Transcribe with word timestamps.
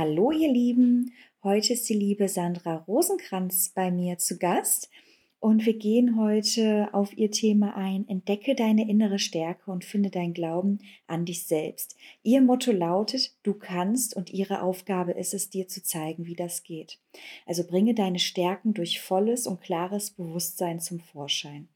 Hallo 0.00 0.30
ihr 0.30 0.50
Lieben, 0.50 1.12
heute 1.44 1.74
ist 1.74 1.86
die 1.90 1.94
liebe 1.94 2.26
Sandra 2.26 2.76
Rosenkranz 2.76 3.68
bei 3.74 3.90
mir 3.90 4.16
zu 4.16 4.38
Gast 4.38 4.88
und 5.40 5.66
wir 5.66 5.76
gehen 5.76 6.16
heute 6.16 6.88
auf 6.92 7.14
ihr 7.18 7.30
Thema 7.30 7.76
ein, 7.76 8.08
entdecke 8.08 8.54
deine 8.54 8.88
innere 8.88 9.18
Stärke 9.18 9.70
und 9.70 9.84
finde 9.84 10.08
dein 10.08 10.32
Glauben 10.32 10.78
an 11.06 11.26
dich 11.26 11.44
selbst. 11.44 11.98
Ihr 12.22 12.40
Motto 12.40 12.72
lautet, 12.72 13.36
du 13.42 13.52
kannst 13.52 14.16
und 14.16 14.30
ihre 14.30 14.62
Aufgabe 14.62 15.12
ist 15.12 15.34
es, 15.34 15.50
dir 15.50 15.68
zu 15.68 15.82
zeigen, 15.82 16.24
wie 16.24 16.34
das 16.34 16.62
geht. 16.62 16.98
Also 17.46 17.64
bringe 17.66 17.94
deine 17.94 18.18
Stärken 18.18 18.74
durch 18.74 19.00
volles 19.00 19.46
und 19.46 19.60
klares 19.60 20.10
Bewusstsein 20.10 20.80
zum 20.80 21.00
Vorschein. 21.00 21.68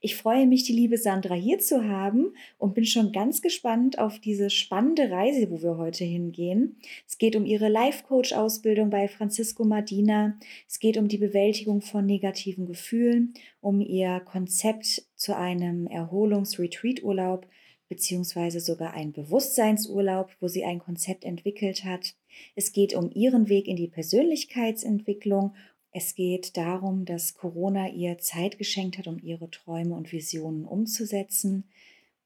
Ich 0.00 0.16
freue 0.16 0.46
mich, 0.46 0.64
die 0.64 0.72
liebe 0.72 0.96
Sandra 0.96 1.34
hier 1.34 1.58
zu 1.58 1.84
haben 1.84 2.32
und 2.56 2.74
bin 2.74 2.84
schon 2.84 3.12
ganz 3.12 3.42
gespannt 3.42 3.98
auf 3.98 4.18
diese 4.18 4.48
spannende 4.48 5.10
Reise, 5.10 5.50
wo 5.50 5.62
wir 5.62 5.76
heute 5.76 6.04
hingehen. 6.04 6.76
Es 7.06 7.18
geht 7.18 7.36
um 7.36 7.44
ihre 7.44 7.68
Life-Coach-Ausbildung 7.68 8.90
bei 8.90 9.08
Francisco 9.08 9.64
Madina. 9.64 10.38
Es 10.66 10.78
geht 10.78 10.96
um 10.96 11.08
die 11.08 11.18
Bewältigung 11.18 11.80
von 11.80 12.06
negativen 12.06 12.66
Gefühlen, 12.66 13.34
um 13.60 13.80
ihr 13.80 14.20
Konzept 14.20 15.02
zu 15.16 15.36
einem 15.36 15.86
Erholungs-Retreat-Urlaub 15.88 17.46
beziehungsweise 17.88 18.60
sogar 18.60 18.92
einen 18.92 19.12
Bewusstseinsurlaub, 19.12 20.30
wo 20.40 20.48
sie 20.48 20.64
ein 20.64 20.78
Konzept 20.78 21.24
entwickelt 21.24 21.84
hat. 21.84 22.14
Es 22.54 22.72
geht 22.72 22.94
um 22.94 23.10
ihren 23.12 23.48
Weg 23.48 23.66
in 23.66 23.76
die 23.76 23.88
Persönlichkeitsentwicklung. 23.88 25.54
Es 25.90 26.14
geht 26.14 26.56
darum, 26.56 27.04
dass 27.04 27.34
Corona 27.34 27.88
ihr 27.88 28.18
Zeit 28.18 28.58
geschenkt 28.58 28.98
hat, 28.98 29.06
um 29.06 29.18
ihre 29.18 29.50
Träume 29.50 29.94
und 29.94 30.12
Visionen 30.12 30.64
umzusetzen. 30.64 31.64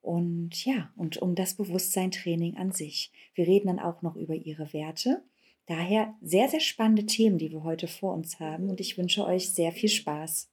Und 0.01 0.65
ja, 0.65 0.93
und 0.97 1.19
um 1.19 1.37
das 1.37 1.55
Bewusstseintraining 1.55 2.57
an 2.57 2.73
sich. 2.73 3.13
Wir 3.35 3.47
reden 3.47 3.69
dann 3.69 3.79
auch 3.79 4.03
noch 4.03 4.17
über 4.17 4.35
ihre 4.35 4.73
Werte. 4.73 5.23
Daher 5.67 6.15
sehr, 6.21 6.49
sehr 6.49 6.61
spannende 6.61 7.07
Themen, 7.07 7.39
die 7.39 7.53
wir 7.53 7.63
heute 7.63 7.87
vor 7.87 8.13
uns 8.13 8.41
haben. 8.41 8.69
Und 8.69 8.81
ich 8.81 8.99
wünsche 8.99 9.25
euch 9.25 9.51
sehr 9.51 9.71
viel 9.71 9.89
Spaß. 9.89 10.52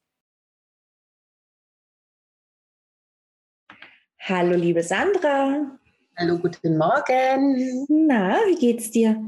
Hallo, 4.30 4.56
liebe 4.56 4.84
Sandra. 4.84 5.76
Hallo, 6.16 6.38
guten 6.38 6.78
Morgen. 6.78 7.88
Na, 7.90 8.38
wie 8.46 8.60
geht's 8.60 8.92
dir? 8.92 9.20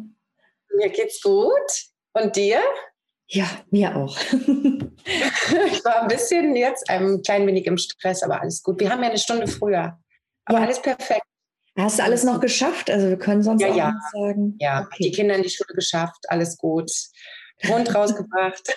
Mir 0.77 0.89
geht's 0.89 1.19
gut. 1.23 1.71
Und 2.13 2.35
dir? 2.35 2.59
Ja, 3.27 3.49
mir 3.71 3.95
auch. 3.95 4.15
ich 4.31 5.83
war 5.83 6.03
ein 6.03 6.07
bisschen 6.07 6.55
jetzt 6.55 6.87
ein 6.87 7.19
klein 7.23 7.47
wenig 7.47 7.65
im 7.65 7.79
Stress, 7.79 8.21
aber 8.21 8.41
alles 8.41 8.61
gut. 8.61 8.79
Wir 8.79 8.91
haben 8.91 9.01
ja 9.01 9.09
eine 9.09 9.17
Stunde 9.17 9.47
früher. 9.47 9.97
Aber 10.45 10.59
ja. 10.59 10.65
alles 10.65 10.79
perfekt. 10.79 11.25
Hast 11.75 11.97
du 11.97 12.03
alles 12.03 12.23
noch 12.23 12.39
geschafft? 12.39 12.91
Also 12.91 13.09
wir 13.09 13.17
können 13.17 13.41
sonst 13.41 13.63
ja, 13.63 13.69
auch 13.69 13.75
ja. 13.75 13.93
sagen. 14.13 14.55
Ja, 14.59 14.81
okay. 14.81 15.05
die 15.05 15.11
Kinder 15.11 15.33
in 15.33 15.41
die 15.41 15.49
Schule 15.49 15.73
geschafft, 15.73 16.25
alles 16.27 16.57
gut. 16.57 16.91
Hund 17.67 17.95
rausgebracht. 17.95 18.67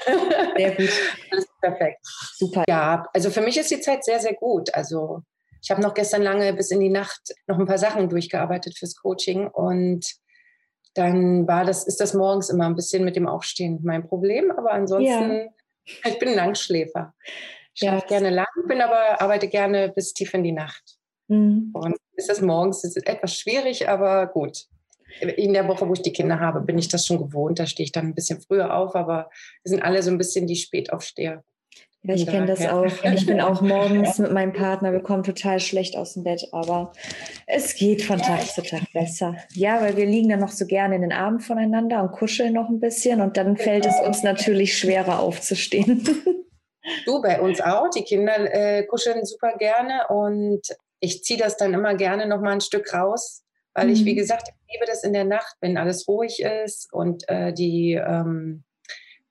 Sehr 0.57 0.71
gut. 0.71 0.91
alles 1.31 1.47
perfekt. 1.61 2.01
Super. 2.39 2.65
Ja, 2.67 3.07
also 3.13 3.29
für 3.29 3.43
mich 3.43 3.59
ist 3.59 3.71
die 3.71 3.81
Zeit 3.81 4.07
sehr, 4.07 4.21
sehr 4.21 4.35
gut. 4.35 4.75
Also 4.75 5.23
ich 5.65 5.71
habe 5.71 5.81
noch 5.81 5.95
gestern 5.95 6.23
lange 6.23 6.53
bis 6.53 6.71
in 6.71 6.81
die 6.81 6.91
Nacht 6.91 7.35
noch 7.47 7.59
ein 7.59 7.65
paar 7.65 7.79
Sachen 7.79 8.11
durchgearbeitet 8.11 8.77
fürs 8.77 8.97
Coaching 8.97 9.49
und 9.49 10.05
dann 10.93 11.49
war 11.49 11.65
das, 11.65 11.87
ist 11.87 12.01
das 12.01 12.13
morgens 12.15 12.51
immer 12.51 12.67
ein 12.67 12.77
bisschen 12.77 13.03
mit 13.03 13.17
dem 13.17 13.27
Aufstehen 13.27 13.81
mein 13.83 14.07
Problem. 14.07 14.53
Aber 14.53 14.73
ansonsten, 14.73 15.33
ja. 15.33 15.47
ich 16.05 16.19
bin 16.19 16.29
ein 16.29 16.37
Langschläfer. 16.37 17.15
Ich 17.75 17.81
ja. 17.81 17.93
schlafe 17.93 18.07
gerne 18.07 18.31
lang, 18.31 18.47
bin 18.69 18.81
aber, 18.81 19.21
arbeite 19.21 19.49
gerne 19.49 19.89
bis 19.89 20.13
tief 20.13 20.35
in 20.35 20.45
die 20.45 20.53
Nacht. 20.53 20.99
Mhm. 21.29 21.71
Und 21.73 21.97
ist 22.15 22.29
das 22.29 22.43
morgens 22.43 22.85
ist 22.85 22.97
etwas 23.09 23.35
schwierig, 23.35 23.89
aber 23.89 24.27
gut. 24.27 24.67
In 25.21 25.53
der 25.53 25.67
Woche, 25.67 25.89
wo 25.89 25.95
ich 25.95 26.03
die 26.03 26.13
Kinder 26.13 26.41
habe, 26.41 26.61
bin 26.61 26.77
ich 26.77 26.89
das 26.89 27.07
schon 27.07 27.19
gewohnt. 27.19 27.59
Da 27.59 27.67
stehe 27.67 27.85
ich 27.85 27.93
dann 27.93 28.07
ein 28.07 28.15
bisschen 28.15 28.41
früher 28.41 28.77
auf, 28.77 28.95
aber 28.95 29.31
wir 29.63 29.71
sind 29.71 29.83
alle 29.83 30.03
so 30.03 30.11
ein 30.11 30.19
bisschen 30.19 30.47
die 30.47 30.57
Spätaufsteher. 30.57 31.43
Ja, 32.07 32.15
ich 32.15 32.27
kenne 32.27 32.45
das 32.45 32.67
auch. 32.67 32.85
Ich 33.03 33.25
bin 33.25 33.41
auch 33.41 33.63
morgens 33.63 34.19
mit 34.21 34.31
meinem 34.31 34.53
Partner, 34.53 34.93
wir 34.93 35.01
kommen 35.01 35.23
total 35.23 35.59
schlecht 35.59 35.97
aus 35.97 36.13
dem 36.13 36.25
Bett, 36.25 36.47
aber 36.53 36.93
es 37.47 37.75
geht 37.75 38.03
von 38.03 38.19
Tag 38.19 38.43
zu 38.47 38.63
Tag 38.63 38.93
besser. 38.93 39.37
Ja, 39.55 39.81
weil 39.81 39.97
wir 39.97 40.05
liegen 40.05 40.29
dann 40.29 40.41
noch 40.41 40.51
so 40.51 40.67
gerne 40.67 40.97
in 40.97 41.01
den 41.01 41.13
Armen 41.13 41.41
voneinander 41.41 42.03
und 42.03 42.13
kuscheln 42.13 42.53
noch 42.53 42.69
ein 42.69 42.79
bisschen 42.79 43.23
und 43.23 43.39
dann 43.39 43.57
fällt 43.57 43.87
es 43.87 43.99
uns 44.01 44.23
natürlich 44.23 44.77
schwerer 44.77 45.19
aufzustehen. 45.21 46.07
Du, 47.07 47.23
bei 47.23 47.41
uns 47.41 47.63
auch. 47.63 47.89
Die 47.89 48.03
Kinder 48.03 48.37
äh, 48.53 48.85
kuscheln 48.85 49.25
super 49.25 49.57
gerne 49.57 50.07
und 50.11 50.61
ich 51.01 51.25
ziehe 51.25 51.39
das 51.39 51.57
dann 51.57 51.73
immer 51.73 51.95
gerne 51.95 52.27
noch 52.27 52.43
mal 52.43 52.53
ein 52.53 52.61
Stück 52.61 52.93
raus, 52.93 53.43
weil 53.73 53.89
ich, 53.89 54.05
wie 54.05 54.13
mhm. 54.13 54.19
gesagt, 54.19 54.49
ich 54.49 54.75
liebe 54.75 54.85
das 54.87 55.05
in 55.05 55.15
der 55.15 55.25
Nacht, 55.25 55.57
wenn 55.63 55.79
alles 55.79 56.07
ruhig 56.07 56.43
ist 56.43 56.93
und 56.93 57.27
äh, 57.31 57.55
die 57.55 57.95
ähm, 57.95 58.65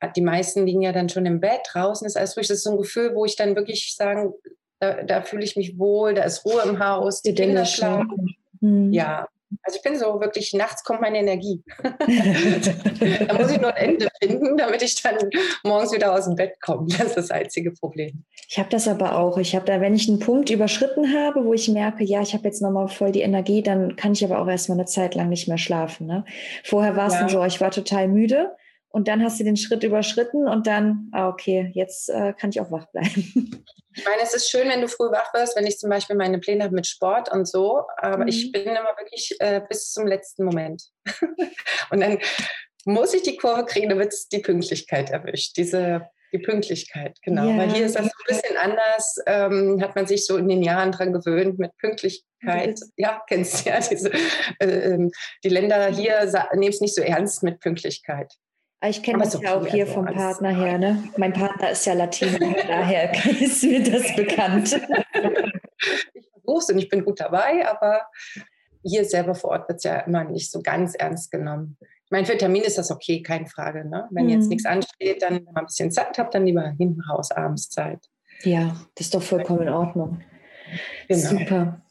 die 0.08 0.22
meisten 0.22 0.66
liegen 0.66 0.81
ja 0.81 0.91
dann 0.91 1.09
schon 1.09 1.25
im 1.25 1.40
Bett, 1.40 1.62
draußen 1.72 2.06
ist 2.06 2.18
alles 2.18 2.36
ruhig. 2.38 2.47
Das 2.47 2.58
ist 2.58 2.64
so 2.64 2.72
ein 2.72 2.78
Gefühl, 2.78 3.16
wo 3.16 3.25
ich 3.25 3.36
dann 3.36 3.56
wirklich 3.56 3.96
sagen, 3.96 4.34
da, 4.80 5.03
da 5.03 5.22
fühle 5.22 5.44
ich 5.44 5.56
mich 5.56 5.78
wohl, 5.78 6.14
da 6.14 6.24
ist 6.24 6.46
Ruhe 6.46 6.62
im 6.64 6.80
Haus, 6.80 7.22
die, 7.22 7.34
die 7.34 7.44
Kinder 7.44 7.66
schlafen. 7.66 8.36
Hm. 8.59 8.91
Ja, 8.91 9.28
also 9.62 9.78
ich 9.78 9.84
bin 9.84 9.97
so 9.97 10.19
wirklich, 10.19 10.53
nachts 10.53 10.84
kommt 10.84 11.02
meine 11.02 11.19
Energie. 11.19 11.64
da 11.84 13.34
muss 13.34 13.52
ich 13.52 13.62
nur 13.62 13.74
ein 13.75 13.91
Ende 13.91 14.09
finden, 14.22 14.58
damit 14.58 14.81
ich 14.81 15.02
dann 15.02 15.18
morgens 15.64 15.94
wieder 15.94 16.14
aus 16.14 16.25
dem 16.25 16.35
Bett 16.35 16.59
komme. 16.62 16.88
Das 16.90 17.08
ist 17.08 17.18
das 17.18 17.31
einzige 17.31 17.72
Problem. 17.72 18.24
Ich 18.50 18.58
habe 18.58 18.70
das 18.70 18.88
aber 18.88 19.18
auch. 19.18 19.38
Ich 19.38 19.56
habe 19.56 19.66
da, 19.66 19.80
wenn 19.81 19.96
ich 19.96 20.09
einen 20.09 20.20
Punkt 20.20 20.50
überschritten 20.50 21.14
habe, 21.14 21.46
wo 21.46 21.53
ich 21.53 21.70
merke, 21.70 22.03
ja, 22.03 22.22
ich 22.22 22.34
habe 22.34 22.46
jetzt 22.46 22.62
nochmal 22.62 22.88
voll 22.88 23.12
die 23.12 23.22
Energie, 23.22 23.62
dann 23.62 23.96
kann 23.96 24.14
ich 24.14 24.24
aber 24.24 24.40
auch 24.40 24.47
erstmal 24.47 24.78
eine 24.78 24.85
Zeit 24.85 25.16
lang 25.16 25.30
nicht 25.30 25.47
mehr 25.47 25.58
schlafen. 25.58 26.08
Ne? 26.08 26.25
Vorher 26.64 26.96
war 26.96 27.08
es 27.08 27.14
ja. 27.14 27.20
dann 27.22 27.30
so, 27.30 27.44
ich 27.44 27.62
war 27.62 27.72
total 27.72 28.08
müde 28.08 28.56
und 28.93 29.07
dann 29.07 29.23
hast 29.23 29.39
du 29.39 29.43
den 29.43 29.57
Schritt 29.57 29.83
überschritten 29.83 30.47
und 30.47 30.67
dann, 30.67 31.09
ah, 31.13 31.27
okay, 31.27 31.71
jetzt 31.73 32.09
äh, 32.09 32.33
kann 32.33 32.51
ich 32.51 32.61
auch 32.61 32.71
wach 32.71 32.87
bleiben. 32.91 33.65
Ich 33.95 34.03
meine, 34.05 34.23
es 34.23 34.33
ist 34.33 34.49
schön, 34.49 34.67
wenn 34.69 34.81
du 34.81 34.87
früh 34.87 35.11
wach 35.11 35.31
wirst, 35.35 35.55
wenn 35.55 35.67
ich 35.67 35.77
zum 35.77 35.91
Beispiel 35.91 36.15
meine 36.15 36.39
Pläne 36.39 36.63
habe 36.63 36.73
mit 36.73 36.87
Sport 36.87 37.31
und 37.31 37.47
so, 37.47 37.83
aber 37.97 38.23
mhm. 38.23 38.27
ich 38.27 38.51
bin 38.51 38.63
immer 38.63 38.97
wirklich 38.97 39.35
äh, 39.37 39.61
bis 39.69 39.91
zum 39.91 40.07
letzten 40.07 40.45
Moment. 40.45 40.81
und 41.91 41.99
dann 41.99 42.17
muss 42.85 43.13
ich 43.13 43.21
die 43.21 43.37
Kurve 43.37 43.65
kriegen, 43.65 43.89
damit 43.89 44.07
es 44.11 44.27
die 44.29 44.39
Pünktlichkeit 44.39 45.11
erwischt. 45.11 45.57
Diese 45.57 46.09
die 46.33 46.39
Pünktlichkeit, 46.39 47.19
genau. 47.21 47.47
Ja. 47.47 47.57
Weil 47.57 47.71
hier 47.71 47.85
ist 47.85 47.95
das 47.95 48.05
ein 48.05 48.11
bisschen 48.27 48.57
anders, 48.57 49.17
ähm, 49.27 49.79
hat 49.79 49.95
man 49.95 50.07
sich 50.07 50.25
so 50.25 50.37
in 50.37 50.49
den 50.49 50.63
Jahren 50.63 50.91
dran 50.91 51.13
gewöhnt 51.13 51.59
mit 51.59 51.77
Pünktlichkeit. 51.77 52.79
Ja, 52.97 53.21
kennst 53.29 53.63
du 53.63 53.69
ja, 53.69 53.79
diese, 53.79 54.11
äh, 54.59 54.65
ähm, 54.65 55.11
die 55.43 55.49
Länder 55.49 55.89
hier 55.89 56.25
nehmen 56.55 56.73
es 56.73 56.81
nicht 56.81 56.95
so 56.95 57.03
ernst 57.03 57.43
mit 57.43 57.59
Pünktlichkeit. 57.59 58.33
Ich 58.85 59.01
kenne 59.01 59.19
das 59.23 59.39
ja 59.41 59.55
auch 59.55 59.66
hier 59.66 59.88
vom 59.88 60.05
Partner 60.05 60.49
her. 60.49 60.77
Ne? 60.77 61.03
Mein 61.17 61.31
Partner 61.31 61.71
ist 61.71 61.85
ja 61.85 61.94
Latino, 61.94 62.53
daher 62.67 63.13
ist 63.41 63.63
mir 63.63 63.81
das 63.81 64.13
bekannt. 64.16 64.73
ich 66.13 66.29
versuche 66.31 66.58
es 66.59 66.69
und 66.69 66.78
ich 66.79 66.90
bin 66.90 67.05
gut 67.05 67.19
dabei, 67.22 67.66
aber 67.67 68.02
hier 68.84 69.05
selber 69.05 69.35
vor 69.35 69.52
Ort 69.52 69.69
wird 69.69 69.78
es 69.78 69.84
ja 69.85 69.99
immer 70.02 70.25
nicht 70.25 70.52
so 70.52 70.61
ganz 70.61 70.96
ernst 70.96 71.31
genommen. 71.31 71.78
Ich 71.81 72.11
meine, 72.11 72.25
für 72.25 72.37
Termin 72.37 72.63
ist 72.63 72.78
das 72.78 72.91
okay, 72.91 73.23
keine 73.23 73.46
Frage. 73.46 73.87
Ne? 73.87 74.08
Wenn 74.11 74.28
jetzt 74.28 74.43
mhm. 74.43 74.49
nichts 74.49 74.66
ansteht, 74.66 75.22
dann 75.22 75.46
man 75.46 75.58
ein 75.58 75.66
bisschen 75.66 75.91
Zeit 75.91 76.17
habt, 76.17 76.35
dann 76.35 76.46
lieber 76.46 76.73
hinten 76.78 77.02
raus 77.02 77.31
abends 77.31 77.69
Zeit. 77.69 77.99
Ja, 78.43 78.75
das 78.96 79.08
ist 79.08 79.16
doch 79.16 79.23
vollkommen 79.23 79.61
in 79.61 79.69
Ordnung. 79.69 80.22
Genau. 81.08 81.29
Super. 81.29 81.81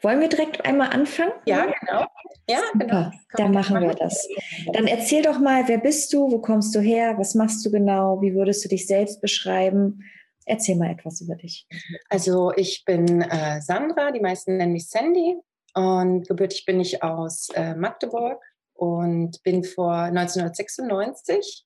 Wollen 0.00 0.20
wir 0.20 0.28
direkt 0.28 0.64
einmal 0.64 0.90
anfangen? 0.90 1.32
Ja, 1.46 1.66
genau. 1.80 2.06
Ja, 2.48 2.60
Super. 2.72 2.86
genau. 2.86 3.10
Dann 3.36 3.52
machen 3.52 3.80
wir 3.80 3.94
das. 3.94 4.28
Dann 4.72 4.86
erzähl 4.86 5.22
doch 5.22 5.38
mal, 5.38 5.68
wer 5.68 5.78
bist 5.78 6.12
du, 6.12 6.30
wo 6.30 6.40
kommst 6.40 6.74
du 6.74 6.80
her, 6.80 7.14
was 7.18 7.34
machst 7.34 7.64
du 7.64 7.70
genau, 7.70 8.20
wie 8.20 8.34
würdest 8.34 8.64
du 8.64 8.68
dich 8.68 8.86
selbst 8.86 9.20
beschreiben? 9.20 10.02
Erzähl 10.44 10.76
mal 10.76 10.90
etwas 10.90 11.20
über 11.20 11.36
dich. 11.36 11.68
Also 12.08 12.52
ich 12.56 12.84
bin 12.84 13.22
äh, 13.22 13.60
Sandra, 13.60 14.10
die 14.10 14.20
meisten 14.20 14.56
nennen 14.56 14.72
mich 14.72 14.88
Sandy 14.88 15.36
und 15.74 16.28
gebürtig 16.28 16.64
bin 16.66 16.80
ich 16.80 17.02
aus 17.02 17.48
äh, 17.54 17.74
Magdeburg 17.76 18.42
und 18.74 19.40
bin 19.44 19.62
vor 19.62 19.94
1996 19.94 21.64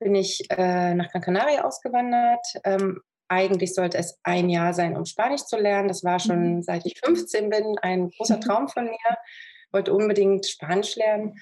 bin 0.00 0.14
ich 0.14 0.46
äh, 0.50 0.94
nach 0.94 1.10
Gran 1.12 1.22
Canaria 1.22 1.64
ausgewandert, 1.64 2.44
ähm, 2.64 3.00
eigentlich 3.30 3.74
sollte 3.74 3.96
es 3.96 4.18
ein 4.24 4.50
Jahr 4.50 4.74
sein, 4.74 4.96
um 4.96 5.06
Spanisch 5.06 5.44
zu 5.44 5.56
lernen. 5.56 5.88
Das 5.88 6.02
war 6.02 6.18
schon, 6.18 6.56
mhm. 6.56 6.62
seit 6.62 6.84
ich 6.84 6.98
15 7.02 7.48
bin, 7.48 7.78
ein 7.80 8.10
großer 8.10 8.36
mhm. 8.36 8.40
Traum 8.40 8.68
von 8.68 8.84
mir. 8.84 9.16
wollte 9.72 9.94
unbedingt 9.94 10.46
Spanisch 10.46 10.96
lernen. 10.96 11.38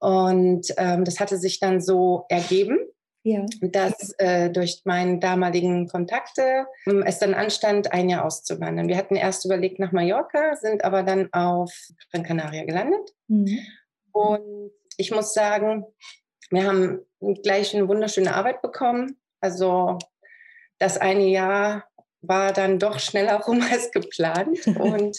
Und 0.00 0.74
ähm, 0.76 1.04
das 1.04 1.20
hatte 1.20 1.38
sich 1.38 1.60
dann 1.60 1.80
so 1.80 2.24
ergeben, 2.28 2.78
ja. 3.22 3.46
dass 3.60 4.14
äh, 4.18 4.50
durch 4.50 4.82
meine 4.84 5.20
damaligen 5.20 5.88
Kontakte 5.88 6.66
ähm, 6.86 7.04
es 7.06 7.20
dann 7.20 7.34
anstand, 7.34 7.92
ein 7.92 8.08
Jahr 8.08 8.24
auszuwandern. 8.24 8.88
Wir 8.88 8.96
hatten 8.96 9.14
erst 9.14 9.44
überlegt 9.44 9.78
nach 9.78 9.92
Mallorca, 9.92 10.56
sind 10.56 10.84
aber 10.84 11.04
dann 11.04 11.32
auf 11.32 11.72
Gran 12.10 12.24
Canaria 12.24 12.64
gelandet. 12.64 13.14
Mhm. 13.28 13.60
Und 14.10 14.72
ich 14.96 15.12
muss 15.12 15.34
sagen, 15.34 15.84
wir 16.50 16.66
haben 16.66 17.00
gleich 17.44 17.76
eine 17.76 17.86
wunderschöne 17.86 18.34
Arbeit 18.34 18.60
bekommen. 18.60 19.20
Also 19.40 19.98
das 20.78 20.98
eine 20.98 21.26
Jahr 21.26 21.84
war 22.20 22.52
dann 22.52 22.78
doch 22.78 22.98
schneller 22.98 23.40
rum 23.40 23.62
als 23.70 23.90
geplant 23.90 24.66
und 24.78 25.18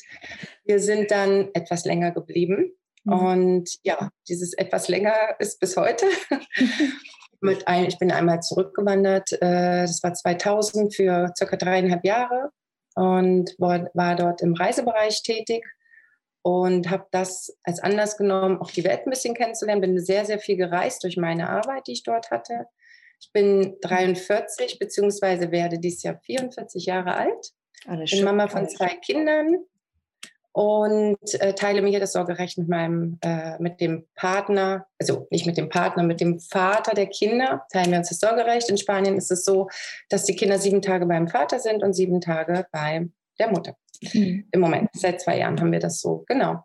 wir 0.65 0.79
sind 0.79 1.11
dann 1.11 1.50
etwas 1.53 1.85
länger 1.85 2.11
geblieben. 2.11 2.73
Mhm. 3.03 3.13
Und 3.13 3.69
ja, 3.83 4.09
dieses 4.27 4.53
etwas 4.53 4.88
länger 4.88 5.15
ist 5.39 5.59
bis 5.59 5.77
heute. 5.77 6.06
Mit 7.41 7.69
ein, 7.69 7.85
ich 7.85 7.97
bin 7.97 8.11
einmal 8.11 8.41
zurückgewandert, 8.41 9.31
äh, 9.33 9.83
das 9.83 10.03
war 10.03 10.13
2000 10.13 10.94
für 10.94 11.31
circa 11.38 11.56
dreieinhalb 11.56 12.03
Jahre 12.03 12.51
und 12.95 13.56
war, 13.57 13.89
war 13.94 14.17
dort 14.17 14.41
im 14.41 14.56
Reisebereich 14.56 15.23
tätig 15.23 15.63
und 16.41 16.89
habe 16.89 17.06
das 17.11 17.56
als 17.63 17.79
Anlass 17.79 18.17
genommen, 18.17 18.57
auch 18.59 18.71
die 18.71 18.83
Welt 18.83 19.06
ein 19.06 19.09
bisschen 19.09 19.35
kennenzulernen. 19.35 19.81
Bin 19.81 20.00
sehr, 20.00 20.25
sehr 20.25 20.39
viel 20.39 20.57
gereist 20.57 21.03
durch 21.03 21.15
meine 21.15 21.50
Arbeit, 21.50 21.88
die 21.88 21.94
ich 21.94 22.03
dort 22.03 22.29
hatte. 22.29 22.65
Ich 23.19 23.31
bin 23.31 23.77
43 23.81 24.80
beziehungsweise 24.80 25.51
werde 25.51 25.80
dieses 25.80 26.04
Jahr 26.04 26.19
44 26.24 26.86
Jahre 26.86 27.16
alt. 27.16 27.54
Alles 27.86 28.12
bin 28.12 28.24
Mama 28.24 28.48
von 28.48 28.68
zwei 28.68 28.95
Kindern, 28.95 29.66
und 30.51 31.39
äh, 31.39 31.54
teile 31.54 31.81
mir 31.81 32.00
das 32.00 32.13
Sorgerecht 32.13 32.57
mit 32.57 32.68
meinem, 32.68 33.18
äh, 33.21 33.57
mit 33.60 33.80
dem 33.80 34.07
Partner, 34.16 34.88
also 35.00 35.27
nicht 35.30 35.45
mit 35.45 35.57
dem 35.57 35.69
Partner, 35.69 36.04
mit 36.04 36.19
dem 36.19 36.39
Vater 36.39 36.94
der 36.94 37.07
Kinder, 37.07 37.66
teilen 37.71 37.92
wir 37.92 38.00
uns 38.00 38.10
das 38.10 38.19
Sorgerecht. 38.19 38.69
In 38.69 38.77
Spanien 38.77 39.16
ist 39.16 39.31
es 39.31 39.45
so, 39.45 39.69
dass 40.10 40.25
die 40.25 40.36
Kinder 40.36 40.57
sieben 40.57 40.81
Tage 40.81 41.06
beim 41.06 41.27
Vater 41.27 41.60
sind 41.60 41.83
und 41.83 41.94
sieben 41.94 42.19
Tage 42.19 42.66
bei 42.71 43.07
der 43.39 43.51
Mutter. 43.51 43.77
Mhm. 44.13 44.48
Im 44.51 44.60
Moment, 44.60 44.89
seit 44.94 45.21
zwei 45.21 45.38
Jahren 45.38 45.60
haben 45.60 45.71
wir 45.71 45.80
das 45.80 46.01
so, 46.01 46.24
genau. 46.27 46.63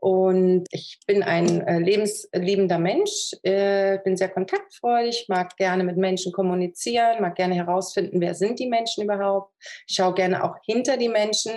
Und 0.00 0.64
ich 0.70 0.98
bin 1.06 1.22
ein 1.22 1.60
äh, 1.66 1.78
lebensliebender 1.78 2.78
Mensch, 2.78 3.34
äh, 3.42 3.98
bin 4.02 4.16
sehr 4.16 4.30
kontaktfreudig, 4.30 5.26
mag 5.28 5.56
gerne 5.56 5.84
mit 5.84 5.98
Menschen 5.98 6.32
kommunizieren, 6.32 7.20
mag 7.20 7.34
gerne 7.34 7.54
herausfinden, 7.54 8.20
wer 8.20 8.34
sind 8.34 8.58
die 8.58 8.68
Menschen 8.68 9.04
überhaupt. 9.04 9.52
Ich 9.86 9.96
schaue 9.96 10.14
gerne 10.14 10.42
auch 10.42 10.56
hinter 10.64 10.96
die 10.96 11.10
Menschen. 11.10 11.52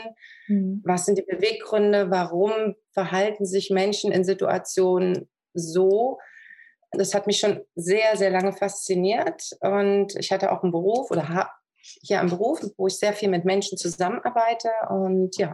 Mhm. 0.48 0.82
Was 0.84 1.06
sind 1.06 1.18
die 1.18 1.24
Beweggründe? 1.24 2.12
Warum 2.12 2.76
verhalten 2.92 3.46
sich 3.46 3.70
Menschen 3.70 4.12
in 4.12 4.26
Situationen 4.26 5.30
so? 5.54 6.20
Das 6.92 7.14
hat 7.14 7.28
mich 7.28 7.40
schon 7.40 7.62
sehr, 7.76 8.18
sehr 8.18 8.30
lange 8.30 8.52
fasziniert. 8.52 9.52
Und 9.62 10.16
ich 10.18 10.34
hatte 10.34 10.52
auch 10.52 10.64
einen 10.64 10.74
Beruf 10.74 11.12
oder 11.12 11.30
habe 11.30 11.50
hier 12.02 12.22
am 12.22 12.30
Beruf, 12.30 12.62
wo 12.78 12.88
ich 12.88 12.98
sehr 12.98 13.14
viel 13.14 13.30
mit 13.30 13.46
Menschen 13.46 13.78
zusammenarbeite. 13.78 14.70
Und 14.90 15.38
ja, 15.38 15.54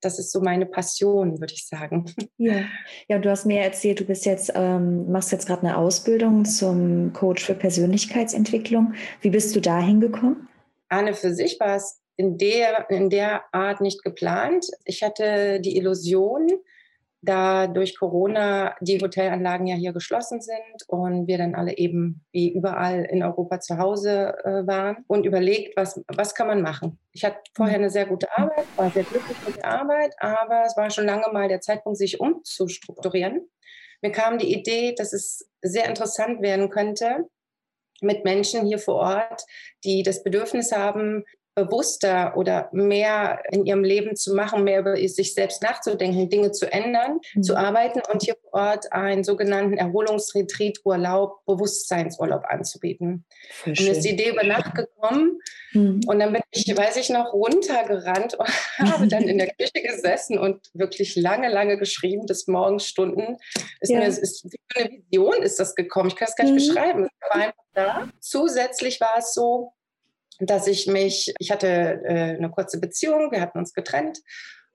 das 0.00 0.18
ist 0.18 0.32
so 0.32 0.40
meine 0.40 0.66
Passion, 0.66 1.40
würde 1.40 1.54
ich 1.54 1.66
sagen. 1.66 2.06
Ja, 2.38 2.66
ja 3.08 3.18
du 3.18 3.30
hast 3.30 3.46
mir 3.46 3.62
erzählt, 3.62 4.00
du 4.00 4.04
bist 4.04 4.26
jetzt, 4.26 4.52
ähm, 4.54 5.10
machst 5.10 5.32
jetzt 5.32 5.46
gerade 5.46 5.62
eine 5.62 5.78
Ausbildung 5.78 6.44
zum 6.44 7.12
Coach 7.14 7.44
für 7.44 7.54
Persönlichkeitsentwicklung. 7.54 8.94
Wie 9.22 9.30
bist 9.30 9.56
du 9.56 9.60
da 9.60 9.80
hingekommen? 9.80 10.48
Anne, 10.88 11.14
für 11.14 11.34
sich 11.34 11.58
war 11.58 11.76
es 11.76 12.00
in 12.16 12.38
der, 12.38 12.90
in 12.90 13.10
der 13.10 13.42
Art 13.52 13.80
nicht 13.80 14.02
geplant. 14.02 14.66
Ich 14.84 15.02
hatte 15.02 15.60
die 15.60 15.76
Illusion, 15.76 16.50
da 17.26 17.66
durch 17.66 17.98
Corona 17.98 18.74
die 18.80 18.98
Hotelanlagen 18.98 19.66
ja 19.66 19.76
hier 19.76 19.92
geschlossen 19.92 20.40
sind 20.40 20.82
und 20.86 21.26
wir 21.26 21.38
dann 21.38 21.54
alle 21.54 21.76
eben 21.76 22.24
wie 22.32 22.52
überall 22.52 23.04
in 23.04 23.22
Europa 23.22 23.60
zu 23.60 23.78
Hause 23.78 24.34
äh, 24.44 24.66
waren 24.66 25.04
und 25.06 25.26
überlegt, 25.26 25.76
was, 25.76 26.02
was 26.08 26.34
kann 26.34 26.46
man 26.46 26.62
machen. 26.62 26.98
Ich 27.12 27.24
hatte 27.24 27.38
vorher 27.54 27.76
eine 27.76 27.90
sehr 27.90 28.06
gute 28.06 28.28
Arbeit, 28.36 28.64
war 28.76 28.90
sehr 28.90 29.04
glücklich 29.04 29.36
mit 29.46 29.56
der 29.56 29.66
Arbeit, 29.66 30.14
aber 30.18 30.62
es 30.66 30.76
war 30.76 30.90
schon 30.90 31.06
lange 31.06 31.26
mal 31.32 31.48
der 31.48 31.60
Zeitpunkt, 31.60 31.98
sich 31.98 32.20
umzustrukturieren. 32.20 33.48
Mir 34.02 34.12
kam 34.12 34.38
die 34.38 34.52
Idee, 34.52 34.94
dass 34.96 35.12
es 35.12 35.48
sehr 35.62 35.88
interessant 35.88 36.42
werden 36.42 36.70
könnte, 36.70 37.28
mit 38.00 38.24
Menschen 38.24 38.66
hier 38.66 38.78
vor 38.78 38.96
Ort, 38.96 39.44
die 39.84 40.02
das 40.02 40.22
Bedürfnis 40.22 40.72
haben, 40.72 41.24
bewusster 41.56 42.36
oder 42.36 42.68
mehr 42.70 43.40
in 43.50 43.64
ihrem 43.64 43.82
Leben 43.82 44.14
zu 44.14 44.34
machen, 44.34 44.62
mehr 44.62 44.80
über 44.80 44.96
sich 45.08 45.32
selbst 45.32 45.62
nachzudenken, 45.62 46.28
Dinge 46.28 46.52
zu 46.52 46.70
ändern, 46.70 47.18
mhm. 47.34 47.42
zu 47.42 47.56
arbeiten 47.56 48.02
und 48.12 48.22
hier 48.22 48.36
vor 48.42 48.52
Ort 48.52 48.92
einen 48.92 49.24
sogenannten 49.24 49.78
Erholungsretreat, 49.78 50.80
Urlaub, 50.84 51.44
Bewusstseinsurlaub 51.46 52.44
anzubieten. 52.46 53.24
Voll 53.50 53.70
und 53.70 53.88
ist 53.88 54.02
die 54.02 54.10
Idee 54.10 54.30
über 54.30 54.44
Nacht 54.44 54.74
gekommen 54.74 55.40
mhm. 55.72 56.02
und 56.06 56.18
dann 56.18 56.34
bin 56.34 56.42
ich, 56.50 56.76
weiß 56.76 56.98
ich 56.98 57.08
noch, 57.08 57.32
runtergerannt 57.32 58.34
und 58.34 58.48
habe 58.92 59.08
dann 59.08 59.22
in 59.22 59.38
der 59.38 59.48
Küche 59.54 59.82
gesessen 59.82 60.38
und 60.38 60.60
wirklich 60.74 61.16
lange, 61.16 61.48
lange 61.48 61.78
geschrieben, 61.78 62.26
bis 62.26 62.46
Morgenstunden. 62.48 63.38
Ist 63.80 63.90
ja. 63.90 64.00
mir, 64.00 64.08
ist, 64.08 64.44
wie 64.44 64.58
eine 64.74 64.90
Vision 64.90 65.42
ist 65.42 65.58
das 65.58 65.74
gekommen. 65.74 66.08
Ich 66.08 66.16
kann 66.16 66.28
es 66.28 66.36
gar 66.36 66.44
nicht 66.44 66.52
mhm. 66.52 66.74
beschreiben. 66.74 67.04
Es 67.04 67.30
war 67.30 67.42
einfach 67.42 67.64
da. 67.72 68.08
Zusätzlich 68.20 69.00
war 69.00 69.14
es 69.18 69.32
so, 69.32 69.72
dass 70.40 70.66
ich 70.66 70.86
mich, 70.86 71.32
ich 71.38 71.50
hatte 71.50 71.66
äh, 72.04 72.36
eine 72.36 72.50
kurze 72.50 72.80
Beziehung, 72.80 73.30
wir 73.30 73.40
hatten 73.40 73.58
uns 73.58 73.72
getrennt 73.72 74.18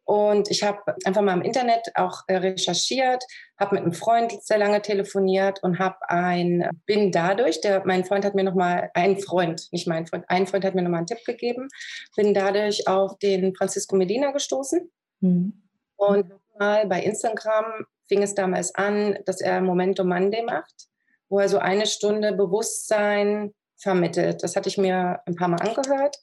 und 0.03 0.49
ich 0.49 0.63
habe 0.63 0.95
einfach 1.05 1.21
mal 1.21 1.35
im 1.35 1.41
Internet 1.41 1.91
auch 1.95 2.23
äh, 2.27 2.35
recherchiert, 2.35 3.23
habe 3.57 3.75
mit 3.75 3.83
einem 3.83 3.93
Freund 3.93 4.33
sehr 4.43 4.57
lange 4.57 4.81
telefoniert 4.81 5.61
und 5.63 5.79
habe 5.79 5.97
ein, 6.09 6.69
bin 6.85 7.11
dadurch, 7.11 7.61
der, 7.61 7.83
mein 7.85 8.03
Freund 8.03 8.25
hat 8.25 8.35
mir 8.35 8.43
nochmal, 8.43 8.89
ein 8.93 9.19
Freund, 9.19 9.69
nicht 9.71 9.87
mein 9.87 10.07
Freund, 10.07 10.25
ein 10.27 10.47
Freund 10.47 10.65
hat 10.65 10.75
mir 10.75 10.81
nochmal 10.81 10.99
einen 10.99 11.07
Tipp 11.07 11.23
gegeben, 11.25 11.69
bin 12.15 12.33
dadurch 12.33 12.87
auf 12.87 13.19
den 13.19 13.55
Francisco 13.55 13.95
Medina 13.95 14.31
gestoßen. 14.31 14.91
Mhm. 15.21 15.53
Und 15.95 16.33
mal 16.59 16.87
bei 16.87 17.01
Instagram 17.03 17.85
fing 18.07 18.23
es 18.23 18.35
damals 18.35 18.73
an, 18.75 19.17
dass 19.25 19.39
er 19.39 19.61
Momento 19.61 20.03
Monday 20.03 20.43
macht, 20.43 20.89
wo 21.29 21.39
er 21.39 21.47
so 21.47 21.59
eine 21.59 21.85
Stunde 21.85 22.33
Bewusstsein 22.33 23.53
vermittelt. 23.81 24.43
Das 24.43 24.55
hatte 24.55 24.69
ich 24.69 24.77
mir 24.77 25.21
ein 25.25 25.35
paar 25.35 25.47
Mal 25.47 25.61
angehört 25.61 26.17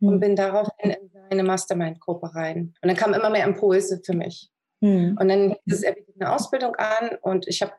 und 0.00 0.14
hm. 0.14 0.20
bin 0.20 0.36
daraufhin 0.36 0.90
in 0.90 1.10
seine 1.10 1.42
Mastermind-Gruppe 1.42 2.34
rein. 2.34 2.74
Und 2.80 2.88
dann 2.88 2.96
kamen 2.96 3.14
immer 3.14 3.30
mehr 3.30 3.44
Impulse 3.44 4.00
für 4.04 4.14
mich. 4.14 4.50
Mhm. 4.80 5.18
Und 5.20 5.28
dann 5.28 5.56
ist 5.66 5.84
er 5.84 5.92
bietet 5.92 6.14
eine 6.18 6.32
Ausbildung 6.32 6.74
an 6.76 7.16
und 7.20 7.46
ich 7.48 7.62
habe 7.62 7.72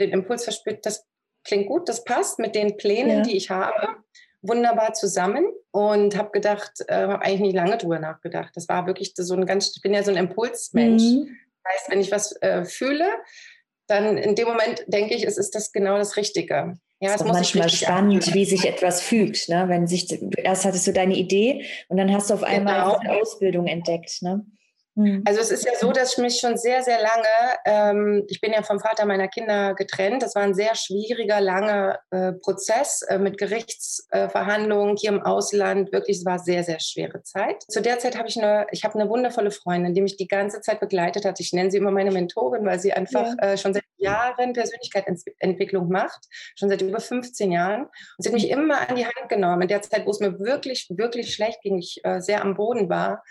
den 0.00 0.10
Impuls 0.10 0.44
verspürt, 0.44 0.84
das 0.84 1.06
klingt 1.44 1.68
gut, 1.68 1.88
das 1.88 2.04
passt 2.04 2.38
mit 2.38 2.54
den 2.54 2.76
Plänen, 2.76 3.18
ja. 3.18 3.22
die 3.22 3.36
ich 3.36 3.50
habe, 3.50 3.88
wunderbar 4.42 4.94
zusammen 4.94 5.44
und 5.70 6.16
habe 6.16 6.30
gedacht, 6.30 6.72
äh, 6.88 6.94
habe 6.94 7.22
eigentlich 7.22 7.40
nicht 7.40 7.54
lange 7.54 7.76
drüber 7.78 7.98
nachgedacht. 7.98 8.50
Das 8.56 8.68
war 8.68 8.86
wirklich 8.86 9.12
so 9.14 9.34
ein 9.34 9.46
ganz, 9.46 9.72
ich 9.76 9.82
bin 9.82 9.94
ja 9.94 10.02
so 10.02 10.10
ein 10.10 10.16
Impulsmensch. 10.16 11.02
Mhm. 11.02 11.36
Das 11.62 11.74
heißt, 11.74 11.90
wenn 11.90 12.00
ich 12.00 12.10
was 12.10 12.32
äh, 12.42 12.64
fühle, 12.64 13.06
dann 13.86 14.16
in 14.16 14.34
dem 14.34 14.48
Moment 14.48 14.84
denke 14.86 15.14
ich, 15.14 15.26
es 15.26 15.36
ist 15.36 15.54
das 15.54 15.72
genau 15.72 15.98
das 15.98 16.16
Richtige. 16.16 16.78
Ja, 17.00 17.14
es 17.14 17.22
ist 17.22 17.26
manchmal 17.26 17.70
spannend, 17.70 18.28
an. 18.28 18.34
wie 18.34 18.44
sich 18.44 18.66
etwas 18.66 19.00
fügt. 19.00 19.48
Ne? 19.48 19.64
Wenn 19.68 19.86
sich, 19.86 20.06
erst 20.36 20.66
hattest 20.66 20.86
du 20.86 20.92
deine 20.92 21.14
Idee 21.14 21.64
und 21.88 21.96
dann 21.96 22.12
hast 22.12 22.28
du 22.28 22.34
auf 22.34 22.42
einmal 22.42 22.74
genau. 22.74 22.96
eine 22.96 23.20
Ausbildung 23.20 23.66
entdeckt. 23.66 24.20
Ne? 24.20 24.44
Mhm. 24.96 25.22
Also 25.26 25.40
es 25.40 25.50
ist 25.50 25.64
ja 25.64 25.72
so, 25.78 25.92
dass 25.92 26.12
ich 26.12 26.18
mich 26.18 26.40
schon 26.40 26.56
sehr, 26.56 26.82
sehr 26.82 26.98
lange, 27.00 27.58
ähm, 27.64 28.24
ich 28.28 28.40
bin 28.40 28.52
ja 28.52 28.62
vom 28.62 28.80
Vater 28.80 29.06
meiner 29.06 29.28
Kinder 29.28 29.74
getrennt. 29.74 30.22
Das 30.22 30.34
war 30.34 30.42
ein 30.42 30.54
sehr 30.54 30.74
schwieriger, 30.74 31.40
langer 31.40 32.00
äh, 32.10 32.32
Prozess 32.32 33.02
äh, 33.02 33.18
mit 33.18 33.38
Gerichtsverhandlungen 33.38 34.96
hier 34.96 35.10
im 35.10 35.22
Ausland. 35.22 35.92
Wirklich, 35.92 36.18
es 36.18 36.24
war 36.24 36.38
sehr, 36.38 36.64
sehr 36.64 36.80
schwere 36.80 37.22
Zeit. 37.22 37.62
Zu 37.68 37.80
der 37.80 37.98
Zeit 37.98 38.16
habe 38.18 38.28
ich 38.28 38.36
eine, 38.36 38.66
ich 38.72 38.84
habe 38.84 38.98
eine 38.98 39.08
wundervolle 39.08 39.50
Freundin, 39.50 39.94
die 39.94 40.02
mich 40.02 40.16
die 40.16 40.28
ganze 40.28 40.60
Zeit 40.60 40.80
begleitet 40.80 41.24
hat. 41.24 41.38
Ich 41.40 41.52
nenne 41.52 41.70
sie 41.70 41.78
immer 41.78 41.92
meine 41.92 42.10
Mentorin, 42.10 42.66
weil 42.66 42.80
sie 42.80 42.92
einfach 42.92 43.34
ja. 43.40 43.52
äh, 43.52 43.58
schon 43.58 43.74
seit 43.74 43.84
Jahren 43.96 44.52
Persönlichkeitsentwicklung 44.52 45.88
macht, 45.88 46.26
schon 46.56 46.68
seit 46.68 46.82
über 46.82 47.00
15 47.00 47.52
Jahren. 47.52 47.82
Und 47.84 47.90
sie 48.18 48.28
hat 48.28 48.34
mich 48.34 48.50
immer 48.50 48.88
an 48.88 48.96
die 48.96 49.04
Hand 49.04 49.28
genommen. 49.28 49.62
In 49.62 49.68
der 49.68 49.82
Zeit, 49.82 50.06
wo 50.06 50.10
es 50.10 50.20
mir 50.20 50.38
wirklich, 50.40 50.88
wirklich 50.90 51.34
schlecht 51.34 51.60
ging, 51.62 51.78
ich 51.78 52.00
äh, 52.02 52.20
sehr 52.20 52.42
am 52.42 52.54
Boden 52.54 52.88
war. 52.88 53.22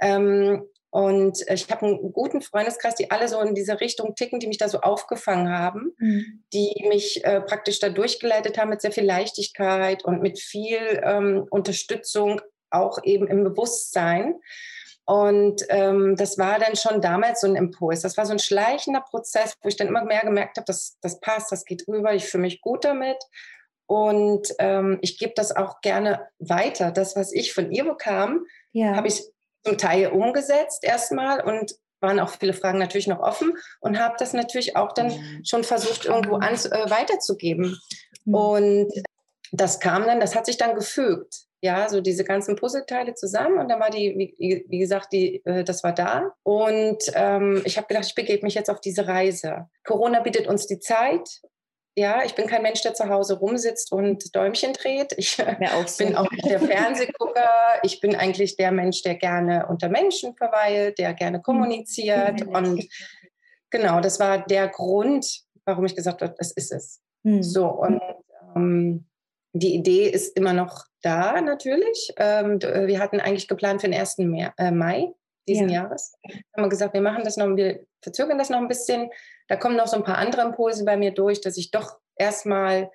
Ähm, 0.00 0.64
und 0.94 1.44
ich 1.50 1.68
habe 1.72 1.86
einen 1.86 2.12
guten 2.12 2.40
Freundeskreis, 2.40 2.94
die 2.94 3.10
alle 3.10 3.26
so 3.26 3.40
in 3.40 3.56
diese 3.56 3.80
Richtung 3.80 4.14
ticken, 4.14 4.38
die 4.38 4.46
mich 4.46 4.58
da 4.58 4.68
so 4.68 4.78
aufgefangen 4.78 5.48
haben, 5.50 5.92
mhm. 5.98 6.44
die 6.52 6.86
mich 6.88 7.24
äh, 7.24 7.40
praktisch 7.40 7.80
da 7.80 7.88
durchgeleitet 7.88 8.58
haben 8.58 8.70
mit 8.70 8.80
sehr 8.80 8.92
viel 8.92 9.04
Leichtigkeit 9.04 10.04
und 10.04 10.22
mit 10.22 10.38
viel 10.38 11.02
ähm, 11.02 11.48
Unterstützung, 11.50 12.40
auch 12.70 13.00
eben 13.02 13.26
im 13.26 13.42
Bewusstsein. 13.42 14.36
Und 15.04 15.62
ähm, 15.68 16.14
das 16.14 16.38
war 16.38 16.60
dann 16.60 16.76
schon 16.76 17.00
damals 17.00 17.40
so 17.40 17.48
ein 17.48 17.56
Impuls. 17.56 18.02
Das 18.02 18.16
war 18.16 18.24
so 18.24 18.32
ein 18.32 18.38
schleichender 18.38 19.00
Prozess, 19.00 19.56
wo 19.62 19.68
ich 19.68 19.76
dann 19.76 19.88
immer 19.88 20.04
mehr 20.04 20.22
gemerkt 20.22 20.58
habe, 20.58 20.66
dass 20.66 20.96
das 21.00 21.18
passt, 21.18 21.50
das 21.50 21.64
geht 21.64 21.88
rüber, 21.88 22.14
ich 22.14 22.26
fühle 22.26 22.42
mich 22.42 22.60
gut 22.60 22.84
damit. 22.84 23.18
Und 23.86 24.54
ähm, 24.60 25.00
ich 25.02 25.18
gebe 25.18 25.32
das 25.34 25.56
auch 25.56 25.80
gerne 25.80 26.28
weiter. 26.38 26.92
Das, 26.92 27.16
was 27.16 27.32
ich 27.32 27.52
von 27.52 27.72
ihr 27.72 27.84
bekam, 27.84 28.46
ja. 28.70 28.94
habe 28.94 29.08
ich 29.08 29.33
zum 29.64 29.78
Teil 29.78 30.08
umgesetzt 30.08 30.84
erstmal 30.84 31.40
und 31.40 31.74
waren 32.00 32.20
auch 32.20 32.30
viele 32.30 32.52
Fragen 32.52 32.78
natürlich 32.78 33.06
noch 33.06 33.20
offen 33.20 33.54
und 33.80 33.98
habe 33.98 34.16
das 34.18 34.32
natürlich 34.34 34.76
auch 34.76 34.92
dann 34.92 35.12
schon 35.44 35.64
versucht, 35.64 36.04
irgendwo 36.04 36.36
an, 36.36 36.54
äh, 36.54 36.90
weiterzugeben. 36.90 37.78
Mhm. 38.24 38.34
Und 38.34 38.92
das 39.52 39.80
kam 39.80 40.04
dann, 40.04 40.20
das 40.20 40.34
hat 40.34 40.46
sich 40.46 40.56
dann 40.56 40.74
gefügt. 40.74 41.34
Ja, 41.62 41.88
so 41.88 42.02
diese 42.02 42.24
ganzen 42.24 42.56
Puzzleteile 42.56 43.14
zusammen 43.14 43.58
und 43.58 43.70
dann 43.70 43.80
war 43.80 43.88
die, 43.88 44.14
wie, 44.38 44.66
wie 44.68 44.78
gesagt, 44.78 45.14
die, 45.14 45.42
äh, 45.46 45.64
das 45.64 45.82
war 45.82 45.94
da. 45.94 46.34
Und 46.42 47.02
ähm, 47.14 47.62
ich 47.64 47.78
habe 47.78 47.86
gedacht, 47.86 48.04
ich 48.04 48.14
begebe 48.14 48.44
mich 48.44 48.54
jetzt 48.54 48.68
auf 48.68 48.80
diese 48.80 49.08
Reise. 49.08 49.68
Corona 49.82 50.20
bietet 50.20 50.46
uns 50.46 50.66
die 50.66 50.78
Zeit. 50.78 51.26
Ja, 51.96 52.24
ich 52.24 52.34
bin 52.34 52.48
kein 52.48 52.62
Mensch, 52.62 52.82
der 52.82 52.94
zu 52.94 53.08
Hause 53.08 53.38
rumsitzt 53.38 53.92
und 53.92 54.34
Däumchen 54.34 54.72
dreht. 54.72 55.14
Ich 55.16 55.40
auch 55.40 55.86
so. 55.86 56.04
bin 56.04 56.16
auch 56.16 56.28
nicht 56.30 56.46
der 56.46 56.58
Fernsehgucker. 56.58 57.48
Ich 57.84 58.00
bin 58.00 58.16
eigentlich 58.16 58.56
der 58.56 58.72
Mensch, 58.72 59.02
der 59.02 59.14
gerne 59.14 59.66
unter 59.68 59.88
Menschen 59.88 60.34
verweilt, 60.34 60.98
der 60.98 61.14
gerne 61.14 61.40
kommuniziert. 61.40 62.44
Mhm. 62.44 62.54
Und 62.54 62.88
genau, 63.70 64.00
das 64.00 64.18
war 64.18 64.44
der 64.44 64.68
Grund, 64.68 65.42
warum 65.64 65.84
ich 65.84 65.94
gesagt 65.94 66.20
habe, 66.20 66.34
das 66.36 66.50
ist 66.50 66.72
es. 66.72 67.00
Mhm. 67.22 67.42
So, 67.42 67.66
und 67.66 68.00
ähm, 68.56 69.06
die 69.52 69.74
Idee 69.74 70.08
ist 70.08 70.36
immer 70.36 70.52
noch 70.52 70.84
da 71.00 71.40
natürlich. 71.40 72.12
Ähm, 72.16 72.58
äh, 72.60 72.88
wir 72.88 72.98
hatten 72.98 73.20
eigentlich 73.20 73.46
geplant 73.46 73.82
für 73.82 73.88
den 73.88 73.98
1. 73.98 74.18
Mai, 74.18 74.52
äh, 74.58 74.72
Mai 74.72 75.12
diesen 75.46 75.68
ja. 75.68 75.82
Jahres. 75.82 76.14
Haben 76.56 76.64
wir 76.64 76.68
gesagt, 76.68 76.94
wir 76.94 77.00
machen 77.00 77.22
das 77.24 77.36
noch, 77.36 77.54
wir 77.54 77.86
verzögern 78.02 78.38
das 78.38 78.50
noch 78.50 78.58
ein 78.58 78.68
bisschen. 78.68 79.10
Da 79.48 79.56
kommen 79.56 79.76
noch 79.76 79.86
so 79.86 79.96
ein 79.96 80.04
paar 80.04 80.18
andere 80.18 80.42
Impulse 80.42 80.84
bei 80.84 80.96
mir 80.96 81.12
durch, 81.12 81.40
dass 81.40 81.56
ich 81.56 81.70
doch 81.70 81.98
erstmal 82.16 82.90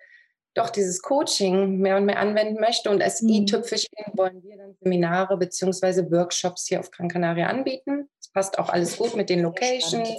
doch 0.55 0.69
dieses 0.69 1.01
Coaching 1.01 1.77
mehr 1.77 1.97
und 1.97 2.05
mehr 2.05 2.19
anwenden 2.19 2.59
möchte. 2.59 2.89
Und 2.89 3.01
als 3.01 3.21
mhm. 3.21 3.29
i-Tüpfelchen 3.29 3.89
wollen 4.13 4.43
wir 4.43 4.57
dann 4.57 4.75
Seminare 4.81 5.37
bzw. 5.37 6.11
Workshops 6.11 6.67
hier 6.67 6.79
auf 6.79 6.91
Gran 6.91 7.07
Canaria 7.07 7.47
anbieten. 7.47 8.09
Das 8.17 8.29
passt 8.29 8.59
auch 8.59 8.69
alles 8.69 8.97
gut 8.97 9.15
mit 9.15 9.29
den 9.29 9.41
Locations. 9.41 10.09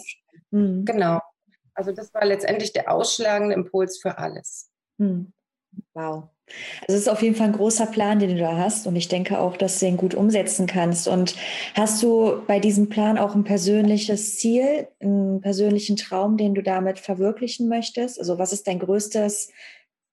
Mhm. 0.50 0.84
Genau. 0.84 1.20
Also 1.74 1.92
das 1.92 2.12
war 2.14 2.24
letztendlich 2.24 2.72
der 2.72 2.90
ausschlagende 2.92 3.54
Impuls 3.54 3.98
für 3.98 4.18
alles. 4.18 4.70
Mhm. 4.98 5.32
Wow. 5.94 6.28
Also 6.86 6.96
es 6.96 7.02
ist 7.02 7.08
auf 7.08 7.22
jeden 7.22 7.34
Fall 7.34 7.48
ein 7.48 7.52
großer 7.52 7.86
Plan, 7.86 8.18
den 8.18 8.30
du 8.30 8.38
da 8.38 8.56
hast 8.56 8.86
und 8.86 8.96
ich 8.96 9.08
denke 9.08 9.38
auch, 9.38 9.56
dass 9.56 9.78
du 9.78 9.86
ihn 9.86 9.96
gut 9.96 10.14
umsetzen 10.14 10.66
kannst. 10.66 11.08
Und 11.08 11.34
hast 11.74 12.02
du 12.02 12.42
bei 12.46 12.58
diesem 12.58 12.88
Plan 12.88 13.18
auch 13.18 13.34
ein 13.34 13.44
persönliches 13.44 14.36
Ziel, 14.36 14.88
einen 15.00 15.40
persönlichen 15.40 15.96
Traum, 15.96 16.36
den 16.36 16.54
du 16.54 16.62
damit 16.62 16.98
verwirklichen 16.98 17.68
möchtest? 17.68 18.18
Also 18.18 18.38
was 18.38 18.52
ist 18.52 18.66
dein 18.66 18.78
größtes 18.78 19.50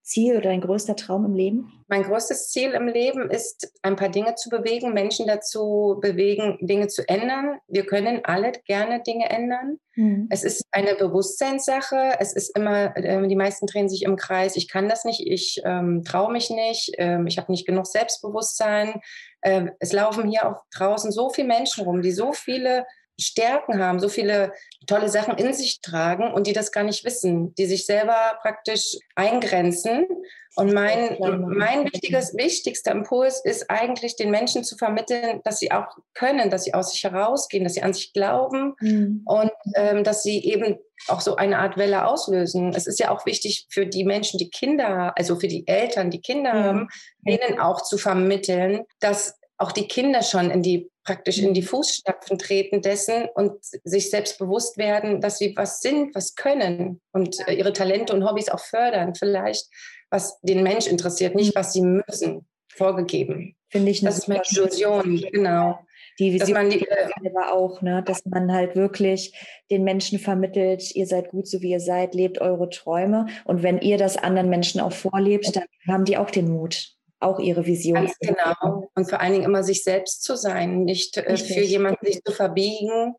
Ziel 0.08 0.36
oder 0.36 0.48
dein 0.48 0.62
größter 0.62 0.96
Traum 0.96 1.26
im 1.26 1.34
Leben? 1.34 1.84
Mein 1.86 2.02
größtes 2.02 2.48
Ziel 2.48 2.72
im 2.72 2.88
Leben 2.88 3.30
ist, 3.30 3.72
ein 3.82 3.96
paar 3.96 4.08
Dinge 4.08 4.34
zu 4.34 4.48
bewegen, 4.48 4.94
Menschen 4.94 5.26
dazu 5.26 5.98
bewegen, 6.00 6.58
Dinge 6.60 6.88
zu 6.88 7.06
ändern. 7.08 7.58
Wir 7.68 7.84
können 7.84 8.20
alle 8.24 8.52
gerne 8.64 9.02
Dinge 9.02 9.28
ändern. 9.28 9.78
Mhm. 9.94 10.28
Es 10.30 10.44
ist 10.44 10.64
eine 10.72 10.94
Bewusstseinssache. 10.94 12.14
Es 12.18 12.32
ist 12.32 12.56
immer, 12.56 12.96
äh, 12.96 13.28
die 13.28 13.36
meisten 13.36 13.66
drehen 13.66 13.88
sich 13.88 14.02
im 14.02 14.16
Kreis. 14.16 14.56
Ich 14.56 14.68
kann 14.68 14.88
das 14.88 15.04
nicht, 15.04 15.26
ich 15.26 15.60
ähm, 15.64 16.02
traue 16.04 16.32
mich 16.32 16.48
nicht, 16.50 16.92
ähm, 16.96 17.26
ich 17.26 17.36
habe 17.36 17.52
nicht 17.52 17.66
genug 17.66 17.86
Selbstbewusstsein. 17.86 19.00
Äh, 19.42 19.66
es 19.78 19.92
laufen 19.92 20.28
hier 20.28 20.48
auch 20.48 20.64
draußen 20.74 21.12
so 21.12 21.28
viele 21.28 21.48
Menschen 21.48 21.84
rum, 21.84 22.00
die 22.00 22.12
so 22.12 22.32
viele 22.32 22.86
Stärken 23.20 23.82
haben, 23.82 23.98
so 23.98 24.08
viele 24.08 24.52
tolle 24.86 25.08
Sachen 25.08 25.36
in 25.36 25.52
sich 25.52 25.80
tragen 25.80 26.32
und 26.32 26.46
die 26.46 26.52
das 26.52 26.72
gar 26.72 26.84
nicht 26.84 27.04
wissen, 27.04 27.54
die 27.56 27.66
sich 27.66 27.84
selber 27.84 28.38
praktisch 28.40 28.96
eingrenzen. 29.14 30.06
Und 30.54 30.72
mein, 30.72 31.16
mein 31.20 31.84
wichtiges, 31.84 32.36
wichtigster 32.36 32.90
Impuls 32.90 33.44
ist 33.44 33.70
eigentlich, 33.70 34.16
den 34.16 34.30
Menschen 34.30 34.64
zu 34.64 34.76
vermitteln, 34.76 35.40
dass 35.44 35.60
sie 35.60 35.70
auch 35.70 35.86
können, 36.14 36.50
dass 36.50 36.64
sie 36.64 36.74
aus 36.74 36.90
sich 36.90 37.04
herausgehen, 37.04 37.62
dass 37.62 37.74
sie 37.74 37.82
an 37.82 37.94
sich 37.94 38.12
glauben 38.12 38.74
mhm. 38.80 39.22
und 39.24 39.52
ähm, 39.76 40.02
dass 40.02 40.22
sie 40.22 40.44
eben 40.44 40.78
auch 41.06 41.20
so 41.20 41.36
eine 41.36 41.58
Art 41.58 41.76
Welle 41.76 42.06
auslösen. 42.06 42.72
Es 42.74 42.88
ist 42.88 42.98
ja 42.98 43.10
auch 43.10 43.24
wichtig 43.24 43.66
für 43.70 43.86
die 43.86 44.04
Menschen, 44.04 44.38
die 44.38 44.50
Kinder, 44.50 45.12
also 45.16 45.38
für 45.38 45.46
die 45.46 45.66
Eltern, 45.68 46.10
die 46.10 46.20
Kinder 46.20 46.54
mhm. 46.54 46.64
haben, 46.64 46.88
denen 47.20 47.60
auch 47.60 47.82
zu 47.82 47.96
vermitteln, 47.96 48.84
dass 48.98 49.37
auch 49.58 49.72
die 49.72 49.88
Kinder 49.88 50.22
schon 50.22 50.50
in 50.50 50.62
die 50.62 50.90
praktisch 51.08 51.38
in 51.38 51.54
die 51.54 51.62
mhm. 51.62 51.66
Fußstapfen 51.66 52.38
treten 52.38 52.82
dessen 52.82 53.28
und 53.34 53.54
sich 53.62 54.10
selbst 54.10 54.38
bewusst 54.38 54.76
werden, 54.76 55.22
dass 55.22 55.38
sie 55.38 55.54
was 55.56 55.80
sind, 55.80 56.14
was 56.14 56.34
können 56.34 57.00
und 57.12 57.36
äh, 57.48 57.54
ihre 57.54 57.72
Talente 57.72 58.12
und 58.12 58.28
Hobbys 58.28 58.50
auch 58.50 58.60
fördern, 58.60 59.14
vielleicht, 59.14 59.68
was 60.10 60.38
den 60.42 60.62
Mensch 60.62 60.86
interessiert, 60.86 61.34
nicht 61.34 61.56
was 61.56 61.72
sie 61.72 61.80
müssen, 61.80 62.46
vorgegeben. 62.68 63.56
Finde 63.70 63.90
ich 63.90 64.02
eine 64.02 64.10
Das 64.10 64.18
ist 64.18 64.28
meine 64.28 64.42
Illusion, 64.50 65.24
genau. 65.32 65.78
Die 66.18 66.32
Vision 66.32 66.40
dass 66.40 66.50
man 66.50 66.70
die, 66.70 66.86
äh, 66.86 67.08
auch, 67.50 67.80
ne? 67.80 68.02
dass 68.04 68.26
man 68.26 68.52
halt 68.52 68.76
wirklich 68.76 69.32
den 69.70 69.84
Menschen 69.84 70.18
vermittelt, 70.18 70.94
ihr 70.94 71.06
seid 71.06 71.30
gut, 71.30 71.48
so 71.48 71.62
wie 71.62 71.70
ihr 71.70 71.80
seid, 71.80 72.14
lebt 72.14 72.40
eure 72.40 72.68
Träume. 72.68 73.26
Und 73.44 73.62
wenn 73.62 73.80
ihr 73.80 73.96
das 73.96 74.18
anderen 74.18 74.50
Menschen 74.50 74.80
auch 74.80 74.92
vorlebt, 74.92 75.56
dann 75.56 75.64
haben 75.86 76.04
die 76.04 76.18
auch 76.18 76.30
den 76.30 76.50
Mut 76.50 76.97
auch 77.20 77.38
ihre 77.40 77.66
Vision. 77.66 77.94
Ganz 77.94 78.18
genau. 78.20 78.90
Und 78.94 79.08
vor 79.08 79.20
allen 79.20 79.32
Dingen 79.32 79.44
immer 79.44 79.62
sich 79.62 79.82
selbst 79.82 80.22
zu 80.22 80.36
sein, 80.36 80.84
nicht 80.84 81.16
äh, 81.16 81.36
für 81.36 81.60
jemanden 81.60 82.06
sich 82.06 82.22
zu 82.22 82.32
verbiegen 82.32 83.14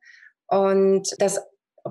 und 0.48 1.10
das 1.20 1.41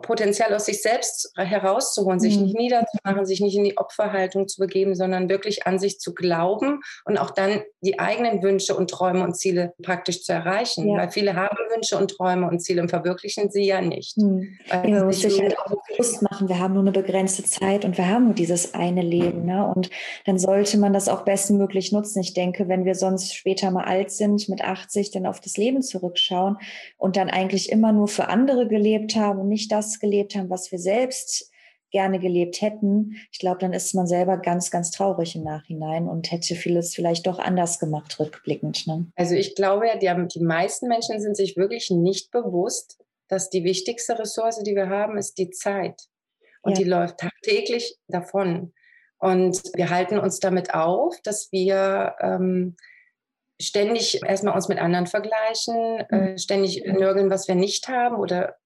Potenzial 0.02 0.54
aus 0.54 0.66
sich 0.66 0.82
selbst 0.82 1.32
herauszuholen, 1.36 2.20
sich 2.20 2.36
mhm. 2.36 2.44
nicht 2.44 2.56
niederzumachen, 2.56 3.26
sich 3.26 3.40
nicht 3.40 3.56
in 3.56 3.64
die 3.64 3.78
Opferhaltung 3.78 4.48
zu 4.48 4.60
begeben, 4.60 4.94
sondern 4.94 5.28
wirklich 5.28 5.66
an 5.66 5.78
sich 5.78 5.98
zu 6.00 6.14
glauben 6.14 6.80
und 7.04 7.18
auch 7.18 7.30
dann 7.30 7.62
die 7.80 7.98
eigenen 7.98 8.42
Wünsche 8.42 8.76
und 8.76 8.90
Träume 8.90 9.24
und 9.24 9.34
Ziele 9.34 9.74
praktisch 9.82 10.22
zu 10.22 10.32
erreichen. 10.32 10.88
Ja. 10.88 10.98
Weil 10.98 11.10
viele 11.10 11.34
haben 11.34 11.56
Wünsche 11.74 11.96
und 11.96 12.10
Träume 12.10 12.48
und 12.48 12.60
Ziele 12.60 12.82
und 12.82 12.88
verwirklichen 12.88 13.50
sie 13.50 13.64
ja 13.64 13.80
nicht. 13.80 14.16
Mhm. 14.18 14.58
Ja, 14.66 14.82
man 14.82 15.06
muss 15.06 15.20
sich 15.20 15.40
halt 15.40 15.58
auch 15.58 15.74
bewusst 15.88 16.22
machen, 16.22 16.48
wir 16.48 16.58
haben 16.58 16.74
nur 16.74 16.82
eine 16.82 16.92
begrenzte 16.92 17.44
Zeit 17.44 17.84
und 17.84 17.96
wir 17.98 18.08
haben 18.08 18.26
nur 18.26 18.34
dieses 18.34 18.74
eine 18.74 19.02
Leben. 19.02 19.44
Ne? 19.44 19.66
Und 19.74 19.90
dann 20.26 20.38
sollte 20.38 20.78
man 20.78 20.92
das 20.92 21.08
auch 21.08 21.22
bestmöglich 21.22 21.92
nutzen. 21.92 22.20
Ich 22.20 22.34
denke, 22.34 22.68
wenn 22.68 22.84
wir 22.84 22.94
sonst 22.94 23.34
später 23.34 23.70
mal 23.70 23.84
alt 23.84 24.10
sind, 24.10 24.48
mit 24.48 24.62
80, 24.62 25.10
dann 25.10 25.26
auf 25.26 25.40
das 25.40 25.56
Leben 25.56 25.82
zurückschauen 25.82 26.58
und 26.96 27.16
dann 27.16 27.30
eigentlich 27.30 27.70
immer 27.70 27.92
nur 27.92 28.08
für 28.08 28.28
andere 28.28 28.68
gelebt 28.68 29.16
haben 29.16 29.40
und 29.40 29.48
nicht 29.48 29.72
das 29.72 29.77
das 29.78 30.00
gelebt 30.00 30.34
haben, 30.34 30.50
was 30.50 30.70
wir 30.70 30.78
selbst 30.78 31.50
gerne 31.90 32.18
gelebt 32.18 32.60
hätten, 32.60 33.16
ich 33.32 33.38
glaube, 33.38 33.58
dann 33.58 33.72
ist 33.72 33.94
man 33.94 34.06
selber 34.06 34.36
ganz, 34.36 34.70
ganz 34.70 34.90
traurig 34.90 35.34
im 35.36 35.42
Nachhinein 35.42 36.06
und 36.06 36.30
hätte 36.30 36.54
vieles 36.54 36.94
vielleicht 36.94 37.26
doch 37.26 37.38
anders 37.38 37.78
gemacht, 37.78 38.18
rückblickend. 38.20 38.86
Ne? 38.86 39.06
Also 39.16 39.34
ich 39.34 39.54
glaube 39.54 39.86
ja, 39.86 39.96
die, 39.96 40.10
haben, 40.10 40.28
die 40.28 40.42
meisten 40.42 40.88
Menschen 40.88 41.20
sind 41.20 41.36
sich 41.36 41.56
wirklich 41.56 41.90
nicht 41.90 42.30
bewusst, 42.30 42.98
dass 43.28 43.50
die 43.50 43.64
wichtigste 43.64 44.18
Ressource, 44.18 44.62
die 44.62 44.74
wir 44.74 44.88
haben, 44.88 45.16
ist 45.16 45.38
die 45.38 45.50
Zeit. 45.50 46.00
Und 46.62 46.78
ja. 46.78 46.84
die 46.84 46.90
läuft 46.90 47.18
tagtäglich 47.18 47.96
davon. 48.08 48.72
Und 49.18 49.62
wir 49.74 49.90
halten 49.90 50.18
uns 50.18 50.40
damit 50.40 50.74
auf, 50.74 51.16
dass 51.22 51.50
wir 51.52 52.14
ähm, 52.20 52.76
ständig 53.60 54.22
erstmal 54.22 54.54
uns 54.54 54.68
mit 54.68 54.78
anderen 54.78 55.06
vergleichen, 55.06 56.04
mhm. 56.10 56.16
äh, 56.16 56.38
ständig 56.38 56.84
nörgeln, 56.84 57.30
was 57.30 57.48
wir 57.48 57.54
nicht 57.54 57.88
haben 57.88 58.16
oder 58.16 58.56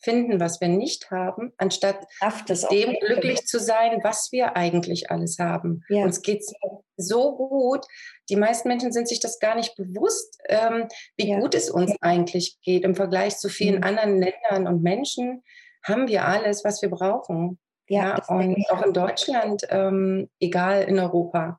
finden, 0.00 0.40
was 0.40 0.60
wir 0.60 0.68
nicht 0.68 1.10
haben, 1.10 1.52
anstatt 1.56 2.06
dem 2.70 2.96
glücklich 3.00 3.46
zu 3.46 3.58
sein, 3.58 4.00
was 4.02 4.28
wir 4.30 4.56
eigentlich 4.56 5.10
alles 5.10 5.38
haben. 5.38 5.82
Ja. 5.88 6.04
Uns 6.04 6.22
geht 6.22 6.40
es 6.40 6.52
so 6.96 7.36
gut. 7.36 7.84
Die 8.28 8.36
meisten 8.36 8.68
Menschen 8.68 8.92
sind 8.92 9.08
sich 9.08 9.20
das 9.20 9.38
gar 9.38 9.54
nicht 9.54 9.76
bewusst, 9.76 10.38
ähm, 10.48 10.88
wie 11.16 11.30
ja. 11.30 11.40
gut 11.40 11.54
es 11.54 11.70
uns 11.70 11.94
eigentlich 12.00 12.58
geht. 12.62 12.84
Im 12.84 12.94
Vergleich 12.94 13.36
zu 13.38 13.48
vielen 13.48 13.76
mhm. 13.76 13.84
anderen 13.84 14.18
Ländern 14.18 14.66
und 14.72 14.82
Menschen 14.82 15.42
haben 15.84 16.08
wir 16.08 16.26
alles, 16.26 16.64
was 16.64 16.82
wir 16.82 16.90
brauchen. 16.90 17.58
Ja, 17.88 18.18
ja 18.18 18.24
und 18.28 18.70
auch 18.70 18.84
in 18.84 18.92
Deutschland, 18.92 19.62
ähm, 19.70 20.28
egal 20.40 20.82
in 20.82 20.98
Europa. 20.98 21.58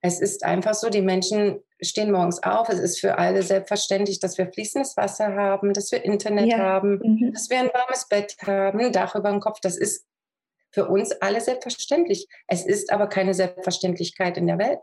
Es 0.00 0.20
ist 0.20 0.44
einfach 0.44 0.74
so, 0.74 0.90
die 0.90 1.02
Menschen 1.02 1.60
stehen 1.80 2.10
morgens 2.10 2.42
auf. 2.42 2.68
Es 2.68 2.78
ist 2.78 3.00
für 3.00 3.18
alle 3.18 3.42
selbstverständlich, 3.42 4.20
dass 4.20 4.38
wir 4.38 4.50
fließendes 4.52 4.96
Wasser 4.96 5.34
haben, 5.34 5.72
dass 5.72 5.92
wir 5.92 6.04
Internet 6.04 6.46
ja. 6.46 6.58
haben, 6.58 6.98
mhm. 7.02 7.32
dass 7.32 7.50
wir 7.50 7.58
ein 7.60 7.70
warmes 7.72 8.08
Bett 8.08 8.36
haben, 8.46 8.80
ein 8.80 8.92
Dach 8.92 9.14
über 9.14 9.30
dem 9.30 9.40
Kopf. 9.40 9.60
Das 9.60 9.76
ist 9.76 10.06
für 10.70 10.88
uns 10.88 11.12
alle 11.12 11.40
selbstverständlich. 11.40 12.28
Es 12.46 12.64
ist 12.64 12.92
aber 12.92 13.06
keine 13.06 13.34
Selbstverständlichkeit 13.34 14.36
in 14.36 14.46
der 14.46 14.58
Welt. 14.58 14.80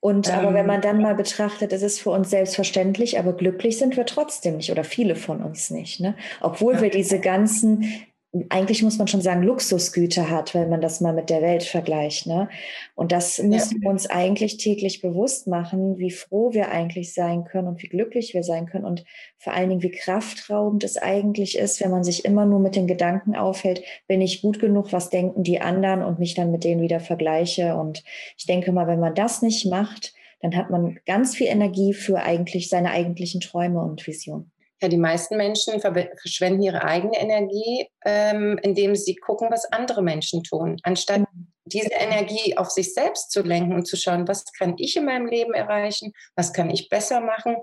Und 0.00 0.28
ähm, 0.28 0.34
aber 0.34 0.54
wenn 0.54 0.66
man 0.66 0.80
dann 0.80 1.00
mal 1.00 1.14
betrachtet, 1.14 1.72
es 1.72 1.82
ist 1.82 2.00
für 2.00 2.10
uns 2.10 2.30
selbstverständlich, 2.30 3.18
aber 3.18 3.32
glücklich 3.32 3.78
sind 3.78 3.96
wir 3.96 4.06
trotzdem 4.06 4.56
nicht 4.56 4.72
oder 4.72 4.84
viele 4.84 5.14
von 5.14 5.42
uns 5.42 5.70
nicht. 5.70 6.00
Ne? 6.00 6.16
Obwohl 6.40 6.80
wir 6.80 6.90
diese 6.90 7.20
ganzen 7.20 8.04
eigentlich 8.48 8.82
muss 8.82 8.96
man 8.96 9.08
schon 9.08 9.20
sagen, 9.20 9.42
Luxusgüter 9.42 10.30
hat, 10.30 10.54
wenn 10.54 10.70
man 10.70 10.80
das 10.80 11.02
mal 11.02 11.12
mit 11.12 11.28
der 11.28 11.42
Welt 11.42 11.64
vergleicht. 11.64 12.26
Ne? 12.26 12.48
Und 12.94 13.12
das 13.12 13.38
müssen 13.42 13.76
ja. 13.76 13.82
wir 13.82 13.90
uns 13.90 14.08
eigentlich 14.08 14.56
täglich 14.56 15.02
bewusst 15.02 15.46
machen, 15.46 15.98
wie 15.98 16.10
froh 16.10 16.52
wir 16.54 16.70
eigentlich 16.70 17.12
sein 17.12 17.44
können 17.44 17.68
und 17.68 17.82
wie 17.82 17.88
glücklich 17.88 18.32
wir 18.32 18.42
sein 18.42 18.64
können 18.64 18.86
und 18.86 19.04
vor 19.36 19.52
allen 19.52 19.68
Dingen, 19.68 19.82
wie 19.82 19.90
kraftraubend 19.90 20.82
es 20.82 20.96
eigentlich 20.96 21.58
ist, 21.58 21.82
wenn 21.82 21.90
man 21.90 22.04
sich 22.04 22.24
immer 22.24 22.46
nur 22.46 22.60
mit 22.60 22.74
den 22.74 22.86
Gedanken 22.86 23.36
aufhält, 23.36 23.82
bin 24.06 24.22
ich 24.22 24.40
gut 24.40 24.60
genug, 24.60 24.92
was 24.92 25.10
denken 25.10 25.42
die 25.42 25.60
anderen 25.60 26.02
und 26.02 26.18
mich 26.18 26.34
dann 26.34 26.50
mit 26.50 26.64
denen 26.64 26.80
wieder 26.80 27.00
vergleiche. 27.00 27.76
Und 27.76 28.02
ich 28.38 28.46
denke 28.46 28.72
mal, 28.72 28.86
wenn 28.86 29.00
man 29.00 29.14
das 29.14 29.42
nicht 29.42 29.66
macht, 29.66 30.14
dann 30.40 30.56
hat 30.56 30.70
man 30.70 30.98
ganz 31.04 31.36
viel 31.36 31.48
Energie 31.48 31.92
für 31.92 32.22
eigentlich 32.22 32.70
seine 32.70 32.92
eigentlichen 32.92 33.42
Träume 33.42 33.82
und 33.82 34.06
Visionen. 34.06 34.51
Ja, 34.82 34.88
die 34.88 34.98
meisten 34.98 35.36
Menschen 35.36 35.80
verschwenden 35.80 36.60
ihre 36.60 36.82
eigene 36.82 37.16
Energie, 37.16 37.86
ähm, 38.04 38.58
indem 38.62 38.96
sie 38.96 39.14
gucken, 39.14 39.48
was 39.48 39.72
andere 39.72 40.02
Menschen 40.02 40.42
tun, 40.42 40.76
anstatt 40.82 41.20
mhm. 41.20 41.52
diese 41.66 41.92
Energie 41.92 42.56
auf 42.56 42.68
sich 42.68 42.92
selbst 42.92 43.30
zu 43.30 43.42
lenken 43.42 43.74
und 43.74 43.86
zu 43.86 43.96
schauen, 43.96 44.26
was 44.26 44.44
kann 44.58 44.74
ich 44.78 44.96
in 44.96 45.04
meinem 45.04 45.26
Leben 45.26 45.54
erreichen, 45.54 46.12
was 46.34 46.52
kann 46.52 46.68
ich 46.68 46.88
besser 46.88 47.20
machen, 47.20 47.58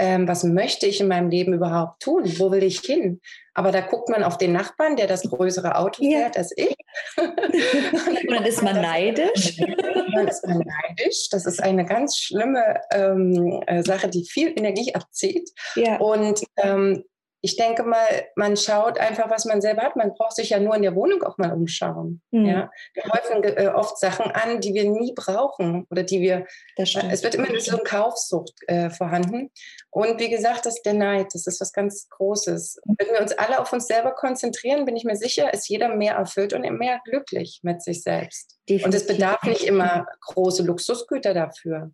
ähm, 0.00 0.26
was 0.26 0.44
möchte 0.44 0.86
ich 0.86 1.00
in 1.00 1.08
meinem 1.08 1.28
Leben 1.28 1.52
überhaupt 1.52 2.02
tun, 2.02 2.24
wo 2.38 2.50
will 2.50 2.62
ich 2.62 2.80
hin. 2.80 3.20
Aber 3.52 3.70
da 3.70 3.82
guckt 3.82 4.08
man 4.08 4.24
auf 4.24 4.38
den 4.38 4.52
Nachbarn, 4.52 4.96
der 4.96 5.06
das 5.06 5.28
größere 5.28 5.76
Auto 5.76 6.02
ja. 6.02 6.20
fährt 6.20 6.38
als 6.38 6.52
ich. 6.56 6.74
und 7.16 8.30
dann 8.30 8.44
ist 8.44 8.62
man 8.62 8.80
neidisch. 8.80 9.56
dann 10.14 10.26
ist 10.26 10.46
man 10.46 10.58
neidisch. 10.58 11.28
Das 11.30 11.44
ist 11.44 11.62
eine 11.62 11.84
ganz 11.84 12.16
schlimme 12.16 12.80
ähm, 12.92 13.62
äh, 13.66 13.82
Sache, 13.82 14.08
die 14.08 14.24
viel 14.24 14.48
Energie 14.56 14.94
abzieht. 14.94 15.50
Ja. 15.76 15.98
Und 15.98 16.42
ähm, 16.56 17.04
ich 17.42 17.56
denke 17.56 17.84
mal, 17.84 18.06
man 18.36 18.56
schaut 18.56 18.98
einfach, 18.98 19.30
was 19.30 19.46
man 19.46 19.60
selber 19.62 19.82
hat. 19.82 19.96
Man 19.96 20.12
braucht 20.12 20.36
sich 20.36 20.50
ja 20.50 20.60
nur 20.60 20.74
in 20.74 20.82
der 20.82 20.94
Wohnung 20.94 21.22
auch 21.22 21.38
mal 21.38 21.52
umschauen. 21.52 22.20
Mhm. 22.30 22.44
Ja? 22.44 22.70
Wir 22.94 23.04
häufen 23.04 23.42
äh, 23.44 23.68
oft 23.68 23.98
Sachen 23.98 24.30
an, 24.30 24.60
die 24.60 24.74
wir 24.74 24.90
nie 24.90 25.14
brauchen 25.14 25.86
oder 25.90 26.02
die 26.02 26.20
wir. 26.20 26.46
Äh, 26.76 26.84
es 27.10 27.22
wird 27.22 27.34
immer 27.34 27.48
so 27.60 27.72
eine 27.72 27.82
Kaufsucht 27.82 28.52
äh, 28.66 28.90
vorhanden. 28.90 29.50
Und 29.90 30.20
wie 30.20 30.28
gesagt, 30.28 30.66
das 30.66 30.76
ist 30.76 30.86
der 30.86 30.94
Neid. 30.94 31.28
Das 31.32 31.46
ist 31.46 31.60
was 31.60 31.72
ganz 31.72 32.08
Großes. 32.10 32.80
Wenn 32.98 33.08
wir 33.08 33.20
uns 33.20 33.32
alle 33.32 33.60
auf 33.60 33.72
uns 33.72 33.86
selber 33.86 34.12
konzentrieren, 34.12 34.84
bin 34.84 34.96
ich 34.96 35.04
mir 35.04 35.16
sicher, 35.16 35.52
ist 35.54 35.68
jeder 35.68 35.88
mehr 35.94 36.14
erfüllt 36.14 36.52
und 36.52 36.62
mehr 36.78 37.00
glücklich 37.04 37.60
mit 37.62 37.82
sich 37.82 38.02
selbst. 38.02 38.58
Definitiv. 38.68 38.86
Und 38.86 38.94
es 38.94 39.06
bedarf 39.06 39.42
nicht 39.44 39.64
immer 39.64 40.06
große 40.20 40.62
Luxusgüter 40.62 41.32
dafür. 41.32 41.90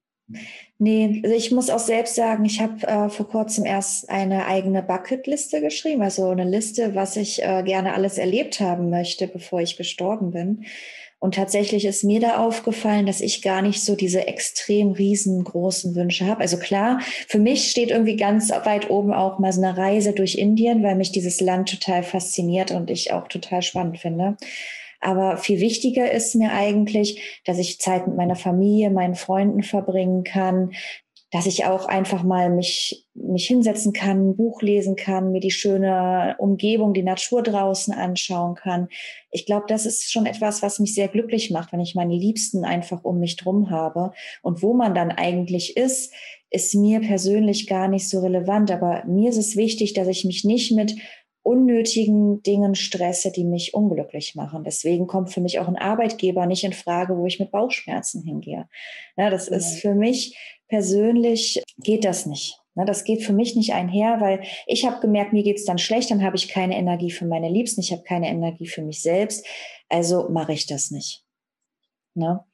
Nee, 0.78 1.22
also 1.24 1.34
ich 1.34 1.52
muss 1.52 1.70
auch 1.70 1.78
selbst 1.78 2.16
sagen, 2.16 2.44
ich 2.44 2.60
habe 2.60 2.86
äh, 2.86 3.08
vor 3.08 3.28
kurzem 3.28 3.64
erst 3.64 4.10
eine 4.10 4.46
eigene 4.46 4.82
Bucketliste 4.82 5.60
geschrieben, 5.60 6.02
also 6.02 6.28
eine 6.28 6.44
Liste, 6.44 6.94
was 6.94 7.16
ich 7.16 7.42
äh, 7.42 7.62
gerne 7.62 7.94
alles 7.94 8.18
erlebt 8.18 8.60
haben 8.60 8.90
möchte, 8.90 9.28
bevor 9.28 9.60
ich 9.60 9.76
gestorben 9.76 10.32
bin. 10.32 10.66
Und 11.18 11.34
tatsächlich 11.34 11.86
ist 11.86 12.04
mir 12.04 12.20
da 12.20 12.36
aufgefallen, 12.36 13.06
dass 13.06 13.22
ich 13.22 13.40
gar 13.40 13.62
nicht 13.62 13.82
so 13.82 13.96
diese 13.96 14.26
extrem 14.26 14.92
riesengroßen 14.92 15.94
Wünsche 15.94 16.26
habe. 16.26 16.42
Also 16.42 16.58
klar, 16.58 17.00
für 17.26 17.38
mich 17.38 17.70
steht 17.70 17.90
irgendwie 17.90 18.16
ganz 18.16 18.50
weit 18.50 18.90
oben 18.90 19.14
auch 19.14 19.38
mal 19.38 19.52
so 19.52 19.62
eine 19.62 19.78
Reise 19.78 20.12
durch 20.12 20.34
Indien, 20.34 20.82
weil 20.82 20.94
mich 20.94 21.12
dieses 21.12 21.40
Land 21.40 21.70
total 21.70 22.02
fasziniert 22.02 22.70
und 22.70 22.90
ich 22.90 23.12
auch 23.12 23.28
total 23.28 23.62
spannend 23.62 23.98
finde. 23.98 24.36
Aber 25.00 25.36
viel 25.36 25.60
wichtiger 25.60 26.10
ist 26.10 26.34
mir 26.34 26.52
eigentlich, 26.52 27.40
dass 27.44 27.58
ich 27.58 27.80
Zeit 27.80 28.06
mit 28.06 28.16
meiner 28.16 28.36
Familie, 28.36 28.90
meinen 28.90 29.14
Freunden 29.14 29.62
verbringen 29.62 30.24
kann, 30.24 30.70
dass 31.32 31.46
ich 31.46 31.64
auch 31.64 31.86
einfach 31.86 32.22
mal 32.22 32.50
mich, 32.50 33.04
mich 33.14 33.46
hinsetzen 33.46 33.92
kann, 33.92 34.28
ein 34.30 34.36
Buch 34.36 34.62
lesen 34.62 34.94
kann, 34.94 35.32
mir 35.32 35.40
die 35.40 35.50
schöne 35.50 36.36
Umgebung, 36.38 36.94
die 36.94 37.02
Natur 37.02 37.42
draußen 37.42 37.92
anschauen 37.92 38.54
kann. 38.54 38.88
Ich 39.32 39.44
glaube, 39.44 39.66
das 39.68 39.86
ist 39.86 40.10
schon 40.10 40.26
etwas, 40.26 40.62
was 40.62 40.78
mich 40.78 40.94
sehr 40.94 41.08
glücklich 41.08 41.50
macht, 41.50 41.72
wenn 41.72 41.80
ich 41.80 41.96
meine 41.96 42.14
Liebsten 42.14 42.64
einfach 42.64 43.02
um 43.04 43.18
mich 43.18 43.36
drum 43.36 43.70
habe. 43.70 44.12
Und 44.42 44.62
wo 44.62 44.72
man 44.72 44.94
dann 44.94 45.10
eigentlich 45.10 45.76
ist, 45.76 46.14
ist 46.50 46.74
mir 46.76 47.00
persönlich 47.00 47.66
gar 47.66 47.88
nicht 47.88 48.08
so 48.08 48.20
relevant. 48.20 48.70
Aber 48.70 49.04
mir 49.06 49.30
ist 49.30 49.36
es 49.36 49.56
wichtig, 49.56 49.94
dass 49.94 50.06
ich 50.06 50.24
mich 50.24 50.44
nicht 50.44 50.72
mit 50.72 50.94
unnötigen 51.46 52.42
Dingen 52.42 52.74
stresse, 52.74 53.30
die 53.30 53.44
mich 53.44 53.72
unglücklich 53.72 54.34
machen. 54.34 54.64
Deswegen 54.64 55.06
kommt 55.06 55.32
für 55.32 55.40
mich 55.40 55.60
auch 55.60 55.68
ein 55.68 55.76
Arbeitgeber 55.76 56.44
nicht 56.44 56.64
in 56.64 56.72
Frage, 56.72 57.16
wo 57.16 57.24
ich 57.24 57.38
mit 57.38 57.52
Bauchschmerzen 57.52 58.24
hingehe. 58.24 58.68
Ja, 59.16 59.30
das 59.30 59.48
ja. 59.48 59.56
ist 59.56 59.78
für 59.78 59.94
mich 59.94 60.36
persönlich 60.66 61.62
geht 61.78 62.04
das 62.04 62.26
nicht. 62.26 62.58
Das 62.74 63.04
geht 63.04 63.22
für 63.22 63.32
mich 63.32 63.54
nicht 63.54 63.72
einher, 63.72 64.20
weil 64.20 64.42
ich 64.66 64.84
habe 64.84 65.00
gemerkt, 65.00 65.32
mir 65.32 65.44
geht's 65.44 65.64
dann 65.64 65.78
schlecht, 65.78 66.10
dann 66.10 66.22
habe 66.22 66.36
ich 66.36 66.48
keine 66.48 66.76
Energie 66.76 67.10
für 67.10 67.24
meine 67.24 67.48
Liebsten, 67.48 67.80
ich 67.80 67.92
habe 67.92 68.02
keine 68.02 68.28
Energie 68.28 68.66
für 68.66 68.82
mich 68.82 69.00
selbst. 69.00 69.46
Also 69.88 70.28
mache 70.28 70.52
ich 70.52 70.66
das 70.66 70.90
nicht. 70.90 71.24
Ne? 72.14 72.44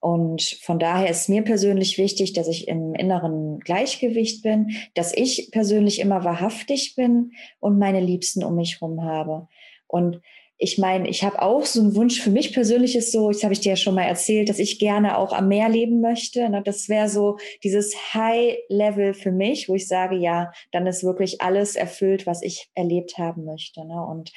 Und 0.00 0.42
von 0.62 0.78
daher 0.78 1.10
ist 1.10 1.28
mir 1.28 1.42
persönlich 1.42 1.98
wichtig, 1.98 2.32
dass 2.32 2.48
ich 2.48 2.68
im 2.68 2.94
inneren 2.94 3.60
Gleichgewicht 3.60 4.42
bin, 4.42 4.76
dass 4.94 5.16
ich 5.16 5.48
persönlich 5.50 6.00
immer 6.00 6.22
wahrhaftig 6.24 6.94
bin 6.94 7.32
und 7.60 7.78
meine 7.78 8.00
Liebsten 8.00 8.44
um 8.44 8.56
mich 8.56 8.80
herum 8.80 9.02
habe. 9.02 9.48
Und 9.86 10.20
ich 10.58 10.78
meine, 10.78 11.08
ich 11.08 11.22
habe 11.22 11.42
auch 11.42 11.66
so 11.66 11.80
einen 11.80 11.94
Wunsch, 11.96 12.20
für 12.20 12.30
mich 12.30 12.54
persönlich 12.54 12.96
ist 12.96 13.12
so, 13.12 13.30
das 13.30 13.42
habe 13.42 13.52
ich 13.52 13.60
dir 13.60 13.70
ja 13.70 13.76
schon 13.76 13.94
mal 13.94 14.04
erzählt, 14.04 14.48
dass 14.48 14.58
ich 14.58 14.78
gerne 14.78 15.18
auch 15.18 15.32
am 15.32 15.48
Meer 15.48 15.68
leben 15.68 16.00
möchte. 16.00 16.48
Ne? 16.48 16.62
Das 16.64 16.88
wäre 16.88 17.08
so 17.08 17.36
dieses 17.62 17.94
High-Level 18.14 19.12
für 19.12 19.32
mich, 19.32 19.68
wo 19.68 19.74
ich 19.74 19.86
sage, 19.86 20.16
ja, 20.16 20.52
dann 20.72 20.86
ist 20.86 21.04
wirklich 21.04 21.42
alles 21.42 21.76
erfüllt, 21.76 22.26
was 22.26 22.42
ich 22.42 22.70
erlebt 22.74 23.18
haben 23.18 23.44
möchte. 23.44 23.84
Ne? 23.84 24.02
Und 24.02 24.32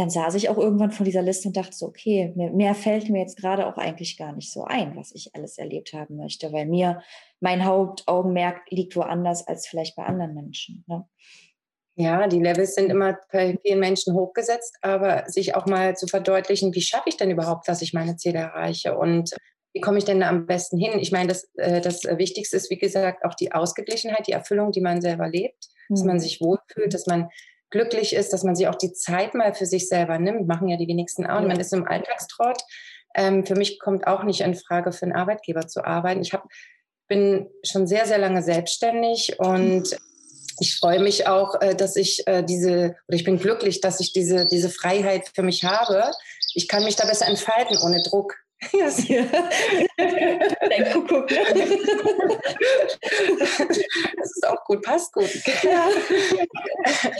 dann 0.00 0.08
saß 0.08 0.34
ich 0.34 0.48
auch 0.48 0.56
irgendwann 0.56 0.92
vor 0.92 1.04
dieser 1.04 1.20
Liste 1.20 1.48
und 1.48 1.56
dachte 1.58 1.76
so, 1.76 1.86
okay, 1.86 2.32
mehr, 2.34 2.50
mehr 2.52 2.74
fällt 2.74 3.10
mir 3.10 3.20
jetzt 3.20 3.36
gerade 3.36 3.66
auch 3.66 3.76
eigentlich 3.76 4.16
gar 4.16 4.32
nicht 4.32 4.50
so 4.50 4.64
ein, 4.64 4.96
was 4.96 5.14
ich 5.14 5.34
alles 5.34 5.58
erlebt 5.58 5.92
haben 5.92 6.16
möchte, 6.16 6.54
weil 6.54 6.64
mir 6.64 7.02
mein 7.40 7.66
Hauptaugenmerk 7.66 8.62
liegt 8.70 8.96
woanders 8.96 9.46
als 9.46 9.66
vielleicht 9.66 9.96
bei 9.96 10.04
anderen 10.04 10.32
Menschen. 10.34 10.84
Ne? 10.88 11.06
Ja, 11.96 12.28
die 12.28 12.40
Levels 12.40 12.76
sind 12.76 12.88
immer 12.88 13.18
bei 13.30 13.58
vielen 13.62 13.78
Menschen 13.78 14.14
hochgesetzt, 14.14 14.74
aber 14.80 15.28
sich 15.28 15.54
auch 15.54 15.66
mal 15.66 15.94
zu 15.96 16.06
verdeutlichen, 16.06 16.74
wie 16.74 16.80
schaffe 16.80 17.10
ich 17.10 17.18
denn 17.18 17.30
überhaupt, 17.30 17.68
dass 17.68 17.82
ich 17.82 17.92
meine 17.92 18.16
Ziele 18.16 18.38
erreiche 18.38 18.96
und 18.96 19.34
wie 19.74 19.80
komme 19.80 19.98
ich 19.98 20.04
denn 20.04 20.20
da 20.20 20.30
am 20.30 20.46
besten 20.46 20.78
hin? 20.78 20.98
Ich 20.98 21.12
meine, 21.12 21.28
das, 21.28 21.50
äh, 21.56 21.82
das 21.82 22.04
Wichtigste 22.04 22.56
ist, 22.56 22.70
wie 22.70 22.78
gesagt, 22.78 23.24
auch 23.26 23.34
die 23.34 23.52
Ausgeglichenheit, 23.52 24.26
die 24.26 24.32
Erfüllung, 24.32 24.72
die 24.72 24.80
man 24.80 25.02
selber 25.02 25.28
lebt, 25.28 25.68
dass 25.90 26.04
man 26.04 26.16
mhm. 26.16 26.20
sich 26.20 26.40
wohlfühlt, 26.40 26.94
dass 26.94 27.06
man 27.06 27.28
glücklich 27.70 28.14
ist, 28.14 28.32
dass 28.32 28.44
man 28.44 28.56
sich 28.56 28.68
auch 28.68 28.74
die 28.74 28.92
Zeit 28.92 29.34
mal 29.34 29.54
für 29.54 29.66
sich 29.66 29.88
selber 29.88 30.18
nimmt, 30.18 30.46
machen 30.46 30.68
ja 30.68 30.76
die 30.76 30.88
wenigsten 30.88 31.26
auch. 31.26 31.40
Ja. 31.40 31.46
Man 31.46 31.60
ist 31.60 31.72
im 31.72 31.86
Alltagstrott. 31.86 32.60
Ähm, 33.14 33.44
für 33.44 33.54
mich 33.54 33.78
kommt 33.80 34.06
auch 34.06 34.22
nicht 34.22 34.40
in 34.40 34.54
Frage, 34.54 34.92
für 34.92 35.04
einen 35.04 35.14
Arbeitgeber 35.14 35.66
zu 35.66 35.84
arbeiten. 35.84 36.22
Ich 36.22 36.32
hab, 36.32 36.48
bin 37.08 37.48
schon 37.64 37.86
sehr, 37.86 38.06
sehr 38.06 38.18
lange 38.18 38.42
selbstständig 38.42 39.38
und 39.38 39.96
ich 40.60 40.76
freue 40.76 41.00
mich 41.00 41.26
auch, 41.26 41.60
äh, 41.60 41.74
dass 41.74 41.96
ich 41.96 42.26
äh, 42.26 42.42
diese, 42.42 42.96
oder 43.08 43.16
ich 43.16 43.24
bin 43.24 43.38
glücklich, 43.38 43.80
dass 43.80 44.00
ich 44.00 44.12
diese, 44.12 44.46
diese 44.46 44.68
Freiheit 44.68 45.30
für 45.34 45.42
mich 45.42 45.64
habe. 45.64 46.10
Ich 46.54 46.68
kann 46.68 46.84
mich 46.84 46.96
da 46.96 47.06
besser 47.06 47.26
entfalten 47.26 47.78
ohne 47.78 48.02
Druck. 48.02 48.36
Ja. 48.72 49.24
Dein 49.96 50.92
Kuckuck. 50.92 51.28
Das 54.16 54.30
ist 54.30 54.46
auch 54.46 54.64
gut, 54.64 54.82
passt 54.82 55.12
gut. 55.12 55.30
Ja. 55.62 55.88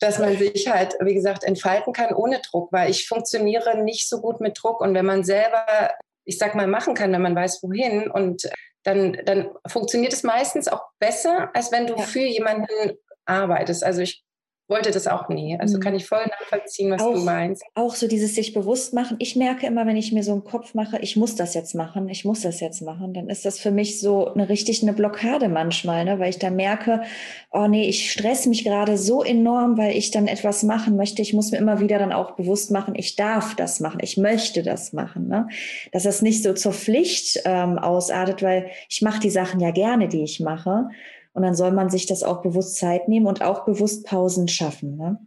Dass 0.00 0.18
man 0.18 0.36
sich 0.36 0.68
halt, 0.68 0.94
wie 1.00 1.14
gesagt, 1.14 1.44
entfalten 1.44 1.92
kann 1.92 2.14
ohne 2.14 2.40
Druck, 2.40 2.70
weil 2.72 2.90
ich 2.90 3.08
funktioniere 3.08 3.82
nicht 3.82 4.08
so 4.08 4.20
gut 4.20 4.40
mit 4.40 4.58
Druck. 4.60 4.80
Und 4.80 4.94
wenn 4.94 5.06
man 5.06 5.24
selber, 5.24 5.94
ich 6.24 6.38
sag 6.38 6.54
mal, 6.54 6.66
machen 6.66 6.94
kann, 6.94 7.12
wenn 7.12 7.22
man 7.22 7.36
weiß, 7.36 7.62
wohin, 7.62 8.10
und 8.10 8.50
dann, 8.82 9.20
dann 9.24 9.50
funktioniert 9.66 10.12
es 10.12 10.22
meistens 10.22 10.68
auch 10.68 10.84
besser, 10.98 11.50
als 11.54 11.72
wenn 11.72 11.86
du 11.86 11.96
ja. 11.96 12.02
für 12.02 12.20
jemanden 12.20 12.98
arbeitest. 13.24 13.84
Also 13.84 14.02
ich 14.02 14.22
wollte 14.70 14.92
das 14.92 15.06
auch 15.06 15.28
nie. 15.28 15.58
Also 15.58 15.76
mhm. 15.76 15.82
kann 15.82 15.94
ich 15.94 16.06
voll 16.06 16.24
nachvollziehen, 16.40 16.90
was 16.92 17.02
auch, 17.02 17.14
du 17.14 17.20
meinst. 17.20 17.64
Auch 17.74 17.94
so 17.94 18.06
dieses 18.06 18.34
sich 18.34 18.54
bewusst 18.54 18.94
machen. 18.94 19.16
Ich 19.18 19.36
merke 19.36 19.66
immer, 19.66 19.86
wenn 19.86 19.96
ich 19.96 20.12
mir 20.12 20.22
so 20.22 20.32
einen 20.32 20.44
Kopf 20.44 20.74
mache, 20.74 20.98
ich 21.00 21.16
muss 21.16 21.34
das 21.34 21.54
jetzt 21.54 21.74
machen, 21.74 22.08
ich 22.08 22.24
muss 22.24 22.42
das 22.42 22.60
jetzt 22.60 22.80
machen, 22.80 23.12
dann 23.12 23.28
ist 23.28 23.44
das 23.44 23.58
für 23.58 23.72
mich 23.72 24.00
so 24.00 24.32
eine 24.32 24.48
richtig 24.48 24.82
eine 24.82 24.92
Blockade 24.92 25.48
manchmal, 25.48 26.04
ne? 26.04 26.18
weil 26.18 26.30
ich 26.30 26.38
dann 26.38 26.56
merke, 26.56 27.02
oh 27.50 27.66
nee, 27.66 27.88
ich 27.88 28.12
stress 28.12 28.46
mich 28.46 28.64
gerade 28.64 28.96
so 28.96 29.22
enorm, 29.22 29.76
weil 29.76 29.96
ich 29.96 30.12
dann 30.12 30.28
etwas 30.28 30.62
machen 30.62 30.96
möchte. 30.96 31.20
Ich 31.20 31.34
muss 31.34 31.50
mir 31.50 31.58
immer 31.58 31.80
wieder 31.80 31.98
dann 31.98 32.12
auch 32.12 32.36
bewusst 32.36 32.70
machen, 32.70 32.94
ich 32.96 33.16
darf 33.16 33.56
das 33.56 33.80
machen, 33.80 33.98
ich 34.02 34.16
möchte 34.16 34.62
das 34.62 34.92
machen. 34.92 35.26
Ne? 35.26 35.48
Dass 35.90 36.04
das 36.04 36.22
nicht 36.22 36.42
so 36.42 36.54
zur 36.54 36.72
Pflicht 36.72 37.42
ähm, 37.44 37.78
ausartet, 37.78 38.42
weil 38.42 38.70
ich 38.88 39.02
mache 39.02 39.20
die 39.20 39.30
Sachen 39.30 39.58
ja 39.60 39.72
gerne, 39.72 40.08
die 40.08 40.22
ich 40.22 40.38
mache. 40.38 40.88
Und 41.32 41.42
dann 41.42 41.54
soll 41.54 41.72
man 41.72 41.90
sich 41.90 42.06
das 42.06 42.22
auch 42.22 42.42
bewusst 42.42 42.76
Zeit 42.76 43.08
nehmen 43.08 43.26
und 43.26 43.42
auch 43.42 43.64
bewusst 43.64 44.04
Pausen 44.06 44.48
schaffen. 44.48 44.96
Ne? 44.96 45.18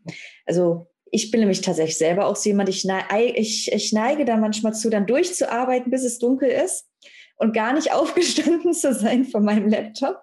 Also 0.45 0.87
ich 1.11 1.31
bin 1.31 1.41
nämlich 1.41 1.61
tatsächlich 1.61 1.97
selber 1.97 2.25
auch 2.25 2.35
so 2.35 2.49
jemand, 2.49 2.69
ich, 2.69 2.85
ich, 3.35 3.71
ich 3.71 3.93
neige 3.93 4.25
da 4.25 4.35
manchmal 4.35 4.73
zu, 4.73 4.89
dann 4.89 5.05
durchzuarbeiten, 5.05 5.91
bis 5.91 6.03
es 6.03 6.19
dunkel 6.19 6.49
ist 6.49 6.89
und 7.37 7.53
gar 7.53 7.73
nicht 7.73 7.93
aufgestanden 7.93 8.73
zu 8.73 8.93
sein 8.93 9.25
von 9.25 9.45
meinem 9.45 9.69
Laptop. 9.69 10.17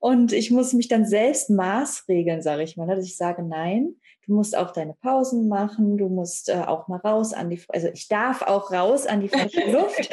Und 0.00 0.32
ich 0.32 0.50
muss 0.50 0.72
mich 0.72 0.88
dann 0.88 1.06
selbst 1.06 1.50
maßregeln, 1.50 2.42
sage 2.42 2.62
ich 2.62 2.76
mal, 2.76 2.86
ne? 2.86 2.96
dass 2.96 3.04
ich 3.04 3.16
sage, 3.16 3.42
nein, 3.42 3.96
du 4.26 4.34
musst 4.34 4.56
auch 4.56 4.70
deine 4.70 4.94
Pausen 4.94 5.48
machen, 5.48 5.96
du 5.96 6.08
musst 6.08 6.48
äh, 6.48 6.62
auch 6.66 6.88
mal 6.88 6.98
raus 6.98 7.32
an 7.32 7.50
die, 7.50 7.60
also 7.68 7.88
ich 7.88 8.08
darf 8.08 8.42
auch 8.42 8.72
raus 8.72 9.06
an 9.06 9.20
die 9.20 9.28
frische 9.28 9.70
Luft. 9.70 9.98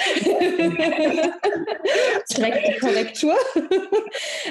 Direkt 2.38 2.68
die 2.68 2.80
Korrektur. 2.80 3.36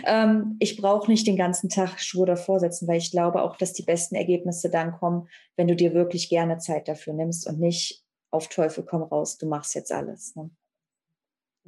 ähm, 0.04 0.56
ich 0.60 0.76
brauche 0.80 1.10
nicht 1.10 1.26
den 1.26 1.36
ganzen 1.36 1.68
Tag 1.68 2.00
Schuhe 2.00 2.26
davor 2.26 2.60
setzen, 2.60 2.86
weil 2.88 2.98
ich 2.98 3.10
glaube 3.10 3.42
auch, 3.42 3.56
dass 3.56 3.72
die 3.72 3.82
besten 3.82 4.14
Ergebnisse 4.14 4.70
dann 4.70 4.92
kommen, 4.92 5.28
wenn 5.56 5.68
du 5.68 5.76
dir 5.76 5.94
wirklich 5.94 6.28
gerne 6.28 6.58
Zeit 6.58 6.88
dafür 6.88 7.14
nimmst 7.14 7.46
und 7.46 7.58
nicht 7.58 8.04
auf 8.30 8.48
Teufel 8.48 8.84
komm 8.84 9.02
raus, 9.02 9.38
du 9.38 9.46
machst 9.46 9.74
jetzt 9.74 9.92
alles. 9.92 10.36
Ne? 10.36 10.50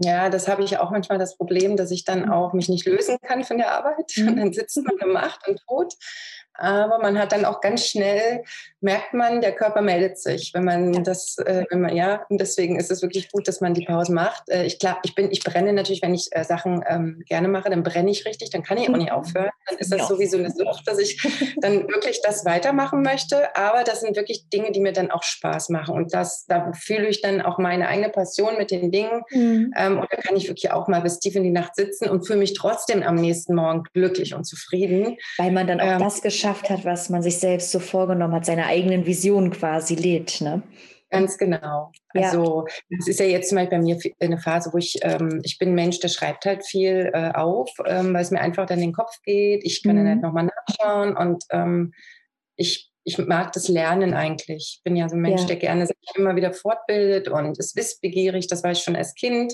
Ja, 0.03 0.31
das 0.31 0.49
habe 0.49 0.65
ich 0.65 0.79
auch 0.79 0.91
manchmal 0.91 1.19
das 1.19 1.37
Problem, 1.37 1.77
dass 1.77 1.91
ich 1.91 2.05
dann 2.05 2.31
auch 2.31 2.55
mich 2.55 2.71
nicht 2.71 2.87
lösen 2.87 3.19
kann 3.21 3.45
von 3.45 3.59
der 3.59 3.73
Arbeit. 3.73 4.13
Und 4.17 4.37
dann 4.39 4.53
sitzt 4.53 4.79
man 4.79 4.97
und 4.97 5.13
macht 5.13 5.47
und 5.47 5.61
tut. 5.69 5.95
Aber 6.61 6.99
man 6.99 7.19
hat 7.19 7.33
dann 7.33 7.45
auch 7.45 7.61
ganz 7.61 7.87
schnell, 7.87 8.45
merkt 8.81 9.15
man, 9.15 9.41
der 9.41 9.53
Körper 9.53 9.81
meldet 9.81 10.19
sich, 10.19 10.53
wenn 10.55 10.65
man 10.65 11.05
das, 11.05 11.39
äh, 11.39 11.65
wenn 11.71 11.81
man, 11.81 11.97
ja, 11.97 12.25
und 12.29 12.41
deswegen 12.41 12.79
ist 12.79 12.91
es 12.91 13.03
wirklich 13.03 13.31
gut, 13.31 13.49
dass 13.49 13.61
man 13.61 13.75
die 13.75 13.85
Pause 13.85 14.13
macht. 14.13 14.49
Äh, 14.49 14.65
ich 14.65 14.79
klar, 14.79 14.99
ich 15.03 15.15
bin, 15.15 15.31
ich 15.31 15.43
brenne 15.43 15.73
natürlich, 15.73 16.03
wenn 16.03 16.15
ich 16.15 16.29
äh, 16.33 16.45
Sachen 16.45 16.85
ähm, 16.89 17.23
gerne 17.27 17.49
mache, 17.49 17.71
dann 17.71 17.83
brenne 17.83 18.11
ich 18.11 18.27
richtig, 18.27 18.51
dann 18.51 18.63
kann 18.63 18.79
ich 18.79 18.89
auch 18.89 18.97
nicht 18.97 19.13
aufhören. 19.13 19.51
Dann 19.67 19.79
ist 19.79 19.93
das 19.93 20.01
ja. 20.01 20.07
sowieso 20.07 20.39
eine 20.39 20.51
Sucht, 20.51 20.87
dass 20.87 20.99
ich 20.99 21.21
dann 21.61 21.89
wirklich 21.89 22.21
das 22.23 22.45
weitermachen 22.45 23.03
möchte. 23.03 23.57
Aber 23.57 23.85
das 23.85 24.01
sind 24.01 24.17
wirklich 24.17 24.49
Dinge, 24.51 24.73
die 24.73 24.81
mir 24.81 24.93
dann 24.93 25.11
auch 25.11 25.23
Spaß 25.23 25.71
machen. 25.71 25.95
Und 25.95 26.13
das, 26.13 26.47
da 26.47 26.73
fühle 26.73 27.09
ich 27.09 27.23
dann 27.23 27.41
auch 27.41 27.59
meine 27.59 27.89
eigene 27.89 28.11
Passion 28.11 28.57
mit 28.59 28.71
den 28.71 28.91
Dingen. 28.91 29.23
Mhm. 29.31 29.73
Ähm, 29.77 29.99
und 29.99 30.09
da 30.11 30.17
kann 30.17 30.37
ich 30.37 30.49
wirklich 30.49 30.71
auch 30.71 30.89
mal 30.89 31.01
bis 31.01 31.21
tief 31.21 31.37
in 31.37 31.45
die 31.45 31.51
Nacht 31.51 31.77
sitzen 31.77 32.09
und 32.09 32.27
fühle 32.27 32.39
mich 32.39 32.55
trotzdem 32.55 33.03
am 33.03 33.15
nächsten 33.15 33.55
Morgen 33.55 33.85
glücklich 33.95 34.35
und 34.35 34.45
zufrieden. 34.45 35.17
Weil 35.39 35.53
man 35.53 35.67
dann 35.67 35.81
auch 35.81 35.87
ähm, 35.87 35.99
das 35.99 36.23
geschafft 36.23 36.50
hat, 36.69 36.85
was 36.85 37.11
man 37.11 37.23
sich 37.23 37.39
selbst 37.39 37.71
so 37.71 37.79
vorgenommen 37.79 38.35
hat, 38.35 38.45
seine 38.45 38.67
eigenen 38.67 39.07
Visionen 39.07 39.51
quasi 39.51 39.95
lebt. 39.95 40.41
Ne? 40.41 40.63
Ganz 41.11 41.39
genau. 41.39 41.91
Ja. 42.15 42.23
Also 42.23 42.67
das 42.89 43.09
ist 43.09 43.21
ja 43.21 43.27
jetzt 43.27 43.49
zum 43.49 43.57
Beispiel 43.57 43.79
bei 43.79 43.85
mir 43.85 43.99
eine 44.21 44.39
Phase, 44.39 44.71
wo 44.73 44.79
ich, 44.79 44.99
ähm, 45.03 45.41
ich 45.45 45.59
bin 45.59 45.71
ein 45.71 45.75
Mensch, 45.75 45.99
der 46.01 46.09
schreibt 46.09 46.45
halt 46.45 46.65
viel 46.65 47.11
äh, 47.13 47.33
auf, 47.33 47.71
ähm, 47.85 48.15
weil 48.15 48.23
es 48.23 48.31
mir 48.31 48.41
einfach 48.41 48.67
dann 48.67 48.79
in 48.79 48.89
den 48.89 48.95
Kopf 48.95 49.21
geht. 49.25 49.65
Ich 49.65 49.83
kann 49.83 49.97
mhm. 49.97 49.99
dann 49.99 50.09
halt 50.09 50.23
nochmal 50.23 50.49
nachschauen 50.69 51.17
und 51.17 51.45
ähm, 51.51 51.93
ich, 52.55 52.91
ich 53.03 53.19
mag 53.19 53.53
das 53.53 53.69
Lernen 53.69 54.15
eigentlich. 54.15 54.77
Ich 54.77 54.83
bin 54.85 54.95
ja 54.95 55.09
so 55.09 55.17
ein 55.17 55.23
Mensch, 55.23 55.41
ja. 55.43 55.47
der 55.49 55.57
gerne 55.57 55.87
sich 55.87 55.97
immer 56.15 56.37
wieder 56.37 56.53
fortbildet 56.53 57.29
und 57.29 57.59
ist 57.59 57.75
wissbegierig, 57.75 58.47
das 58.47 58.63
war 58.63 58.71
ich 58.71 58.81
schon 58.81 58.97
als 58.97 59.15
Kind. 59.15 59.53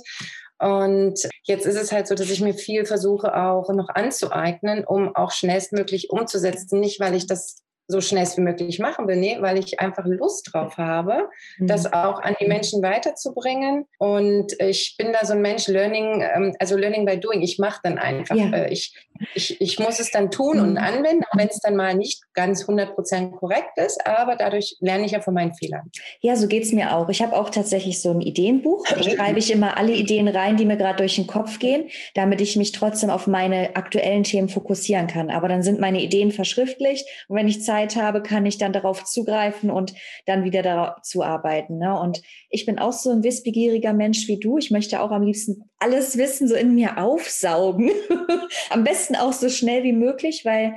Und 0.58 1.20
jetzt 1.42 1.66
ist 1.66 1.76
es 1.76 1.92
halt 1.92 2.08
so, 2.08 2.14
dass 2.14 2.30
ich 2.30 2.40
mir 2.40 2.54
viel 2.54 2.86
versuche 2.86 3.36
auch 3.36 3.68
noch 3.70 3.88
anzueignen, 3.90 4.84
um 4.84 5.14
auch 5.14 5.30
schnellstmöglich 5.30 6.10
umzusetzen. 6.10 6.80
Nicht, 6.80 7.00
weil 7.00 7.14
ich 7.14 7.26
das 7.26 7.62
so 7.88 8.00
schnell 8.00 8.26
wie 8.36 8.40
möglich 8.40 8.78
machen 8.78 9.06
will, 9.06 9.16
nee, 9.16 9.36
weil 9.40 9.58
ich 9.58 9.78
einfach 9.78 10.04
Lust 10.06 10.52
drauf 10.52 10.76
habe, 10.76 11.28
mhm. 11.58 11.66
das 11.68 11.92
auch 11.92 12.20
an 12.20 12.34
die 12.40 12.46
Menschen 12.46 12.82
weiterzubringen. 12.82 13.86
Und 13.98 14.60
ich 14.60 14.96
bin 14.98 15.12
da 15.12 15.24
so 15.24 15.34
ein 15.34 15.42
Mensch, 15.42 15.68
Learning, 15.68 16.22
ähm, 16.22 16.56
also 16.58 16.76
Learning 16.76 17.06
by 17.06 17.18
Doing. 17.18 17.42
Ich 17.42 17.58
mache 17.58 17.80
dann 17.84 17.98
einfach. 17.98 18.34
Ja. 18.34 18.50
Äh, 18.50 18.72
ich, 18.72 18.94
ich, 19.34 19.60
ich 19.60 19.78
muss 19.78 20.00
es 20.00 20.10
dann 20.10 20.30
tun 20.30 20.58
und 20.58 20.72
mhm. 20.72 20.78
anwenden, 20.78 21.24
auch 21.30 21.38
wenn 21.38 21.48
es 21.48 21.60
dann 21.60 21.76
mal 21.76 21.94
nicht 21.94 22.22
ganz 22.34 22.64
100% 22.64 23.36
korrekt 23.36 23.76
ist, 23.76 24.04
aber 24.04 24.34
dadurch 24.36 24.76
lerne 24.80 25.04
ich 25.04 25.12
ja 25.12 25.20
von 25.20 25.34
meinen 25.34 25.54
Fehlern. 25.54 25.90
Ja, 26.20 26.34
so 26.34 26.48
geht 26.48 26.64
es 26.64 26.72
mir 26.72 26.94
auch. 26.94 27.08
Ich 27.08 27.22
habe 27.22 27.36
auch 27.36 27.50
tatsächlich 27.50 28.02
so 28.02 28.10
ein 28.10 28.20
Ideenbuch. 28.20 28.84
Da 28.88 29.02
schreibe 29.02 29.38
ich 29.38 29.52
immer 29.52 29.76
alle 29.76 29.92
Ideen 29.92 30.26
rein, 30.26 30.56
die 30.56 30.64
mir 30.64 30.76
gerade 30.76 30.98
durch 30.98 31.14
den 31.14 31.28
Kopf 31.28 31.60
gehen, 31.60 31.88
damit 32.14 32.40
ich 32.40 32.56
mich 32.56 32.72
trotzdem 32.72 33.10
auf 33.10 33.28
meine 33.28 33.76
aktuellen 33.76 34.24
Themen 34.24 34.48
fokussieren 34.48 35.06
kann. 35.06 35.30
Aber 35.30 35.46
dann 35.48 35.62
sind 35.62 35.78
meine 35.78 36.02
Ideen 36.02 36.32
verschriftlicht 36.32 37.06
und 37.28 37.36
wenn 37.36 37.46
ich 37.46 37.62
Zeit 37.62 37.75
Zeit 37.76 37.96
habe, 37.96 38.22
kann 38.22 38.46
ich 38.46 38.58
dann 38.58 38.72
darauf 38.72 39.04
zugreifen 39.04 39.70
und 39.70 39.94
dann 40.24 40.44
wieder 40.44 40.62
dazu 40.62 41.22
arbeiten. 41.22 41.78
Ne? 41.78 41.98
Und 41.98 42.22
ich 42.50 42.66
bin 42.66 42.78
auch 42.78 42.92
so 42.92 43.10
ein 43.10 43.22
wissbegieriger 43.22 43.92
Mensch 43.92 44.28
wie 44.28 44.38
du. 44.38 44.58
Ich 44.58 44.70
möchte 44.70 45.00
auch 45.00 45.10
am 45.10 45.22
liebsten 45.22 45.64
alles 45.78 46.16
Wissen 46.16 46.48
so 46.48 46.54
in 46.54 46.74
mir 46.74 46.98
aufsaugen. 46.98 47.90
am 48.70 48.84
besten 48.84 49.16
auch 49.16 49.32
so 49.32 49.48
schnell 49.48 49.82
wie 49.82 49.92
möglich, 49.92 50.44
weil 50.44 50.74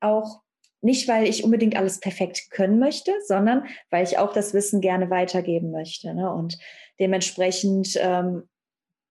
auch 0.00 0.40
nicht, 0.82 1.08
weil 1.08 1.26
ich 1.26 1.44
unbedingt 1.44 1.76
alles 1.76 2.00
perfekt 2.00 2.50
können 2.50 2.78
möchte, 2.78 3.12
sondern 3.26 3.64
weil 3.90 4.04
ich 4.04 4.18
auch 4.18 4.32
das 4.32 4.54
Wissen 4.54 4.80
gerne 4.80 5.10
weitergeben 5.10 5.70
möchte. 5.70 6.14
Ne? 6.14 6.32
Und 6.32 6.58
dementsprechend 6.98 7.98
ähm, 8.00 8.44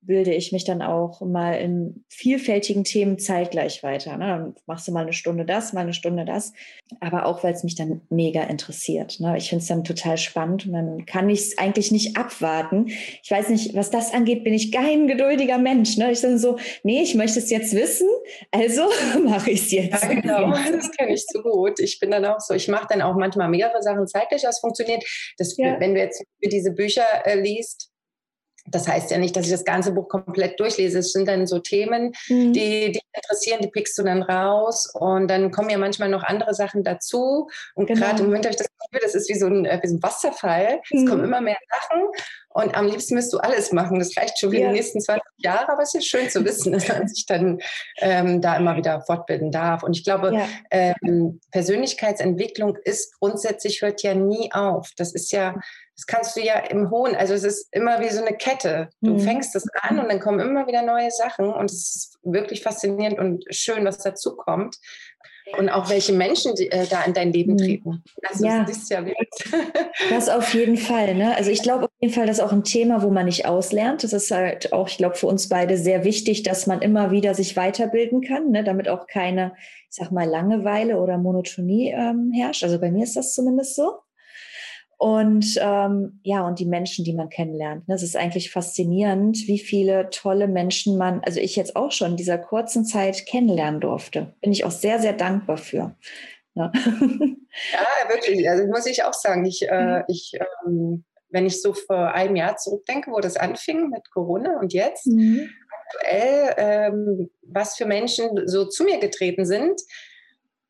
bilde 0.02 0.34
ich 0.34 0.52
mich 0.52 0.64
dann 0.64 0.82
auch 0.82 1.22
mal 1.22 1.54
in 1.54 2.06
vielfältigen 2.08 2.84
Themen 2.84 3.20
zeitgleich 3.20 3.84
weiter. 3.84 4.18
Ne? 4.18 4.28
Dann 4.28 4.56
machst 4.66 4.88
du 4.88 4.92
mal 4.92 5.02
eine 5.02 5.14
Stunde 5.14 5.46
das, 5.46 5.74
mal 5.74 5.82
eine 5.82 5.94
Stunde 5.94 6.26
das. 6.26 6.54
Aber 7.02 7.26
auch, 7.26 7.44
weil 7.44 7.54
es 7.54 7.64
mich 7.64 7.76
dann 7.76 8.02
mega 8.10 8.44
interessiert. 8.44 9.20
Ne? 9.20 9.38
Ich 9.38 9.50
finde 9.50 9.62
es 9.62 9.68
dann 9.68 9.84
total 9.84 10.18
spannend 10.18 10.66
und 10.66 10.74
dann 10.74 11.06
kann 11.06 11.30
ich 11.30 11.40
es 11.40 11.58
eigentlich 11.58 11.92
nicht 11.92 12.18
abwarten. 12.18 12.88
Ich 12.88 13.30
weiß 13.30 13.50
nicht, 13.50 13.76
was 13.76 13.92
das 13.92 14.14
angeht, 14.14 14.44
bin 14.44 14.54
ich 14.54 14.72
kein 14.72 15.08
geduldiger 15.08 15.58
Mensch. 15.58 15.98
Ne? 15.98 16.12
Ich 16.12 16.22
dann 16.22 16.40
so, 16.40 16.58
nee, 16.84 17.02
ich 17.02 17.16
möchte 17.16 17.40
es 17.40 17.50
jetzt 17.50 17.74
wissen, 17.74 18.08
also 18.52 18.84
mache 19.26 19.52
ich 19.52 19.62
es 19.62 19.72
jetzt. 19.72 19.90
Ja, 20.10 20.14
genau, 20.14 20.52
das 20.52 20.92
kenne 20.92 21.14
ich 21.14 21.26
so 21.28 21.42
gut. 21.42 21.80
Ich 21.80 22.00
bin 22.00 22.12
dann 22.12 22.26
auch 22.26 22.40
so, 22.40 22.54
ich 22.54 22.68
mache 22.68 22.88
dann 22.90 23.02
auch 23.02 23.16
manchmal 23.16 23.50
mehrere 23.50 23.82
Sachen 23.82 24.08
zeitgleich, 24.08 24.44
was 24.44 24.60
funktioniert. 24.60 25.04
Das, 25.38 25.56
ja. 25.58 25.80
Wenn 25.80 25.94
du 25.94 26.00
jetzt 26.00 26.24
diese 26.42 26.72
Bücher 26.72 27.04
äh, 27.26 27.40
liest, 27.40 27.92
das 28.72 28.88
heißt 28.88 29.12
ja 29.12 29.18
nicht, 29.18 29.36
dass 29.36 29.46
ich 29.46 29.52
das 29.52 29.66
ganze 29.66 29.92
Buch 29.92 30.08
komplett 30.08 30.60
durchlese. 30.60 31.00
Es 31.00 31.12
sind 31.12 31.28
dann 31.28 31.48
so 31.48 31.60
Themen, 31.60 32.14
mhm. 32.28 32.54
die 32.54 32.92
dich 32.92 33.04
interessieren, 33.14 33.60
die 33.62 33.70
pickst 33.70 33.98
du 33.98 34.04
dann 34.04 34.22
raus 34.22 34.92
und 34.94 35.28
dann 35.28 35.52
kommen 35.52 35.70
ja 35.70 35.78
manchmal 35.78 36.10
noch 36.10 36.24
andere 36.24 36.54
Sachen 36.54 36.84
dazu. 36.84 37.50
Und 37.76 37.88
genau. 37.88 38.00
gerade 38.00 38.20
im 38.20 38.26
Moment 38.28 38.46
habe 38.46 38.52
ich 38.52 38.58
das 38.58 38.68
Gefühl, 38.68 39.02
das 39.04 39.16
ist 39.16 39.30
wie 39.30 39.38
so 39.38 39.48
ein, 39.48 39.66
äh, 39.66 39.80
wie 39.82 39.88
so 39.88 39.96
ein 39.96 40.04
Wasserfall. 40.04 40.82
Mhm. 40.92 41.04
Es 41.04 41.10
kommen 41.10 41.24
immer 41.24 41.42
mehr 41.42 41.58
Sachen 41.70 42.08
und 42.52 42.76
am 42.76 42.88
liebsten 42.88 43.16
müsst 43.16 43.32
du 43.32 43.38
alles 43.38 43.72
machen. 43.72 44.00
Das 44.00 44.18
reicht 44.18 44.40
schon 44.40 44.50
für 44.52 44.58
ja. 44.58 44.68
die 44.68 44.74
nächsten 44.74 45.00
20 45.00 45.24
Jahre, 45.38 45.72
aber 45.72 45.84
es 45.84 45.94
ist 45.94 46.08
schön 46.08 46.30
zu 46.30 46.44
wissen, 46.44 46.72
dass 46.74 46.88
man 46.88 47.08
sich 47.08 47.26
dann 47.26 47.60
ähm, 48.00 48.42
da 48.42 48.58
immer 48.58 48.76
wieder 48.76 49.02
fortbilden 49.02 49.52
darf. 49.52 49.84
Und 49.84 49.96
ich 49.96 50.04
glaube, 50.04 50.34
ja. 50.34 50.48
ähm, 50.72 51.40
Persönlichkeitsentwicklung 51.52 52.76
ist 52.84 53.18
grundsätzlich, 53.20 53.82
hört 53.82 54.02
ja 54.02 54.16
nie 54.16 54.52
auf. 54.52 54.90
Das 54.98 55.14
ist 55.14 55.32
ja 55.32 55.56
das 56.00 56.06
kannst 56.06 56.38
du 56.38 56.42
ja 56.42 56.60
im 56.60 56.90
Hohen, 56.90 57.14
also 57.14 57.34
es 57.34 57.44
ist 57.44 57.68
immer 57.74 58.00
wie 58.00 58.08
so 58.08 58.24
eine 58.24 58.38
Kette. 58.38 58.88
Du 59.02 59.16
mhm. 59.16 59.20
fängst 59.20 59.54
es 59.54 59.66
an 59.82 60.00
und 60.00 60.08
dann 60.08 60.22
kommen 60.22 60.40
immer 60.40 60.66
wieder 60.66 60.82
neue 60.82 61.12
Sachen 61.12 61.52
und 61.52 61.66
es 61.66 61.96
ist 61.96 62.20
wirklich 62.24 62.64
faszinierend 62.64 63.20
und 63.20 63.44
schön, 63.50 63.84
was 63.84 63.98
dazu 63.98 64.38
kommt. 64.38 64.78
Und 65.58 65.68
auch 65.68 65.90
welche 65.90 66.14
Menschen 66.14 66.54
die, 66.56 66.72
äh, 66.72 66.86
da 66.86 67.04
in 67.04 67.14
dein 67.14 67.34
Leben 67.34 67.54
mhm. 67.54 67.58
treten. 67.58 68.04
Also 68.30 68.46
ja. 68.46 68.64
das 68.64 68.78
ist 68.78 68.90
ja 68.92 69.04
Das 70.10 70.30
auf 70.30 70.54
jeden 70.54 70.78
Fall. 70.78 71.16
Ne? 71.16 71.36
Also 71.36 71.50
ich 71.50 71.64
glaube 71.64 71.86
auf 71.86 71.92
jeden 72.00 72.14
Fall, 72.14 72.28
das 72.28 72.38
ist 72.38 72.44
auch 72.44 72.52
ein 72.54 72.64
Thema, 72.64 73.02
wo 73.02 73.10
man 73.10 73.26
nicht 73.26 73.48
auslernt. 73.48 74.04
Das 74.04 74.14
ist 74.14 74.30
halt 74.32 74.72
auch, 74.72 74.88
ich 74.88 74.98
glaube, 74.98 75.16
für 75.16 75.26
uns 75.26 75.50
beide 75.50 75.76
sehr 75.76 76.06
wichtig, 76.06 76.44
dass 76.44 76.68
man 76.68 76.82
immer 76.82 77.10
wieder 77.12 77.34
sich 77.34 77.58
weiterbilden 77.58 78.22
kann, 78.22 78.52
ne? 78.52 78.64
damit 78.64 78.88
auch 78.88 79.08
keine, 79.08 79.54
ich 79.90 79.96
sag 79.96 80.12
mal, 80.12 80.30
Langeweile 80.30 80.98
oder 81.00 81.18
Monotonie 81.18 81.90
ähm, 81.90 82.32
herrscht. 82.32 82.64
Also 82.64 82.80
bei 82.80 82.92
mir 82.92 83.04
ist 83.04 83.16
das 83.16 83.34
zumindest 83.34 83.76
so. 83.76 83.94
Und 85.02 85.58
ähm, 85.62 86.20
ja, 86.24 86.46
und 86.46 86.60
die 86.60 86.66
Menschen, 86.66 87.06
die 87.06 87.14
man 87.14 87.30
kennenlernt. 87.30 87.86
Das 87.88 88.02
ne? 88.02 88.06
ist 88.06 88.18
eigentlich 88.18 88.52
faszinierend, 88.52 89.48
wie 89.48 89.58
viele 89.58 90.10
tolle 90.10 90.50
Menschen 90.50 90.98
man, 90.98 91.22
also 91.24 91.40
ich 91.40 91.56
jetzt 91.56 91.78
auch 91.78 91.94
schon 91.94 92.12
in 92.12 92.18
dieser 92.18 92.38
kurzen 92.38 92.84
Zeit 92.84 93.26
kennenlernen 93.26 93.80
durfte. 93.80 94.36
Bin 94.42 94.52
ich 94.52 94.66
auch 94.66 94.72
sehr, 94.72 95.00
sehr 95.00 95.14
dankbar 95.14 95.56
für. 95.56 95.96
Ja, 96.54 96.70
ja 96.76 98.10
wirklich. 98.14 98.50
Also 98.50 98.68
muss 98.68 98.86
ich 98.88 99.06
auch 99.06 99.14
sagen, 99.14 99.46
ich, 99.46 99.70
äh, 99.70 100.00
mhm. 100.00 100.04
ich 100.10 100.34
ähm, 100.66 101.06
wenn 101.30 101.46
ich 101.46 101.62
so 101.62 101.74
vor 101.74 102.14
einem 102.14 102.36
Jahr 102.36 102.58
zurückdenke, 102.58 103.12
wo 103.12 103.20
das 103.20 103.38
anfing 103.38 103.90
mit 103.90 104.10
Corona 104.12 104.60
und 104.60 104.74
jetzt, 104.74 105.08
mhm. 105.08 105.50
aktuell, 105.88 106.54
ähm, 106.58 107.30
was 107.44 107.78
für 107.78 107.86
Menschen 107.86 108.48
so 108.48 108.66
zu 108.66 108.84
mir 108.84 109.00
getreten 109.00 109.46
sind, 109.46 109.80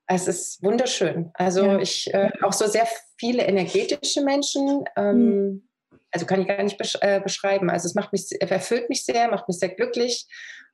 es 0.09 0.27
ist 0.27 0.63
wunderschön. 0.63 1.29
Also 1.35 1.63
ja. 1.63 1.79
ich 1.79 2.11
äh, 2.13 2.31
auch 2.41 2.53
so 2.53 2.67
sehr 2.67 2.87
viele 3.17 3.43
energetische 3.43 4.23
Menschen. 4.23 4.83
Ähm, 4.97 5.17
mhm. 5.17 5.69
Also 6.11 6.25
kann 6.25 6.41
ich 6.41 6.47
gar 6.47 6.63
nicht 6.63 6.79
besch 6.79 6.97
äh, 7.01 7.21
beschreiben. 7.21 7.69
Also 7.69 7.85
es 7.85 7.93
macht 7.93 8.11
mich, 8.11 8.27
erfüllt 8.41 8.89
mich 8.89 9.05
sehr, 9.05 9.29
macht 9.29 9.47
mich 9.47 9.59
sehr 9.59 9.69
glücklich. 9.69 10.27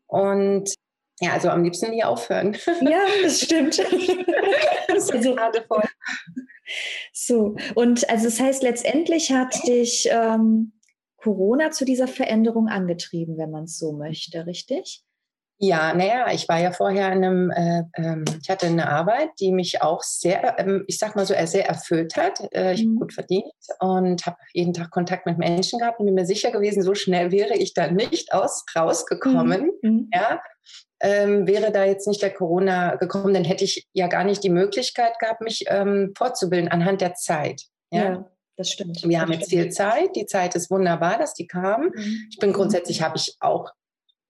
Und 0.07 0.73
ja, 1.19 1.33
also 1.33 1.49
am 1.49 1.63
liebsten 1.63 1.91
nie 1.91 2.03
aufhören. 2.03 2.57
Ja, 2.81 3.05
das 3.23 3.41
stimmt. 3.41 3.77
das 3.77 5.03
ist 5.03 5.11
also, 5.11 5.35
gerade 5.35 5.63
voll. 5.67 5.83
So, 7.11 7.57
und 7.75 8.09
also 8.09 8.25
das 8.25 8.39
heißt, 8.39 8.63
letztendlich 8.63 9.31
hat 9.31 9.55
dich 9.67 10.07
ähm, 10.09 10.73
Corona 11.17 11.71
zu 11.71 11.83
dieser 11.83 12.07
Veränderung 12.07 12.69
angetrieben, 12.69 13.37
wenn 13.37 13.51
man 13.51 13.65
es 13.65 13.77
so 13.77 13.91
möchte, 13.91 14.45
richtig? 14.45 15.03
Ja, 15.57 15.93
naja, 15.93 16.27
ich 16.33 16.49
war 16.49 16.59
ja 16.59 16.71
vorher 16.71 17.13
in 17.13 17.23
einem, 17.23 17.49
äh, 17.51 17.83
ähm, 17.95 18.25
ich 18.41 18.49
hatte 18.49 18.65
eine 18.65 18.89
Arbeit, 18.89 19.29
die 19.39 19.53
mich 19.53 19.81
auch 19.81 20.03
sehr, 20.03 20.59
ähm, 20.59 20.83
ich 20.87 20.99
sag 20.99 21.15
mal 21.15 21.25
so, 21.25 21.33
sehr 21.45 21.67
erfüllt 21.67 22.17
hat. 22.17 22.41
Äh, 22.53 22.73
ich 22.73 22.83
mhm. 22.83 22.89
habe 22.89 22.99
gut 22.99 23.13
verdient 23.13 23.53
und 23.79 24.25
habe 24.25 24.35
jeden 24.53 24.73
Tag 24.73 24.91
Kontakt 24.91 25.25
mit 25.25 25.37
Menschen 25.37 25.79
gehabt 25.79 25.99
und 25.99 26.07
bin 26.07 26.15
mir 26.15 26.25
sicher 26.25 26.51
gewesen, 26.51 26.83
so 26.83 26.93
schnell 26.93 27.31
wäre 27.31 27.55
ich 27.55 27.73
da 27.73 27.89
nicht 27.89 28.33
aus, 28.33 28.65
rausgekommen. 28.75 29.71
Mhm. 29.81 29.89
mhm. 29.89 30.09
Ja, 30.13 30.41
ähm, 30.99 31.47
wäre 31.47 31.71
da 31.71 31.85
jetzt 31.85 32.07
nicht 32.07 32.21
der 32.21 32.33
Corona 32.33 32.95
gekommen, 32.95 33.33
dann 33.33 33.45
hätte 33.45 33.63
ich 33.63 33.87
ja 33.93 34.07
gar 34.07 34.23
nicht 34.23 34.43
die 34.43 34.49
Möglichkeit 34.49 35.19
gehabt, 35.19 35.41
mich 35.41 35.65
ähm, 35.67 36.13
fortzubilden 36.17 36.69
anhand 36.69 36.99
der 36.99 37.13
Zeit. 37.13 37.63
Ja, 37.91 38.03
ja 38.03 38.29
das 38.57 38.71
stimmt. 38.71 39.03
Wir 39.03 39.11
das 39.11 39.21
haben 39.21 39.27
stimmt. 39.27 39.41
jetzt 39.41 39.49
viel 39.49 39.69
Zeit. 39.69 40.15
Die 40.15 40.25
Zeit 40.25 40.55
ist 40.55 40.71
wunderbar, 40.71 41.17
dass 41.17 41.33
die 41.33 41.47
kam. 41.47 41.91
Mhm. 41.93 42.27
Ich 42.29 42.37
bin 42.39 42.53
grundsätzlich, 42.53 43.01
habe 43.01 43.17
ich 43.17 43.35
auch 43.39 43.71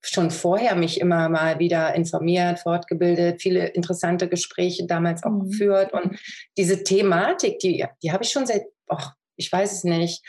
schon 0.07 0.31
vorher 0.31 0.75
mich 0.75 0.99
immer 0.99 1.29
mal 1.29 1.59
wieder 1.59 1.95
informiert, 1.95 2.59
fortgebildet, 2.59 3.41
viele 3.41 3.67
interessante 3.67 4.27
Gespräche 4.27 4.85
damals 4.85 5.23
auch 5.23 5.31
mhm. 5.31 5.49
geführt. 5.49 5.93
Und 5.93 6.19
diese 6.57 6.83
Thematik, 6.83 7.59
die, 7.59 7.85
die 8.03 8.11
habe 8.11 8.23
ich 8.23 8.31
schon 8.31 8.45
seit, 8.45 8.65
ach, 8.87 9.13
ich 9.35 9.51
weiß 9.51 9.71
es 9.71 9.83
nicht, 9.83 10.23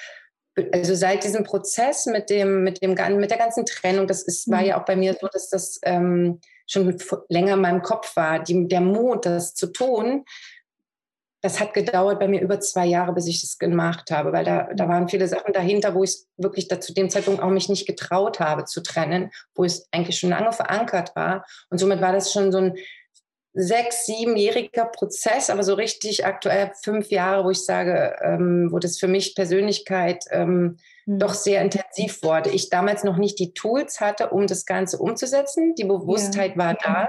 also 0.72 0.94
seit 0.94 1.24
diesem 1.24 1.44
Prozess 1.44 2.06
mit 2.06 2.30
dem, 2.30 2.64
mit 2.64 2.82
dem, 2.82 2.94
mit 3.18 3.30
der 3.30 3.38
ganzen 3.38 3.66
Trennung, 3.66 4.06
das 4.06 4.22
ist, 4.22 4.50
war 4.50 4.62
mhm. 4.62 4.66
ja 4.66 4.80
auch 4.80 4.84
bei 4.84 4.96
mir 4.96 5.14
so, 5.20 5.28
dass 5.30 5.50
das 5.50 5.78
ähm, 5.82 6.40
schon 6.66 6.96
länger 7.28 7.54
in 7.54 7.60
meinem 7.60 7.82
Kopf 7.82 8.16
war, 8.16 8.42
die, 8.42 8.66
der 8.66 8.80
Mut, 8.80 9.26
das 9.26 9.54
zu 9.54 9.68
tun, 9.68 10.24
das 11.42 11.60
hat 11.60 11.74
gedauert 11.74 12.18
bei 12.18 12.28
mir 12.28 12.40
über 12.40 12.60
zwei 12.60 12.86
Jahre, 12.86 13.12
bis 13.12 13.26
ich 13.26 13.40
das 13.40 13.58
gemacht 13.58 14.10
habe, 14.10 14.32
weil 14.32 14.44
da, 14.44 14.68
da 14.74 14.88
waren 14.88 15.08
viele 15.08 15.28
Sachen 15.28 15.52
dahinter, 15.52 15.94
wo 15.94 16.02
ich 16.02 16.24
wirklich 16.36 16.68
da 16.68 16.80
zu 16.80 16.94
dem 16.94 17.10
Zeitpunkt 17.10 17.42
auch 17.42 17.50
mich 17.50 17.68
nicht 17.68 17.86
getraut 17.86 18.40
habe 18.40 18.64
zu 18.64 18.82
trennen, 18.82 19.30
wo 19.54 19.64
es 19.64 19.88
eigentlich 19.92 20.18
schon 20.18 20.30
lange 20.30 20.52
verankert 20.52 21.14
war. 21.14 21.44
Und 21.70 21.78
somit 21.78 22.00
war 22.00 22.12
das 22.12 22.32
schon 22.32 22.52
so 22.52 22.58
ein 22.58 22.74
sechs, 23.52 24.04
siebenjähriger 24.06 24.84
Prozess, 24.86 25.48
aber 25.48 25.62
so 25.62 25.74
richtig 25.74 26.26
aktuell 26.26 26.72
fünf 26.82 27.10
Jahre, 27.10 27.44
wo 27.44 27.50
ich 27.50 27.64
sage, 27.64 28.16
ähm, 28.22 28.68
wo 28.70 28.78
das 28.78 28.98
für 28.98 29.08
mich 29.08 29.34
Persönlichkeit 29.34 30.24
ähm, 30.30 30.76
mhm. 31.06 31.18
doch 31.18 31.32
sehr 31.32 31.62
intensiv 31.62 32.22
wurde. 32.22 32.50
Ich 32.50 32.68
damals 32.68 33.02
noch 33.02 33.16
nicht 33.16 33.38
die 33.38 33.54
Tools 33.54 34.00
hatte, 34.00 34.28
um 34.30 34.46
das 34.46 34.66
Ganze 34.66 34.98
umzusetzen. 34.98 35.74
Die 35.74 35.84
Bewusstheit 35.84 36.52
ja. 36.52 36.58
war 36.58 36.74
da, 36.74 37.08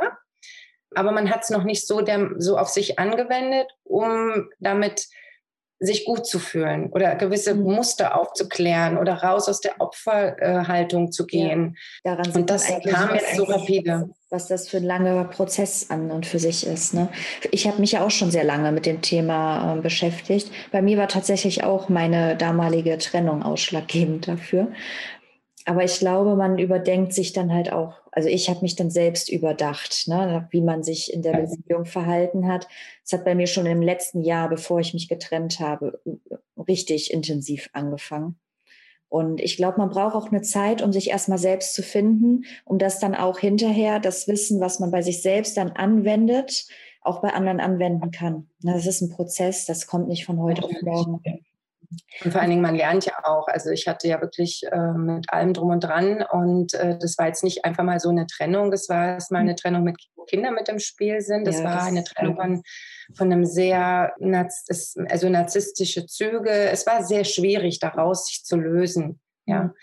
aber 0.95 1.11
man 1.11 1.29
hat 1.29 1.43
es 1.43 1.49
noch 1.49 1.63
nicht 1.63 1.85
so, 1.85 2.01
der, 2.01 2.31
so 2.37 2.57
auf 2.57 2.69
sich 2.69 2.99
angewendet, 2.99 3.67
um 3.83 4.49
damit 4.59 5.07
sich 5.79 6.05
gut 6.05 6.25
zu 6.25 6.39
fühlen 6.39 6.89
oder 6.91 7.15
gewisse 7.15 7.53
mhm. 7.53 7.75
Muster 7.75 8.19
aufzuklären 8.19 8.97
oder 8.97 9.13
raus 9.15 9.47
aus 9.47 9.61
der 9.61 9.79
Opferhaltung 9.79 11.11
zu 11.11 11.27
gehen. 11.27 11.77
Ja, 12.03 12.15
daran 12.15 12.31
und 12.35 12.49
das 12.49 12.65
kam 12.65 13.13
jetzt 13.13 13.35
so 13.35 13.43
rapide. 13.43 14.09
Was 14.29 14.47
das 14.47 14.67
für 14.67 14.77
ein 14.77 14.83
langer 14.83 15.23
Prozess 15.25 15.89
an 15.89 16.11
und 16.11 16.25
für 16.25 16.39
sich 16.39 16.65
ist. 16.65 16.93
Ne? 16.93 17.09
Ich 17.51 17.67
habe 17.67 17.79
mich 17.79 17.93
ja 17.93 18.03
auch 18.03 18.11
schon 18.11 18.31
sehr 18.31 18.43
lange 18.43 18.71
mit 18.71 18.85
dem 18.85 19.01
Thema 19.01 19.75
äh, 19.75 19.81
beschäftigt. 19.81 20.51
Bei 20.71 20.81
mir 20.81 20.97
war 20.97 21.07
tatsächlich 21.07 21.63
auch 21.63 21.89
meine 21.89 22.35
damalige 22.35 22.97
Trennung 22.97 23.43
ausschlaggebend 23.43 24.27
dafür. 24.27 24.69
Aber 25.65 25.83
ich 25.83 25.99
glaube, 25.99 26.35
man 26.35 26.57
überdenkt 26.57 27.13
sich 27.13 27.33
dann 27.33 27.53
halt 27.53 27.71
auch, 27.71 27.93
also 28.17 28.29
ich 28.29 28.49
habe 28.49 28.61
mich 28.61 28.75
dann 28.75 28.89
selbst 28.89 29.29
überdacht, 29.29 30.07
ne, 30.07 30.47
wie 30.49 30.61
man 30.61 30.81
sich 30.81 31.13
in 31.13 31.21
der 31.21 31.37
Beziehung 31.37 31.85
verhalten 31.85 32.47
hat. 32.47 32.67
Es 33.05 33.13
hat 33.13 33.23
bei 33.23 33.35
mir 33.35 33.45
schon 33.45 33.67
im 33.67 33.83
letzten 33.83 34.23
Jahr, 34.23 34.49
bevor 34.49 34.79
ich 34.79 34.95
mich 34.95 35.07
getrennt 35.07 35.59
habe, 35.59 36.01
richtig 36.67 37.13
intensiv 37.13 37.69
angefangen. 37.73 38.39
Und 39.07 39.39
ich 39.39 39.55
glaube, 39.55 39.77
man 39.77 39.91
braucht 39.91 40.15
auch 40.15 40.31
eine 40.31 40.41
Zeit, 40.41 40.81
um 40.81 40.91
sich 40.91 41.11
erstmal 41.11 41.37
selbst 41.37 41.75
zu 41.75 41.83
finden, 41.83 42.45
um 42.65 42.79
das 42.79 42.99
dann 42.99 43.13
auch 43.13 43.37
hinterher, 43.37 43.99
das 43.99 44.27
Wissen, 44.27 44.59
was 44.59 44.79
man 44.79 44.89
bei 44.89 45.03
sich 45.03 45.21
selbst 45.21 45.55
dann 45.55 45.69
anwendet, 45.73 46.65
auch 47.01 47.21
bei 47.21 47.33
anderen 47.33 47.59
anwenden 47.59 48.09
kann. 48.09 48.49
Das 48.63 48.87
ist 48.87 49.01
ein 49.01 49.11
Prozess, 49.11 49.67
das 49.67 49.85
kommt 49.85 50.07
nicht 50.07 50.25
von 50.25 50.41
heute 50.41 50.63
auf 50.63 50.71
morgen. 50.81 51.21
Und 52.23 52.31
vor 52.31 52.41
allen 52.41 52.49
Dingen, 52.49 52.61
man 52.61 52.75
lernt 52.75 53.05
ja 53.05 53.13
auch. 53.23 53.47
Also 53.47 53.69
ich 53.69 53.87
hatte 53.87 54.07
ja 54.07 54.19
wirklich 54.21 54.63
äh, 54.71 54.91
mit 54.93 55.31
allem 55.31 55.53
drum 55.53 55.69
und 55.69 55.81
dran. 55.81 56.23
Und 56.31 56.73
äh, 56.73 56.97
das 56.97 57.17
war 57.17 57.27
jetzt 57.27 57.43
nicht 57.43 57.63
einfach 57.65 57.83
mal 57.83 57.99
so 57.99 58.09
eine 58.09 58.27
Trennung. 58.27 58.71
Das 58.71 58.89
war 58.89 59.13
erstmal 59.13 59.41
eine 59.41 59.55
Trennung, 59.55 59.83
mit 59.83 59.97
Kindern 60.27 60.53
mit 60.53 60.69
im 60.69 60.79
Spiel 60.79 61.21
sind. 61.21 61.47
Das 61.47 61.59
ja, 61.59 61.63
war 61.63 61.75
das 61.75 61.87
eine 61.87 62.03
Trennung 62.03 62.35
von, 62.35 62.61
von 63.15 63.31
einem 63.31 63.45
sehr, 63.45 64.13
also 65.09 65.29
narzisstische 65.29 66.05
Züge. 66.05 66.51
Es 66.51 66.85
war 66.85 67.03
sehr 67.03 67.23
schwierig, 67.23 67.79
daraus 67.79 68.27
sich 68.27 68.43
zu 68.43 68.57
lösen. 68.57 69.19
Ja. 69.45 69.73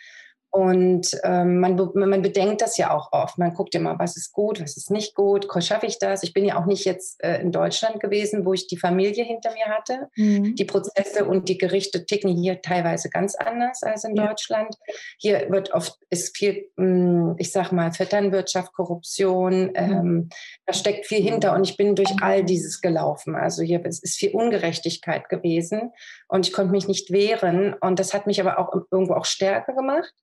Und 0.54 1.08
ähm, 1.24 1.58
man, 1.58 1.74
man 1.94 2.22
bedenkt 2.22 2.62
das 2.62 2.76
ja 2.76 2.94
auch 2.94 3.10
oft. 3.10 3.38
Man 3.38 3.54
guckt 3.54 3.74
immer, 3.74 3.98
was 3.98 4.16
ist 4.16 4.32
gut, 4.32 4.60
was 4.60 4.76
ist 4.76 4.88
nicht 4.88 5.16
gut, 5.16 5.48
schaffe 5.64 5.86
ich 5.86 5.98
das? 5.98 6.22
Ich 6.22 6.32
bin 6.32 6.44
ja 6.44 6.56
auch 6.56 6.66
nicht 6.66 6.84
jetzt 6.84 7.20
äh, 7.24 7.40
in 7.40 7.50
Deutschland 7.50 7.98
gewesen, 7.98 8.46
wo 8.46 8.52
ich 8.52 8.68
die 8.68 8.76
Familie 8.76 9.24
hinter 9.24 9.50
mir 9.52 9.64
hatte. 9.64 10.10
Mhm. 10.14 10.54
Die 10.54 10.64
Prozesse 10.64 11.24
und 11.24 11.48
die 11.48 11.58
Gerichte 11.58 12.06
ticken 12.06 12.36
hier 12.36 12.62
teilweise 12.62 13.10
ganz 13.10 13.34
anders 13.34 13.82
als 13.82 14.04
in 14.04 14.14
ja. 14.14 14.28
Deutschland. 14.28 14.76
Hier 15.18 15.50
wird 15.50 15.74
oft, 15.74 15.98
ist 16.08 16.36
viel, 16.36 16.70
mh, 16.76 16.84
hm, 16.84 17.34
ich 17.38 17.50
sag 17.50 17.72
mal, 17.72 17.90
Vetternwirtschaft, 17.90 18.72
Korruption, 18.74 19.64
mhm. 19.64 19.72
ähm, 19.74 20.28
da 20.66 20.72
steckt 20.72 21.06
viel 21.06 21.20
hinter 21.20 21.52
und 21.54 21.68
ich 21.68 21.76
bin 21.76 21.96
durch 21.96 22.14
all 22.22 22.44
dieses 22.44 22.80
gelaufen. 22.80 23.34
Also 23.34 23.64
hier 23.64 23.84
ist, 23.84 24.04
ist 24.04 24.18
viel 24.18 24.30
Ungerechtigkeit 24.30 25.28
gewesen 25.28 25.90
und 26.28 26.46
ich 26.46 26.52
konnte 26.52 26.70
mich 26.70 26.86
nicht 26.86 27.10
wehren 27.10 27.74
und 27.80 27.98
das 27.98 28.14
hat 28.14 28.28
mich 28.28 28.40
aber 28.40 28.60
auch 28.60 28.72
irgendwo 28.92 29.14
auch 29.14 29.24
stärker 29.24 29.72
gemacht 29.72 30.14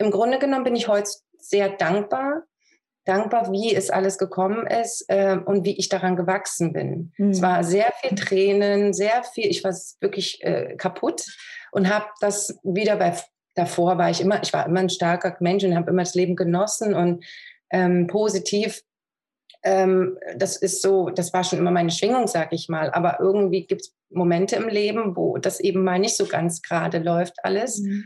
im 0.00 0.10
Grunde 0.10 0.38
genommen 0.38 0.64
bin 0.64 0.76
ich 0.76 0.88
heute 0.88 1.10
sehr 1.38 1.68
dankbar, 1.68 2.44
dankbar, 3.04 3.52
wie 3.52 3.74
es 3.74 3.90
alles 3.90 4.18
gekommen 4.18 4.66
ist 4.66 5.04
äh, 5.08 5.36
und 5.36 5.64
wie 5.64 5.76
ich 5.78 5.88
daran 5.88 6.16
gewachsen 6.16 6.72
bin. 6.72 7.12
Mhm. 7.18 7.30
Es 7.30 7.42
war 7.42 7.62
sehr 7.64 7.92
viel 8.00 8.16
Tränen, 8.16 8.92
sehr 8.92 9.22
viel, 9.24 9.46
ich 9.46 9.62
war 9.62 9.74
wirklich 10.00 10.42
äh, 10.42 10.76
kaputt 10.76 11.24
und 11.70 11.92
habe 11.92 12.06
das 12.20 12.58
wieder 12.62 12.96
bei, 12.96 13.14
davor 13.54 13.98
war 13.98 14.10
ich 14.10 14.20
immer, 14.20 14.42
ich 14.42 14.52
war 14.52 14.66
immer 14.66 14.80
ein 14.80 14.88
starker 14.88 15.36
Mensch 15.40 15.64
und 15.64 15.76
habe 15.76 15.90
immer 15.90 16.02
das 16.02 16.14
Leben 16.14 16.34
genossen 16.34 16.94
und 16.94 17.24
ähm, 17.70 18.06
positiv. 18.06 18.82
Ähm, 19.62 20.16
das 20.36 20.56
ist 20.56 20.80
so, 20.80 21.10
das 21.10 21.34
war 21.34 21.44
schon 21.44 21.58
immer 21.58 21.70
meine 21.70 21.90
Schwingung, 21.90 22.26
sag 22.26 22.54
ich 22.54 22.70
mal. 22.70 22.90
Aber 22.90 23.18
irgendwie 23.20 23.66
gibt 23.66 23.82
es 23.82 23.94
Momente 24.08 24.56
im 24.56 24.68
Leben, 24.68 25.14
wo 25.16 25.36
das 25.36 25.60
eben 25.60 25.84
mal 25.84 25.98
nicht 25.98 26.16
so 26.16 26.26
ganz 26.26 26.62
gerade 26.62 26.98
läuft 26.98 27.44
alles. 27.44 27.80
Mhm. 27.80 28.04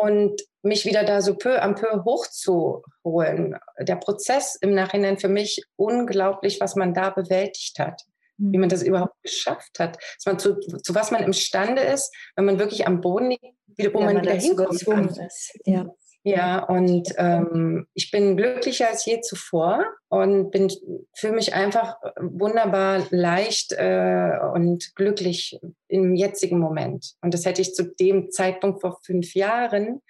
Und 0.00 0.40
mich 0.62 0.84
wieder 0.84 1.04
da 1.04 1.20
so 1.20 1.34
peu 1.36 1.60
am 1.62 1.74
peu 1.74 2.04
hochzuholen. 2.04 3.56
Der 3.78 3.96
Prozess 3.96 4.56
im 4.60 4.74
Nachhinein 4.74 5.18
für 5.18 5.28
mich 5.28 5.62
unglaublich, 5.76 6.60
was 6.60 6.76
man 6.76 6.94
da 6.94 7.10
bewältigt 7.10 7.78
hat. 7.78 8.02
Wie 8.38 8.56
man 8.56 8.70
das 8.70 8.82
überhaupt 8.82 9.22
geschafft 9.22 9.78
hat. 9.78 9.96
Dass 9.96 10.26
man 10.26 10.38
zu, 10.38 10.58
zu 10.58 10.94
was 10.94 11.10
man 11.10 11.22
imstande 11.22 11.82
ist, 11.82 12.14
wenn 12.36 12.46
man 12.46 12.58
wirklich 12.58 12.86
am 12.86 13.02
Boden 13.02 13.30
liegt, 13.30 13.94
wo 13.94 14.00
ja, 14.00 14.06
man, 14.06 14.22
wieder 14.22 14.32
hinkommt. 14.32 15.18
Ist. 15.18 15.58
Ja. 15.66 15.86
Ja, 16.22 16.64
und 16.64 17.14
ähm, 17.16 17.86
ich 17.94 18.10
bin 18.10 18.36
glücklicher 18.36 18.88
als 18.88 19.06
je 19.06 19.22
zuvor 19.22 19.84
und 20.08 20.50
bin 20.50 20.70
fühle 21.14 21.32
mich 21.32 21.54
einfach 21.54 21.96
wunderbar 22.20 23.06
leicht 23.10 23.72
äh, 23.72 24.32
und 24.52 24.94
glücklich 24.96 25.58
im 25.88 26.14
jetzigen 26.14 26.58
Moment. 26.58 27.14
Und 27.22 27.32
das 27.32 27.46
hätte 27.46 27.62
ich 27.62 27.74
zu 27.74 27.84
dem 27.84 28.30
Zeitpunkt 28.30 28.82
vor 28.82 28.98
fünf 29.02 29.34
Jahren 29.34 30.02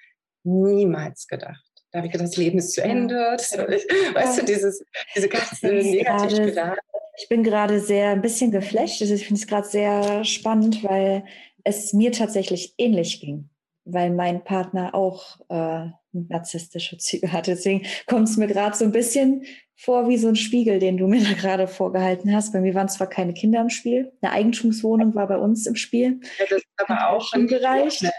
niemals 0.42 1.28
gedacht. 1.28 1.64
Da 1.92 1.98
habe 1.98 2.06
ich 2.06 2.12
gedacht, 2.12 2.28
das 2.28 2.36
Leben 2.36 2.58
ist 2.58 2.74
zu 2.74 2.82
Ende. 2.82 3.16
Das, 3.36 3.52
weißt 3.52 4.40
du, 4.42 4.44
dieses, 4.46 4.84
diese 5.14 5.28
ganze 5.28 5.66
Negativspirale. 5.66 6.78
Ich 7.18 7.28
bin 7.28 7.44
gerade 7.44 7.80
sehr 7.80 8.10
ein 8.10 8.22
bisschen 8.22 8.50
geflasht. 8.50 9.00
Also 9.00 9.14
ich 9.14 9.26
finde 9.26 9.40
es 9.40 9.46
gerade 9.46 9.68
sehr 9.68 10.24
spannend, 10.24 10.82
weil 10.82 11.24
es 11.62 11.92
mir 11.92 12.10
tatsächlich 12.10 12.74
ähnlich 12.78 13.20
ging, 13.20 13.50
weil 13.84 14.10
mein 14.10 14.42
Partner 14.42 14.94
auch 14.94 15.38
äh, 15.48 15.90
narzisstische 16.12 16.98
Züge 16.98 17.32
hatte. 17.32 17.52
Deswegen 17.52 17.86
kommt 18.06 18.28
es 18.28 18.36
mir 18.36 18.46
gerade 18.46 18.76
so 18.76 18.84
ein 18.84 18.92
bisschen 18.92 19.44
vor 19.76 20.08
wie 20.08 20.18
so 20.18 20.28
ein 20.28 20.36
Spiegel, 20.36 20.78
den 20.78 20.96
du 20.96 21.06
mir 21.08 21.22
da 21.22 21.32
gerade 21.32 21.66
vorgehalten 21.66 22.34
hast. 22.34 22.52
Bei 22.52 22.60
mir 22.60 22.74
waren 22.74 22.88
zwar 22.88 23.08
keine 23.08 23.34
Kinder 23.34 23.60
im 23.60 23.70
Spiel, 23.70 24.12
eine 24.20 24.32
Eigentumswohnung 24.32 25.14
war 25.14 25.26
bei 25.26 25.38
uns 25.38 25.66
im 25.66 25.76
Spiel. 25.76 26.20
Ja, 26.38 26.44
das 26.48 26.58
ist 26.58 26.66
aber 26.76 27.10
auch 27.10 27.22
schon 27.22 27.46
gereicht. 27.46 28.02
Ne? 28.02 28.12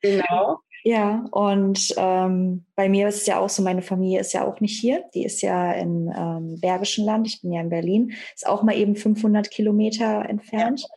Genau. 0.00 0.58
Ja, 0.86 1.24
und 1.30 1.94
ähm, 1.96 2.66
bei 2.76 2.90
mir 2.90 3.08
ist 3.08 3.22
es 3.22 3.26
ja 3.26 3.38
auch 3.38 3.48
so, 3.48 3.62
meine 3.62 3.80
Familie 3.80 4.20
ist 4.20 4.34
ja 4.34 4.46
auch 4.46 4.60
nicht 4.60 4.78
hier. 4.78 5.02
Die 5.14 5.24
ist 5.24 5.40
ja 5.40 5.72
im 5.72 6.12
ähm, 6.14 6.60
Bergischen 6.60 7.06
Land. 7.06 7.26
Ich 7.26 7.40
bin 7.40 7.52
ja 7.52 7.62
in 7.62 7.70
Berlin. 7.70 8.12
Ist 8.34 8.46
auch 8.46 8.62
mal 8.62 8.76
eben 8.76 8.94
500 8.94 9.50
Kilometer 9.50 10.28
entfernt. 10.28 10.82
Ja. 10.82 10.88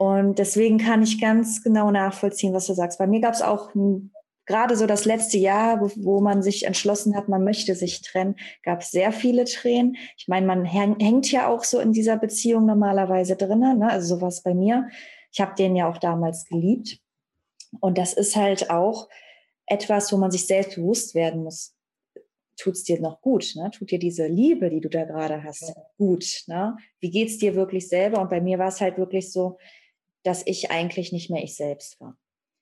Und 0.00 0.38
deswegen 0.38 0.78
kann 0.78 1.02
ich 1.02 1.20
ganz 1.20 1.62
genau 1.64 1.90
nachvollziehen, 1.90 2.54
was 2.54 2.68
du 2.68 2.72
sagst. 2.72 3.00
Bei 3.00 3.08
mir 3.08 3.20
gab 3.20 3.34
es 3.34 3.42
auch 3.42 3.74
gerade 4.46 4.76
so 4.76 4.86
das 4.86 5.04
letzte 5.04 5.38
Jahr, 5.38 5.80
wo, 5.80 5.90
wo, 5.96 6.20
man 6.20 6.42
sich 6.42 6.64
entschlossen 6.66 7.16
hat, 7.16 7.28
man 7.28 7.44
möchte 7.44 7.74
sich 7.74 8.02
trennen, 8.02 8.36
gab 8.62 8.80
es 8.80 8.90
sehr 8.90 9.12
viele 9.12 9.44
Tränen. 9.44 9.96
Ich 10.16 10.28
meine, 10.28 10.46
man 10.46 10.64
hängt 10.64 11.30
ja 11.30 11.48
auch 11.48 11.64
so 11.64 11.78
in 11.78 11.92
dieser 11.92 12.16
Beziehung 12.16 12.66
normalerweise 12.66 13.36
drinnen. 13.36 13.78
Ne? 13.78 13.90
Also 13.90 14.16
sowas 14.16 14.42
bei 14.42 14.54
mir. 14.54 14.88
Ich 15.32 15.40
habe 15.40 15.54
den 15.54 15.76
ja 15.76 15.88
auch 15.88 15.98
damals 15.98 16.46
geliebt. 16.46 16.98
Und 17.80 17.98
das 17.98 18.12
ist 18.12 18.34
halt 18.34 18.70
auch 18.70 19.08
etwas, 19.66 20.12
wo 20.12 20.16
man 20.16 20.30
sich 20.30 20.46
selbst 20.46 20.74
bewusst 20.74 21.14
werden 21.14 21.44
muss. 21.44 21.76
Tut 22.56 22.74
es 22.74 22.84
dir 22.84 23.00
noch 23.00 23.22
gut? 23.22 23.52
Ne? 23.54 23.70
Tut 23.70 23.90
dir 23.90 23.98
diese 23.98 24.26
Liebe, 24.26 24.68
die 24.68 24.80
du 24.80 24.88
da 24.88 25.04
gerade 25.04 25.44
hast, 25.44 25.68
ja. 25.68 25.74
gut? 25.96 26.42
Ne? 26.46 26.76
Wie 26.98 27.10
geht 27.10 27.28
es 27.28 27.38
dir 27.38 27.54
wirklich 27.54 27.88
selber? 27.88 28.20
Und 28.20 28.28
bei 28.28 28.40
mir 28.40 28.58
war 28.58 28.68
es 28.68 28.80
halt 28.80 28.98
wirklich 28.98 29.32
so, 29.32 29.58
dass 30.24 30.42
ich 30.44 30.70
eigentlich 30.70 31.12
nicht 31.12 31.30
mehr 31.30 31.42
ich 31.42 31.56
selbst 31.56 32.00
war. 32.00 32.18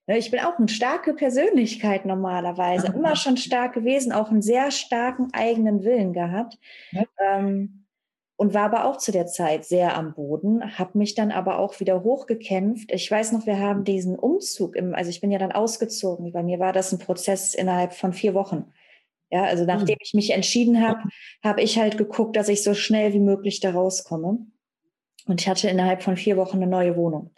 Ne? 0.09 0.19
Ich 0.19 0.33
bin 0.33 0.41
auch 0.41 0.59
eine 0.59 0.69
starke 0.69 1.15
Persönlichkeit 1.15 2.05
normalerweise, 2.05 2.89
immer 2.89 3.15
schon 3.15 3.37
stark 3.37 3.75
gewesen, 3.75 4.11
auch 4.11 4.31
einen 4.31 4.43
sehr 4.43 4.73
starken 4.73 5.29
eigenen 5.33 5.85
Willen 5.85 6.13
gehabt. 6.13 6.59
Ja. 6.91 7.05
Ähm, 7.21 7.85
und 8.41 8.55
war 8.55 8.67
aber 8.67 8.85
auch 8.85 8.99
zu 8.99 9.11
der 9.11 9.27
Zeit 9.27 9.65
sehr 9.65 9.97
am 9.97 10.15
Boden, 10.15 10.79
habe 10.79 10.97
mich 10.97 11.17
dann 11.17 11.33
aber 11.33 11.59
auch 11.59 11.81
wieder 11.81 12.05
hochgekämpft. 12.05 12.93
Ich 12.93 13.11
weiß 13.11 13.33
noch, 13.33 13.47
wir 13.47 13.59
haben 13.59 13.83
diesen 13.83 14.17
Umzug, 14.17 14.77
im, 14.77 14.95
also 14.95 15.11
ich 15.11 15.21
bin 15.21 15.33
ja 15.33 15.41
dann 15.41 15.51
ausgezogen. 15.51 16.31
Bei 16.33 16.45
mir 16.45 16.61
war 16.61 16.73
das 16.73 16.93
ein 16.93 17.01
Prozess 17.01 17.53
innerhalb 17.55 17.95
von 17.95 18.13
vier 18.13 18.35
Wochen. 18.35 18.73
Ja, 19.29 19.43
also 19.43 19.63
hm. 19.63 19.67
nachdem 19.67 19.97
ich 20.01 20.15
mich 20.15 20.31
entschieden 20.31 20.87
habe, 20.87 21.01
habe 21.43 21.63
ich 21.63 21.79
halt 21.79 21.99
geguckt, 21.99 22.37
dass 22.37 22.49
ich 22.49 22.63
so 22.63 22.75
schnell 22.75 23.13
wie 23.13 23.21
möglich 23.21 23.59
da 23.59 23.73
rauskomme. 23.73 24.39
Und 25.27 25.41
ich 25.41 25.49
hatte 25.49 25.69
innerhalb 25.69 26.05
von 26.05 26.17
vier 26.17 26.37
Wochen 26.37 26.59
eine 26.59 26.69
neue 26.69 26.97
Wohnung. 26.97 27.33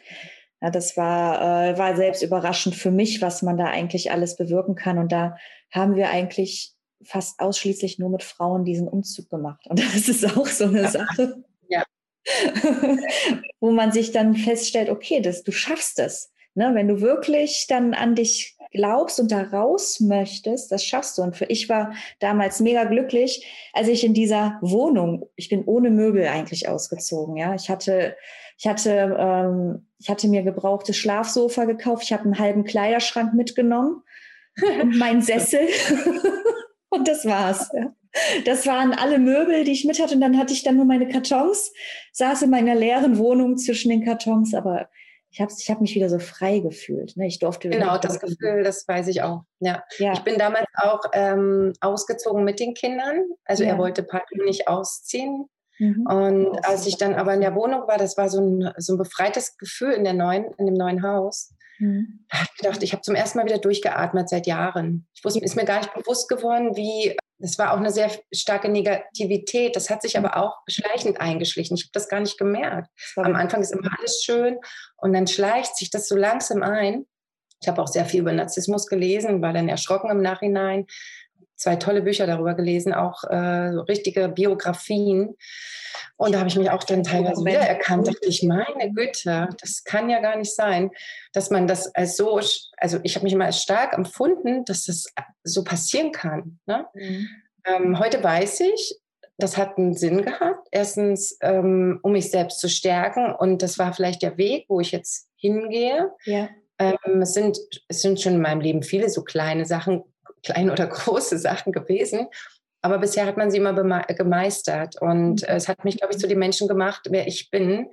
Ja, 0.60 0.70
das 0.70 0.96
war, 0.96 1.70
äh, 1.70 1.78
war 1.78 1.96
selbst 1.96 2.22
überraschend 2.22 2.74
für 2.74 2.90
mich, 2.90 3.22
was 3.22 3.42
man 3.42 3.56
da 3.56 3.64
eigentlich 3.64 4.12
alles 4.12 4.36
bewirken 4.36 4.74
kann. 4.74 4.98
Und 4.98 5.10
da 5.10 5.36
haben 5.70 5.96
wir 5.96 6.10
eigentlich 6.10 6.74
fast 7.02 7.40
ausschließlich 7.40 7.98
nur 7.98 8.10
mit 8.10 8.22
Frauen 8.22 8.64
diesen 8.64 8.88
Umzug 8.88 9.30
gemacht. 9.30 9.66
Und 9.68 9.78
das 9.94 10.08
ist 10.08 10.36
auch 10.36 10.46
so 10.46 10.64
eine 10.64 10.88
Sache. 10.88 11.42
Ja. 11.68 11.84
wo 13.60 13.70
man 13.70 13.92
sich 13.92 14.12
dann 14.12 14.34
feststellt, 14.34 14.90
okay, 14.90 15.20
das, 15.20 15.42
du 15.42 15.52
schaffst 15.52 15.98
es. 15.98 16.30
Ne? 16.54 16.72
Wenn 16.74 16.88
du 16.88 17.00
wirklich 17.00 17.66
dann 17.68 17.94
an 17.94 18.14
dich 18.14 18.56
glaubst 18.72 19.18
und 19.20 19.32
da 19.32 19.42
raus 19.42 20.00
möchtest, 20.00 20.70
das 20.70 20.84
schaffst 20.84 21.18
du. 21.18 21.22
Und 21.22 21.36
für 21.36 21.46
ich 21.46 21.68
war 21.68 21.92
damals 22.18 22.60
mega 22.60 22.84
glücklich, 22.84 23.46
als 23.72 23.88
ich 23.88 24.04
in 24.04 24.14
dieser 24.14 24.58
Wohnung, 24.60 25.28
ich 25.36 25.48
bin 25.48 25.64
ohne 25.64 25.90
Möbel 25.90 26.26
eigentlich 26.26 26.68
ausgezogen. 26.68 27.36
Ja, 27.36 27.54
ich 27.54 27.68
hatte, 27.68 28.16
ich 28.60 28.66
hatte, 28.66 29.16
ähm, 29.18 29.86
ich 29.98 30.10
hatte 30.10 30.28
mir 30.28 30.42
gebrauchtes 30.42 30.94
Schlafsofa 30.98 31.64
gekauft. 31.64 32.02
Ich 32.02 32.12
habe 32.12 32.24
einen 32.24 32.38
halben 32.38 32.64
Kleiderschrank 32.64 33.32
mitgenommen 33.32 34.02
und 34.82 34.98
meinen 34.98 35.22
Sessel. 35.22 35.66
und 36.90 37.08
das 37.08 37.24
war's. 37.24 37.70
Ja. 37.72 37.94
Das 38.44 38.66
waren 38.66 38.92
alle 38.92 39.18
Möbel, 39.18 39.64
die 39.64 39.72
ich 39.72 39.86
mit 39.86 39.98
hatte. 39.98 40.14
Und 40.14 40.20
dann 40.20 40.36
hatte 40.36 40.52
ich 40.52 40.62
dann 40.62 40.76
nur 40.76 40.84
meine 40.84 41.08
Kartons, 41.08 41.72
saß 42.12 42.42
in 42.42 42.50
meiner 42.50 42.74
leeren 42.74 43.16
Wohnung 43.16 43.56
zwischen 43.56 43.88
den 43.88 44.04
Kartons, 44.04 44.52
aber 44.52 44.90
ich 45.30 45.40
habe 45.40 45.50
ich 45.56 45.70
hab 45.70 45.80
mich 45.80 45.94
wieder 45.94 46.10
so 46.10 46.18
frei 46.18 46.58
gefühlt. 46.58 47.16
Ne? 47.16 47.28
Ich 47.28 47.38
durfte. 47.38 47.70
Genau, 47.70 47.96
das 47.96 48.20
Gefühl, 48.20 48.62
das 48.62 48.86
weiß 48.86 49.08
ich 49.08 49.22
auch. 49.22 49.44
Ja. 49.60 49.82
ja. 49.96 50.12
Ich 50.12 50.20
bin 50.20 50.36
damals 50.36 50.66
auch 50.74 51.00
ähm, 51.14 51.72
ausgezogen 51.80 52.44
mit 52.44 52.60
den 52.60 52.74
Kindern. 52.74 53.22
Also 53.46 53.64
ja. 53.64 53.70
er 53.70 53.78
wollte 53.78 54.02
Patrick 54.02 54.44
nicht 54.44 54.68
ausziehen. 54.68 55.48
Mhm. 55.80 56.06
Und 56.06 56.64
als 56.64 56.86
ich 56.86 56.98
dann 56.98 57.14
aber 57.14 57.34
in 57.34 57.40
der 57.40 57.54
Wohnung 57.54 57.88
war, 57.88 57.98
das 57.98 58.16
war 58.16 58.28
so 58.28 58.40
ein, 58.40 58.72
so 58.76 58.94
ein 58.94 58.98
befreites 58.98 59.56
Gefühl 59.56 59.92
in, 59.92 60.04
der 60.04 60.12
neuen, 60.12 60.44
in 60.58 60.66
dem 60.66 60.74
neuen 60.74 61.02
Haus. 61.02 61.54
Mhm. 61.78 62.26
Da 62.28 62.38
habe 62.38 62.48
ich 62.52 62.62
gedacht, 62.62 62.82
ich 62.82 62.92
habe 62.92 63.02
zum 63.02 63.14
ersten 63.14 63.38
Mal 63.38 63.46
wieder 63.46 63.58
durchgeatmet 63.58 64.28
seit 64.28 64.46
Jahren. 64.46 65.08
Ich 65.14 65.24
wusste, 65.24 65.40
ist 65.40 65.56
mir 65.56 65.64
gar 65.64 65.78
nicht 65.78 65.94
bewusst 65.94 66.28
geworden, 66.28 66.76
wie 66.76 67.16
das 67.38 67.58
war 67.58 67.72
auch 67.72 67.78
eine 67.78 67.90
sehr 67.90 68.10
starke 68.34 68.68
Negativität. 68.68 69.74
Das 69.74 69.88
hat 69.88 70.02
sich 70.02 70.18
aber 70.18 70.36
auch 70.36 70.58
schleichend 70.68 71.22
eingeschlichen. 71.22 71.74
Ich 71.74 71.84
habe 71.84 71.92
das 71.94 72.10
gar 72.10 72.20
nicht 72.20 72.36
gemerkt. 72.36 72.90
Am 73.16 73.34
Anfang 73.34 73.62
ist 73.62 73.72
immer 73.72 73.90
alles 73.98 74.22
schön 74.22 74.58
und 74.98 75.14
dann 75.14 75.26
schleicht 75.26 75.74
sich 75.76 75.88
das 75.88 76.06
so 76.06 76.16
langsam 76.16 76.62
ein. 76.62 77.06
Ich 77.62 77.68
habe 77.68 77.80
auch 77.80 77.88
sehr 77.88 78.04
viel 78.04 78.20
über 78.20 78.32
Narzissmus 78.32 78.86
gelesen, 78.86 79.42
war 79.42 79.52
dann 79.54 79.68
erschrocken 79.68 80.10
im 80.10 80.22
Nachhinein. 80.22 80.86
Zwei 81.60 81.76
tolle 81.76 82.00
Bücher 82.00 82.26
darüber 82.26 82.54
gelesen, 82.54 82.94
auch 82.94 83.22
äh, 83.24 83.72
so 83.72 83.82
richtige 83.82 84.30
Biografien. 84.30 85.36
Und 86.16 86.34
da 86.34 86.38
habe 86.38 86.48
ich 86.48 86.56
mich 86.56 86.70
auch 86.70 86.84
dann 86.84 87.02
teilweise 87.02 87.44
wiedererkannt, 87.44 88.08
dachte 88.08 88.26
ich, 88.26 88.42
meine 88.42 88.90
Güte, 88.94 89.46
das 89.60 89.84
kann 89.84 90.08
ja 90.08 90.20
gar 90.20 90.36
nicht 90.36 90.54
sein, 90.54 90.90
dass 91.34 91.50
man 91.50 91.66
das 91.66 91.94
als 91.94 92.16
so, 92.16 92.40
also 92.78 92.98
ich 93.02 93.14
habe 93.14 93.24
mich 93.24 93.34
immer 93.34 93.44
als 93.44 93.60
stark 93.60 93.92
empfunden, 93.92 94.64
dass 94.64 94.86
das 94.86 95.04
so 95.44 95.62
passieren 95.62 96.12
kann. 96.12 96.58
Ne? 96.64 96.86
Mhm. 96.94 97.28
Ähm, 97.66 97.98
heute 97.98 98.24
weiß 98.24 98.60
ich, 98.60 98.98
das 99.36 99.58
hat 99.58 99.76
einen 99.76 99.92
Sinn 99.92 100.22
gehabt. 100.22 100.66
Erstens, 100.70 101.36
ähm, 101.42 102.00
um 102.02 102.12
mich 102.12 102.30
selbst 102.30 102.60
zu 102.60 102.70
stärken. 102.70 103.34
Und 103.34 103.60
das 103.60 103.78
war 103.78 103.92
vielleicht 103.92 104.22
der 104.22 104.38
Weg, 104.38 104.64
wo 104.68 104.80
ich 104.80 104.92
jetzt 104.92 105.28
hingehe. 105.36 106.10
Ja. 106.24 106.48
Ähm, 106.78 107.20
es, 107.20 107.34
sind, 107.34 107.58
es 107.88 108.00
sind 108.00 108.18
schon 108.18 108.36
in 108.36 108.40
meinem 108.40 108.62
Leben 108.62 108.82
viele 108.82 109.10
so 109.10 109.22
kleine 109.22 109.66
Sachen, 109.66 110.04
kleine 110.42 110.72
oder 110.72 110.86
große 110.88 111.38
Sachen 111.38 111.72
gewesen. 111.72 112.28
Aber 112.82 112.98
bisher 112.98 113.26
hat 113.26 113.36
man 113.36 113.50
sie 113.50 113.58
immer 113.58 113.74
gemeistert. 114.04 115.00
Und 115.00 115.42
mhm. 115.42 115.48
es 115.48 115.68
hat 115.68 115.84
mich, 115.84 115.98
glaube 115.98 116.14
ich, 116.14 116.18
zu 116.18 116.28
den 116.28 116.38
Menschen 116.38 116.68
gemacht, 116.68 117.08
wer 117.10 117.26
ich 117.26 117.50
bin. 117.50 117.90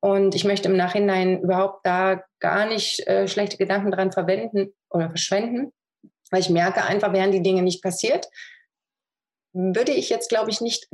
Und 0.00 0.34
ich 0.34 0.44
möchte 0.44 0.68
im 0.68 0.76
Nachhinein 0.76 1.42
überhaupt 1.42 1.86
da 1.86 2.24
gar 2.38 2.66
nicht 2.66 3.06
äh, 3.06 3.28
schlechte 3.28 3.58
Gedanken 3.58 3.90
dran 3.90 4.12
verwenden 4.12 4.72
oder 4.88 5.10
verschwenden, 5.10 5.72
weil 6.30 6.40
ich 6.40 6.48
merke 6.48 6.84
einfach, 6.84 7.12
wären 7.12 7.32
die 7.32 7.42
Dinge 7.42 7.62
nicht 7.62 7.82
passiert, 7.82 8.26
würde 9.52 9.92
ich 9.92 10.08
jetzt, 10.08 10.30
glaube 10.30 10.50
ich, 10.50 10.60
nicht 10.60 10.88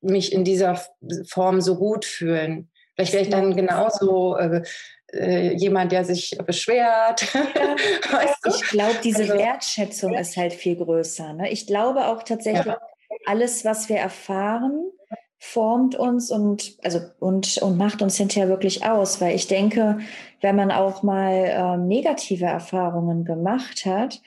mich 0.00 0.32
in 0.32 0.44
dieser 0.44 0.80
Form 1.28 1.60
so 1.60 1.76
gut 1.76 2.04
fühlen. 2.04 2.70
Vielleicht 2.94 3.12
wäre 3.12 3.24
ich 3.24 3.30
dann 3.30 3.56
genauso 3.56 4.36
äh, 4.36 4.62
äh, 5.18 5.54
jemand, 5.54 5.92
der 5.92 6.04
sich 6.04 6.36
beschwert. 6.44 7.32
Ja. 7.32 7.46
Ich 8.48 8.68
glaube, 8.70 8.96
diese 9.02 9.22
also, 9.22 9.34
Wertschätzung 9.34 10.14
ist 10.14 10.36
halt 10.36 10.52
viel 10.52 10.76
größer. 10.76 11.32
Ne? 11.34 11.50
Ich 11.50 11.66
glaube 11.66 12.06
auch 12.06 12.22
tatsächlich, 12.22 12.66
ja. 12.66 12.78
alles, 13.26 13.64
was 13.64 13.88
wir 13.88 13.96
erfahren, 13.96 14.90
formt 15.38 15.94
uns 15.94 16.30
und, 16.30 16.76
also, 16.82 17.00
und, 17.18 17.58
und 17.58 17.76
macht 17.76 18.02
uns 18.02 18.16
hinterher 18.16 18.48
wirklich 18.48 18.84
aus. 18.84 19.20
Weil 19.20 19.34
ich 19.34 19.46
denke, 19.46 19.98
wenn 20.40 20.56
man 20.56 20.70
auch 20.70 21.02
mal 21.02 21.32
äh, 21.32 21.76
negative 21.76 22.46
Erfahrungen 22.46 23.24
gemacht 23.24 23.84
hat, 23.84 24.20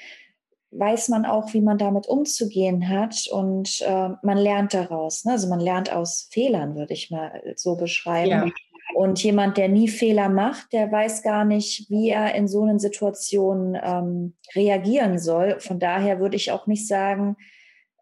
weiß 0.71 1.09
man 1.09 1.25
auch, 1.25 1.53
wie 1.53 1.61
man 1.61 1.77
damit 1.77 2.07
umzugehen 2.07 2.89
hat 2.89 3.27
und 3.31 3.81
äh, 3.81 4.09
man 4.21 4.37
lernt 4.37 4.73
daraus. 4.73 5.25
Ne? 5.25 5.33
Also 5.33 5.47
man 5.47 5.59
lernt 5.59 5.91
aus 5.91 6.29
Fehlern, 6.31 6.75
würde 6.75 6.93
ich 6.93 7.09
mal 7.09 7.41
so 7.55 7.75
beschreiben. 7.75 8.53
Und 8.99 9.23
jemand, 9.23 9.55
der 9.55 9.69
nie 9.69 9.87
Fehler 9.87 10.27
macht, 10.27 10.73
der 10.73 10.91
weiß 10.91 11.23
gar 11.23 11.45
nicht, 11.45 11.89
wie 11.89 12.09
er 12.09 12.35
in 12.35 12.49
so 12.49 12.63
einer 12.63 12.79
Situation 12.79 13.79
ähm, 13.81 14.35
reagieren 14.53 15.19
soll. 15.19 15.57
Von 15.61 15.79
daher 15.79 16.19
würde 16.19 16.35
ich 16.35 16.51
auch 16.51 16.67
nicht 16.67 16.85
sagen, 16.85 17.37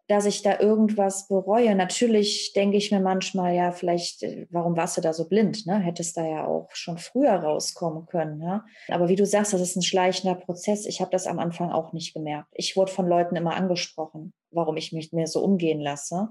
dass 0.08 0.26
ich 0.26 0.42
da 0.42 0.58
irgendwas 0.58 1.28
bereue. 1.28 1.76
Natürlich 1.76 2.52
denke 2.52 2.78
ich 2.78 2.90
mir 2.90 2.98
manchmal, 2.98 3.54
ja, 3.54 3.70
vielleicht, 3.70 4.24
äh, 4.24 4.48
warum 4.50 4.76
warst 4.76 4.96
du 4.96 5.00
da 5.00 5.12
so 5.12 5.28
blind? 5.28 5.66
Ne? 5.66 5.78
Hättest 5.78 6.16
da 6.16 6.26
ja 6.26 6.48
auch 6.48 6.68
schon 6.72 6.98
früher 6.98 7.34
rauskommen 7.34 8.06
können. 8.06 8.38
Ne? 8.38 8.64
Aber 8.88 9.08
wie 9.08 9.14
du 9.14 9.24
sagst, 9.24 9.52
das 9.52 9.60
ist 9.60 9.76
ein 9.76 9.82
schleichender 9.82 10.34
Prozess. 10.34 10.84
Ich 10.84 11.00
habe 11.00 11.12
das 11.12 11.28
am 11.28 11.38
Anfang 11.38 11.70
auch 11.70 11.92
nicht 11.92 12.12
gemerkt. 12.12 12.48
Ich 12.54 12.76
wurde 12.76 12.90
von 12.90 13.06
Leuten 13.06 13.36
immer 13.36 13.54
angesprochen, 13.54 14.32
warum 14.50 14.76
ich 14.76 14.90
mich 14.90 15.12
mir 15.12 15.28
so 15.28 15.44
umgehen 15.44 15.80
lasse. 15.80 16.30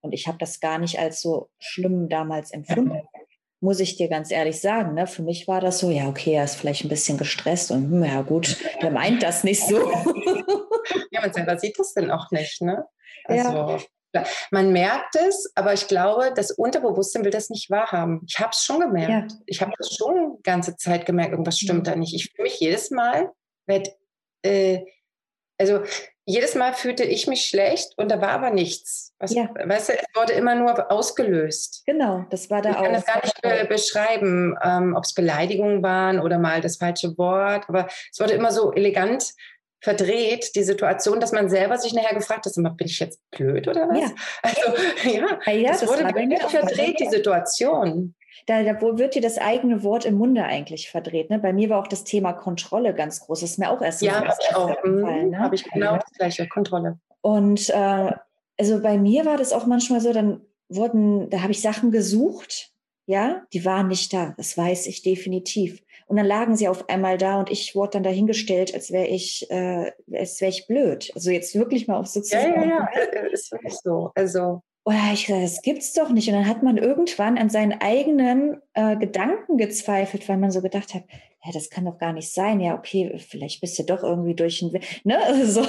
Und 0.00 0.12
ich 0.12 0.26
habe 0.26 0.38
das 0.38 0.60
gar 0.60 0.78
nicht 0.78 0.98
als 0.98 1.20
so 1.20 1.50
schlimm 1.58 2.08
damals 2.08 2.50
empfunden 2.50 3.02
muss 3.60 3.80
ich 3.80 3.96
dir 3.96 4.08
ganz 4.08 4.30
ehrlich 4.30 4.60
sagen. 4.60 4.94
Ne? 4.94 5.06
Für 5.06 5.22
mich 5.22 5.46
war 5.46 5.60
das 5.60 5.78
so, 5.78 5.90
ja, 5.90 6.08
okay, 6.08 6.34
er 6.34 6.44
ist 6.44 6.56
vielleicht 6.56 6.84
ein 6.84 6.88
bisschen 6.88 7.18
gestresst 7.18 7.70
und 7.70 7.90
hm, 7.90 8.04
ja 8.04 8.22
gut, 8.22 8.56
der 8.82 8.90
meint 8.90 9.22
das 9.22 9.44
nicht 9.44 9.62
so. 9.62 9.90
ja, 11.10 11.20
man 11.20 11.32
selber 11.32 11.58
sieht 11.58 11.78
das 11.78 11.92
dann 11.94 12.10
auch 12.10 12.30
nicht. 12.30 12.62
Ne? 12.62 12.84
Also, 13.24 13.78
ja. 14.14 14.24
Man 14.50 14.72
merkt 14.72 15.14
es, 15.14 15.52
aber 15.54 15.72
ich 15.72 15.86
glaube, 15.86 16.32
das 16.34 16.50
Unterbewusstsein 16.50 17.24
will 17.24 17.30
das 17.30 17.48
nicht 17.50 17.70
wahrhaben. 17.70 18.22
Ich 18.26 18.38
habe 18.40 18.50
es 18.52 18.64
schon 18.64 18.80
gemerkt. 18.80 19.32
Ja. 19.32 19.38
Ich 19.46 19.60
habe 19.60 19.72
das 19.78 19.94
schon 19.94 20.36
die 20.38 20.42
ganze 20.42 20.76
Zeit 20.76 21.06
gemerkt, 21.06 21.32
irgendwas 21.32 21.58
stimmt 21.58 21.80
mhm. 21.80 21.84
da 21.84 21.96
nicht. 21.96 22.14
Ich 22.14 22.32
fühle 22.32 22.44
mich 22.44 22.58
jedes 22.58 22.90
Mal, 22.90 23.30
werd, 23.66 23.88
äh, 24.42 24.80
also 25.58 25.82
jedes 26.24 26.54
Mal 26.54 26.74
fühlte 26.74 27.04
ich 27.04 27.26
mich 27.26 27.46
schlecht 27.46 27.92
und 27.96 28.10
da 28.10 28.20
war 28.20 28.30
aber 28.30 28.50
nichts. 28.50 29.12
Was, 29.18 29.34
ja. 29.34 29.48
Weißt 29.64 29.88
du, 29.88 29.92
es 29.94 30.04
wurde 30.14 30.32
immer 30.34 30.54
nur 30.54 30.90
ausgelöst. 30.90 31.82
Genau, 31.86 32.24
das 32.30 32.50
war 32.50 32.62
da 32.62 32.70
auch. 32.70 32.76
Ich 32.76 32.82
kann 32.82 32.92
das 32.92 33.06
gar 33.06 33.22
nicht 33.22 33.42
be 33.42 33.66
beschreiben, 33.68 34.56
ähm, 34.62 34.94
ob 34.96 35.04
es 35.04 35.14
Beleidigungen 35.14 35.82
waren 35.82 36.20
oder 36.20 36.38
mal 36.38 36.60
das 36.60 36.76
falsche 36.76 37.16
Wort, 37.18 37.68
aber 37.68 37.88
es 38.12 38.20
wurde 38.20 38.34
immer 38.34 38.52
so 38.52 38.72
elegant 38.72 39.32
verdreht, 39.82 40.54
die 40.54 40.62
Situation, 40.62 41.20
dass 41.20 41.32
man 41.32 41.48
selber 41.48 41.78
sich 41.78 41.94
nachher 41.94 42.14
gefragt 42.14 42.44
hat, 42.44 42.54
bin 42.54 42.86
ich 42.86 43.00
jetzt 43.00 43.18
blöd 43.30 43.66
oder 43.66 43.88
was? 43.88 43.98
Ja. 43.98 44.10
Also 44.42 45.08
ja, 45.08 45.38
ja, 45.46 45.52
ja 45.52 45.70
das, 45.70 45.80
das 45.80 45.88
wurde 45.88 46.48
verdreht, 46.48 47.00
die 47.00 47.08
Situation. 47.08 48.14
Da, 48.46 48.62
da 48.62 48.80
wird 48.80 49.14
dir 49.14 49.22
das 49.22 49.38
eigene 49.38 49.82
Wort 49.82 50.04
im 50.04 50.14
Munde 50.14 50.44
eigentlich 50.44 50.90
verdreht. 50.90 51.30
Ne? 51.30 51.38
Bei 51.38 51.52
mir 51.52 51.70
war 51.70 51.80
auch 51.80 51.86
das 51.86 52.04
Thema 52.04 52.32
Kontrolle 52.32 52.94
ganz 52.94 53.20
groß. 53.20 53.40
Das 53.40 53.50
ist 53.50 53.58
mir 53.58 53.70
auch 53.70 53.82
erst 53.82 54.02
Ja, 54.02 54.14
habe 54.14 54.36
ich 54.40 54.56
auch. 54.56 54.84
Mhm, 54.84 55.30
ne? 55.30 55.38
Habe 55.38 55.54
ich 55.54 55.64
genau 55.64 55.96
das 55.96 56.12
gleiche, 56.12 56.48
Kontrolle. 56.48 56.98
Und 57.20 57.68
äh, 57.70 58.12
also 58.58 58.82
bei 58.82 58.98
mir 58.98 59.24
war 59.24 59.36
das 59.36 59.52
auch 59.52 59.66
manchmal 59.66 60.00
so, 60.00 60.12
dann 60.12 60.40
wurden, 60.68 61.30
da 61.30 61.42
habe 61.42 61.52
ich 61.52 61.60
Sachen 61.60 61.90
gesucht, 61.90 62.72
ja, 63.06 63.42
die 63.52 63.64
waren 63.64 63.88
nicht 63.88 64.12
da. 64.12 64.34
Das 64.36 64.56
weiß 64.56 64.86
ich 64.86 65.02
definitiv. 65.02 65.82
Und 66.06 66.16
dann 66.16 66.26
lagen 66.26 66.56
sie 66.56 66.68
auf 66.68 66.88
einmal 66.88 67.18
da 67.18 67.38
und 67.38 67.50
ich 67.50 67.74
wurde 67.74 67.92
dann 67.92 68.02
dahingestellt, 68.02 68.74
als 68.74 68.90
wäre 68.90 69.06
ich, 69.06 69.50
äh, 69.50 69.92
als 70.12 70.40
wäre 70.40 70.50
ich 70.50 70.66
blöd. 70.66 71.10
Also 71.14 71.30
jetzt 71.30 71.54
wirklich 71.54 71.88
mal 71.88 71.98
auf 71.98 72.06
sozusagen. 72.06 72.68
Ja, 72.68 72.88
ja, 72.94 73.08
ja, 73.14 73.20
ist 73.30 73.52
wirklich 73.52 73.74
so. 73.74 74.10
Also 74.14 74.62
oder 74.84 74.96
ich 75.12 75.26
gesagt, 75.26 75.44
das 75.44 75.62
gibt's 75.62 75.92
doch 75.92 76.10
nicht. 76.10 76.28
Und 76.28 76.34
dann 76.34 76.48
hat 76.48 76.62
man 76.62 76.78
irgendwann 76.78 77.36
an 77.38 77.50
seinen 77.50 77.80
eigenen 77.80 78.60
äh, 78.74 78.96
Gedanken 78.96 79.58
gezweifelt, 79.58 80.28
weil 80.28 80.38
man 80.38 80.50
so 80.50 80.62
gedacht 80.62 80.94
hat, 80.94 81.04
ja, 81.44 81.52
das 81.52 81.70
kann 81.70 81.84
doch 81.84 81.98
gar 81.98 82.12
nicht 82.12 82.32
sein. 82.32 82.60
Ja, 82.60 82.74
okay, 82.74 83.18
vielleicht 83.18 83.60
bist 83.60 83.78
du 83.78 83.82
doch 83.84 84.02
irgendwie 84.02 84.34
durch 84.34 84.62
ein, 84.62 84.78
ne, 85.04 85.18
so. 85.44 85.62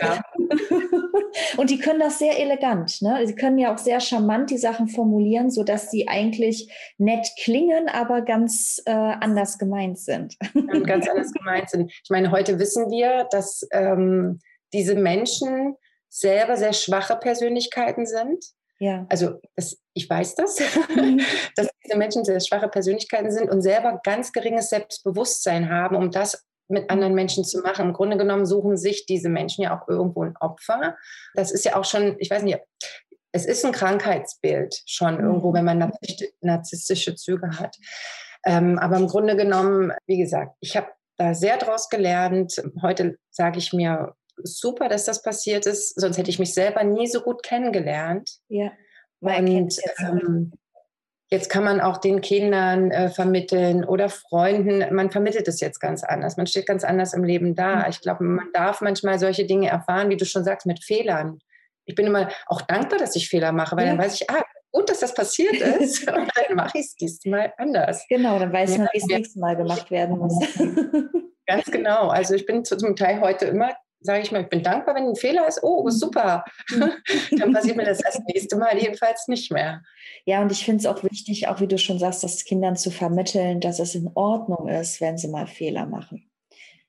Ja. 0.00 0.22
Und 1.56 1.70
die 1.70 1.78
können 1.78 2.00
das 2.00 2.18
sehr 2.18 2.38
elegant, 2.38 3.02
ne? 3.02 3.26
Sie 3.26 3.34
können 3.34 3.58
ja 3.58 3.74
auch 3.74 3.78
sehr 3.78 4.00
charmant 4.00 4.50
die 4.50 4.58
Sachen 4.58 4.88
formulieren, 4.88 5.50
so 5.50 5.64
dass 5.64 5.90
sie 5.90 6.08
eigentlich 6.08 6.70
nett 6.98 7.28
klingen, 7.42 7.88
aber 7.88 8.22
ganz 8.22 8.82
äh, 8.86 8.90
anders 8.92 9.58
gemeint 9.58 9.98
sind. 9.98 10.36
ganz 10.84 11.08
anders 11.08 11.32
gemeint 11.32 11.70
sind. 11.70 11.90
Ich 11.90 12.10
meine, 12.10 12.30
heute 12.30 12.58
wissen 12.58 12.90
wir, 12.90 13.26
dass 13.30 13.66
ähm, 13.72 14.38
diese 14.72 14.94
Menschen 14.94 15.76
selber 16.08 16.56
sehr 16.56 16.72
schwache 16.72 17.16
Persönlichkeiten 17.16 18.06
sind. 18.06 18.44
Ja. 18.78 19.06
Also 19.08 19.40
das, 19.54 19.78
ich 19.94 20.08
weiß 20.08 20.34
das, 20.34 20.58
mhm. 20.94 21.20
dass 21.56 21.68
diese 21.84 21.96
Menschen 21.96 22.24
sehr 22.24 22.40
schwache 22.40 22.68
Persönlichkeiten 22.68 23.30
sind 23.30 23.50
und 23.50 23.62
selber 23.62 24.00
ganz 24.04 24.32
geringes 24.32 24.68
Selbstbewusstsein 24.68 25.70
haben, 25.70 25.96
um 25.96 26.10
das 26.10 26.44
mit 26.68 26.84
mhm. 26.84 26.90
anderen 26.90 27.14
Menschen 27.14 27.44
zu 27.44 27.60
machen. 27.60 27.86
Im 27.86 27.92
Grunde 27.92 28.16
genommen 28.16 28.46
suchen 28.46 28.76
sich 28.76 29.06
diese 29.06 29.28
Menschen 29.28 29.62
ja 29.62 29.78
auch 29.78 29.88
irgendwo 29.88 30.24
ein 30.24 30.36
Opfer. 30.40 30.96
Das 31.34 31.52
ist 31.52 31.64
ja 31.64 31.76
auch 31.76 31.84
schon, 31.84 32.16
ich 32.18 32.30
weiß 32.30 32.42
nicht, 32.42 32.58
es 33.32 33.46
ist 33.46 33.64
ein 33.64 33.72
Krankheitsbild 33.72 34.82
schon 34.86 35.20
irgendwo, 35.20 35.50
mhm. 35.50 35.54
wenn 35.54 35.64
man 35.64 35.92
narzisstische 36.40 37.14
Züge 37.14 37.50
hat. 37.58 37.76
Ähm, 38.44 38.78
aber 38.78 38.96
im 38.96 39.08
Grunde 39.08 39.36
genommen, 39.36 39.92
wie 40.06 40.18
gesagt, 40.18 40.56
ich 40.60 40.76
habe 40.76 40.88
da 41.18 41.34
sehr 41.34 41.56
draus 41.56 41.88
gelernt. 41.88 42.62
Heute 42.82 43.18
sage 43.30 43.58
ich 43.58 43.72
mir, 43.72 44.14
super, 44.42 44.88
dass 44.88 45.04
das 45.04 45.22
passiert 45.22 45.66
ist, 45.66 45.98
sonst 46.00 46.18
hätte 46.18 46.30
ich 46.30 46.38
mich 46.38 46.54
selber 46.54 46.84
nie 46.84 47.06
so 47.06 47.20
gut 47.20 47.42
kennengelernt. 47.42 48.30
Ja. 48.48 48.72
Und 49.20 49.46
jetzt, 49.46 49.82
ähm, 49.98 50.52
jetzt 51.30 51.50
kann 51.50 51.64
man 51.64 51.80
auch 51.80 51.96
den 51.96 52.20
Kindern 52.20 52.90
äh, 52.90 53.08
vermitteln 53.08 53.84
oder 53.84 54.08
Freunden. 54.08 54.94
Man 54.94 55.10
vermittelt 55.10 55.48
es 55.48 55.60
jetzt 55.60 55.80
ganz 55.80 56.04
anders. 56.04 56.36
Man 56.36 56.46
steht 56.46 56.66
ganz 56.66 56.84
anders 56.84 57.14
im 57.14 57.24
Leben 57.24 57.54
da. 57.54 57.76
Mhm. 57.76 57.84
Ich 57.90 58.00
glaube, 58.00 58.24
man 58.24 58.48
darf 58.52 58.80
manchmal 58.80 59.18
solche 59.18 59.46
Dinge 59.46 59.68
erfahren, 59.68 60.10
wie 60.10 60.16
du 60.16 60.24
schon 60.24 60.44
sagst, 60.44 60.66
mit 60.66 60.84
Fehlern. 60.84 61.38
Ich 61.86 61.94
bin 61.94 62.06
immer 62.06 62.28
auch 62.46 62.62
dankbar, 62.62 62.98
dass 62.98 63.16
ich 63.16 63.28
Fehler 63.28 63.52
mache, 63.52 63.76
weil 63.76 63.86
ja. 63.86 63.90
dann 63.92 64.00
weiß 64.02 64.14
ich, 64.14 64.30
ah, 64.30 64.44
gut, 64.72 64.90
dass 64.90 65.00
das 65.00 65.14
passiert 65.14 65.54
ist. 65.54 66.00
und 66.12 66.30
dann 66.34 66.56
mache 66.56 66.78
ich 66.78 66.86
es 66.86 66.94
diesmal 66.96 67.52
anders. 67.56 68.04
Genau, 68.08 68.38
dann 68.38 68.52
weiß 68.52 68.72
ja. 68.72 68.78
man, 68.78 68.88
wie 68.92 68.98
es 68.98 69.06
nächstes 69.06 69.36
Mal 69.36 69.56
gemacht 69.56 69.90
werden 69.90 70.18
muss. 70.18 70.34
Ganz 71.46 71.70
genau. 71.70 72.08
Also 72.08 72.34
ich 72.34 72.44
bin 72.44 72.64
zum 72.64 72.96
Teil 72.96 73.20
heute 73.20 73.46
immer 73.46 73.74
sage 74.06 74.22
ich 74.22 74.32
mal, 74.32 74.42
ich 74.42 74.48
bin 74.48 74.62
dankbar, 74.62 74.94
wenn 74.94 75.08
ein 75.08 75.16
Fehler 75.16 75.46
ist. 75.46 75.62
Oh, 75.62 75.82
mhm. 75.84 75.90
super. 75.90 76.44
Dann 77.38 77.52
passiert 77.52 77.76
mir 77.76 77.84
das 77.84 77.98
das 77.98 78.18
nächste 78.26 78.56
Mal 78.56 78.78
jedenfalls 78.78 79.28
nicht 79.28 79.52
mehr. 79.52 79.82
Ja, 80.24 80.40
und 80.40 80.50
ich 80.50 80.64
finde 80.64 80.80
es 80.80 80.86
auch 80.86 81.02
wichtig, 81.04 81.48
auch 81.48 81.60
wie 81.60 81.68
du 81.68 81.76
schon 81.76 81.98
sagst, 81.98 82.24
das 82.24 82.44
Kindern 82.44 82.76
zu 82.76 82.90
vermitteln, 82.90 83.60
dass 83.60 83.78
es 83.78 83.94
in 83.94 84.10
Ordnung 84.14 84.68
ist, 84.68 85.00
wenn 85.00 85.18
sie 85.18 85.28
mal 85.28 85.46
Fehler 85.46 85.86
machen. 85.86 86.30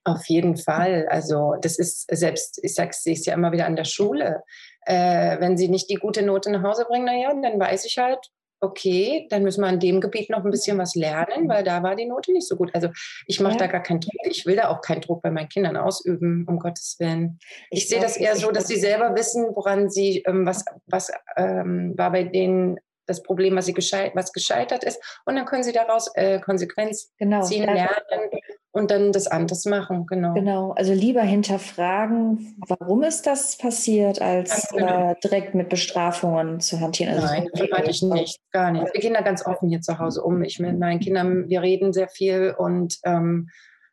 Auf 0.05 0.25
jeden 0.27 0.55
Fall. 0.55 1.05
Also 1.09 1.55
das 1.59 1.77
ist 1.77 2.07
selbst, 2.09 2.63
ich 2.63 2.73
sage 2.73 2.91
es 2.91 3.25
ja 3.25 3.33
immer 3.33 3.51
wieder 3.51 3.65
an 3.65 3.75
der 3.75 3.83
Schule. 3.83 4.43
Äh, 4.85 5.37
wenn 5.41 5.57
sie 5.57 5.67
nicht 5.67 5.89
die 5.89 5.95
gute 5.95 6.21
Note 6.21 6.49
nach 6.49 6.63
Hause 6.63 6.85
bringen, 6.87 7.03
naja, 7.05 7.33
dann 7.33 7.59
weiß 7.59 7.83
ich 7.83 7.97
halt, 7.97 8.31
okay, 8.59 9.27
dann 9.29 9.43
müssen 9.43 9.61
wir 9.61 9.67
an 9.67 9.79
dem 9.79 10.01
Gebiet 10.01 10.29
noch 10.29 10.43
ein 10.43 10.51
bisschen 10.51 10.77
was 10.77 10.95
lernen, 10.95 11.47
weil 11.47 11.63
da 11.63 11.83
war 11.83 11.95
die 11.95 12.05
Note 12.05 12.31
nicht 12.31 12.47
so 12.47 12.55
gut. 12.55 12.71
Also 12.73 12.89
ich 13.25 13.39
mache 13.39 13.53
ja. 13.53 13.59
da 13.59 13.67
gar 13.67 13.83
keinen 13.83 14.01
Druck. 14.01 14.13
Ich 14.25 14.45
will 14.45 14.55
da 14.55 14.69
auch 14.69 14.81
keinen 14.81 15.01
Druck 15.01 15.21
bei 15.21 15.31
meinen 15.31 15.49
Kindern 15.49 15.77
ausüben, 15.77 16.45
um 16.47 16.59
Gottes 16.59 16.95
Willen. 16.99 17.39
Ich, 17.69 17.83
ich 17.83 17.89
sehe 17.89 17.99
das 17.99 18.17
eher 18.17 18.35
so, 18.35 18.51
dass 18.51 18.67
sie 18.67 18.77
selber 18.77 19.15
wissen, 19.15 19.45
woran 19.55 19.89
sie, 19.89 20.23
ähm, 20.27 20.45
was, 20.45 20.65
was 20.87 21.11
ähm, 21.35 21.93
war 21.97 22.11
bei 22.11 22.23
denen 22.23 22.79
das 23.05 23.23
Problem, 23.23 23.55
was, 23.55 23.65
sie 23.65 23.73
gescheit, 23.73 24.11
was 24.15 24.33
gescheitert 24.33 24.83
ist. 24.83 25.01
Und 25.25 25.35
dann 25.35 25.45
können 25.45 25.63
sie 25.63 25.71
daraus 25.71 26.11
äh, 26.15 26.39
Konsequenz 26.39 27.13
genau, 27.17 27.41
ziehen, 27.41 27.63
lernen 27.63 28.29
und 28.77 28.91
dann 28.91 29.11
das 29.11 29.27
anders 29.27 29.65
machen. 29.65 30.05
Genau. 30.05 30.33
Genau. 30.33 30.71
Also 30.73 30.93
lieber 30.93 31.21
hinterfragen, 31.21 32.55
warum 32.67 33.03
ist 33.03 33.25
das 33.25 33.57
passiert, 33.57 34.21
als 34.21 34.69
genau. 34.69 35.11
äh, 35.11 35.15
direkt 35.23 35.55
mit 35.55 35.69
Bestrafungen 35.69 36.59
zu 36.59 36.79
hantieren. 36.79 37.15
Also 37.15 37.25
Nein, 37.25 37.49
das 37.51 37.67
halte 37.71 37.91
ich 37.91 38.01
nicht, 38.03 38.39
gar 38.51 38.71
nicht. 38.71 38.93
Wir 38.93 39.01
gehen 39.01 39.15
da 39.15 39.21
ganz 39.21 39.45
offen 39.45 39.69
hier 39.69 39.81
zu 39.81 39.97
Hause 39.97 40.23
um. 40.23 40.43
Ich 40.43 40.59
mit 40.59 40.77
meinen 40.77 40.99
Kindern, 40.99 41.49
wir 41.49 41.61
reden 41.61 41.91
sehr 41.91 42.07
viel 42.07 42.55
und 42.57 42.97
ähm, 43.03 43.49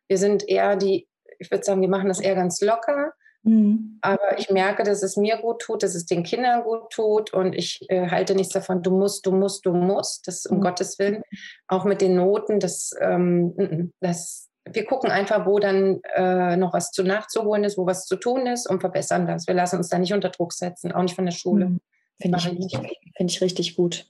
wir 0.07 0.17
sind 0.17 0.47
eher 0.47 0.75
die, 0.75 1.07
ich 1.39 1.49
würde 1.49 1.63
sagen, 1.63 1.81
wir 1.81 1.89
machen 1.89 2.07
das 2.07 2.19
eher 2.19 2.35
ganz 2.35 2.61
locker. 2.61 3.13
Mhm. 3.41 3.97
Aber 4.01 4.37
ich 4.37 4.49
merke, 4.49 4.83
dass 4.83 5.03
es 5.03 5.17
mir 5.17 5.37
gut 5.37 5.61
tut, 5.61 5.83
dass 5.83 5.95
es 5.95 6.05
den 6.05 6.23
Kindern 6.23 6.63
gut 6.63 6.89
tut 6.91 7.33
und 7.33 7.53
ich 7.53 7.85
äh, 7.89 8.09
halte 8.09 8.35
nichts 8.35 8.53
davon, 8.53 8.81
du 8.81 8.91
musst, 8.91 9.25
du 9.25 9.31
musst, 9.31 9.65
du 9.65 9.73
musst, 9.73 10.27
das 10.27 10.45
um 10.45 10.57
mhm. 10.57 10.61
Gottes 10.61 10.99
Willen. 10.99 11.23
Auch 11.67 11.85
mit 11.85 12.01
den 12.01 12.15
Noten, 12.15 12.59
das, 12.59 12.91
ähm, 13.01 13.91
das, 13.99 14.49
wir 14.71 14.85
gucken 14.85 15.11
einfach, 15.11 15.45
wo 15.45 15.59
dann 15.59 16.01
äh, 16.15 16.57
noch 16.57 16.73
was 16.73 16.91
zu 16.91 17.03
nachzuholen 17.03 17.63
ist, 17.63 17.77
wo 17.77 17.85
was 17.85 18.05
zu 18.05 18.15
tun 18.15 18.47
ist 18.47 18.69
und 18.69 18.81
verbessern 18.81 19.27
das. 19.27 19.47
Wir 19.47 19.53
lassen 19.53 19.77
uns 19.77 19.89
da 19.89 19.99
nicht 19.99 20.13
unter 20.13 20.29
Druck 20.29 20.53
setzen, 20.53 20.91
auch 20.91 21.03
nicht 21.03 21.15
von 21.15 21.25
der 21.25 21.31
Schule. 21.31 21.67
Mhm. 21.67 21.79
Finde 22.19 22.37
ich, 22.37 22.77
find 23.17 23.31
ich 23.31 23.41
richtig 23.41 23.75
gut. 23.75 24.07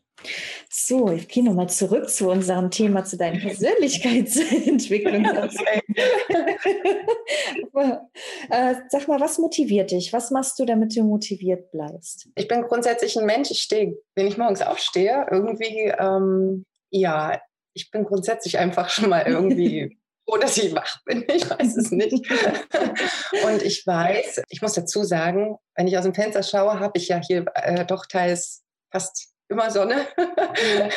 So, 0.70 1.12
ich 1.12 1.28
gehe 1.28 1.44
nochmal 1.44 1.70
zurück 1.70 2.10
zu 2.10 2.30
unserem 2.30 2.72
Thema, 2.72 3.04
zu 3.04 3.18
deiner 3.18 3.40
Persönlichkeitsentwicklung. 3.40 5.26
äh, 8.50 8.76
sag 8.90 9.08
mal, 9.08 9.20
was 9.20 9.38
motiviert 9.38 9.92
dich? 9.92 10.14
Was 10.14 10.32
machst 10.32 10.58
du, 10.60 10.66
damit 10.66 10.96
du 10.96 11.04
motiviert 11.04 11.72
bleibst? 11.72 12.30
Ich 12.36 12.48
bin 12.48 12.62
grundsätzlich 12.62 13.18
ein 13.18 13.26
Mensch. 13.26 13.52
Ich 13.52 13.62
stehe, 13.62 13.98
wenn 14.16 14.28
ich 14.28 14.38
morgens 14.38 14.62
aufstehe, 14.62 15.28
irgendwie, 15.30 15.94
ähm, 15.98 16.66
ja, 16.92 17.42
ich 17.74 17.92
bin 17.92 18.06
grundsätzlich 18.06 18.58
einfach 18.58 18.90
schon 18.90 19.10
mal 19.10 19.24
irgendwie 19.28 19.98
froh, 20.26 20.38
dass 20.38 20.58
ich 20.58 20.74
wach 20.76 21.04
bin. 21.06 21.26
Ich 21.28 21.50
weiß 21.50 21.78
es 21.78 21.92
nicht. 21.92 22.30
Und 23.46 23.62
ich 23.62 23.86
weiß, 23.86 24.44
ich 24.50 24.62
muss 24.62 24.74
dazu 24.74 25.04
sagen, 25.04 25.58
wenn 25.76 25.88
ich 25.88 25.98
aus 25.98 26.04
dem 26.04 26.14
Fenster 26.14 26.44
schaue, 26.44 26.80
habe 26.80 26.98
ich 26.98 27.08
ja 27.08 27.22
hier 27.26 27.46
äh, 27.56 27.86
doch 27.86 28.06
teils 28.06 28.64
fast 28.92 29.30
immer 29.48 29.70
Sonne. 29.70 30.08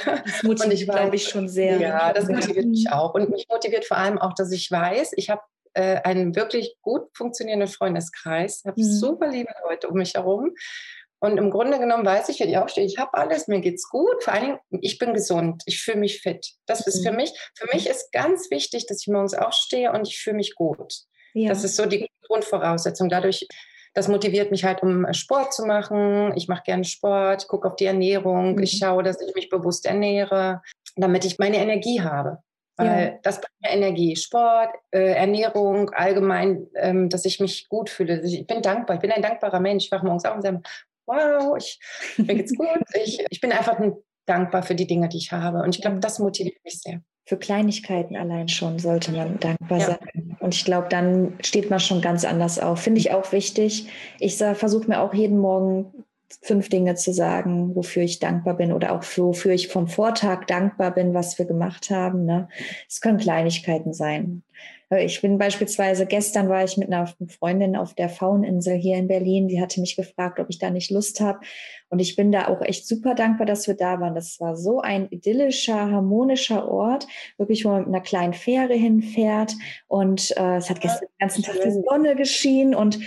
das 0.01 0.43
motiviert, 0.43 0.91
glaube 0.91 1.17
ich, 1.17 1.29
schon 1.29 1.49
sehr. 1.49 1.79
Ja, 1.79 2.13
das 2.13 2.29
motiviert 2.29 2.67
mich 2.67 2.91
auch. 2.91 3.15
Und 3.15 3.31
mich 3.31 3.47
motiviert 3.49 3.85
vor 3.85 3.99
allem 3.99 4.19
auch, 4.19 4.35
dass 4.35 4.51
ich 4.53 4.71
weiß, 4.71 5.13
ich 5.17 5.31
habe 5.31 5.43
äh, 5.75 6.01
einen 6.03 6.35
wirklich 6.35 6.77
gut 6.81 7.03
funktionierenden 7.15 7.69
Freundeskreis, 7.69 8.63
habe 8.67 8.81
mhm. 8.81 8.85
super 8.85 9.29
liebe 9.29 9.53
Leute 9.69 9.89
um 9.89 9.99
mich 9.99 10.15
herum. 10.15 10.55
Und 11.21 11.37
im 11.37 11.51
Grunde 11.51 11.79
genommen 11.79 12.07
weiß 12.07 12.29
ich, 12.29 12.39
wenn 12.39 12.49
ich 12.49 12.59
aufstehe, 12.59 12.85
ich 12.85 12.99
habe 12.99 13.15
alles, 13.15 13.49
mir 13.49 13.61
geht's 13.61 13.89
gut. 13.89 14.23
Vor 14.23 14.33
allen 14.33 14.45
Dingen, 14.45 14.59
ich 14.83 14.99
bin 14.99 15.15
gesund, 15.15 15.63
ich 15.67 15.81
fühle 15.83 15.99
mich 15.99 16.21
fit. 16.21 16.47
Das 16.67 16.87
ist 16.87 17.05
für 17.05 17.11
mhm. 17.11 17.17
mich, 17.17 17.33
für 17.55 17.67
mich 17.73 17.89
ist 17.89 18.13
ganz 18.13 18.51
wichtig, 18.51 18.87
dass 18.87 19.03
ich 19.03 19.09
morgens 19.09 19.35
aufstehe 19.35 19.93
und 19.93 20.07
ich 20.07 20.19
fühle 20.19 20.37
mich 20.37 20.55
gut. 20.55 20.95
Ja. 21.35 21.49
Das 21.49 21.65
ist 21.65 21.77
so 21.77 21.87
die 21.87 22.09
Grundvoraussetzung. 22.27 23.09
Dadurch, 23.09 23.47
das 23.95 24.07
motiviert 24.07 24.53
mich 24.53 24.65
halt, 24.65 24.83
um 24.83 25.13
Sport 25.13 25.53
zu 25.53 25.67
machen. 25.67 26.33
Ich 26.37 26.47
mache 26.47 26.63
gerne 26.65 26.85
Sport, 26.85 27.49
gucke 27.49 27.69
auf 27.69 27.77
die 27.77 27.87
Ernährung. 27.87 28.55
Mhm. 28.55 28.63
Ich 28.63 28.79
schaue, 28.79 29.03
dass 29.03 29.21
ich 29.21 29.35
mich 29.35 29.49
bewusst 29.49 29.87
ernähre, 29.87 30.63
damit 30.95 31.25
ich 31.25 31.39
meine 31.39 31.57
Energie 31.57 32.01
habe. 32.01 32.39
Weil 32.79 33.07
ja. 33.07 33.19
das 33.25 33.41
bringt 33.41 33.61
mir 33.61 33.71
Energie. 33.71 34.15
Sport, 34.15 34.71
äh, 34.93 35.15
Ernährung, 35.15 35.91
allgemein, 35.91 36.69
ähm, 36.77 37.09
dass 37.09 37.25
ich 37.25 37.41
mich 37.41 37.69
gut 37.69 37.91
fühle. 37.91 38.21
Ich 38.21 38.47
bin 38.47 38.63
dankbar. 38.63 38.97
Ich 38.97 39.03
bin 39.03 39.11
ein 39.11 39.21
dankbarer 39.21 39.59
Mensch. 39.59 39.87
Ich 39.87 39.91
wache 39.91 40.07
morgens 40.07 40.25
auf 40.25 40.37
und 40.37 40.43
sage, 40.43 40.63
wow, 41.09 41.57
ich, 41.59 41.79
mir 42.17 42.35
geht's 42.37 42.55
gut. 42.55 42.69
Ich, 43.05 43.25
ich 43.31 43.41
bin 43.41 43.53
einfach 43.53 43.81
dankbar 44.27 44.63
für 44.63 44.75
die 44.75 44.87
Dinge, 44.87 45.09
die 45.09 45.19
ich 45.19 45.33
habe. 45.33 45.63
Und 45.63 45.75
ich 45.75 45.83
glaube, 45.83 45.99
das 46.01 46.19
motiviert 46.19 46.63
mich 46.65 46.81
sehr. 46.81 47.01
Für 47.25 47.37
Kleinigkeiten 47.37 48.17
allein 48.17 48.49
schon 48.49 48.79
sollte 48.79 49.13
man 49.13 49.39
dankbar 49.39 49.79
ja. 49.79 49.87
sein. 49.87 50.37
Und 50.41 50.55
ich 50.55 50.65
glaube, 50.65 50.89
dann 50.89 51.39
steht 51.43 51.69
man 51.71 51.81
schon 51.81 52.01
ganz 52.01 52.25
anders 52.25 52.59
auf. 52.59 52.81
Finde 52.81 53.01
ich 53.01 53.13
auch 53.13 53.33
wichtig. 53.33 53.89
Ich 54.19 54.37
versuche 54.37 54.89
mir 54.89 55.01
auch 55.01 55.13
jeden 55.13 55.39
Morgen 55.39 56.05
fünf 56.43 56.69
Dinge 56.69 56.95
zu 56.95 57.13
sagen, 57.13 57.75
wofür 57.75 58.03
ich 58.03 58.19
dankbar 58.19 58.55
bin 58.55 58.73
oder 58.73 58.93
auch 58.93 59.03
für, 59.03 59.25
wofür 59.25 59.53
ich 59.53 59.69
vom 59.69 59.89
Vortag 59.89 60.47
dankbar 60.47 60.95
bin, 60.95 61.15
was 61.15 61.39
wir 61.39 61.47
gemacht 61.47 61.91
haben. 61.91 62.25
Ne? 62.25 62.49
Es 62.89 63.01
können 63.01 63.19
Kleinigkeiten 63.19 63.95
sein. 63.95 64.43
Äh, 64.91 65.05
ich 65.05 65.21
bin 65.21 65.39
beispielsweise, 65.39 66.07
gestern 66.07 66.49
war 66.49 66.65
ich 66.65 66.77
mit 66.77 66.93
einer 66.93 67.13
Freundin 67.29 67.77
auf 67.77 67.95
der 67.95 68.09
Fauninsel 68.09 68.75
hier 68.77 68.97
in 68.97 69.09
Berlin. 69.09 69.49
Die 69.49 69.61
hatte 69.61 69.81
mich 69.81 69.97
gefragt, 69.97 70.41
ob 70.41 70.49
ich 70.51 70.59
da 70.59 70.71
nicht 70.71 70.91
Lust 70.91 71.21
habe. 71.21 71.41
Und 71.89 72.01
ich 72.01 72.17
bin 72.17 72.33
da 72.33 72.49
auch 72.49 72.61
echt 72.63 72.87
super 72.87 73.15
dankbar, 73.15 73.47
dass 73.47 73.67
wir 73.67 73.75
da 73.75 74.01
waren. 74.01 74.15
Das 74.15 74.41
war 74.41 74.57
so 74.57 74.81
ein 74.81 75.09
idyllischer, 75.11 75.91
harmonischer 75.91 76.69
Ort, 76.69 77.07
wirklich, 77.37 77.65
wo 77.65 77.71
man 77.71 77.81
mit 77.81 77.89
einer 77.89 78.01
kleinen 78.01 78.35
Fähre 78.35 78.75
hinfährt. 78.75 79.55
Und 79.87 80.37
äh, 80.37 80.57
es 80.57 80.69
hat 80.69 80.81
gestern 80.81 81.09
den 81.09 81.19
ganzen 81.19 81.43
Tag 81.43 81.57
die 81.63 81.71
Sonne 81.71 82.17
geschienen 82.17 82.75
und 82.75 82.99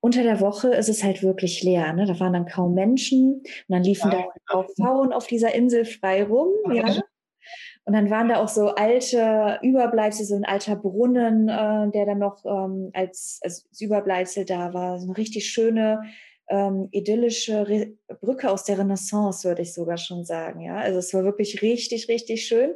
unter 0.00 0.22
der 0.22 0.40
Woche 0.40 0.68
ist 0.68 0.88
es 0.88 1.02
halt 1.02 1.22
wirklich 1.22 1.62
leer. 1.62 1.92
Ne? 1.92 2.06
Da 2.06 2.20
waren 2.20 2.32
dann 2.32 2.46
kaum 2.46 2.74
Menschen 2.74 3.38
und 3.38 3.44
dann 3.68 3.82
liefen 3.82 4.12
ja. 4.12 4.24
da 4.46 4.56
auch 4.56 4.66
Frauen 4.76 5.12
auf 5.12 5.26
dieser 5.26 5.52
Insel 5.52 5.84
frei 5.84 6.22
rum. 6.22 6.48
Ja. 6.72 7.02
Und 7.86 7.92
dann 7.92 8.10
waren 8.10 8.28
da 8.28 8.42
auch 8.42 8.48
so 8.48 8.74
alte 8.74 9.60
Überbleibsel, 9.62 10.26
so 10.26 10.34
ein 10.34 10.44
alter 10.44 10.74
Brunnen, 10.74 11.48
äh, 11.48 11.88
der 11.92 12.04
dann 12.04 12.18
noch 12.18 12.44
ähm, 12.44 12.90
als, 12.92 13.38
als 13.42 13.64
Überbleibsel 13.80 14.44
da 14.44 14.74
war. 14.74 14.98
So 14.98 15.06
eine 15.06 15.16
richtig 15.16 15.48
schöne, 15.48 16.02
ähm, 16.48 16.88
idyllische 16.90 17.68
Re 17.68 17.92
Brücke 18.20 18.50
aus 18.50 18.64
der 18.64 18.78
Renaissance, 18.78 19.46
würde 19.46 19.62
ich 19.62 19.72
sogar 19.72 19.98
schon 19.98 20.24
sagen. 20.24 20.62
Ja, 20.62 20.78
also 20.78 20.98
es 20.98 21.14
war 21.14 21.22
wirklich 21.22 21.62
richtig, 21.62 22.08
richtig 22.08 22.44
schön. 22.44 22.74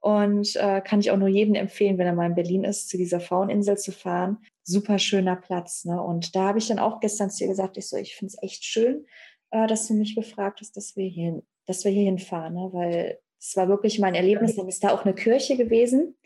Und 0.00 0.56
äh, 0.56 0.80
kann 0.80 1.00
ich 1.00 1.10
auch 1.10 1.18
nur 1.18 1.28
jedem 1.28 1.54
empfehlen, 1.54 1.98
wenn 1.98 2.06
er 2.06 2.14
mal 2.14 2.24
in 2.24 2.34
Berlin 2.34 2.64
ist, 2.64 2.88
zu 2.88 2.96
dieser 2.96 3.20
Fauninsel 3.20 3.76
zu 3.76 3.92
fahren. 3.92 4.38
Super 4.62 4.98
schöner 4.98 5.36
Platz. 5.36 5.84
Ne? 5.84 6.02
Und 6.02 6.34
da 6.34 6.44
habe 6.48 6.58
ich 6.58 6.68
dann 6.68 6.78
auch 6.78 7.00
gestern 7.00 7.28
zu 7.28 7.44
ihr 7.44 7.50
gesagt, 7.50 7.76
ich 7.76 7.86
so, 7.90 7.98
ich 7.98 8.16
finde 8.16 8.32
es 8.34 8.42
echt 8.42 8.64
schön, 8.64 9.04
äh, 9.50 9.66
dass 9.66 9.86
du 9.86 9.92
mich 9.92 10.14
gefragt 10.14 10.60
hast, 10.62 10.78
dass 10.78 10.96
wir 10.96 11.06
hier, 11.06 11.42
dass 11.66 11.84
wir 11.84 11.92
hier 11.92 12.04
hinfahren, 12.04 12.54
ne? 12.54 12.70
weil 12.72 13.18
es 13.40 13.56
war 13.56 13.68
wirklich 13.68 13.98
mein 13.98 14.14
Erlebnis. 14.14 14.56
Dann 14.56 14.68
ist 14.68 14.84
da 14.84 14.90
auch 14.90 15.04
eine 15.04 15.14
Kirche 15.14 15.56
gewesen. 15.56 16.16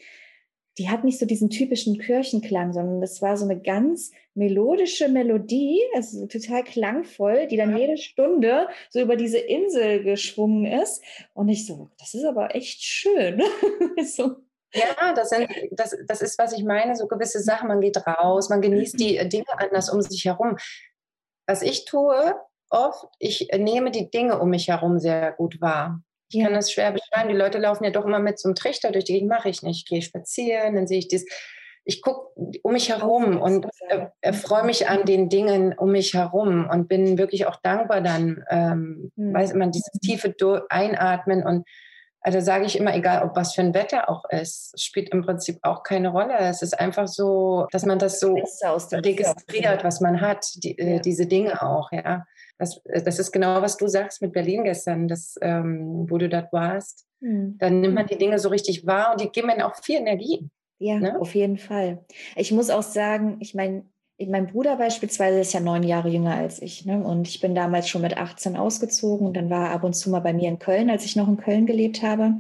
die 0.77 0.91
hat 0.91 1.05
nicht 1.05 1.21
so 1.21 1.27
diesen 1.27 1.51
typischen 1.51 2.01
Kirchenklang, 2.01 2.73
sondern 2.73 3.01
das 3.01 3.23
war 3.23 3.37
so 3.37 3.45
eine 3.45 3.61
ganz 3.61 4.11
melodische 4.35 5.09
Melodie, 5.09 5.81
also 5.95 6.27
total 6.27 6.65
klangvoll, 6.65 7.47
die 7.47 7.57
dann 7.57 7.77
jede 7.77 7.97
Stunde 7.97 8.67
so 8.91 9.01
über 9.01 9.15
diese 9.15 9.39
Insel 9.39 10.03
geschwungen 10.03 10.67
ist. 10.67 11.01
Und 11.33 11.49
ich 11.49 11.65
so, 11.65 11.91
das 11.97 12.15
ist 12.15 12.25
aber 12.25 12.57
echt 12.57 12.83
schön. 12.83 13.41
so. 14.05 14.35
Ja, 14.75 15.13
das, 15.15 15.29
sind, 15.29 15.49
das, 15.71 15.97
das 16.09 16.21
ist, 16.21 16.37
was 16.41 16.53
ich 16.53 16.65
meine, 16.65 16.97
so 16.97 17.07
gewisse 17.07 17.39
Sachen. 17.39 17.69
Man 17.69 17.81
geht 17.81 18.05
raus, 18.05 18.49
man 18.49 18.61
genießt 18.61 18.99
die 18.99 19.17
Dinge 19.29 19.47
anders 19.57 19.89
um 19.89 20.03
sich 20.03 20.25
herum. 20.25 20.57
Was 21.47 21.63
ich 21.63 21.85
tue, 21.85 22.35
oft, 22.71 23.07
ich 23.21 23.49
nehme 23.57 23.93
die 23.93 24.11
Dinge 24.11 24.41
um 24.41 24.51
mich 24.51 24.67
herum 24.67 24.99
sehr 24.99 25.31
gut 25.31 25.61
wahr. 25.61 26.03
Ich 26.35 26.43
kann 26.43 26.55
das 26.55 26.73
schwer 26.73 26.93
beschreiben. 26.93 27.29
Die 27.29 27.37
Leute 27.37 27.59
laufen 27.59 27.85
ja 27.85 27.91
doch 27.91 28.05
immer 28.05 28.19
mit 28.19 28.39
so 28.39 28.49
einem 28.49 28.55
Trichter 28.55 28.91
durch 28.91 29.05
die 29.05 29.15
Gegend. 29.15 29.31
Mache 29.31 29.49
ich 29.49 29.63
nicht. 29.63 29.81
Ich 29.81 29.87
gehe 29.87 30.03
spazieren, 30.03 30.75
dann 30.75 30.87
sehe 30.87 30.99
ich 30.99 31.09
das. 31.09 31.25
Ich 31.87 32.01
gucke 32.01 32.31
um 32.63 32.73
mich 32.73 32.89
herum 32.89 33.41
und 33.41 33.67
äh, 33.89 34.07
erfreue 34.23 34.65
mich 34.65 34.89
an 34.89 35.05
den 35.05 35.29
Dingen 35.29 35.75
um 35.77 35.93
mich 35.93 36.15
herum 36.15 36.69
und 36.71 36.89
bin 36.89 37.19
wirklich 37.19 37.47
auch 37.47 37.57
dankbar 37.57 38.01
dann, 38.01 38.43
ähm, 38.49 39.13
mhm. 39.17 39.35
weiß 39.35 39.53
man, 39.53 39.71
dieses 39.71 39.93
tiefe 40.01 40.35
Einatmen 40.71 41.45
und 41.45 41.67
also 42.25 42.41
sage 42.41 42.65
ich 42.65 42.79
immer, 42.79 42.97
egal 42.97 43.23
ob 43.23 43.37
was 43.37 43.55
für 43.55 43.61
ein 43.61 43.75
Wetter 43.75 44.09
auch 44.09 44.25
ist, 44.31 44.81
spielt 44.81 45.11
im 45.11 45.21
Prinzip 45.21 45.59
auch 45.61 45.83
keine 45.83 46.09
Rolle. 46.09 46.39
Es 46.39 46.63
ist 46.63 46.73
einfach 46.81 47.07
so, 47.07 47.67
dass 47.71 47.85
man 47.85 47.99
das 47.99 48.19
so 48.19 48.35
registriert, 48.35 49.85
was 49.85 50.01
man 50.01 50.23
hat, 50.23 50.47
die, 50.55 50.79
äh, 50.79 51.01
diese 51.01 51.27
Dinge 51.27 51.61
auch, 51.61 51.93
ja. 51.93 52.25
Das, 52.59 52.81
äh, 52.85 53.03
das 53.03 53.19
ist 53.19 53.33
genau, 53.33 53.61
was 53.63 53.77
du 53.77 53.89
sagst 53.89 54.23
mit 54.23 54.33
Berlin 54.33 54.65
gestern, 54.65 55.09
das, 55.09 55.37
ähm, 55.41 56.07
wo 56.09 56.19
du 56.19 56.29
dort 56.29 56.53
warst. 56.53 57.07
Mhm. 57.21 57.57
Dann 57.59 57.81
nimmt 57.81 57.95
man 57.95 58.07
die 58.07 58.19
Dinge 58.19 58.39
so 58.39 58.49
richtig 58.49 58.87
wahr 58.87 59.13
und 59.13 59.21
die 59.21 59.31
geben 59.31 59.49
mir 59.49 59.67
auch 59.67 59.77
viel 59.77 59.97
Energie. 59.97 60.49
Ja, 60.79 60.99
ne? 60.99 61.21
auf 61.21 61.35
jeden 61.35 61.57
Fall. 61.57 62.05
Ich 62.37 62.53
muss 62.53 62.69
auch 62.69 62.83
sagen, 62.83 63.37
ich 63.41 63.55
meine, 63.55 63.85
mein 64.19 64.47
Bruder 64.47 64.77
beispielsweise 64.77 65.41
ist 65.41 65.53
ja 65.53 65.61
neun 65.61 65.83
Jahre 65.83 66.09
jünger 66.09 66.35
als 66.35 66.63
ich. 66.63 66.85
Ne? 66.85 67.03
Und 67.03 67.27
ich 67.27 67.41
bin 67.41 67.55
damals 67.55 67.89
schon 67.89 68.03
mit 68.03 68.17
18 68.17 68.57
ausgezogen 68.57 69.27
und 69.27 69.37
dann 69.37 69.51
war 69.51 69.69
er 69.69 69.73
ab 69.73 69.85
und 69.85 69.95
zu 69.95 70.11
mal 70.11 70.21
bei 70.21 70.33
mir 70.33 70.49
in 70.49 70.59
Köln, 70.59 70.91
als 70.91 71.05
ich 71.05 71.17
noch 71.17 71.29
in 71.29 71.37
Köln 71.37 71.67
gelebt 71.67 72.03
habe. 72.03 72.35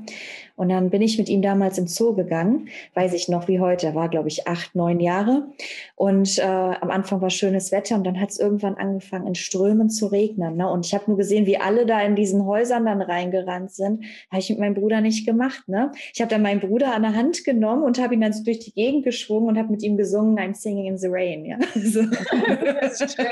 Und 0.57 0.69
dann 0.69 0.91
bin 0.91 1.03
ich 1.03 1.19
mit 1.19 1.29
ihm 1.29 1.43
damals 1.43 1.79
im 1.79 1.87
Zoo 1.89 2.15
gegangen, 2.15 2.69
weiß 2.95 3.13
ich 3.15 3.29
noch 3.29 3.49
wie 3.49 3.59
heute, 3.59 3.87
er 3.87 3.95
war, 3.95 4.09
glaube 4.09 4.29
ich, 4.29 4.47
acht, 4.47 4.75
neun 4.75 5.01
Jahre. 5.01 5.49
Und 5.97 6.39
äh, 6.39 6.43
am 6.43 6.91
Anfang 6.91 7.21
war 7.21 7.31
schönes 7.31 7.73
Wetter 7.73 7.97
und 7.97 8.05
dann 8.05 8.21
hat 8.21 8.31
es 8.31 8.39
irgendwann 8.39 8.77
angefangen, 8.77 9.27
in 9.27 9.35
Strömen 9.35 9.91
zu 9.91 10.07
regnen. 10.07 10.57
Ne? 10.57 10.71
Und 10.71 10.87
ich 10.87 10.95
habe 10.95 11.05
nur 11.09 11.17
gesehen, 11.17 11.47
wie 11.47 11.59
alle 11.59 11.87
da 11.87 12.01
in 12.03 12.15
diesen 12.15 12.47
Häusern 12.47 12.87
dann 12.87 13.03
reingerannt 13.03 13.73
sind. 13.73 14.05
Habe 14.31 14.41
ich 14.41 14.51
mit 14.51 14.61
meinem 14.61 14.75
Bruder 14.75 15.01
nicht 15.01 15.27
gemacht. 15.27 15.69
Ne? 15.69 15.91
Ich 16.13 16.21
habe 16.21 16.31
dann 16.31 16.43
meinen 16.43 16.61
Bruder 16.61 16.95
an 16.95 17.03
der 17.03 17.15
Hand 17.15 17.45
genommen 17.45 17.83
und 17.83 17.99
habe 18.01 18.15
ihn 18.15 18.21
dann 18.21 18.33
so 18.33 18.45
durch 18.45 18.61
die 18.61 18.73
Gegend 18.73 19.05
geschwungen 19.05 19.49
und 19.49 19.59
habe 19.59 19.71
mit 19.71 19.83
ihm 19.83 19.97
gesungen, 19.97 20.39
I'm 20.39 20.55
singing 20.55 20.87
in 20.87 20.99
the 20.99 21.09
rain. 21.11 21.45
Ja, 21.45 21.59
so. 21.75 22.03
das 22.03 23.01
ist 23.01 23.19
ja, 23.19 23.25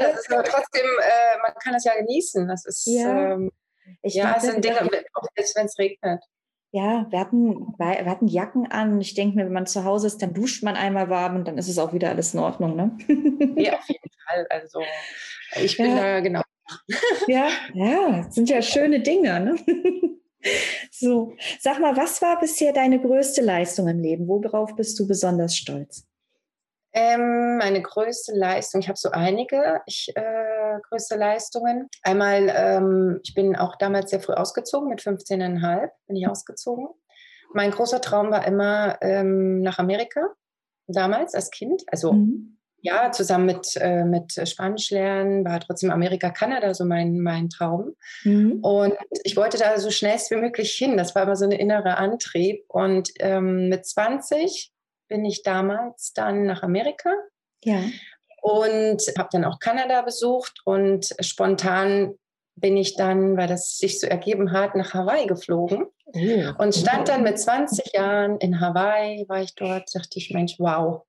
das 0.00 0.20
ist 0.20 0.32
aber 0.32 0.44
trotzdem, 0.44 0.84
äh, 0.84 1.38
man 1.42 1.52
kann 1.62 1.74
es 1.74 1.84
ja 1.84 1.92
genießen. 1.98 2.46
Das 2.46 2.64
ist 2.66 2.86
ja. 2.86 3.32
ähm, 3.32 3.50
ich 4.02 4.14
ja, 4.14 4.34
es 4.36 4.42
sind 4.44 4.64
Dinge, 4.64 4.80
auch 5.14 5.26
selbst 5.36 5.56
wenn 5.56 5.66
es 5.66 5.78
regnet. 5.78 6.22
Ja, 6.72 7.06
wir 7.10 7.20
hatten, 7.20 7.74
wir 7.78 8.10
hatten 8.10 8.26
Jacken 8.26 8.70
an. 8.70 9.00
Ich 9.00 9.14
denke 9.14 9.36
mir, 9.36 9.46
wenn 9.46 9.52
man 9.52 9.66
zu 9.66 9.84
Hause 9.84 10.08
ist, 10.08 10.20
dann 10.20 10.34
duscht 10.34 10.62
man 10.62 10.76
einmal 10.76 11.08
warm 11.08 11.36
und 11.36 11.48
dann 11.48 11.56
ist 11.58 11.68
es 11.68 11.78
auch 11.78 11.92
wieder 11.92 12.10
alles 12.10 12.34
in 12.34 12.40
Ordnung, 12.40 12.76
ne? 12.76 12.96
Ja, 13.56 13.78
auf 13.78 13.88
jeden 13.88 14.10
Fall. 14.26 14.46
Also 14.50 14.80
ich 15.62 15.76
bin 15.76 15.90
ja. 15.90 15.96
da 15.96 16.20
genau. 16.20 16.42
Ja, 17.28 17.48
ja, 17.74 18.30
sind 18.30 18.50
ja 18.50 18.60
schöne 18.60 19.00
Dinge, 19.00 19.40
ne? 19.40 19.56
So, 20.92 21.32
sag 21.58 21.80
mal, 21.80 21.96
was 21.96 22.22
war 22.22 22.38
bisher 22.38 22.72
deine 22.72 23.00
größte 23.00 23.40
Leistung 23.40 23.88
im 23.88 23.98
Leben? 23.98 24.28
Worauf 24.28 24.76
bist 24.76 24.98
du 25.00 25.08
besonders 25.08 25.56
stolz? 25.56 26.06
Ähm, 26.98 27.58
meine 27.58 27.82
größte 27.82 28.32
Leistung, 28.34 28.80
ich 28.80 28.88
habe 28.88 28.96
so 28.96 29.10
einige 29.10 29.82
ich, 29.84 30.10
äh, 30.16 30.78
größte 30.88 31.16
Leistungen. 31.16 31.90
Einmal, 32.02 32.50
ähm, 32.56 33.20
ich 33.22 33.34
bin 33.34 33.54
auch 33.54 33.76
damals 33.76 34.08
sehr 34.08 34.20
früh 34.20 34.32
ausgezogen, 34.32 34.88
mit 34.88 35.02
15,5 35.02 35.90
bin 36.06 36.16
ich 36.16 36.26
ausgezogen. 36.26 36.88
Mein 37.52 37.70
großer 37.70 38.00
Traum 38.00 38.30
war 38.30 38.46
immer 38.46 38.96
ähm, 39.02 39.60
nach 39.60 39.78
Amerika, 39.78 40.22
damals 40.86 41.34
als 41.34 41.50
Kind. 41.50 41.82
Also 41.88 42.14
mhm. 42.14 42.56
ja, 42.80 43.12
zusammen 43.12 43.44
mit, 43.44 43.76
äh, 43.76 44.04
mit 44.04 44.32
Spanisch 44.48 44.88
lernen, 44.90 45.44
war 45.44 45.60
trotzdem 45.60 45.90
Amerika, 45.90 46.30
Kanada 46.30 46.72
so 46.72 46.86
mein, 46.86 47.20
mein 47.20 47.50
Traum. 47.50 47.94
Mhm. 48.24 48.60
Und 48.62 48.94
ich 49.22 49.36
wollte 49.36 49.58
da 49.58 49.78
so 49.78 49.90
schnellst 49.90 50.30
wie 50.30 50.36
möglich 50.36 50.72
hin. 50.72 50.96
Das 50.96 51.14
war 51.14 51.24
immer 51.24 51.36
so 51.36 51.44
ein 51.44 51.52
innerer 51.52 51.98
Antrieb. 51.98 52.64
Und 52.68 53.10
ähm, 53.18 53.68
mit 53.68 53.84
20 53.84 54.72
bin 55.08 55.24
ich 55.24 55.42
damals 55.42 56.12
dann 56.12 56.46
nach 56.46 56.62
Amerika. 56.62 57.10
Ja. 57.64 57.80
Und 58.42 59.02
habe 59.18 59.28
dann 59.32 59.44
auch 59.44 59.58
Kanada 59.58 60.02
besucht 60.02 60.60
und 60.64 61.14
spontan 61.20 62.14
bin 62.54 62.76
ich 62.76 62.96
dann, 62.96 63.36
weil 63.36 63.48
das 63.48 63.76
sich 63.76 64.00
so 64.00 64.06
ergeben 64.06 64.52
hat, 64.52 64.74
nach 64.74 64.94
Hawaii 64.94 65.26
geflogen 65.26 65.86
oh. 66.06 66.52
und 66.58 66.74
stand 66.74 67.08
dann 67.08 67.22
mit 67.22 67.38
20 67.38 67.92
Jahren 67.92 68.38
in 68.38 68.60
Hawaii, 68.60 69.28
war 69.28 69.42
ich 69.42 69.54
dort, 69.54 69.94
dachte 69.94 70.18
ich, 70.18 70.30
Mensch, 70.30 70.58
wow, 70.58 71.02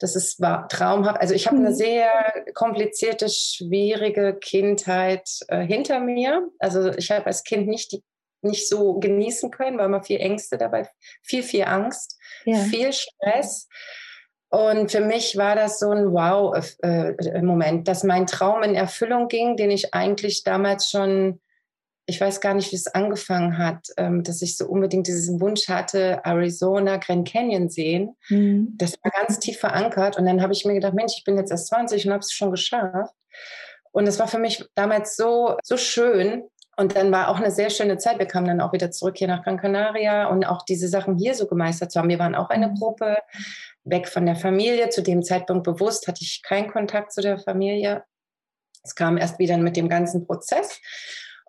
das 0.00 0.16
ist 0.16 0.40
war 0.40 0.66
traumhaft. 0.68 1.20
Also 1.20 1.34
ich 1.34 1.46
habe 1.46 1.58
eine 1.58 1.70
mhm. 1.70 1.74
sehr 1.74 2.10
komplizierte, 2.54 3.28
schwierige 3.28 4.34
Kindheit 4.34 5.28
äh, 5.48 5.64
hinter 5.64 6.00
mir. 6.00 6.48
Also 6.58 6.90
ich 6.94 7.10
habe 7.10 7.26
als 7.26 7.44
Kind 7.44 7.68
nicht 7.68 7.92
die 7.92 8.02
nicht 8.42 8.68
so 8.68 8.98
genießen 8.98 9.50
können, 9.50 9.78
weil 9.78 9.88
man 9.88 10.02
viel 10.02 10.20
Ängste 10.20 10.58
dabei, 10.58 10.88
viel, 11.22 11.42
viel 11.42 11.64
Angst, 11.64 12.18
ja. 12.44 12.56
viel 12.56 12.92
Stress. 12.92 13.68
Und 14.50 14.90
für 14.90 15.00
mich 15.00 15.36
war 15.36 15.54
das 15.54 15.78
so 15.78 15.90
ein 15.90 16.12
Wow-Moment, 16.12 17.86
dass 17.86 18.02
mein 18.02 18.26
Traum 18.26 18.64
in 18.64 18.74
Erfüllung 18.74 19.28
ging, 19.28 19.56
den 19.56 19.70
ich 19.70 19.94
eigentlich 19.94 20.42
damals 20.42 20.90
schon, 20.90 21.40
ich 22.06 22.20
weiß 22.20 22.40
gar 22.40 22.54
nicht, 22.54 22.72
wie 22.72 22.76
es 22.76 22.88
angefangen 22.88 23.58
hat, 23.58 23.86
ähm, 23.96 24.24
dass 24.24 24.42
ich 24.42 24.56
so 24.56 24.66
unbedingt 24.66 25.06
diesen 25.06 25.40
Wunsch 25.40 25.68
hatte, 25.68 26.20
Arizona, 26.24 26.96
Grand 26.96 27.28
Canyon 27.28 27.68
sehen. 27.68 28.16
Mhm. 28.28 28.74
Das 28.76 28.94
war 29.04 29.12
ganz 29.12 29.38
tief 29.38 29.60
verankert. 29.60 30.18
Und 30.18 30.26
dann 30.26 30.42
habe 30.42 30.52
ich 30.52 30.64
mir 30.64 30.74
gedacht, 30.74 30.94
Mensch, 30.94 31.14
ich 31.16 31.24
bin 31.24 31.36
jetzt 31.36 31.52
erst 31.52 31.68
20 31.68 32.06
und 32.06 32.12
habe 32.12 32.20
es 32.20 32.32
schon 32.32 32.50
geschafft. 32.50 33.14
Und 33.92 34.08
es 34.08 34.18
war 34.18 34.26
für 34.26 34.38
mich 34.38 34.64
damals 34.74 35.14
so, 35.14 35.56
so 35.62 35.76
schön, 35.76 36.42
und 36.80 36.96
dann 36.96 37.12
war 37.12 37.28
auch 37.28 37.36
eine 37.36 37.50
sehr 37.50 37.68
schöne 37.68 37.98
Zeit. 37.98 38.18
Wir 38.18 38.24
kamen 38.24 38.46
dann 38.46 38.62
auch 38.62 38.72
wieder 38.72 38.90
zurück 38.90 39.18
hier 39.18 39.28
nach 39.28 39.44
Gran 39.44 39.58
Canaria 39.58 40.28
und 40.28 40.46
auch 40.46 40.62
diese 40.62 40.88
Sachen 40.88 41.18
hier 41.18 41.34
so 41.34 41.46
gemeistert 41.46 41.92
zu 41.92 41.98
haben. 41.98 42.08
Wir 42.08 42.18
waren 42.18 42.34
auch 42.34 42.48
eine. 42.48 42.72
Gruppe, 42.72 43.18
weg 43.84 44.08
von 44.08 44.24
der 44.24 44.36
Familie. 44.36 44.88
Zu 44.88 45.02
dem 45.02 45.22
Zeitpunkt 45.22 45.64
bewusst 45.64 46.08
hatte 46.08 46.22
ich 46.22 46.42
keinen 46.42 46.70
Kontakt 46.70 47.12
zu 47.12 47.20
der 47.20 47.38
Familie. 47.38 48.04
Es 48.82 48.94
kam 48.94 49.18
erst 49.18 49.38
wieder 49.38 49.58
mit 49.58 49.76
dem 49.76 49.90
ganzen 49.90 50.26
Prozess. 50.26 50.80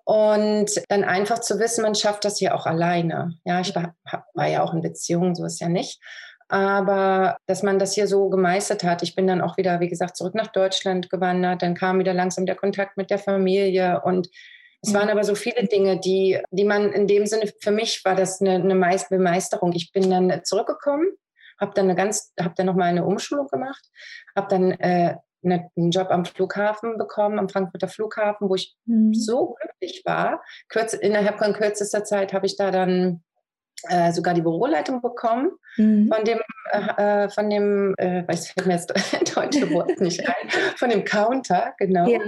Und 0.04 0.72
dann 0.90 1.06
einfach 1.06 1.40
zu 1.40 1.60
wissen, 1.60 1.84
man 1.84 1.96
schafft 1.96 2.26
das 2.26 2.38
hier 2.38 2.54
auch 2.54 2.66
alleine. 2.66 3.38
Ja, 3.46 3.62
ich 3.62 3.74
war, 3.74 3.96
war 4.34 4.48
ja 4.48 4.64
auch 4.64 4.74
in 4.74 4.82
Beziehung, 4.82 5.34
so 5.34 5.46
ist 5.46 5.62
ja 5.62 5.70
nicht. 5.70 6.02
Aber 6.50 7.38
dass 7.46 7.64
man 7.64 7.80
das 7.80 7.94
hier 7.94 8.08
so 8.08 8.28
gemeistert 8.28 8.84
hat. 8.84 9.02
Ich 9.02 9.16
bin 9.16 9.28
dann 9.28 9.40
auch 9.40 9.56
wieder, 9.56 9.80
wie 9.80 9.88
gesagt, 9.88 10.18
zurück 10.18 10.36
nach 10.36 10.48
Deutschland 10.48 11.10
gewandert. 11.10 11.62
Dann 11.62 11.76
kam 11.76 12.00
wieder 12.00 12.14
langsam 12.14 12.46
der 12.46 12.56
Kontakt 12.56 12.98
mit 12.98 13.10
der 13.10 13.20
Familie 13.20 14.02
und 14.04 14.28
es 14.84 14.94
waren 14.94 15.10
aber 15.10 15.24
so 15.24 15.36
viele 15.36 15.68
Dinge, 15.68 16.00
die, 16.00 16.40
die 16.50 16.66
man 16.66 16.92
in 16.92 17.08
dem 17.08 17.26
Sinne, 17.28 17.52
für 17.60 17.72
mich 17.72 18.04
war 18.04 18.16
das 18.16 18.42
eine, 18.42 18.56
eine 18.56 18.98
Bemeisterung. 19.10 19.74
Ich 19.74 19.92
bin 19.92 20.10
dann 20.10 20.44
zurückgekommen, 20.44 21.12
habe 21.60 21.74
dann 21.76 21.86
eine 21.86 21.96
ganz, 21.96 22.34
habe 22.40 22.56
dann 22.58 22.66
nochmal 22.66 22.90
eine 22.90 23.06
Umschulung 23.06 23.48
gemacht, 23.48 23.84
habe 24.36 24.48
dann 24.50 24.72
äh, 24.72 25.18
eine, 25.44 25.70
einen 25.76 25.92
Job 25.92 26.10
am 26.10 26.26
Flughafen 26.26 26.98
bekommen, 26.98 27.38
am 27.38 27.50
Frankfurter 27.50 27.88
Flughafen, 27.88 28.50
wo 28.50 28.56
ich 28.56 28.76
mhm. 28.86 29.14
so 29.14 29.56
glücklich 29.60 30.02
war. 30.06 30.44
Kürz, 30.70 30.94
innerhalb 30.94 31.38
von 31.38 31.54
kürzester 31.54 32.04
Zeit 32.04 32.34
habe 32.34 32.48
ich 32.48 32.58
da 32.58 32.72
dann 32.72 33.24
äh, 33.90 34.12
sogar 34.12 34.34
die 34.34 34.42
Büroleitung 34.42 35.02
bekommen 35.02 35.52
mhm. 35.78 36.10
von 36.14 36.24
dem, 36.26 36.40
äh, 36.72 37.24
äh 37.26 37.30
von 37.30 37.50
dem, 37.50 37.94
äh, 37.98 38.28
weiß 38.28 38.52
fällt 38.52 38.68
mir 38.68 38.74
jetzt 38.74 38.94
deutsche 39.36 39.70
Wort 39.72 40.00
nicht 40.00 40.28
ein, 40.28 40.50
von 40.76 40.90
dem 40.90 41.04
Counter, 41.04 41.74
genau. 41.78 42.08
Ja. 42.08 42.20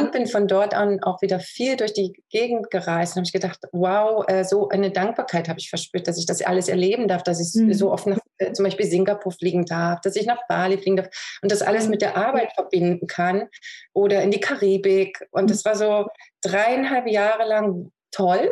Und 0.00 0.10
bin 0.10 0.26
von 0.26 0.48
dort 0.48 0.74
an 0.74 1.00
auch 1.04 1.22
wieder 1.22 1.38
viel 1.38 1.76
durch 1.76 1.92
die 1.92 2.12
Gegend 2.28 2.68
gereist 2.70 3.12
und 3.12 3.20
habe 3.20 3.26
ich 3.26 3.32
gedacht, 3.32 3.60
wow, 3.70 4.24
äh, 4.26 4.42
so 4.42 4.68
eine 4.68 4.90
Dankbarkeit 4.90 5.48
habe 5.48 5.60
ich 5.60 5.68
verspürt, 5.68 6.08
dass 6.08 6.18
ich 6.18 6.26
das 6.26 6.42
alles 6.42 6.68
erleben 6.68 7.06
darf, 7.06 7.22
dass 7.22 7.40
ich 7.40 7.54
mhm. 7.60 7.72
so 7.72 7.92
oft 7.92 8.08
nach 8.08 8.18
äh, 8.38 8.52
zum 8.52 8.64
Beispiel 8.64 8.86
Singapur 8.86 9.30
fliegen 9.30 9.64
darf, 9.64 10.00
dass 10.00 10.16
ich 10.16 10.26
nach 10.26 10.40
Bali 10.48 10.78
fliegen 10.78 10.96
darf 10.96 11.38
und 11.42 11.52
das 11.52 11.62
alles 11.62 11.88
mit 11.88 12.02
der 12.02 12.16
Arbeit 12.16 12.52
verbinden 12.54 13.06
kann 13.06 13.48
oder 13.92 14.22
in 14.22 14.32
die 14.32 14.40
Karibik. 14.40 15.24
Und 15.30 15.48
das 15.50 15.64
war 15.64 15.76
so 15.76 16.08
dreieinhalb 16.42 17.06
Jahre 17.06 17.46
lang 17.48 17.92
toll, 18.10 18.50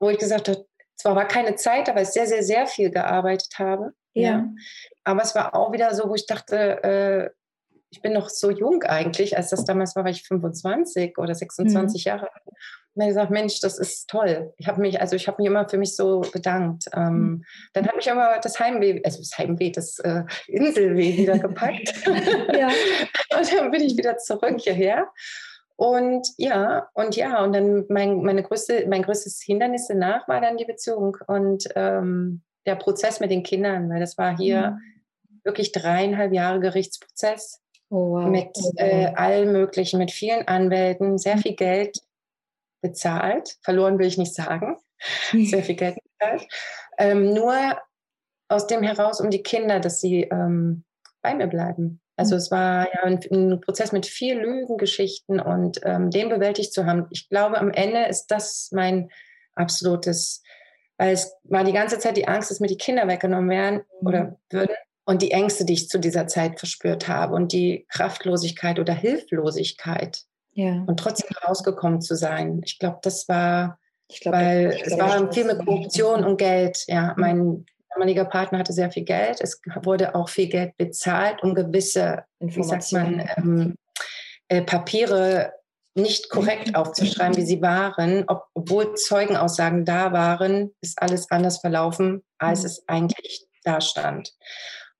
wo 0.00 0.10
ich 0.10 0.18
gesagt 0.18 0.48
habe, 0.48 0.66
zwar 0.98 1.16
war 1.16 1.26
keine 1.26 1.54
Zeit, 1.54 1.88
aber 1.88 2.02
ich 2.02 2.08
sehr, 2.08 2.26
sehr, 2.26 2.42
sehr 2.42 2.66
viel 2.66 2.90
gearbeitet 2.90 3.58
habe. 3.58 3.92
Ja. 4.14 4.30
ja. 4.30 4.48
Aber 5.04 5.22
es 5.22 5.34
war 5.34 5.54
auch 5.54 5.72
wieder 5.72 5.94
so, 5.94 6.08
wo 6.08 6.14
ich 6.14 6.26
dachte, 6.26 6.82
äh, 6.82 7.30
ich 7.90 8.02
bin 8.02 8.12
noch 8.12 8.28
so 8.28 8.50
jung 8.50 8.82
eigentlich, 8.82 9.36
als 9.36 9.50
das 9.50 9.64
damals 9.64 9.96
war, 9.96 10.04
war 10.04 10.10
ich 10.10 10.22
25 10.22 11.16
oder 11.16 11.34
26 11.34 12.04
mhm. 12.04 12.08
Jahre 12.08 12.32
alt. 12.34 12.42
mir 12.94 13.06
gesagt, 13.06 13.30
Mensch, 13.30 13.60
das 13.60 13.78
ist 13.78 14.10
toll. 14.10 14.52
Ich 14.58 14.66
habe 14.68 14.80
mich, 14.80 15.00
also 15.00 15.16
ich 15.16 15.26
habe 15.26 15.40
mich 15.40 15.46
immer 15.46 15.66
für 15.68 15.78
mich 15.78 15.96
so 15.96 16.20
bedankt. 16.20 16.84
Ähm, 16.92 17.14
mhm. 17.14 17.44
dann 17.72 17.86
hat 17.86 17.96
mich 17.96 18.10
aber 18.10 18.40
das 18.42 18.60
Heimweh, 18.60 19.00
also 19.04 19.18
das 19.18 19.38
Heimweh, 19.38 19.70
das 19.70 19.98
äh, 20.00 20.24
Inselweh 20.48 21.16
wieder 21.16 21.38
gepackt. 21.38 21.94
ja. 22.06 22.68
und 23.38 23.52
dann 23.52 23.70
bin 23.70 23.82
ich 23.82 23.96
wieder 23.96 24.18
zurück 24.18 24.60
hierher. 24.60 25.08
Und 25.78 26.26
ja, 26.38 26.88
und 26.92 27.14
ja, 27.14 27.44
und 27.44 27.52
dann 27.52 27.84
mein, 27.88 28.22
meine 28.22 28.42
größte, 28.42 28.88
mein 28.88 29.02
größtes 29.02 29.40
Hindernis 29.40 29.86
danach 29.86 30.26
war 30.26 30.40
dann 30.40 30.56
die 30.56 30.64
Beziehung 30.64 31.16
und 31.28 31.68
ähm, 31.76 32.42
der 32.66 32.74
Prozess 32.74 33.20
mit 33.20 33.30
den 33.30 33.44
Kindern, 33.44 33.88
weil 33.88 34.00
das 34.00 34.18
war 34.18 34.36
hier 34.36 34.72
mhm. 34.72 35.40
wirklich 35.44 35.70
dreieinhalb 35.70 36.32
Jahre 36.32 36.58
Gerichtsprozess 36.58 37.62
oh, 37.90 38.10
wow. 38.10 38.28
mit 38.28 38.50
oh, 38.56 38.72
äh, 38.74 39.12
allen 39.14 39.52
möglichen, 39.52 39.98
mit 39.98 40.10
vielen 40.10 40.48
Anwälten, 40.48 41.16
sehr 41.16 41.36
mhm. 41.36 41.42
viel 41.42 41.54
Geld 41.54 41.96
bezahlt. 42.82 43.56
Verloren 43.62 44.00
will 44.00 44.08
ich 44.08 44.18
nicht 44.18 44.34
sagen. 44.34 44.78
Sehr 45.32 45.62
viel 45.62 45.76
Geld 45.76 45.96
bezahlt. 46.02 46.48
Ähm, 46.98 47.32
nur 47.32 47.54
aus 48.48 48.66
dem 48.66 48.82
heraus 48.82 49.20
um 49.20 49.30
die 49.30 49.44
Kinder, 49.44 49.78
dass 49.78 50.00
sie 50.00 50.22
ähm, 50.22 50.82
bei 51.22 51.36
mir 51.36 51.46
bleiben. 51.46 52.00
Also 52.18 52.34
mhm. 52.34 52.38
es 52.38 52.50
war 52.50 52.88
ja 52.92 53.02
ein, 53.04 53.20
ein, 53.30 53.60
Prozess 53.60 53.92
mit 53.92 54.04
viel 54.04 54.38
Lügengeschichten 54.38 55.40
und 55.40 55.80
ähm, 55.84 56.10
den 56.10 56.28
bewältigt 56.28 56.74
zu 56.74 56.84
haben. 56.84 57.06
Ich 57.10 57.28
glaube, 57.28 57.58
am 57.58 57.70
Ende 57.70 58.06
ist 58.06 58.26
das 58.26 58.70
mein 58.72 59.08
absolutes, 59.54 60.42
weil 60.96 61.14
es 61.14 61.32
war 61.44 61.64
die 61.64 61.72
ganze 61.72 61.98
Zeit 61.98 62.16
die 62.16 62.28
Angst, 62.28 62.50
dass 62.50 62.60
mir 62.60 62.66
die 62.66 62.76
Kinder 62.76 63.06
weggenommen 63.06 63.48
werden 63.48 63.82
mhm. 64.00 64.06
oder 64.06 64.38
würden 64.50 64.74
und 65.04 65.22
die 65.22 65.30
Ängste, 65.30 65.64
die 65.64 65.74
ich 65.74 65.88
zu 65.88 65.98
dieser 65.98 66.26
Zeit 66.26 66.58
verspürt 66.58 67.08
habe 67.08 67.34
und 67.34 67.52
die 67.52 67.86
Kraftlosigkeit 67.88 68.78
oder 68.78 68.92
Hilflosigkeit. 68.92 70.22
Ja. 70.52 70.84
Und 70.86 70.98
trotzdem 70.98 71.30
rausgekommen 71.46 72.02
zu 72.02 72.16
sein. 72.16 72.60
Ich 72.64 72.80
glaube, 72.80 72.98
das 73.02 73.28
war, 73.28 73.78
glaub, 74.20 74.34
weil 74.34 74.76
es 74.84 74.98
war 74.98 75.32
viel 75.32 75.44
mit 75.44 75.64
Korruption 75.64 76.24
und 76.24 76.36
Geld. 76.36 76.84
Ja, 76.88 77.14
mhm. 77.16 77.20
mein 77.20 77.66
damaliger 77.98 78.24
Partner 78.24 78.60
hatte 78.60 78.72
sehr 78.72 78.90
viel 78.90 79.04
Geld. 79.04 79.40
Es 79.40 79.60
wurde 79.82 80.14
auch 80.14 80.28
viel 80.28 80.48
Geld 80.48 80.76
bezahlt, 80.76 81.42
um 81.42 81.54
gewisse, 81.54 82.24
wie 82.38 82.62
sagt 82.62 82.92
man, 82.92 83.28
ähm, 83.36 83.74
äh, 84.48 84.62
Papiere 84.62 85.52
nicht 85.94 86.30
korrekt 86.30 86.74
aufzuschreiben, 86.74 87.36
wie 87.36 87.44
sie 87.44 87.60
waren, 87.60 88.24
Ob, 88.28 88.44
obwohl 88.54 88.94
Zeugenaussagen 88.94 89.84
da 89.84 90.12
waren, 90.12 90.70
ist 90.80 91.02
alles 91.02 91.30
anders 91.30 91.58
verlaufen, 91.58 92.24
als 92.38 92.60
mhm. 92.60 92.66
es 92.66 92.84
eigentlich 92.86 93.46
da 93.64 93.80
stand. 93.80 94.32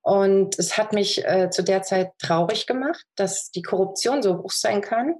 Und 0.01 0.59
es 0.59 0.77
hat 0.77 0.93
mich 0.93 1.25
äh, 1.25 1.49
zu 1.49 1.63
der 1.63 1.83
Zeit 1.83 2.11
traurig 2.19 2.67
gemacht, 2.67 3.03
dass 3.15 3.51
die 3.51 3.61
Korruption 3.61 4.21
so 4.21 4.39
hoch 4.39 4.51
sein 4.51 4.81
kann. 4.81 5.15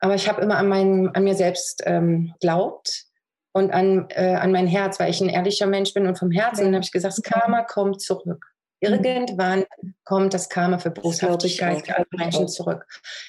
Aber 0.00 0.14
ich 0.14 0.28
habe 0.28 0.40
immer 0.40 0.56
an, 0.56 0.68
mein, 0.68 1.14
an 1.14 1.24
mir 1.24 1.34
selbst 1.34 1.82
ähm, 1.84 2.34
glaubt 2.40 3.07
und 3.52 3.72
an, 3.72 4.06
äh, 4.10 4.34
an 4.34 4.52
mein 4.52 4.66
Herz, 4.66 5.00
weil 5.00 5.10
ich 5.10 5.20
ein 5.20 5.28
ehrlicher 5.28 5.66
Mensch 5.66 5.94
bin. 5.94 6.06
Und 6.06 6.18
vom 6.18 6.30
Herzen 6.30 6.66
ja. 6.66 6.72
habe 6.74 6.84
ich 6.84 6.92
gesagt, 6.92 7.16
das 7.16 7.22
Karma 7.22 7.62
kommt 7.62 8.00
zurück. 8.00 8.44
Mhm. 8.80 8.88
Irgendwann 9.04 9.64
kommt 10.04 10.34
das 10.34 10.48
Karma 10.48 10.78
für 10.78 10.90
Boshaftigkeit 10.90 11.86
für 11.86 11.96
alle 11.96 12.06
Menschen 12.16 12.48
zurück. 12.48 12.86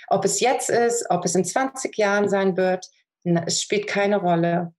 Ob 0.08 0.26
es 0.26 0.40
jetzt 0.40 0.70
ist, 0.70 1.06
ob 1.10 1.26
es 1.26 1.36
in 1.36 1.46
20 1.46 1.98
Jahren 1.98 2.30
sein 2.30 2.58
wird, 2.58 2.86
es 3.24 3.62
spielt 3.62 3.88
keine 3.88 4.18
Rolle. 4.18 4.74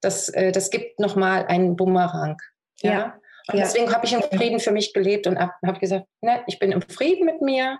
Das, 0.00 0.28
äh, 0.30 0.52
das 0.52 0.70
gibt 0.70 1.00
nochmal 1.00 1.46
einen 1.46 1.76
Bumerang. 1.76 2.40
Ja. 2.80 2.92
ja. 2.92 3.20
Und 3.48 3.58
ja. 3.58 3.64
deswegen 3.64 3.92
habe 3.92 4.06
ich 4.06 4.12
im 4.12 4.22
Frieden 4.22 4.60
für 4.60 4.72
mich 4.72 4.92
gelebt 4.92 5.26
und 5.26 5.38
habe 5.38 5.52
hab 5.64 5.78
gesagt, 5.78 6.06
ne, 6.20 6.42
ich 6.46 6.58
bin 6.58 6.72
im 6.72 6.82
Frieden 6.82 7.26
mit 7.26 7.42
mir. 7.42 7.78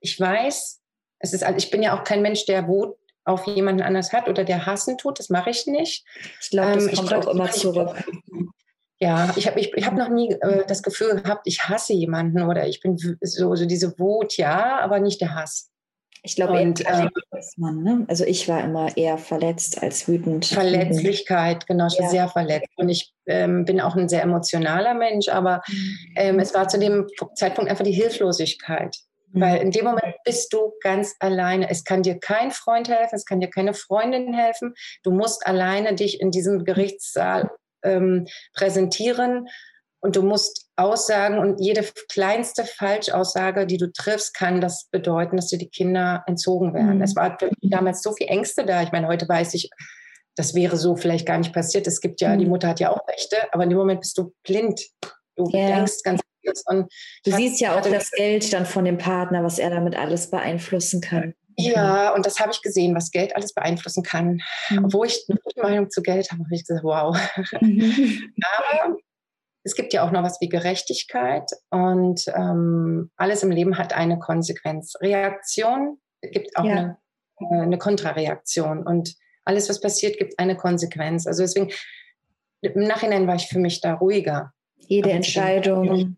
Ich 0.00 0.18
weiß, 0.18 0.80
es 1.18 1.32
ist, 1.32 1.44
ich 1.56 1.70
bin 1.70 1.82
ja 1.82 1.98
auch 1.98 2.04
kein 2.04 2.22
Mensch, 2.22 2.46
der 2.46 2.68
Wut 2.68 2.96
auf 3.24 3.46
jemanden 3.46 3.82
anders 3.82 4.12
hat 4.12 4.28
oder 4.28 4.44
der 4.44 4.66
hassen 4.66 4.98
tut. 4.98 5.18
Das 5.18 5.30
mache 5.30 5.50
ich 5.50 5.66
nicht. 5.66 6.04
Ich 6.40 6.50
glaube, 6.50 6.74
das 6.74 6.86
ähm, 6.86 6.94
kommt 6.94 7.14
auch 7.14 7.28
immer 7.28 7.50
zurück. 7.50 7.94
Ja, 8.98 9.32
ich 9.34 9.48
habe 9.48 9.58
ich, 9.58 9.72
ich 9.74 9.84
hab 9.84 9.94
noch 9.94 10.08
nie 10.08 10.30
äh, 10.30 10.64
das 10.66 10.82
Gefühl 10.82 11.20
gehabt, 11.20 11.42
ich 11.46 11.68
hasse 11.68 11.92
jemanden 11.92 12.42
oder 12.42 12.68
ich 12.68 12.80
bin 12.80 12.96
so, 13.20 13.54
so 13.56 13.66
diese 13.66 13.98
Wut, 13.98 14.36
ja, 14.36 14.78
aber 14.78 15.00
nicht 15.00 15.20
der 15.20 15.34
Hass. 15.34 15.72
Ich 16.24 16.36
glaube, 16.36 16.52
und, 16.52 16.86
äh, 16.86 17.08
man, 17.56 17.82
ne? 17.82 18.04
Also 18.06 18.24
ich 18.24 18.48
war 18.48 18.62
immer 18.62 18.96
eher 18.96 19.18
verletzt 19.18 19.82
als 19.82 20.06
wütend. 20.06 20.46
Verletzlichkeit, 20.46 21.66
genau, 21.66 21.88
ich 21.88 21.94
ja. 21.94 22.04
war 22.04 22.10
sehr 22.10 22.28
verletzt. 22.28 22.68
Und 22.76 22.90
ich 22.90 23.12
ähm, 23.26 23.64
bin 23.64 23.80
auch 23.80 23.96
ein 23.96 24.08
sehr 24.08 24.22
emotionaler 24.22 24.94
Mensch, 24.94 25.28
aber 25.28 25.62
mhm. 25.66 25.96
ähm, 26.14 26.38
es 26.38 26.54
war 26.54 26.68
zu 26.68 26.78
dem 26.78 27.08
Zeitpunkt 27.34 27.68
einfach 27.68 27.84
die 27.84 27.90
Hilflosigkeit. 27.90 28.96
Weil 29.32 29.56
mhm. 29.56 29.62
in 29.62 29.70
dem 29.70 29.84
Moment 29.84 30.16
bist 30.24 30.52
du 30.52 30.72
ganz 30.82 31.14
alleine. 31.18 31.70
Es 31.70 31.84
kann 31.84 32.02
dir 32.02 32.18
kein 32.18 32.50
Freund 32.50 32.88
helfen, 32.88 33.14
es 33.14 33.24
kann 33.24 33.40
dir 33.40 33.50
keine 33.50 33.74
Freundin 33.74 34.34
helfen. 34.34 34.74
Du 35.02 35.10
musst 35.10 35.46
alleine 35.46 35.94
dich 35.94 36.20
in 36.20 36.30
diesem 36.30 36.64
Gerichtssaal 36.64 37.50
ähm, 37.82 38.26
präsentieren 38.54 39.48
und 40.00 40.16
du 40.16 40.22
musst 40.22 40.68
Aussagen 40.76 41.38
und 41.38 41.60
jede 41.60 41.86
kleinste 42.10 42.64
Falschaussage, 42.64 43.66
die 43.66 43.76
du 43.76 43.92
triffst, 43.92 44.34
kann 44.34 44.60
das 44.60 44.88
bedeuten, 44.90 45.36
dass 45.36 45.46
dir 45.46 45.58
die 45.58 45.68
Kinder 45.68 46.24
entzogen 46.26 46.74
werden. 46.74 46.96
Mhm. 46.96 47.02
Es 47.02 47.14
war 47.14 47.38
damals 47.62 48.02
so 48.02 48.12
viel 48.12 48.26
Ängste 48.26 48.66
da. 48.66 48.82
Ich 48.82 48.90
meine, 48.90 49.06
heute 49.06 49.28
weiß 49.28 49.54
ich, 49.54 49.70
das 50.34 50.54
wäre 50.54 50.76
so 50.76 50.96
vielleicht 50.96 51.26
gar 51.26 51.38
nicht 51.38 51.52
passiert. 51.52 51.86
Es 51.86 52.00
gibt 52.00 52.20
ja, 52.20 52.34
mhm. 52.34 52.38
die 52.40 52.46
Mutter 52.46 52.68
hat 52.68 52.80
ja 52.80 52.90
auch 52.90 53.06
Rechte, 53.06 53.36
aber 53.52 53.62
in 53.64 53.70
dem 53.70 53.78
Moment 53.78 54.00
bist 54.00 54.18
du 54.18 54.34
blind. 54.42 54.80
Du 55.36 55.48
yeah. 55.52 55.76
denkst 55.76 56.02
ganz 56.02 56.20
ist. 56.44 56.68
Und 56.68 56.92
du 57.24 57.32
siehst 57.32 57.60
ja 57.60 57.78
auch 57.78 57.82
das 57.82 58.10
Geld 58.10 58.52
dann 58.52 58.66
von 58.66 58.84
dem 58.84 58.98
Partner, 58.98 59.42
was 59.44 59.58
er 59.58 59.70
damit 59.70 59.96
alles 59.96 60.30
beeinflussen 60.30 61.00
kann. 61.00 61.34
Ja, 61.56 62.14
und 62.14 62.24
das 62.26 62.40
habe 62.40 62.52
ich 62.52 62.62
gesehen, 62.62 62.94
was 62.94 63.10
Geld 63.10 63.36
alles 63.36 63.52
beeinflussen 63.52 64.02
kann. 64.02 64.40
Mhm. 64.70 64.86
Obwohl 64.86 65.06
ich 65.06 65.24
eine 65.28 65.38
gute 65.38 65.60
Meinung 65.60 65.90
zu 65.90 66.02
Geld 66.02 66.30
habe, 66.30 66.44
habe 66.44 66.54
ich 66.54 66.66
gesagt, 66.66 66.84
wow. 66.84 67.16
Mhm. 67.60 68.32
Aber 68.58 68.96
es 69.64 69.74
gibt 69.74 69.92
ja 69.92 70.04
auch 70.04 70.10
noch 70.10 70.22
was 70.22 70.40
wie 70.40 70.48
Gerechtigkeit 70.48 71.50
und 71.70 72.26
ähm, 72.34 73.10
alles 73.16 73.42
im 73.42 73.50
Leben 73.50 73.78
hat 73.78 73.92
eine 73.92 74.18
Konsequenz. 74.18 74.94
Reaktion 75.00 75.98
gibt 76.20 76.56
auch 76.56 76.64
ja. 76.64 76.72
eine, 76.72 76.98
äh, 77.40 77.62
eine 77.62 77.78
Kontrareaktion 77.78 78.84
und 78.84 79.14
alles, 79.44 79.68
was 79.68 79.80
passiert, 79.80 80.18
gibt 80.18 80.38
eine 80.38 80.56
Konsequenz. 80.56 81.26
Also 81.26 81.42
deswegen, 81.42 81.70
im 82.60 82.84
Nachhinein 82.84 83.26
war 83.26 83.34
ich 83.34 83.48
für 83.48 83.58
mich 83.58 83.80
da 83.80 83.94
ruhiger. 83.94 84.52
Jede 84.76 85.10
Entscheidung 85.10 86.16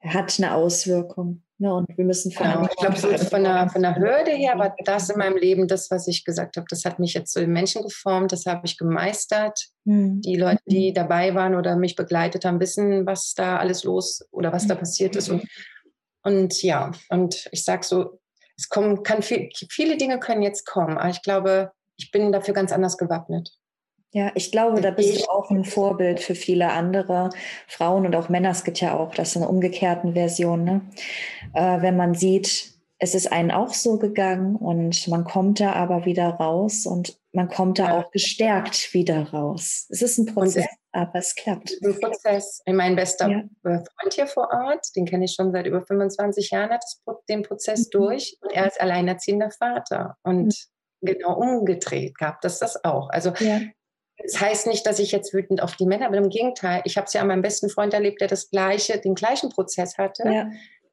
hat 0.00 0.38
eine 0.38 0.54
Auswirkung. 0.54 1.42
Ne? 1.58 1.72
Und 1.72 1.88
wir 1.96 2.04
müssen 2.04 2.30
genau. 2.30 2.66
Ich 2.70 2.76
glaube, 2.76 2.96
so 2.96 3.08
von 3.28 3.44
der, 3.44 3.68
von 3.68 3.82
der 3.82 3.96
Hürde 3.96 4.32
her 4.32 4.58
war 4.58 4.74
das 4.84 5.08
in 5.08 5.18
meinem 5.18 5.36
Leben 5.36 5.68
das, 5.68 5.90
was 5.90 6.08
ich 6.08 6.24
gesagt 6.24 6.56
habe. 6.56 6.66
Das 6.68 6.84
hat 6.84 6.98
mich 6.98 7.14
jetzt 7.14 7.32
zu 7.32 7.40
den 7.40 7.52
Menschen 7.52 7.82
geformt, 7.82 8.32
das 8.32 8.44
habe 8.46 8.66
ich 8.66 8.76
gemeistert. 8.76 9.58
Mhm. 9.84 10.20
Die 10.20 10.36
Leute, 10.36 10.60
die 10.66 10.92
dabei 10.92 11.34
waren 11.34 11.54
oder 11.54 11.76
mich 11.76 11.94
begleitet 11.94 12.44
haben, 12.44 12.60
wissen, 12.60 13.06
was 13.06 13.34
da 13.34 13.58
alles 13.58 13.84
los 13.84 14.26
oder 14.30 14.52
was 14.52 14.66
da 14.66 14.74
passiert 14.74 15.16
ist. 15.16 15.28
Und, 15.28 15.46
und 16.22 16.62
ja, 16.62 16.90
und 17.08 17.48
ich 17.52 17.64
sage 17.64 17.84
so, 17.84 18.20
es 18.56 18.68
kommen, 18.68 19.02
kann 19.02 19.22
viel, 19.22 19.48
viele 19.70 19.96
Dinge 19.96 20.18
können 20.18 20.42
jetzt 20.42 20.66
kommen, 20.66 20.98
aber 20.98 21.10
ich 21.10 21.22
glaube, 21.22 21.72
ich 21.96 22.10
bin 22.10 22.32
dafür 22.32 22.54
ganz 22.54 22.72
anders 22.72 22.98
gewappnet. 22.98 23.52
Ja, 24.14 24.30
ich 24.36 24.52
glaube, 24.52 24.80
da 24.80 24.92
bist 24.92 25.20
du 25.20 25.28
auch 25.28 25.50
ein 25.50 25.64
Vorbild 25.64 26.20
für 26.20 26.36
viele 26.36 26.70
andere 26.70 27.30
Frauen 27.66 28.06
und 28.06 28.14
auch 28.14 28.28
Männer. 28.28 28.50
Es 28.50 28.62
gibt 28.62 28.80
ja 28.80 28.96
auch 28.96 29.12
das 29.12 29.34
in 29.34 29.42
einer 29.42 29.50
umgekehrten 29.50 30.12
Version. 30.12 30.62
Ne? 30.62 30.82
Äh, 31.52 31.82
wenn 31.82 31.96
man 31.96 32.14
sieht, 32.14 32.74
es 32.98 33.16
ist 33.16 33.32
einen 33.32 33.50
auch 33.50 33.74
so 33.74 33.98
gegangen 33.98 34.54
und 34.54 35.08
man 35.08 35.24
kommt 35.24 35.58
da 35.58 35.72
aber 35.72 36.04
wieder 36.04 36.28
raus 36.28 36.86
und 36.86 37.18
man 37.32 37.48
kommt 37.48 37.80
da 37.80 37.98
auch 37.98 38.12
gestärkt 38.12 38.94
wieder 38.94 39.30
raus. 39.30 39.86
Es 39.88 40.00
ist 40.00 40.18
ein 40.18 40.26
Prozess, 40.26 40.68
aber 40.92 41.18
es 41.18 41.34
klappt. 41.34 41.72
Ein 41.82 41.98
Prozess. 41.98 42.62
Mein 42.66 42.94
bester 42.94 43.28
ja. 43.28 43.42
Freund 43.64 44.14
hier 44.14 44.28
vor 44.28 44.48
Ort, 44.52 44.86
den 44.94 45.06
kenne 45.06 45.24
ich 45.24 45.32
schon 45.32 45.50
seit 45.50 45.66
über 45.66 45.82
25 45.82 46.52
Jahren, 46.52 46.70
hat 46.70 46.84
den 47.28 47.42
Prozess 47.42 47.86
mhm. 47.86 47.90
durch 47.90 48.38
und 48.42 48.52
er 48.52 48.68
ist 48.68 48.80
alleinerziehender 48.80 49.50
Vater. 49.50 50.16
Und 50.22 50.54
mhm. 51.00 51.06
genau 51.06 51.36
umgedreht 51.36 52.16
gab 52.16 52.40
das 52.42 52.60
das 52.60 52.84
auch. 52.84 53.10
Also 53.10 53.32
ja. 53.40 53.60
Das 54.22 54.40
heißt 54.40 54.66
nicht, 54.66 54.86
dass 54.86 54.98
ich 54.98 55.12
jetzt 55.12 55.34
wütend 55.34 55.62
auf 55.62 55.76
die 55.76 55.86
Männer 55.86 56.10
bin. 56.10 56.24
Im 56.24 56.30
Gegenteil, 56.30 56.82
ich 56.84 56.96
habe 56.96 57.06
es 57.06 57.12
ja 57.12 57.20
an 57.20 57.28
meinem 57.28 57.42
besten 57.42 57.68
Freund 57.68 57.92
erlebt, 57.94 58.20
der 58.20 58.28
das 58.28 58.50
gleiche, 58.50 58.98
den 58.98 59.14
gleichen 59.14 59.50
Prozess 59.50 59.98
hatte. 59.98 60.22
Ja. 60.24 60.50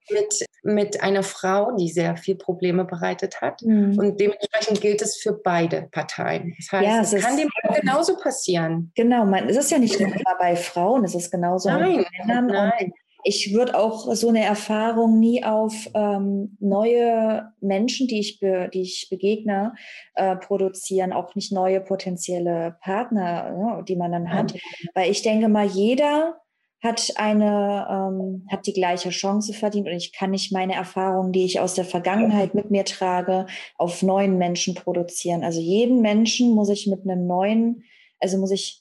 Mit, 0.10 0.46
mit 0.64 1.04
einer 1.04 1.22
Frau, 1.24 1.76
die 1.78 1.88
sehr 1.88 2.18
viel 2.18 2.36
Probleme 2.36 2.84
bereitet 2.84 3.40
hat. 3.40 3.62
Mhm. 3.62 3.98
Und 3.98 4.20
dementsprechend 4.20 4.82
gilt 4.82 5.02
es 5.02 5.18
für 5.18 5.32
beide 5.32 5.88
Parteien. 5.92 6.54
Das 6.58 6.72
heißt, 6.72 6.88
ja, 6.88 7.02
es, 7.02 7.14
es 7.14 7.24
kann 7.24 7.38
dem 7.38 7.50
genauso 7.80 8.18
passieren. 8.18 8.92
Genau, 8.96 9.26
man, 9.26 9.48
es 9.48 9.58
ist 9.58 9.72
ja 9.72 9.78
nicht 9.78 10.00
nur 10.00 10.12
bei 10.40 10.56
Frauen, 10.56 11.06
es 11.06 11.16
ist 11.16 11.32
genauso 11.32 11.70
nein, 11.70 12.04
bei 12.04 12.26
Männern. 12.26 12.48
Nein 12.48 12.94
ich 13.24 13.54
würde 13.54 13.78
auch 13.78 14.14
so 14.14 14.30
eine 14.30 14.44
Erfahrung 14.44 15.20
nie 15.20 15.44
auf 15.44 15.90
ähm, 15.94 16.58
neue 16.60 17.52
Menschen, 17.62 18.08
die 18.08 18.20
ich, 18.20 18.40
be, 18.40 18.70
die 18.74 18.82
ich 18.82 19.08
begegne, 19.10 19.74
äh, 20.16 20.36
produzieren, 20.36 21.14
auch 21.14 21.36
nicht 21.36 21.52
neue 21.52 21.82
potenzielle 21.82 22.78
Partner, 22.82 23.52
ne, 23.52 23.84
die 23.88 23.96
man 23.96 24.12
dann 24.12 24.32
hat. 24.32 24.54
Weil 24.94 25.12
ich 25.12 25.22
denke 25.22 25.50
mal, 25.50 25.66
jeder 25.66 26.42
hat 26.84 27.14
eine, 27.16 27.88
ähm, 27.90 28.48
hat 28.50 28.66
die 28.66 28.74
gleiche 28.74 29.12
Chance 29.12 29.54
verdient 29.54 29.88
und 29.88 29.94
ich 29.94 30.14
kann 30.14 30.32
nicht 30.32 30.52
meine 30.52 30.74
Erfahrungen, 30.74 31.32
die 31.32 31.46
ich 31.46 31.60
aus 31.60 31.76
der 31.76 31.86
Vergangenheit 31.86 32.56
mit 32.56 32.72
mir 32.72 32.86
trage, 32.86 33.46
auf 33.78 34.02
neuen 34.02 34.38
Menschen 34.38 34.74
produzieren. 34.74 35.44
Also 35.44 35.60
jeden 35.60 36.02
Menschen 36.02 36.56
muss 36.56 36.70
ich 36.70 36.88
mit 36.88 37.04
einem 37.04 37.28
neuen, 37.28 37.84
also 38.20 38.38
muss 38.40 38.52
ich 38.52 38.81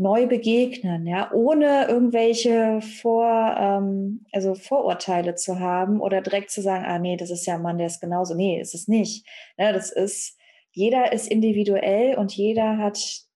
neu 0.00 0.26
begegnen, 0.26 1.06
ja, 1.06 1.30
ohne 1.32 1.86
irgendwelche 1.86 2.80
Vor, 2.80 3.54
ähm, 3.58 4.24
also 4.32 4.54
Vorurteile 4.54 5.34
zu 5.34 5.60
haben 5.60 6.00
oder 6.00 6.22
direkt 6.22 6.50
zu 6.50 6.62
sagen, 6.62 6.84
ah 6.86 6.98
nee, 6.98 7.18
das 7.18 7.30
ist 7.30 7.46
ja 7.46 7.56
ein 7.56 7.62
Mann, 7.62 7.76
der 7.76 7.86
ist 7.86 8.00
genauso. 8.00 8.34
Nee, 8.34 8.60
ist 8.60 8.74
es 8.74 8.88
nicht. 8.88 9.26
Ja, 9.58 9.72
das 9.72 9.92
ist, 9.92 10.38
jeder 10.72 11.12
ist 11.12 11.28
individuell 11.28 12.16
und 12.16 12.32
jeder 12.32 12.78
hat 12.78 13.26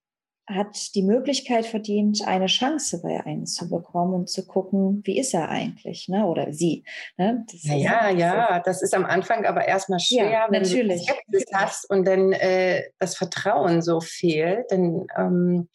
hat 0.46 0.94
die 0.94 1.02
Möglichkeit 1.02 1.64
verdient, 1.64 2.20
eine 2.26 2.46
Chance 2.46 3.00
bei 3.02 3.24
einem 3.24 3.46
zu 3.46 3.70
bekommen 3.70 4.12
und 4.12 4.28
zu 4.28 4.46
gucken, 4.46 5.00
wie 5.04 5.18
ist 5.18 5.32
er 5.32 5.48
eigentlich, 5.48 6.06
ne? 6.08 6.26
oder 6.26 6.52
sie. 6.52 6.84
Ne? 7.16 7.46
Das 7.50 7.64
ja, 7.64 8.10
ja, 8.10 8.60
das 8.60 8.82
ist 8.82 8.92
am 8.92 9.06
Anfang 9.06 9.46
aber 9.46 9.66
erstmal 9.66 10.00
schwer, 10.00 10.30
ja, 10.30 10.46
wenn 10.50 10.60
natürlich. 10.60 11.06
du 11.06 11.14
das 11.28 11.44
hast 11.50 11.88
und 11.88 12.06
dann 12.06 12.32
äh, 12.32 12.82
das 12.98 13.16
Vertrauen 13.16 13.80
so 13.80 14.00
fehlt. 14.02 14.70
Denn 14.70 15.06
ähm, 15.16 15.70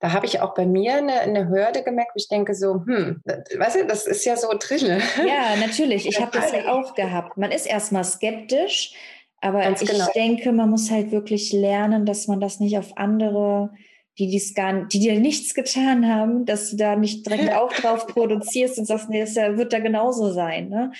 da 0.00 0.12
habe 0.12 0.26
ich 0.26 0.40
auch 0.40 0.54
bei 0.54 0.66
mir 0.66 0.94
eine, 0.96 1.20
eine 1.20 1.48
Hürde 1.48 1.82
gemerkt, 1.82 2.12
wo 2.14 2.16
ich 2.16 2.28
denke 2.28 2.54
so, 2.54 2.84
hm, 2.86 3.22
weißt 3.24 3.76
du, 3.76 3.86
das 3.86 4.06
ist 4.06 4.24
ja 4.24 4.36
so 4.36 4.48
drin. 4.58 5.00
Ja, 5.26 5.56
natürlich. 5.60 6.06
Ich 6.06 6.20
habe 6.20 6.30
das 6.32 6.52
ja 6.52 6.72
auch 6.72 6.94
gehabt. 6.94 7.36
Man 7.36 7.52
ist 7.52 7.66
erstmal 7.66 8.04
skeptisch, 8.04 8.94
aber 9.40 9.60
Ganz 9.60 9.82
ich 9.82 9.90
genau. 9.90 10.06
denke, 10.14 10.52
man 10.52 10.70
muss 10.70 10.90
halt 10.90 11.12
wirklich 11.12 11.52
lernen, 11.52 12.06
dass 12.06 12.28
man 12.28 12.40
das 12.40 12.60
nicht 12.60 12.78
auf 12.78 12.96
andere 12.96 13.70
die 14.18 14.28
dies 14.28 14.54
gar, 14.54 14.84
die 14.84 15.00
dir 15.00 15.18
nichts 15.18 15.54
getan 15.54 16.06
haben, 16.06 16.44
dass 16.44 16.70
du 16.70 16.76
da 16.76 16.94
nicht 16.94 17.26
direkt 17.26 17.52
auch 17.54 17.72
drauf 17.72 18.06
produzierst 18.06 18.78
und 18.78 18.84
sagst, 18.84 19.08
nee, 19.08 19.20
das 19.20 19.34
wird 19.34 19.72
da 19.72 19.78
genauso 19.78 20.32
sein. 20.32 20.68
Ne? 20.68 20.92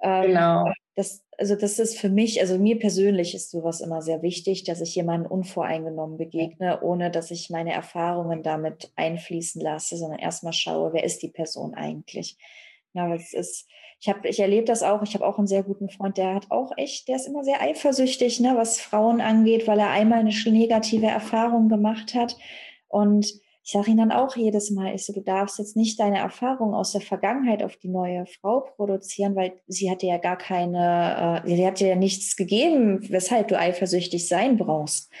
Ähm, 0.00 0.28
genau. 0.28 0.72
Das, 0.94 1.22
also 1.38 1.54
das 1.54 1.78
ist 1.78 1.96
für 1.96 2.08
mich, 2.08 2.40
also 2.40 2.58
mir 2.58 2.80
persönlich 2.80 3.34
ist 3.34 3.52
sowas 3.52 3.80
immer 3.80 4.02
sehr 4.02 4.22
wichtig, 4.22 4.64
dass 4.64 4.80
ich 4.80 4.96
jemandem 4.96 5.30
unvoreingenommen 5.30 6.18
begegne, 6.18 6.82
ohne 6.82 7.12
dass 7.12 7.30
ich 7.30 7.48
meine 7.48 7.72
Erfahrungen 7.72 8.42
damit 8.42 8.90
einfließen 8.96 9.62
lasse, 9.62 9.96
sondern 9.96 10.18
erstmal 10.18 10.52
schaue, 10.52 10.92
wer 10.92 11.04
ist 11.04 11.22
die 11.22 11.28
Person 11.28 11.74
eigentlich. 11.74 12.36
Ja, 12.92 13.14
es 13.14 13.32
ist, 13.32 13.68
ich 14.00 14.08
habe, 14.08 14.28
ich 14.28 14.40
erlebe 14.40 14.64
das 14.64 14.82
auch. 14.82 15.02
Ich 15.02 15.14
habe 15.14 15.24
auch 15.24 15.38
einen 15.38 15.46
sehr 15.46 15.62
guten 15.62 15.88
Freund, 15.90 16.18
der 16.18 16.34
hat 16.34 16.50
auch 16.50 16.72
echt, 16.76 17.06
der 17.06 17.16
ist 17.16 17.28
immer 17.28 17.44
sehr 17.44 17.62
eifersüchtig, 17.62 18.40
ne, 18.40 18.54
was 18.56 18.80
Frauen 18.80 19.20
angeht, 19.20 19.68
weil 19.68 19.78
er 19.78 19.90
einmal 19.90 20.18
eine 20.18 20.34
negative 20.46 21.06
Erfahrung 21.06 21.68
gemacht 21.68 22.14
hat. 22.14 22.36
Und 22.88 23.32
ich 23.68 23.72
sage 23.72 23.90
ihm 23.90 23.98
dann 23.98 24.12
auch 24.12 24.34
jedes 24.34 24.70
Mal, 24.70 24.94
ich 24.94 25.04
so, 25.04 25.12
du 25.12 25.20
darfst 25.20 25.58
jetzt 25.58 25.76
nicht 25.76 26.00
deine 26.00 26.20
Erfahrung 26.20 26.72
aus 26.72 26.92
der 26.92 27.02
Vergangenheit 27.02 27.62
auf 27.62 27.76
die 27.76 27.90
neue 27.90 28.24
Frau 28.24 28.60
produzieren, 28.60 29.36
weil 29.36 29.60
sie 29.66 29.90
hatte 29.90 30.06
ja 30.06 30.16
gar 30.16 30.38
keine, 30.38 31.42
äh, 31.44 31.54
sie 31.54 31.66
hat 31.66 31.78
dir 31.78 31.88
ja 31.88 31.94
nichts 31.94 32.34
gegeben, 32.36 33.06
weshalb 33.10 33.48
du 33.48 33.58
eifersüchtig 33.58 34.26
sein 34.26 34.56
brauchst. 34.56 35.12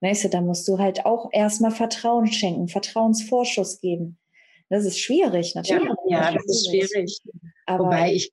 Weißt 0.00 0.24
du, 0.24 0.28
da 0.30 0.40
musst 0.40 0.66
du 0.66 0.78
halt 0.78 1.04
auch 1.04 1.28
erstmal 1.30 1.72
Vertrauen 1.72 2.26
schenken, 2.28 2.68
Vertrauensvorschuss 2.68 3.82
geben. 3.82 4.16
Das 4.70 4.86
ist 4.86 4.98
schwierig, 4.98 5.54
natürlich. 5.54 5.90
Ja, 6.08 6.30
ja 6.30 6.32
das 6.32 6.46
ist 6.46 6.70
schwierig. 6.70 7.20
Aber 7.66 7.84
Wobei 7.84 8.14
ich 8.14 8.32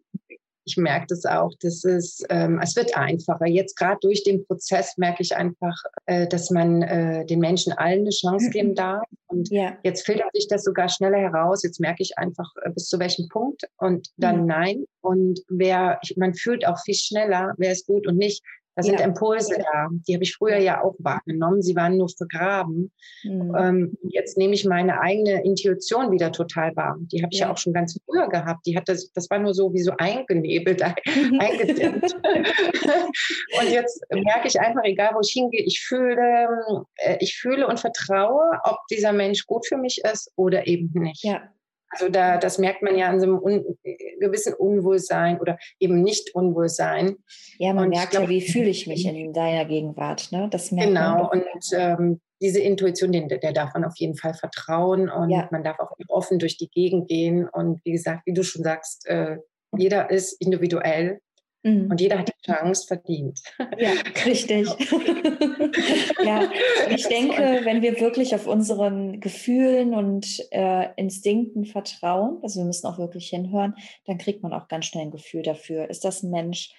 ich 0.68 0.76
merke 0.76 1.08
das 1.08 1.26
auch, 1.26 1.54
dass 1.62 1.86
es, 1.86 2.24
ähm, 2.30 2.60
es 2.62 2.76
wird 2.76 2.96
einfacher. 2.98 3.48
Jetzt 3.48 3.78
gerade 3.78 4.00
durch 4.02 4.24
den 4.24 4.46
Prozess 4.46 4.98
merke 4.98 5.24
ich 5.24 5.36
einfach, 5.36 5.76
äh, 6.06 6.28
dass 6.28 6.52
man 6.52 6.82
äh, 6.82 7.26
den 7.26 7.40
Menschen 7.40 7.72
allen 7.72 8.02
eine 8.02 8.10
Chance 8.10 8.50
geben 8.50 8.76
darf. 8.76 9.04
Und 9.28 9.50
ja. 9.50 9.78
jetzt 9.84 10.06
filtert 10.06 10.34
sich 10.34 10.48
das 10.48 10.64
sogar 10.64 10.90
schneller 10.90 11.20
heraus. 11.20 11.64
Jetzt 11.64 11.80
merke 11.80 12.04
ich 12.04 12.18
einfach, 12.18 12.52
äh, 12.64 12.70
bis 12.70 12.90
zu 12.90 13.00
welchem 13.00 13.30
Punkt 13.30 13.64
und 13.78 14.10
dann 14.18 14.40
ja. 14.40 14.58
nein. 14.58 14.84
Und 15.02 15.40
wer, 15.48 16.02
man 16.18 16.34
fühlt 16.34 16.68
auch 16.68 16.80
viel 16.84 16.96
schneller, 16.96 17.54
wer 17.58 17.72
ist 17.72 17.88
gut 17.88 18.06
und 18.06 18.18
nicht. 18.18 18.44
Da 18.78 18.84
sind 18.84 19.00
ja. 19.00 19.06
Impulse 19.08 19.58
da. 19.58 19.88
Die 20.08 20.14
habe 20.14 20.24
ich 20.24 20.36
früher 20.36 20.58
ja 20.58 20.84
auch 20.84 20.94
wahrgenommen. 21.00 21.64
Sie 21.64 21.76
waren 21.76 21.98
nur 21.98 22.10
vergraben. 22.10 22.92
Mhm. 23.24 23.56
Ähm, 23.58 23.98
jetzt 24.04 24.38
nehme 24.38 24.54
ich 24.54 24.66
meine 24.66 25.02
eigene 25.02 25.44
Intuition 25.44 26.12
wieder 26.12 26.32
total 26.32 26.76
wahr. 26.76 26.96
Die 27.12 27.24
habe 27.24 27.30
ich 27.32 27.40
ja. 27.40 27.48
ja. 27.48 27.54
auch 27.54 27.58
schon 27.58 27.74
ganz 27.74 28.00
früher 28.06 28.30
gehabt. 28.30 28.68
Die 28.68 28.78
hat 28.78 28.88
das, 28.88 29.12
das 29.14 29.32
war 29.32 29.40
nur 29.40 29.56
so 29.56 29.74
wie 29.74 29.82
so 29.82 29.94
eingenebelt, 29.98 30.84
eingedämmt. 31.40 32.14
und 33.60 33.72
jetzt 33.72 34.06
merke 34.12 34.48
ich 34.48 34.60
einfach, 34.60 34.84
egal 34.84 35.16
wo 35.16 35.22
ich 35.22 35.32
hingehe, 35.32 35.64
ich 35.64 35.82
fühle, 35.82 36.86
äh, 36.98 37.18
ich 37.20 37.36
fühle 37.36 37.66
und 37.66 37.80
vertraue, 37.80 38.60
ob 38.64 38.78
dieser 38.92 39.12
Mensch 39.12 39.48
gut 39.48 39.66
für 39.66 39.78
mich 39.78 40.02
ist 40.04 40.32
oder 40.36 40.68
eben 40.68 40.92
nicht. 40.94 41.24
Ja. 41.24 41.42
Also 41.90 42.10
da, 42.10 42.38
das 42.38 42.58
merkt 42.58 42.82
man 42.82 42.98
ja 42.98 43.08
an 43.08 43.20
so 43.20 43.26
einem 43.26 43.40
un, 43.40 43.78
gewissen 44.20 44.54
Unwohlsein 44.54 45.40
oder 45.40 45.58
eben 45.80 46.02
nicht 46.02 46.36
Unwohlsein. 46.36 47.18
Ja, 47.58 47.74
man 47.74 47.86
und 47.86 47.90
merkt 47.92 48.12
glaub, 48.12 48.24
ja, 48.24 48.30
wie 48.30 48.42
fühle 48.42 48.70
ich 48.70 48.88
mich 48.88 49.06
in 49.06 49.34
deiner 49.34 49.66
Gegenwart. 49.66 50.32
Ne? 50.32 50.48
Das 50.52 50.72
merkt 50.72 50.90
genau, 50.90 51.30
man 51.30 51.42
und 51.42 51.46
ähm, 51.74 52.22
diese 52.42 52.60
Intuition, 52.60 53.12
den, 53.12 53.28
der 53.28 53.54
darf 53.54 53.74
man 53.74 53.84
auf 53.84 53.98
jeden 53.98 54.16
Fall 54.16 54.34
vertrauen 54.34 55.10
und 55.10 55.30
ja. 55.30 55.48
man 55.52 55.64
darf 55.64 55.80
auch 55.80 55.92
offen 56.08 56.40
durch 56.40 56.58
die 56.58 56.70
Gegend 56.70 57.08
gehen. 57.08 57.48
Und 57.50 57.84
wie 57.84 57.94
gesagt, 57.94 58.22
wie 58.26 58.34
du 58.34 58.44
schon 58.44 58.64
sagst, 58.64 59.08
äh, 59.08 59.38
jeder 59.76 60.10
ist 60.12 60.40
individuell 60.42 61.20
Mhm. 61.68 61.92
Und 61.92 62.00
jeder 62.00 62.20
hat 62.20 62.30
die 62.30 62.52
Chance 62.52 62.88
verdient. 62.88 63.42
Ja, 63.78 63.90
richtig. 64.26 64.68
ja, 66.24 66.50
ich 66.90 67.08
denke, 67.10 67.62
wenn 67.64 67.82
wir 67.82 68.00
wirklich 68.00 68.34
auf 68.34 68.48
unseren 68.48 69.20
Gefühlen 69.20 69.94
und 69.94 70.46
äh, 70.52 70.88
Instinkten 70.96 71.66
vertrauen, 71.66 72.40
also 72.42 72.62
wir 72.62 72.66
müssen 72.66 72.88
auch 72.88 72.98
wirklich 72.98 73.30
hinhören, 73.30 73.76
dann 74.06 74.18
kriegt 74.18 74.44
man 74.44 74.54
auch 74.54 74.68
ganz 74.68 74.86
schnell 74.86 75.06
ein 75.06 75.12
Gefühl 75.12 75.44
dafür. 75.44 75.90
Ist 75.90 76.06
das 76.06 76.24
ein 76.24 76.32
Mensch, 76.32 76.74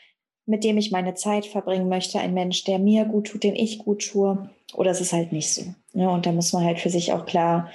mit 0.46 0.64
dem 0.64 0.78
ich 0.78 0.90
meine 0.90 1.14
Zeit 1.14 1.44
verbringen 1.44 1.90
möchte, 1.90 2.18
ein 2.18 2.32
Mensch, 2.32 2.64
der 2.64 2.78
mir 2.78 3.04
gut 3.04 3.26
tut, 3.26 3.44
den 3.44 3.56
ich 3.56 3.80
gut 3.80 4.08
tue, 4.10 4.48
oder 4.74 4.90
ist 4.90 5.00
es 5.00 5.12
halt 5.12 5.32
nicht 5.32 5.52
so? 5.52 5.62
Ja, 5.92 6.08
und 6.08 6.24
da 6.24 6.32
muss 6.32 6.52
man 6.52 6.64
halt 6.64 6.78
für 6.78 6.90
sich 6.90 7.12
auch 7.12 7.26
klar 7.26 7.70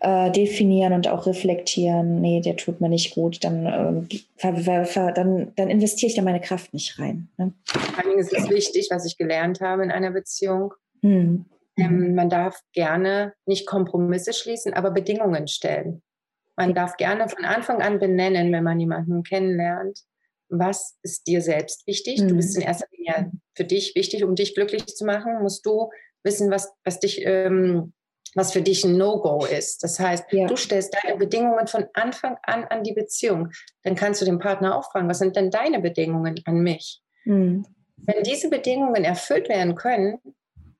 äh, 0.00 0.30
definieren 0.30 0.92
und 0.92 1.08
auch 1.08 1.26
reflektieren, 1.26 2.20
nee, 2.20 2.40
der 2.40 2.56
tut 2.56 2.80
mir 2.80 2.88
nicht 2.88 3.14
gut, 3.14 3.42
dann, 3.42 3.66
äh, 3.66 5.12
dann, 5.14 5.52
dann 5.56 5.70
investiere 5.70 6.10
ich 6.10 6.16
da 6.16 6.22
meine 6.22 6.40
Kraft 6.40 6.72
nicht 6.72 6.98
rein. 6.98 7.28
Ne? 7.36 7.52
Vor 7.66 8.04
Dingen 8.04 8.18
ist 8.18 8.32
es 8.32 8.48
wichtig, 8.48 8.88
was 8.90 9.04
ich 9.04 9.16
gelernt 9.16 9.60
habe 9.60 9.82
in 9.82 9.90
einer 9.90 10.12
Beziehung. 10.12 10.74
Hm. 11.02 11.46
Ähm, 11.76 12.14
man 12.14 12.28
darf 12.30 12.60
gerne 12.72 13.34
nicht 13.46 13.66
Kompromisse 13.66 14.32
schließen, 14.32 14.72
aber 14.72 14.90
Bedingungen 14.90 15.48
stellen. 15.48 16.02
Man 16.56 16.74
darf 16.74 16.96
gerne 16.96 17.28
von 17.28 17.44
Anfang 17.44 17.82
an 17.82 18.00
benennen, 18.00 18.52
wenn 18.52 18.64
man 18.64 18.80
jemanden 18.80 19.22
kennenlernt, 19.22 20.00
was 20.48 20.98
ist 21.02 21.26
dir 21.26 21.40
selbst 21.40 21.86
wichtig. 21.86 22.20
Mhm. 22.20 22.28
Du 22.28 22.36
bist 22.36 22.56
in 22.56 22.62
erster 22.62 22.86
Linie 22.90 23.30
für 23.54 23.64
dich 23.64 23.94
wichtig, 23.94 24.24
um 24.24 24.34
dich 24.34 24.54
glücklich 24.54 24.86
zu 24.86 25.04
machen, 25.04 25.40
musst 25.40 25.64
du 25.66 25.90
wissen, 26.24 26.50
was, 26.50 26.72
was 26.84 26.98
dich 26.98 27.22
ähm, 27.24 27.92
was 28.38 28.52
für 28.52 28.62
dich 28.62 28.84
ein 28.84 28.96
No-Go 28.96 29.44
ist. 29.44 29.82
Das 29.82 29.98
heißt, 29.98 30.26
ja. 30.30 30.46
du 30.46 30.56
stellst 30.56 30.96
deine 31.02 31.18
Bedingungen 31.18 31.66
von 31.66 31.86
Anfang 31.92 32.36
an 32.44 32.64
an 32.64 32.84
die 32.84 32.92
Beziehung. 32.92 33.50
Dann 33.82 33.96
kannst 33.96 34.22
du 34.22 34.24
den 34.24 34.38
Partner 34.38 34.78
auch 34.78 34.90
fragen, 34.92 35.08
was 35.08 35.18
sind 35.18 35.36
denn 35.36 35.50
deine 35.50 35.80
Bedingungen 35.80 36.40
an 36.44 36.60
mich? 36.60 37.02
Mhm. 37.24 37.66
Wenn 37.96 38.22
diese 38.22 38.48
Bedingungen 38.48 39.02
erfüllt 39.02 39.48
werden 39.48 39.74
können, 39.74 40.20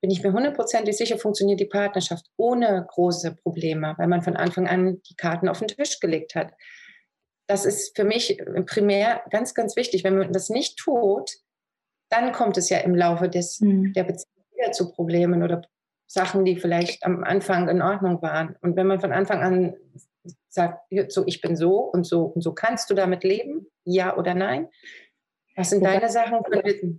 bin 0.01 0.11
ich 0.11 0.23
mir 0.23 0.33
hundertprozentig 0.33 0.97
sicher, 0.97 1.19
funktioniert 1.19 1.59
die 1.59 1.67
Partnerschaft 1.67 2.27
ohne 2.37 2.87
große 2.89 3.35
Probleme, 3.35 3.95
weil 3.99 4.07
man 4.07 4.23
von 4.23 4.37
Anfang 4.37 4.69
an 4.69 5.03
die 5.03 5.17
Karten 5.17 5.49
auf 5.49 5.59
den 5.59 5.67
Tisch 5.67 5.99
gelegt 5.99 6.37
hat. 6.37 6.53
Das 7.49 7.65
ist 7.65 7.97
für 7.97 8.05
mich 8.05 8.41
primär 8.67 9.23
ganz, 9.31 9.55
ganz 9.55 9.75
wichtig. 9.75 10.05
Wenn 10.05 10.17
man 10.17 10.33
das 10.33 10.49
nicht 10.49 10.79
tut, 10.79 11.33
dann 12.09 12.31
kommt 12.31 12.57
es 12.57 12.69
ja 12.69 12.79
im 12.79 12.95
Laufe 12.95 13.29
des, 13.29 13.61
mhm. 13.61 13.93
der 13.95 14.05
Beziehung 14.05 14.45
wieder 14.55 14.71
zu 14.71 14.93
Problemen 14.93 15.43
oder 15.43 15.63
Sachen, 16.09 16.45
die 16.45 16.57
vielleicht 16.57 17.05
am 17.05 17.23
Anfang 17.23 17.69
in 17.69 17.83
Ordnung 17.83 18.21
waren. 18.23 18.57
Und 18.63 18.77
wenn 18.77 18.87
man 18.87 19.01
von 19.01 19.13
Anfang 19.13 19.43
an 19.43 19.75
sagt, 20.49 20.81
so 21.09 21.25
ich 21.27 21.41
bin 21.41 21.55
so 21.55 21.79
und 21.81 22.05
so 22.05 22.23
und 22.23 22.43
so 22.43 22.53
kannst 22.53 22.91
du 22.91 22.95
damit 22.95 23.23
leben, 23.23 23.67
ja 23.85 24.17
oder 24.17 24.35
nein? 24.35 24.69
Was 25.55 25.71
sind 25.71 25.83
wobei, 25.83 25.95
deine 25.95 26.11
Sachen? 26.11 26.41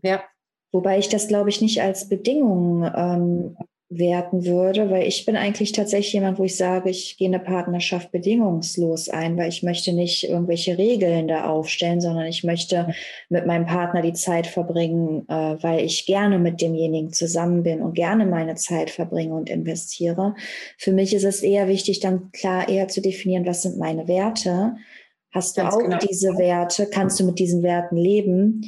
Ja. 0.04 0.24
Wobei 0.72 1.00
ich 1.00 1.10
das, 1.10 1.28
glaube 1.28 1.50
ich, 1.50 1.62
nicht 1.62 1.82
als 1.82 2.08
Bedingung 2.08 2.84
ähm, 2.96 3.58
werten 3.92 4.46
würde, 4.46 4.92
weil 4.92 5.08
ich 5.08 5.26
bin 5.26 5.36
eigentlich 5.36 5.72
tatsächlich 5.72 6.14
jemand, 6.14 6.38
wo 6.38 6.44
ich 6.44 6.56
sage, 6.56 6.92
ich 6.92 7.18
gehe 7.18 7.28
eine 7.28 7.40
Partnerschaft 7.40 8.12
bedingungslos 8.12 9.10
ein, 9.10 9.36
weil 9.36 9.50
ich 9.50 9.64
möchte 9.64 9.94
nicht 9.94 10.30
irgendwelche 10.30 10.78
Regeln 10.78 11.28
da 11.28 11.46
aufstellen, 11.46 12.00
sondern 12.00 12.28
ich 12.28 12.44
möchte 12.44 12.94
mit 13.30 13.48
meinem 13.48 13.66
Partner 13.66 14.04
die 14.04 14.14
Zeit 14.14 14.46
verbringen, 14.46 15.28
äh, 15.28 15.58
weil 15.64 15.84
ich 15.84 16.06
gerne 16.06 16.38
mit 16.38 16.62
demjenigen 16.62 17.12
zusammen 17.12 17.64
bin 17.64 17.82
und 17.82 17.96
gerne 17.96 18.28
meine 18.28 18.54
Zeit 18.56 18.92
verbringe 18.92 19.34
und 19.34 19.50
investiere. 19.50 20.36
Für 20.78 20.92
mich 20.92 21.16
ist 21.16 21.26
es 21.26 21.42
eher 21.42 21.68
wichtig, 21.68 22.00
dann 22.00 22.32
klar 22.32 22.70
eher 22.70 22.90
zu 22.90 23.02
definieren, 23.02 23.48
was 23.48 23.64
sind 23.64 23.80
meine 23.80 24.08
Werte. 24.08 24.76
Hast 25.32 25.58
du 25.58 25.62
Ganz 25.62 25.74
auch 25.74 25.80
genau. 25.80 25.98
diese 25.98 26.38
Werte? 26.38 26.88
Kannst 26.92 27.20
du 27.20 27.26
mit 27.26 27.40
diesen 27.40 27.64
Werten 27.64 27.98
leben? 27.98 28.62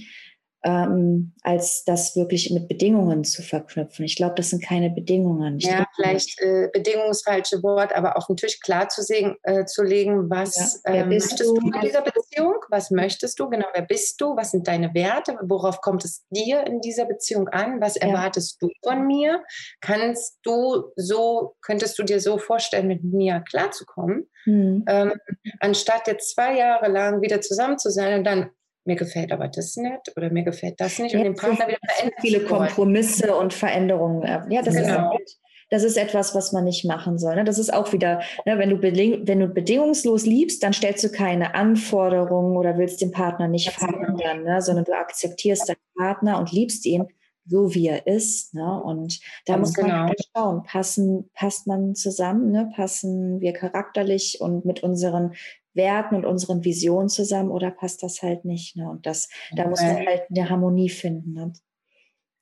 Ähm, 0.63 1.33
als 1.41 1.83
das 1.85 2.15
wirklich 2.15 2.51
mit 2.51 2.67
Bedingungen 2.67 3.23
zu 3.23 3.41
verknüpfen. 3.41 4.05
Ich 4.05 4.15
glaube, 4.15 4.35
das 4.35 4.51
sind 4.51 4.63
keine 4.63 4.91
Bedingungen. 4.91 5.57
Ich 5.57 5.65
ja, 5.65 5.87
vielleicht 5.95 6.39
äh, 6.39 6.69
Bedingungen 6.71 7.11
ist 7.11 7.23
falsche 7.23 7.63
Wort, 7.63 7.95
aber 7.95 8.15
auf 8.15 8.27
den 8.27 8.37
Tisch 8.37 8.59
klar 8.59 8.87
zu, 8.89 9.01
sehen, 9.01 9.35
äh, 9.43 9.65
zu 9.65 9.83
legen, 9.83 10.29
was 10.29 10.81
ja, 10.85 10.93
ähm, 10.93 11.09
möchtest 11.09 11.41
du 11.41 11.55
in 11.55 11.81
dieser 11.81 12.01
Beziehung? 12.01 12.55
Was 12.69 12.91
möchtest 12.91 13.39
du? 13.39 13.49
Genau, 13.49 13.65
wer 13.73 13.81
bist 13.81 14.21
du? 14.21 14.35
Was 14.35 14.51
sind 14.51 14.67
deine 14.67 14.93
Werte? 14.93 15.35
Worauf 15.41 15.81
kommt 15.81 16.05
es 16.05 16.25
dir 16.29 16.65
in 16.67 16.79
dieser 16.81 17.05
Beziehung 17.05 17.47
an? 17.47 17.81
Was 17.81 17.95
ja. 17.95 18.07
erwartest 18.07 18.61
du 18.61 18.69
von 18.83 19.07
mir? 19.07 19.43
Kannst 19.81 20.39
du 20.43 20.91
so, 20.95 21.55
könntest 21.61 21.97
du 21.97 22.03
dir 22.03 22.19
so 22.19 22.37
vorstellen, 22.37 22.87
mit 22.87 23.03
mir 23.03 23.43
klarzukommen? 23.49 24.29
Hm. 24.43 24.85
Ähm, 24.87 25.13
anstatt 25.59 26.07
jetzt 26.07 26.35
zwei 26.35 26.57
Jahre 26.57 26.87
lang 26.87 27.21
wieder 27.21 27.41
zusammen 27.41 27.77
zu 27.77 27.89
sein 27.89 28.19
und 28.19 28.23
dann 28.25 28.51
mir 28.85 28.95
gefällt 28.95 29.31
aber 29.31 29.47
das 29.47 29.75
nicht 29.75 30.15
oder 30.15 30.31
mir 30.31 30.43
gefällt 30.43 30.79
das 30.79 30.97
nicht 30.99 31.15
und 31.15 31.23
den 31.23 31.35
Partner 31.35 31.67
wieder 31.67 31.77
verändern. 31.87 32.19
Viele 32.21 32.39
Kompromisse 32.41 33.35
und 33.35 33.53
Veränderungen. 33.53 34.23
Ja, 34.49 34.61
das 34.61 34.75
genau. 34.75 35.17
ist 35.17 35.39
das 35.71 35.85
ist 35.85 35.97
etwas, 35.97 36.35
was 36.35 36.51
man 36.51 36.65
nicht 36.65 36.83
machen 36.83 37.17
soll. 37.17 37.35
Ne? 37.35 37.45
Das 37.45 37.57
ist 37.57 37.73
auch 37.73 37.93
wieder, 37.93 38.21
ne, 38.45 38.59
wenn, 38.59 38.69
du 38.69 38.81
wenn 38.81 39.39
du 39.39 39.47
bedingungslos 39.47 40.25
liebst, 40.25 40.61
dann 40.61 40.73
stellst 40.73 41.03
du 41.03 41.09
keine 41.09 41.55
Anforderungen 41.55 42.57
oder 42.57 42.77
willst 42.77 42.99
den 43.01 43.11
Partner 43.11 43.47
nicht 43.47 43.71
verändern, 43.71 44.43
ne? 44.43 44.61
sondern 44.61 44.83
du 44.83 44.91
akzeptierst 44.91 45.69
deinen 45.69 45.77
Partner 45.97 46.39
und 46.39 46.51
liebst 46.51 46.85
ihn 46.85 47.07
so, 47.45 47.73
wie 47.73 47.87
er 47.87 48.05
ist. 48.05 48.53
Ne? 48.53 48.83
Und 48.83 49.21
da 49.45 49.53
Ganz 49.53 49.69
muss 49.69 49.77
man 49.77 49.85
genau. 49.85 50.07
halt 50.07 50.21
schauen, 50.35 50.63
passen, 50.63 51.29
passt 51.33 51.67
man 51.67 51.95
zusammen, 51.95 52.51
ne? 52.51 52.69
passen 52.75 53.39
wir 53.39 53.53
charakterlich 53.53 54.39
und 54.41 54.65
mit 54.65 54.83
unseren 54.83 55.35
Werten 55.73 56.15
und 56.15 56.25
unseren 56.25 56.63
Visionen 56.63 57.09
zusammen 57.09 57.51
oder 57.51 57.71
passt 57.71 58.03
das 58.03 58.21
halt 58.21 58.45
nicht. 58.45 58.75
Ne? 58.75 58.89
Und 58.89 59.05
das, 59.05 59.29
da 59.55 59.67
muss 59.67 59.81
man 59.81 60.05
halt 60.05 60.23
eine 60.29 60.49
Harmonie 60.49 60.89
finden. 60.89 61.33
Ne? 61.33 61.53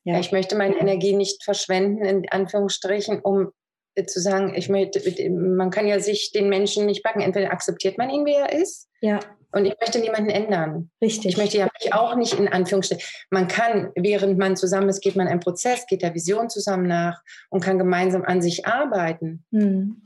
Ja. 0.03 0.19
Ich 0.19 0.31
möchte 0.31 0.55
meine 0.55 0.77
Energie 0.79 1.15
nicht 1.15 1.43
verschwenden, 1.43 2.03
in 2.03 2.29
Anführungsstrichen, 2.29 3.19
um 3.21 3.51
äh, 3.95 4.05
zu 4.05 4.19
sagen, 4.19 4.53
ich 4.55 4.69
möchte, 4.69 5.29
man 5.29 5.69
kann 5.69 5.87
ja 5.87 5.99
sich 5.99 6.31
den 6.31 6.49
Menschen 6.49 6.85
nicht 6.85 7.03
backen. 7.03 7.21
Entweder 7.21 7.51
akzeptiert 7.51 7.97
man 7.97 8.09
ihn, 8.09 8.25
wie 8.25 8.33
er 8.33 8.51
ist. 8.51 8.89
Ja. 9.01 9.19
Und 9.51 9.65
ich 9.65 9.75
möchte 9.79 9.99
niemanden 9.99 10.29
ändern. 10.29 10.91
Richtig. 11.01 11.31
Ich 11.31 11.37
möchte 11.37 11.57
ja 11.57 11.67
mich 11.81 11.93
auch 11.93 12.15
nicht 12.15 12.33
in 12.33 12.47
Anführungsstrichen. 12.47 13.03
Man 13.31 13.47
kann, 13.47 13.91
während 13.95 14.37
man 14.37 14.55
zusammen 14.55 14.89
ist, 14.89 15.01
geht 15.01 15.15
man 15.15 15.27
einen 15.27 15.39
Prozess, 15.39 15.87
geht 15.87 16.03
der 16.03 16.13
Vision 16.13 16.49
zusammen 16.49 16.87
nach 16.87 17.21
und 17.49 17.63
kann 17.63 17.79
gemeinsam 17.79 18.23
an 18.23 18.41
sich 18.41 18.67
arbeiten. 18.67 19.43
Hm. 19.51 20.03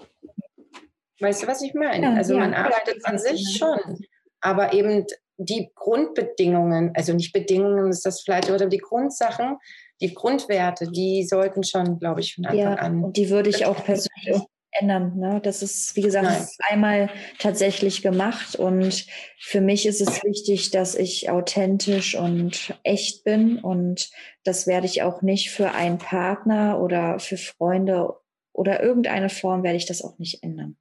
Weißt 1.23 1.43
du, 1.43 1.47
was 1.47 1.61
ich 1.61 1.73
meine? 1.73 2.05
Ja, 2.05 2.13
also 2.13 2.33
ja, 2.33 2.41
man 2.41 2.53
arbeitet 2.53 3.05
an 3.05 3.17
sich 3.17 3.57
schon, 3.57 4.05
aber 4.41 4.73
eben 4.73 5.05
die 5.37 5.71
Grundbedingungen, 5.73 6.91
also 6.95 7.13
nicht 7.13 7.31
Bedingungen 7.31 7.89
ist 7.89 8.05
das 8.05 8.21
vielleicht, 8.21 8.49
aber 8.49 8.65
die 8.65 8.77
Grundsachen, 8.77 9.57
die 10.01 10.13
Grundwerte, 10.13 10.91
die 10.91 11.23
sollten 11.23 11.63
schon, 11.63 11.97
glaube 11.97 12.19
ich, 12.19 12.35
von 12.35 12.45
Anfang 12.45 12.59
ja, 12.59 12.73
an. 12.75 13.03
Und 13.03 13.17
die 13.17 13.29
würde 13.29 13.49
ich 13.49 13.65
auch 13.65 13.83
persönlich 13.85 14.41
ändern. 14.71 15.17
Ne? 15.17 15.39
Das 15.41 15.61
ist, 15.63 15.95
wie 15.95 16.01
gesagt, 16.01 16.27
ist 16.27 16.59
einmal 16.69 17.09
tatsächlich 17.39 18.01
gemacht 18.01 18.55
und 18.57 19.05
für 19.39 19.61
mich 19.61 19.85
ist 19.85 20.01
es 20.01 20.23
wichtig, 20.23 20.71
dass 20.71 20.95
ich 20.95 21.29
authentisch 21.29 22.15
und 22.15 22.77
echt 22.83 23.23
bin 23.23 23.59
und 23.59 24.09
das 24.43 24.67
werde 24.67 24.87
ich 24.87 25.03
auch 25.03 25.21
nicht 25.21 25.51
für 25.51 25.71
einen 25.71 25.99
Partner 25.99 26.81
oder 26.81 27.19
für 27.19 27.37
Freunde 27.37 28.13
oder 28.51 28.83
irgendeine 28.83 29.29
Form 29.29 29.63
werde 29.63 29.77
ich 29.77 29.85
das 29.85 30.03
auch 30.03 30.17
nicht 30.17 30.43
ändern 30.43 30.75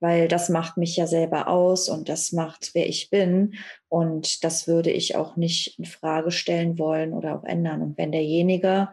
weil 0.00 0.28
das 0.28 0.48
macht 0.48 0.76
mich 0.76 0.96
ja 0.96 1.06
selber 1.06 1.48
aus 1.48 1.88
und 1.88 2.08
das 2.08 2.32
macht, 2.32 2.70
wer 2.74 2.88
ich 2.88 3.10
bin. 3.10 3.54
Und 3.88 4.44
das 4.44 4.68
würde 4.68 4.90
ich 4.90 5.16
auch 5.16 5.36
nicht 5.36 5.78
in 5.78 5.84
Frage 5.84 6.30
stellen 6.30 6.78
wollen 6.78 7.12
oder 7.12 7.36
auch 7.36 7.44
ändern. 7.44 7.82
Und 7.82 7.98
wenn 7.98 8.12
derjenige 8.12 8.88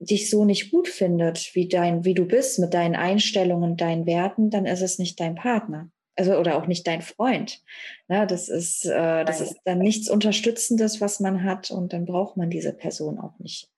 dich 0.00 0.30
so 0.30 0.44
nicht 0.44 0.70
gut 0.70 0.88
findet, 0.88 1.54
wie 1.54 1.68
dein, 1.68 2.04
wie 2.04 2.14
du 2.14 2.24
bist, 2.24 2.58
mit 2.58 2.74
deinen 2.74 2.96
Einstellungen, 2.96 3.76
deinen 3.76 4.06
Werten, 4.06 4.50
dann 4.50 4.66
ist 4.66 4.80
es 4.80 4.98
nicht 4.98 5.20
dein 5.20 5.34
Partner. 5.34 5.90
Also, 6.16 6.36
oder 6.36 6.56
auch 6.56 6.66
nicht 6.66 6.86
dein 6.86 7.02
Freund. 7.02 7.62
Ja, 8.08 8.26
das 8.26 8.48
ist, 8.48 8.84
äh, 8.84 9.24
das 9.24 9.40
ist 9.40 9.56
dann 9.64 9.78
nichts 9.78 10.10
Unterstützendes, 10.10 11.00
was 11.00 11.20
man 11.20 11.44
hat, 11.44 11.70
und 11.70 11.92
dann 11.92 12.04
braucht 12.04 12.36
man 12.36 12.50
diese 12.50 12.72
Person 12.72 13.18
auch 13.18 13.38
nicht. 13.38 13.70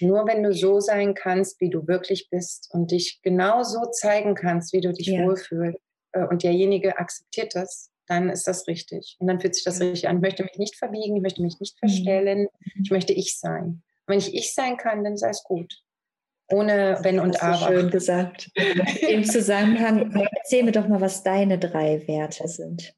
Nur 0.00 0.26
wenn 0.26 0.42
du 0.42 0.52
so 0.52 0.80
sein 0.80 1.14
kannst, 1.14 1.60
wie 1.60 1.70
du 1.70 1.86
wirklich 1.86 2.28
bist 2.30 2.68
und 2.72 2.90
dich 2.90 3.20
genau 3.22 3.62
so 3.62 3.86
zeigen 3.90 4.34
kannst, 4.34 4.72
wie 4.72 4.80
du 4.80 4.92
dich 4.92 5.06
ja. 5.06 5.24
wohlfühlst, 5.24 5.78
und 6.26 6.42
derjenige 6.42 6.98
akzeptiert 6.98 7.54
das, 7.54 7.90
dann 8.06 8.30
ist 8.30 8.46
das 8.46 8.66
richtig. 8.66 9.16
Und 9.18 9.28
dann 9.28 9.40
fühlt 9.40 9.54
sich 9.54 9.64
das 9.64 9.80
richtig 9.80 10.08
an. 10.08 10.16
Ich 10.16 10.22
möchte 10.22 10.42
mich 10.42 10.58
nicht 10.58 10.76
verbiegen, 10.76 11.16
ich 11.16 11.22
möchte 11.22 11.42
mich 11.42 11.60
nicht 11.60 11.76
mhm. 11.80 11.88
verstellen, 11.88 12.40
mhm. 12.40 12.82
ich 12.82 12.90
möchte 12.90 13.12
ich 13.12 13.38
sein. 13.38 13.64
Und 13.64 13.82
wenn 14.06 14.18
ich 14.18 14.34
ich 14.34 14.54
sein 14.54 14.76
kann, 14.76 15.04
dann 15.04 15.16
sei 15.16 15.28
es 15.28 15.44
gut. 15.44 15.82
Ohne 16.50 16.98
Wenn 17.02 17.20
und 17.20 17.42
Aber. 17.42 17.68
Schön 17.68 17.90
gesagt. 17.90 18.50
Im 19.08 19.24
Zusammenhang, 19.24 20.10
erzähl 20.34 20.64
mir 20.64 20.72
doch 20.72 20.88
mal, 20.88 21.00
was 21.00 21.22
deine 21.22 21.58
drei 21.58 22.06
Werte 22.08 22.48
sind. 22.48 22.94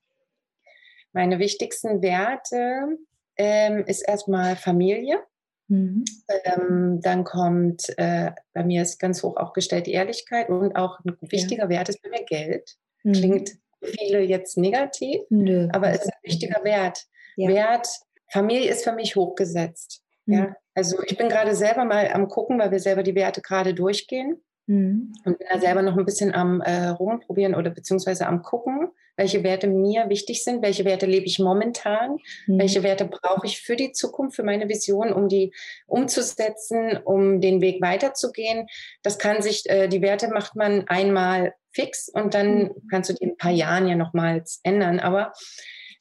Meine 1.12 1.40
wichtigsten 1.40 2.00
Werte 2.02 2.96
ähm, 3.36 3.84
ist 3.86 4.02
erstmal 4.02 4.54
Familie. 4.54 5.18
Mhm. 5.66 6.04
Ähm, 6.44 7.00
dann 7.02 7.24
kommt, 7.24 7.92
äh, 7.96 8.30
bei 8.52 8.64
mir 8.64 8.82
ist 8.82 8.98
ganz 8.98 9.22
hoch 9.22 9.36
auch 9.36 9.52
gestellt 9.52 9.86
die 9.86 9.92
Ehrlichkeit 9.92 10.48
und 10.48 10.76
auch 10.76 11.00
ein 11.04 11.16
wichtiger 11.22 11.64
ja. 11.64 11.68
Wert 11.68 11.88
ist 11.88 12.02
bei 12.02 12.10
mir 12.10 12.24
Geld. 12.24 12.76
Mhm. 13.02 13.12
Klingt 13.12 13.50
viele 13.82 14.20
jetzt 14.20 14.58
negativ, 14.58 15.22
Nö. 15.30 15.68
aber 15.72 15.90
es 15.90 16.02
ist 16.02 16.08
ein 16.08 16.22
wichtiger 16.22 16.64
Wert. 16.64 17.06
Ja. 17.36 17.48
Wert, 17.48 17.88
Familie 18.32 18.70
ist 18.70 18.84
für 18.84 18.92
mich 18.92 19.16
hochgesetzt. 19.16 20.02
Mhm. 20.26 20.34
Ja? 20.34 20.56
Also 20.74 21.02
ich 21.04 21.16
bin 21.16 21.28
gerade 21.28 21.54
selber 21.54 21.84
mal 21.84 22.10
am 22.12 22.28
gucken, 22.28 22.58
weil 22.58 22.70
wir 22.70 22.78
selber 22.78 23.02
die 23.02 23.14
Werte 23.14 23.40
gerade 23.42 23.74
durchgehen. 23.74 24.42
Mhm. 24.70 25.12
Und 25.24 25.38
bin 25.38 25.48
da 25.50 25.58
selber 25.58 25.82
noch 25.82 25.98
ein 25.98 26.04
bisschen 26.04 26.32
am 26.32 26.60
äh, 26.60 26.88
rumprobieren 26.88 27.56
oder 27.56 27.70
beziehungsweise 27.70 28.28
am 28.28 28.42
gucken, 28.42 28.88
welche 29.16 29.42
Werte 29.42 29.66
mir 29.66 30.08
wichtig 30.08 30.44
sind, 30.44 30.62
welche 30.62 30.84
Werte 30.84 31.06
lebe 31.06 31.26
ich 31.26 31.40
momentan, 31.40 32.18
mhm. 32.46 32.58
welche 32.58 32.84
Werte 32.84 33.04
brauche 33.04 33.46
ich 33.46 33.60
für 33.60 33.74
die 33.74 33.90
Zukunft, 33.90 34.36
für 34.36 34.44
meine 34.44 34.68
Vision, 34.68 35.12
um 35.12 35.28
die 35.28 35.52
umzusetzen, 35.88 36.98
um 37.04 37.40
den 37.40 37.60
Weg 37.60 37.82
weiterzugehen. 37.82 38.68
Das 39.02 39.18
kann 39.18 39.42
sich, 39.42 39.68
äh, 39.68 39.88
die 39.88 40.02
Werte 40.02 40.28
macht 40.28 40.54
man 40.54 40.86
einmal 40.86 41.52
fix 41.72 42.08
und 42.08 42.34
dann 42.34 42.62
mhm. 42.62 42.74
kannst 42.90 43.10
du 43.10 43.14
die 43.14 43.24
in 43.24 43.30
ein 43.30 43.36
paar 43.38 43.50
Jahren 43.50 43.88
ja 43.88 43.96
nochmals 43.96 44.60
ändern. 44.62 45.00
Aber 45.00 45.32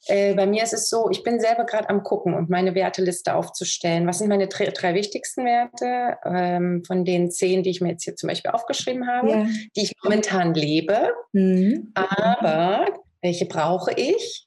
äh, 0.06 0.34
bei 0.34 0.46
mir 0.46 0.62
ist 0.62 0.72
es 0.72 0.88
so, 0.88 1.10
ich 1.10 1.22
bin 1.22 1.40
selber 1.40 1.64
gerade 1.64 1.88
am 1.90 2.02
gucken 2.02 2.34
und 2.34 2.48
meine 2.48 2.74
Werteliste 2.74 3.34
aufzustellen. 3.34 4.06
Was 4.06 4.18
sind 4.18 4.28
meine 4.28 4.48
drei, 4.48 4.66
drei 4.66 4.94
wichtigsten 4.94 5.44
Werte 5.44 6.18
ähm, 6.24 6.82
von 6.84 7.04
den 7.04 7.30
zehn, 7.30 7.62
die 7.62 7.70
ich 7.70 7.80
mir 7.80 7.90
jetzt 7.90 8.04
hier 8.04 8.16
zum 8.16 8.28
Beispiel 8.28 8.50
aufgeschrieben 8.50 9.06
habe, 9.06 9.30
ja. 9.30 9.46
die 9.76 9.82
ich 9.82 9.94
momentan 10.02 10.54
lebe? 10.54 11.12
Mhm. 11.32 11.92
Aber 11.94 12.86
welche 13.20 13.46
brauche 13.46 13.92
ich 13.92 14.46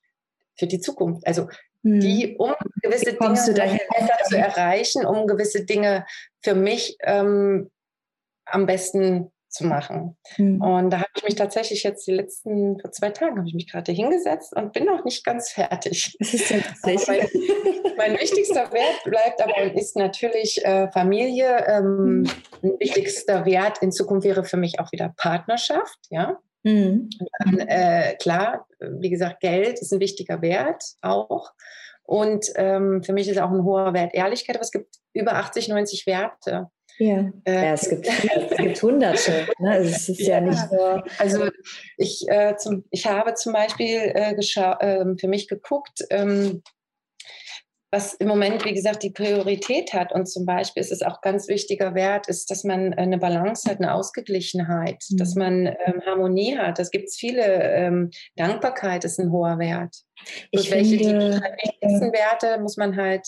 für 0.55 0.67
die 0.67 0.79
Zukunft? 0.79 1.25
Also 1.27 1.47
die, 1.83 2.27
mhm. 2.27 2.35
um 2.37 2.53
gewisse 2.81 3.13
Dinge 3.13 3.79
zu 4.25 4.37
erreichen, 4.37 5.05
um 5.05 5.27
gewisse 5.27 5.65
Dinge 5.65 6.05
für 6.41 6.55
mich 6.55 6.97
ähm, 7.01 7.69
am 8.45 8.65
besten 8.65 9.32
zu 9.53 9.65
machen. 9.65 10.17
Mhm. 10.37 10.61
Und 10.61 10.89
da 10.89 10.97
habe 10.97 11.09
ich 11.15 11.23
mich 11.23 11.35
tatsächlich 11.35 11.83
jetzt 11.83 12.05
die 12.07 12.11
letzten, 12.11 12.79
vor 12.79 12.91
zwei 12.91 13.11
Tagen 13.11 13.37
habe 13.37 13.47
ich 13.47 13.53
mich 13.53 13.71
gerade 13.71 13.91
hingesetzt 13.91 14.55
und 14.55 14.73
bin 14.73 14.85
noch 14.85 15.05
nicht 15.05 15.23
ganz 15.23 15.51
fertig. 15.51 16.17
Mein, 16.83 16.97
mein, 17.97 18.19
wichtigster 18.19 18.71
Wert 18.73 19.03
bleibt 19.05 19.41
aber 19.41 19.55
und 19.61 19.77
ist 19.77 19.95
natürlich 19.95 20.63
äh, 20.65 20.89
Familie. 20.91 21.65
Ähm, 21.67 22.21
mhm. 22.21 22.29
Ein 22.63 22.79
wichtigster 22.79 23.45
Wert 23.45 23.77
in 23.81 23.91
Zukunft 23.91 24.25
wäre 24.25 24.43
für 24.43 24.57
mich 24.57 24.79
auch 24.79 24.91
wieder 24.91 25.13
Partnerschaft, 25.17 25.99
ja. 26.09 26.39
Mhm. 26.63 27.09
Dann, 27.39 27.59
äh, 27.59 28.15
klar, 28.19 28.67
wie 28.79 29.09
gesagt, 29.09 29.41
Geld 29.41 29.79
ist 29.79 29.93
ein 29.93 29.99
wichtiger 29.99 30.41
Wert 30.41 30.83
auch. 31.01 31.51
Und 32.03 32.47
ähm, 32.55 33.03
für 33.03 33.13
mich 33.13 33.29
ist 33.29 33.39
auch 33.39 33.51
ein 33.51 33.63
hoher 33.63 33.93
Wert 33.93 34.13
Ehrlichkeit, 34.13 34.55
aber 34.55 34.63
es 34.63 34.71
gibt 34.71 34.95
über 35.13 35.35
80, 35.35 35.69
90 35.69 36.07
Werte. 36.07 36.69
Ja, 36.99 37.31
äh, 37.45 37.53
ja 37.53 37.73
es, 37.73 37.89
gibt, 37.89 38.07
es 38.07 38.57
gibt 38.57 38.81
hunderte. 38.81 39.47
Ne? 39.59 39.77
Es 39.77 40.09
ist 40.09 40.19
ja, 40.21 40.35
ja 40.35 40.41
nicht 40.41 40.59
so. 40.69 41.01
Also 41.17 41.49
ich, 41.97 42.23
äh, 42.27 42.55
zum, 42.57 42.85
ich 42.91 43.05
habe 43.05 43.33
zum 43.33 43.53
Beispiel 43.53 43.97
äh, 44.13 44.35
ähm, 44.81 45.17
für 45.17 45.27
mich 45.27 45.47
geguckt, 45.47 46.03
ähm, 46.09 46.61
was 47.93 48.15
im 48.15 48.27
Moment, 48.27 48.65
wie 48.65 48.73
gesagt, 48.73 49.03
die 49.03 49.11
Priorität 49.11 49.93
hat. 49.93 50.11
Und 50.11 50.25
zum 50.25 50.47
Beispiel 50.47 50.81
ist 50.81 50.91
es 50.91 51.03
auch 51.03 51.21
ganz 51.21 51.47
wichtiger 51.47 51.93
Wert, 51.93 52.27
ist, 52.27 52.49
dass 52.49 52.63
man 52.63 52.93
eine 52.95 53.19
Balance 53.19 53.69
hat, 53.69 53.77
eine 53.77 53.93
Ausgeglichenheit, 53.93 55.03
mhm. 55.09 55.17
dass 55.17 55.35
man 55.35 55.67
ähm, 55.67 56.01
Harmonie 56.05 56.57
hat. 56.57 56.79
Das 56.79 56.89
gibt 56.89 57.09
es 57.09 57.17
viele. 57.17 57.43
Ähm, 57.43 58.09
Dankbarkeit 58.35 59.05
ist 59.05 59.19
ein 59.19 59.31
hoher 59.31 59.59
Wert. 59.59 59.95
Ich 60.49 60.71
welche 60.71 60.97
finde, 60.97 61.29
die 61.29 61.69
wichtigsten 61.69 62.11
Werte 62.11 62.59
muss 62.59 62.77
man 62.77 62.97
halt 62.97 63.27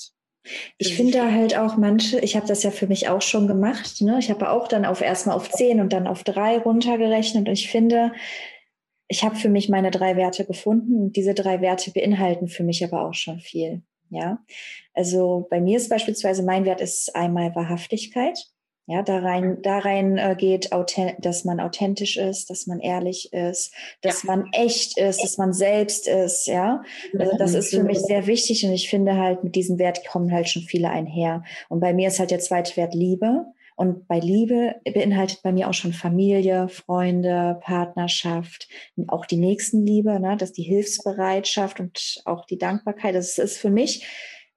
ich 0.77 0.95
finde 0.95 1.33
halt 1.33 1.57
auch 1.57 1.77
manche, 1.77 2.19
ich 2.19 2.35
habe 2.35 2.47
das 2.47 2.63
ja 2.63 2.71
für 2.71 2.87
mich 2.87 3.09
auch 3.09 3.21
schon 3.21 3.47
gemacht. 3.47 4.01
Ne? 4.01 4.17
Ich 4.19 4.29
habe 4.29 4.49
auch 4.49 4.67
dann 4.67 4.85
auf 4.85 5.01
erstmal 5.01 5.35
auf 5.35 5.49
zehn 5.49 5.79
und 5.79 5.93
dann 5.93 6.07
auf 6.07 6.23
drei 6.23 6.57
runtergerechnet. 6.57 7.47
Und 7.47 7.53
ich 7.53 7.69
finde, 7.69 8.13
ich 9.07 9.23
habe 9.23 9.35
für 9.35 9.49
mich 9.49 9.69
meine 9.69 9.91
drei 9.91 10.15
Werte 10.15 10.45
gefunden 10.45 11.01
und 11.01 11.15
diese 11.15 11.33
drei 11.33 11.61
Werte 11.61 11.91
beinhalten 11.91 12.47
für 12.47 12.63
mich 12.63 12.83
aber 12.83 13.07
auch 13.07 13.13
schon 13.13 13.39
viel. 13.39 13.83
Ja, 14.09 14.39
also 14.93 15.47
bei 15.49 15.59
mir 15.59 15.77
ist 15.77 15.89
beispielsweise 15.89 16.43
mein 16.43 16.65
Wert 16.65 16.79
ist 16.79 17.15
einmal 17.15 17.55
Wahrhaftigkeit. 17.55 18.45
Ja, 18.87 19.01
da 19.01 19.17
rein, 19.17 19.63
da 19.63 19.79
rein 19.79 20.19
äh, 20.19 20.35
geht, 20.37 20.69
dass 21.19 21.43
man 21.43 21.59
authentisch 21.59 22.17
ist, 22.17 22.51
dass 22.51 22.67
man 22.67 22.79
ehrlich 22.79 23.33
ist, 23.33 23.73
dass 24.01 24.21
ja. 24.21 24.27
man 24.27 24.49
echt 24.51 24.99
ist, 24.99 25.23
dass 25.23 25.39
man 25.39 25.53
selbst 25.53 26.07
ist, 26.07 26.45
ja. 26.45 26.83
Also 27.17 27.35
das 27.37 27.55
ist 27.55 27.71
für 27.71 27.81
mich 27.81 27.99
sehr 27.99 28.27
wichtig 28.27 28.63
und 28.63 28.73
ich 28.73 28.87
finde 28.87 29.17
halt, 29.17 29.43
mit 29.43 29.55
diesem 29.55 29.79
Wert 29.79 30.07
kommen 30.07 30.31
halt 30.31 30.49
schon 30.49 30.61
viele 30.61 30.89
einher. 30.91 31.43
Und 31.67 31.79
bei 31.79 31.93
mir 31.93 32.09
ist 32.09 32.19
halt 32.19 32.29
der 32.29 32.39
zweite 32.39 32.77
Wert 32.77 32.93
Liebe. 32.93 33.45
Und 33.75 34.07
bei 34.07 34.19
Liebe 34.19 34.75
beinhaltet 34.85 35.41
bei 35.43 35.51
mir 35.51 35.67
auch 35.67 35.73
schon 35.73 35.91
Familie, 35.91 36.69
Freunde, 36.69 37.59
Partnerschaft, 37.61 38.69
auch 39.07 39.25
die 39.25 39.35
Nächstenliebe, 39.35 40.19
ne, 40.19 40.37
das 40.37 40.53
die 40.53 40.63
Hilfsbereitschaft 40.63 41.81
und 41.81 42.21
auch 42.23 42.45
die 42.45 42.57
Dankbarkeit. 42.57 43.15
Das 43.15 43.37
ist 43.37 43.57
für 43.57 43.69
mich 43.69 44.05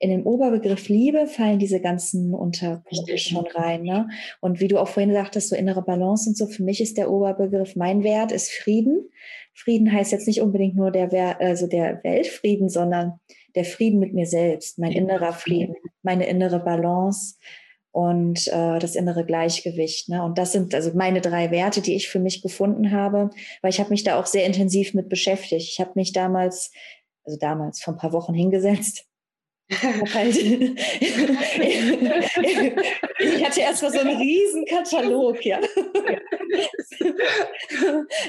in 0.00 0.10
den 0.10 0.22
Oberbegriff 0.22 0.88
Liebe 0.88 1.26
fallen 1.26 1.58
diese 1.58 1.80
ganzen 1.80 2.32
Unterpunkte 2.34 3.18
schon 3.18 3.46
rein. 3.46 3.82
Ne? 3.82 4.08
Und 4.40 4.60
wie 4.60 4.68
du 4.68 4.78
auch 4.78 4.88
vorhin 4.88 5.12
sagtest, 5.12 5.48
so 5.48 5.56
innere 5.56 5.82
Balance 5.82 6.28
und 6.28 6.36
so, 6.36 6.46
für 6.46 6.62
mich 6.62 6.80
ist 6.80 6.96
der 6.96 7.10
Oberbegriff, 7.10 7.74
mein 7.74 8.04
Wert 8.04 8.30
ist 8.30 8.52
Frieden. 8.52 9.10
Frieden 9.54 9.92
heißt 9.92 10.12
jetzt 10.12 10.28
nicht 10.28 10.40
unbedingt 10.40 10.76
nur 10.76 10.92
der, 10.92 11.40
also 11.40 11.66
der 11.66 12.02
Weltfrieden, 12.04 12.68
sondern 12.68 13.18
der 13.56 13.64
Frieden 13.64 13.98
mit 13.98 14.14
mir 14.14 14.26
selbst, 14.26 14.78
mein 14.78 14.92
innerer 14.92 15.32
Frieden, 15.32 15.74
meine 16.02 16.28
innere 16.28 16.60
Balance 16.60 17.34
und 17.90 18.46
äh, 18.48 18.78
das 18.78 18.94
innere 18.94 19.24
Gleichgewicht. 19.24 20.10
Ne? 20.10 20.22
Und 20.22 20.38
das 20.38 20.52
sind 20.52 20.76
also 20.76 20.92
meine 20.94 21.20
drei 21.20 21.50
Werte, 21.50 21.80
die 21.80 21.96
ich 21.96 22.08
für 22.08 22.20
mich 22.20 22.40
gefunden 22.40 22.92
habe, 22.92 23.30
weil 23.62 23.70
ich 23.70 23.80
habe 23.80 23.90
mich 23.90 24.04
da 24.04 24.20
auch 24.20 24.26
sehr 24.26 24.46
intensiv 24.46 24.94
mit 24.94 25.08
beschäftigt. 25.08 25.68
Ich 25.68 25.80
habe 25.80 25.90
mich 25.96 26.12
damals, 26.12 26.70
also 27.24 27.36
damals 27.36 27.80
vor 27.80 27.94
ein 27.94 27.98
paar 27.98 28.12
Wochen 28.12 28.34
hingesetzt 28.34 29.07
halt, 29.70 30.36
ich 33.18 33.44
hatte 33.44 33.60
erstmal 33.60 33.92
so 33.92 33.98
einen 33.98 34.16
riesen 34.16 34.64
Katalog, 34.64 35.44
ja. 35.44 35.60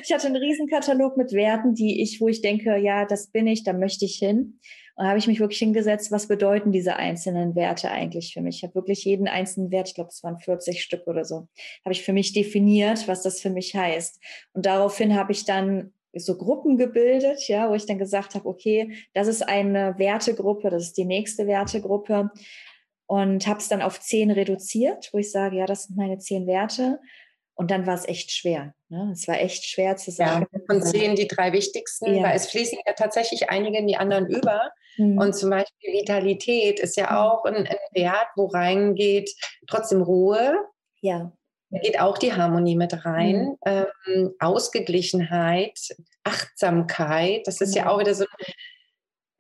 ich 0.04 0.12
hatte 0.12 0.28
einen 0.28 0.36
riesen 0.36 0.68
Katalog 0.68 1.16
mit 1.16 1.32
Werten, 1.32 1.74
die 1.76 2.02
ich, 2.02 2.20
wo 2.20 2.28
ich 2.28 2.42
denke, 2.42 2.78
ja, 2.78 3.06
das 3.06 3.28
bin 3.28 3.48
ich, 3.48 3.64
da 3.64 3.72
möchte 3.74 4.04
ich 4.06 4.18
hin. 4.18 4.60
Und 4.96 5.08
habe 5.08 5.18
ich 5.18 5.28
mich 5.28 5.40
wirklich 5.40 5.60
hingesetzt, 5.60 6.12
was 6.12 6.28
bedeuten 6.28 6.74
diese 6.74 6.98
einzelnen 6.98 7.56
Werte 7.56 7.90
eigentlich 7.90 8.34
für 8.34 8.42
mich? 8.42 8.58
Ich 8.58 8.64
habe 8.64 8.76
wirklich 8.76 9.06
jeden 9.06 9.30
einzelnen 9.30 9.72
Wert, 9.72 9.88
ich 9.88 9.96
glaube, 9.96 10.10
es 10.10 10.22
waren 10.24 10.40
40 10.40 10.84
Stück 10.84 11.08
oder 11.08 11.24
so, 11.24 11.48
habe 11.86 11.94
ich 11.94 12.04
für 12.04 12.12
mich 12.12 12.34
definiert, 12.34 13.08
was 13.08 13.24
das 13.24 13.40
für 13.40 13.50
mich 13.50 13.74
heißt. 13.74 14.20
Und 14.52 14.66
daraufhin 14.66 15.16
habe 15.16 15.32
ich 15.32 15.46
dann 15.46 15.94
so 16.16 16.38
Gruppen 16.38 16.78
gebildet, 16.78 17.48
ja, 17.48 17.70
wo 17.70 17.76
ich 17.76 17.86
dann 17.86 17.98
gesagt 17.98 18.36
habe, 18.36 18.48
okay, 18.48 18.96
das 19.14 19.28
ist 19.28 19.48
eine 19.48 19.96
Wertegruppe, 19.98 20.70
das 20.70 20.84
ist 20.84 20.98
die 20.98 21.06
nächste 21.06 21.48
Wertegruppe 21.48 22.32
und 23.10 23.48
habe 23.48 23.60
es 23.60 23.68
dann 23.68 23.82
auf 23.82 24.00
zehn 24.00 24.30
reduziert, 24.30 25.10
wo 25.14 25.18
ich 25.18 25.32
sage, 25.32 25.58
ja, 25.58 25.66
das 25.66 25.86
sind 25.86 25.98
meine 25.98 26.20
zehn 26.20 26.46
Werte. 26.46 27.00
Und 27.56 27.72
dann 27.72 27.86
war 27.88 27.96
es 27.96 28.08
echt 28.08 28.32
schwer. 28.32 28.74
Ne? 28.88 29.10
Es 29.12 29.28
war 29.28 29.38
echt 29.40 29.66
schwer 29.66 29.98
zu 29.98 30.12
sagen. 30.12 30.46
Ja, 30.54 30.60
von 30.66 30.82
zehn 30.82 31.16
die 31.16 31.28
drei 31.28 31.52
wichtigsten, 31.52 32.16
ja. 32.16 32.24
weil 32.24 32.36
es 32.36 32.50
fließen 32.52 32.78
ja 32.86 32.94
tatsächlich 32.94 33.50
einige 33.50 33.80
in 33.80 33.88
die 33.88 33.98
anderen 33.98 34.28
über. 34.28 34.72
Mhm. 34.98 35.18
Und 35.18 35.34
zum 35.34 35.50
Beispiel 35.50 35.92
Vitalität 35.92 36.80
ist 36.80 36.96
ja 36.98 37.12
mhm. 37.12 37.18
auch 37.18 37.46
ein, 37.46 37.56
ein 37.56 37.78
Wert, 37.94 38.28
wo 38.36 38.46
reingeht 38.46 39.36
trotzdem 39.68 40.04
Ruhe. 40.04 40.56
Ja. 41.02 41.34
Da 41.72 41.80
geht 41.80 42.00
auch 42.00 42.18
die 42.18 42.34
Harmonie 42.34 42.76
mit 42.76 43.06
rein. 43.06 43.58
Mhm. 43.66 43.92
Ähm, 44.08 44.32
Ausgeglichenheit, 44.40 45.80
Achtsamkeit, 46.24 47.46
das 47.46 47.62
ist 47.62 47.76
ja 47.76 47.90
auch 47.90 48.00
wieder 48.00 48.16
so 48.16 48.26
ein 48.26 48.54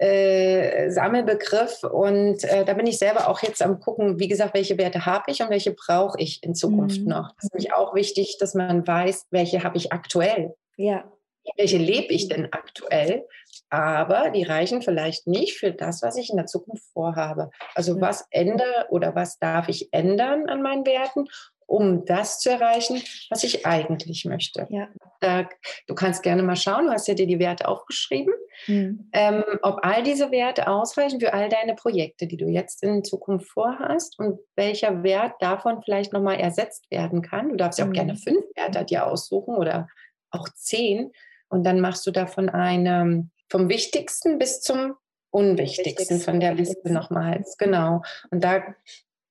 äh, 0.07 0.91
Sammelbegriff. 0.91 1.83
Und 1.83 2.43
äh, 2.43 2.65
da 2.65 2.73
bin 2.73 2.87
ich 2.87 2.97
selber 2.97 3.27
auch 3.27 3.41
jetzt 3.41 3.61
am 3.61 3.79
gucken, 3.79 4.19
wie 4.19 4.27
gesagt, 4.27 4.53
welche 4.53 4.77
Werte 4.77 5.05
habe 5.05 5.31
ich 5.31 5.41
und 5.41 5.49
welche 5.49 5.71
brauche 5.73 6.19
ich 6.19 6.43
in 6.43 6.55
Zukunft 6.55 7.01
mhm. 7.01 7.09
noch. 7.09 7.33
Das 7.35 7.45
ist 7.45 7.53
nämlich 7.53 7.73
auch 7.73 7.93
wichtig, 7.95 8.37
dass 8.39 8.53
man 8.53 8.85
weiß, 8.85 9.27
welche 9.31 9.63
habe 9.63 9.77
ich 9.77 9.91
aktuell. 9.91 10.55
Ja. 10.77 11.11
Welche 11.57 11.77
lebe 11.77 12.13
ich 12.13 12.27
denn 12.27 12.49
aktuell? 12.51 13.25
Aber 13.71 14.29
die 14.29 14.43
reichen 14.43 14.81
vielleicht 14.81 15.27
nicht 15.27 15.57
für 15.57 15.71
das, 15.71 16.01
was 16.01 16.15
ich 16.15 16.29
in 16.29 16.37
der 16.37 16.45
Zukunft 16.45 16.83
vorhabe. 16.93 17.49
Also 17.75 17.99
was 17.99 18.25
ändere 18.31 18.87
oder 18.89 19.15
was 19.15 19.39
darf 19.39 19.67
ich 19.67 19.91
ändern 19.91 20.47
an 20.47 20.61
meinen 20.61 20.85
Werten 20.85 21.27
um 21.69 22.03
das 22.05 22.39
zu 22.39 22.49
erreichen, 22.49 23.01
was 23.29 23.43
ich 23.43 23.65
eigentlich 23.65 24.25
möchte. 24.25 24.67
Ja. 24.69 25.47
Du 25.87 25.95
kannst 25.95 26.23
gerne 26.23 26.41
mal 26.41 26.55
schauen, 26.55 26.87
du 26.87 26.91
hast 26.91 27.07
ja 27.07 27.13
dir 27.13 27.27
die 27.27 27.39
Werte 27.39 27.67
aufgeschrieben, 27.67 28.33
mhm. 28.67 29.09
ähm, 29.13 29.43
ob 29.61 29.79
all 29.83 30.01
diese 30.01 30.31
Werte 30.31 30.67
ausreichen 30.67 31.19
für 31.19 31.33
all 31.33 31.47
deine 31.49 31.75
Projekte, 31.75 32.25
die 32.25 32.37
du 32.37 32.47
jetzt 32.47 32.81
in 32.83 33.03
Zukunft 33.03 33.49
vorhast 33.49 34.17
und 34.17 34.39
welcher 34.55 35.03
Wert 35.03 35.33
davon 35.39 35.81
vielleicht 35.83 36.11
nochmal 36.11 36.39
ersetzt 36.39 36.89
werden 36.89 37.21
kann. 37.21 37.49
Du 37.49 37.55
darfst 37.55 37.77
ja 37.77 37.85
auch 37.85 37.89
mhm. 37.89 37.93
gerne 37.93 38.15
fünf 38.15 38.43
Werte 38.55 38.83
dir 38.85 39.05
aussuchen 39.05 39.55
oder 39.55 39.87
auch 40.31 40.49
zehn 40.55 41.11
und 41.49 41.63
dann 41.63 41.79
machst 41.79 42.05
du 42.07 42.11
davon 42.11 42.49
eine 42.49 43.29
vom 43.49 43.69
Wichtigsten 43.69 44.37
bis 44.37 44.61
zum 44.61 44.95
Unwichtigsten 45.31 46.19
von 46.19 46.39
der 46.39 46.55
Liste 46.55 46.91
nochmals. 46.91 47.57
Genau. 47.57 48.01
Und 48.31 48.43
da 48.43 48.63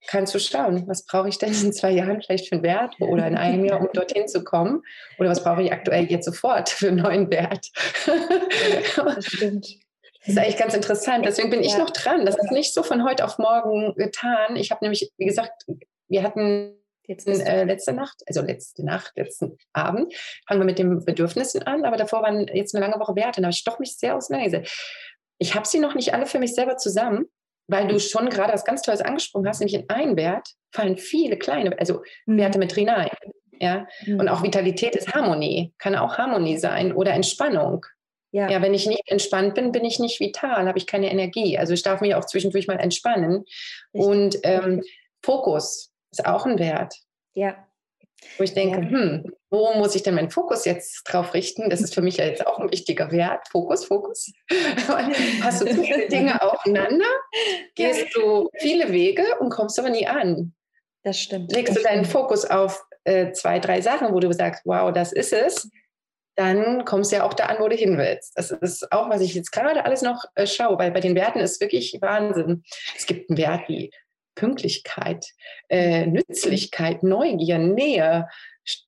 kannst 0.06 0.34
du 0.34 0.38
schauen, 0.38 0.86
was 0.86 1.04
brauche 1.04 1.28
ich 1.28 1.38
denn 1.38 1.52
in 1.52 1.72
zwei 1.72 1.90
Jahren 1.90 2.22
vielleicht 2.22 2.48
für 2.48 2.56
einen 2.56 2.62
Wert 2.62 2.94
oder 3.00 3.26
in 3.26 3.36
einem 3.36 3.64
Jahr, 3.64 3.80
um 3.80 3.88
dorthin 3.92 4.28
zu 4.28 4.44
kommen? 4.44 4.82
Oder 5.18 5.30
was 5.30 5.42
brauche 5.42 5.62
ich 5.62 5.72
aktuell 5.72 6.04
jetzt 6.04 6.24
sofort 6.24 6.68
für 6.68 6.88
einen 6.88 6.98
neuen 6.98 7.30
Wert? 7.30 7.68
das 8.96 9.26
stimmt. 9.26 9.68
Das 10.20 10.34
ist 10.34 10.38
eigentlich 10.42 10.56
ganz 10.58 10.74
interessant. 10.74 11.24
Deswegen 11.24 11.48
bin 11.48 11.62
ich 11.62 11.78
noch 11.78 11.90
dran. 11.90 12.26
Das 12.26 12.36
ist 12.36 12.50
nicht 12.50 12.74
so 12.74 12.82
von 12.82 13.04
heute 13.04 13.24
auf 13.24 13.38
morgen 13.38 13.94
getan. 13.94 14.56
Ich 14.56 14.70
habe 14.70 14.84
nämlich, 14.84 15.10
wie 15.16 15.24
gesagt, 15.24 15.64
wir 16.08 16.22
hatten 16.22 16.74
jetzt 17.06 17.26
äh, 17.26 17.64
letzte 17.64 17.92
Nacht, 17.92 18.22
also 18.26 18.42
letzte 18.42 18.84
Nacht, 18.84 19.12
letzten 19.16 19.56
Abend, 19.72 20.12
fangen 20.46 20.60
wir 20.60 20.66
mit 20.66 20.78
den 20.78 21.04
Bedürfnissen 21.04 21.62
an, 21.62 21.84
aber 21.84 21.96
davor 21.96 22.22
waren 22.22 22.46
jetzt 22.48 22.74
eine 22.74 22.84
lange 22.84 23.00
Woche 23.00 23.16
Werte. 23.16 23.40
Da 23.40 23.46
habe 23.46 23.54
ich 23.54 23.64
doch 23.64 23.78
mich 23.78 23.96
sehr 23.96 24.16
auseinandergesetzt. 24.16 24.70
Ich 25.38 25.54
habe 25.54 25.66
sie 25.66 25.78
noch 25.78 25.94
nicht 25.94 26.12
alle 26.12 26.26
für 26.26 26.38
mich 26.38 26.54
selber 26.54 26.76
zusammen, 26.76 27.26
weil 27.68 27.86
du 27.86 28.00
schon 28.00 28.28
gerade 28.30 28.52
was 28.52 28.64
ganz 28.64 28.82
Tolles 28.82 29.02
angesprochen 29.02 29.46
hast, 29.46 29.60
nämlich 29.60 29.74
in 29.74 29.88
einen 29.88 30.16
Wert 30.16 30.48
fallen 30.72 30.96
viele 30.96 31.36
kleine, 31.36 31.78
also 31.78 32.02
mhm. 32.26 32.38
Werte 32.38 32.58
mit 32.58 32.74
drin 32.74 32.88
ein. 32.88 33.10
Ja? 33.60 33.86
Mhm. 34.04 34.20
Und 34.20 34.28
auch 34.28 34.42
Vitalität 34.42 34.96
ist 34.96 35.14
Harmonie, 35.14 35.72
kann 35.78 35.94
auch 35.94 36.18
Harmonie 36.18 36.56
sein 36.56 36.92
oder 36.92 37.12
Entspannung. 37.12 37.86
Ja. 38.30 38.50
ja, 38.50 38.60
wenn 38.60 38.74
ich 38.74 38.86
nicht 38.86 39.02
entspannt 39.06 39.54
bin, 39.54 39.72
bin 39.72 39.86
ich 39.86 39.98
nicht 40.00 40.20
vital, 40.20 40.66
habe 40.66 40.76
ich 40.76 40.86
keine 40.86 41.10
Energie. 41.10 41.56
Also 41.56 41.72
ich 41.72 41.82
darf 41.82 42.02
mich 42.02 42.14
auch 42.14 42.26
zwischendurch 42.26 42.66
mal 42.66 42.78
entspannen. 42.78 43.44
Richtig. 43.94 44.06
Und 44.06 44.38
ähm, 44.42 44.82
Fokus 45.22 45.94
ist 46.10 46.26
auch 46.26 46.44
ein 46.44 46.58
Wert. 46.58 46.94
Ja. 47.32 47.67
Wo 48.36 48.44
ich 48.44 48.54
denke, 48.54 48.80
ja. 48.82 48.88
hm, 48.88 49.32
wo 49.50 49.74
muss 49.74 49.94
ich 49.94 50.02
denn 50.02 50.14
meinen 50.14 50.30
Fokus 50.30 50.64
jetzt 50.64 51.04
drauf 51.04 51.34
richten? 51.34 51.70
Das 51.70 51.80
ist 51.80 51.94
für 51.94 52.02
mich 52.02 52.18
ja 52.18 52.26
jetzt 52.26 52.46
auch 52.46 52.58
ein 52.58 52.70
wichtiger 52.70 53.10
Wert. 53.10 53.48
Fokus, 53.48 53.84
Fokus. 53.84 54.32
Hast 55.42 55.62
du 55.62 55.66
viele 55.66 56.08
Dinge 56.08 56.40
aufeinander, 56.42 57.06
gehst 57.74 58.14
du 58.14 58.48
viele 58.58 58.92
Wege 58.92 59.24
und 59.40 59.50
kommst 59.50 59.78
aber 59.78 59.90
nie 59.90 60.06
an. 60.06 60.54
Das 61.04 61.18
stimmt. 61.18 61.52
Legst 61.52 61.76
du 61.76 61.82
deinen 61.82 62.04
Fokus 62.04 62.44
auf 62.44 62.84
äh, 63.04 63.32
zwei, 63.32 63.58
drei 63.58 63.80
Sachen, 63.80 64.12
wo 64.12 64.20
du 64.20 64.32
sagst, 64.32 64.62
wow, 64.64 64.92
das 64.92 65.12
ist 65.12 65.32
es, 65.32 65.70
dann 66.36 66.84
kommst 66.84 67.10
du 67.10 67.16
ja 67.16 67.24
auch 67.24 67.34
da 67.34 67.46
an, 67.46 67.56
wo 67.58 67.68
du 67.68 67.74
hin 67.74 67.98
willst. 67.98 68.32
Das 68.36 68.50
ist 68.50 68.92
auch, 68.92 69.08
was 69.10 69.20
ich 69.20 69.34
jetzt 69.34 69.50
gerade 69.50 69.84
alles 69.84 70.02
noch 70.02 70.24
äh, 70.34 70.46
schaue, 70.46 70.78
weil 70.78 70.90
bei 70.90 71.00
den 71.00 71.14
Werten 71.14 71.40
ist 71.40 71.60
wirklich 71.60 71.96
Wahnsinn. 72.00 72.62
Es 72.96 73.06
gibt 73.06 73.30
einen 73.30 73.38
Wert 73.38 73.68
wie 73.68 73.90
Pünktlichkeit, 74.38 75.26
äh, 75.68 76.06
Nützlichkeit, 76.06 77.02
Neugier, 77.02 77.58
Nähe, 77.58 78.28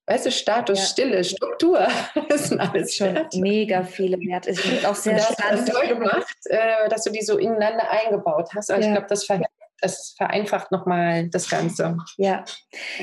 weißt 0.07 0.27
du, 0.27 0.31
Status, 0.31 0.79
ja. 0.79 0.85
Stille, 0.85 1.25
Struktur. 1.25 1.89
Das 2.29 2.49
sind 2.49 2.61
alles 2.61 2.95
schon 2.95 3.15
Werte. 3.15 3.41
mega 3.41 3.83
viele 3.83 4.17
Werte. 4.19 4.51
Ich 4.51 4.61
finde 4.61 4.89
auch 4.89 4.95
sehr 4.95 5.17
das 5.17 5.33
spannend. 5.33 5.69
Das 5.69 5.75
toll 5.75 5.89
gemacht, 5.89 6.37
äh, 6.45 6.89
dass 6.89 7.05
du 7.05 7.11
die 7.11 7.23
so 7.23 7.39
ineinander 7.39 7.91
eingebaut 7.91 8.51
hast. 8.55 8.71
Aber 8.71 8.81
ja. 8.81 8.87
ich 8.87 8.93
glaube, 8.93 9.09
das 9.09 9.25
verhindert 9.25 9.50
das 9.81 10.15
vereinfacht 10.17 10.71
nochmal 10.73 11.29
das 11.29 11.49
Ganze. 11.49 11.97
Ja, 12.17 12.45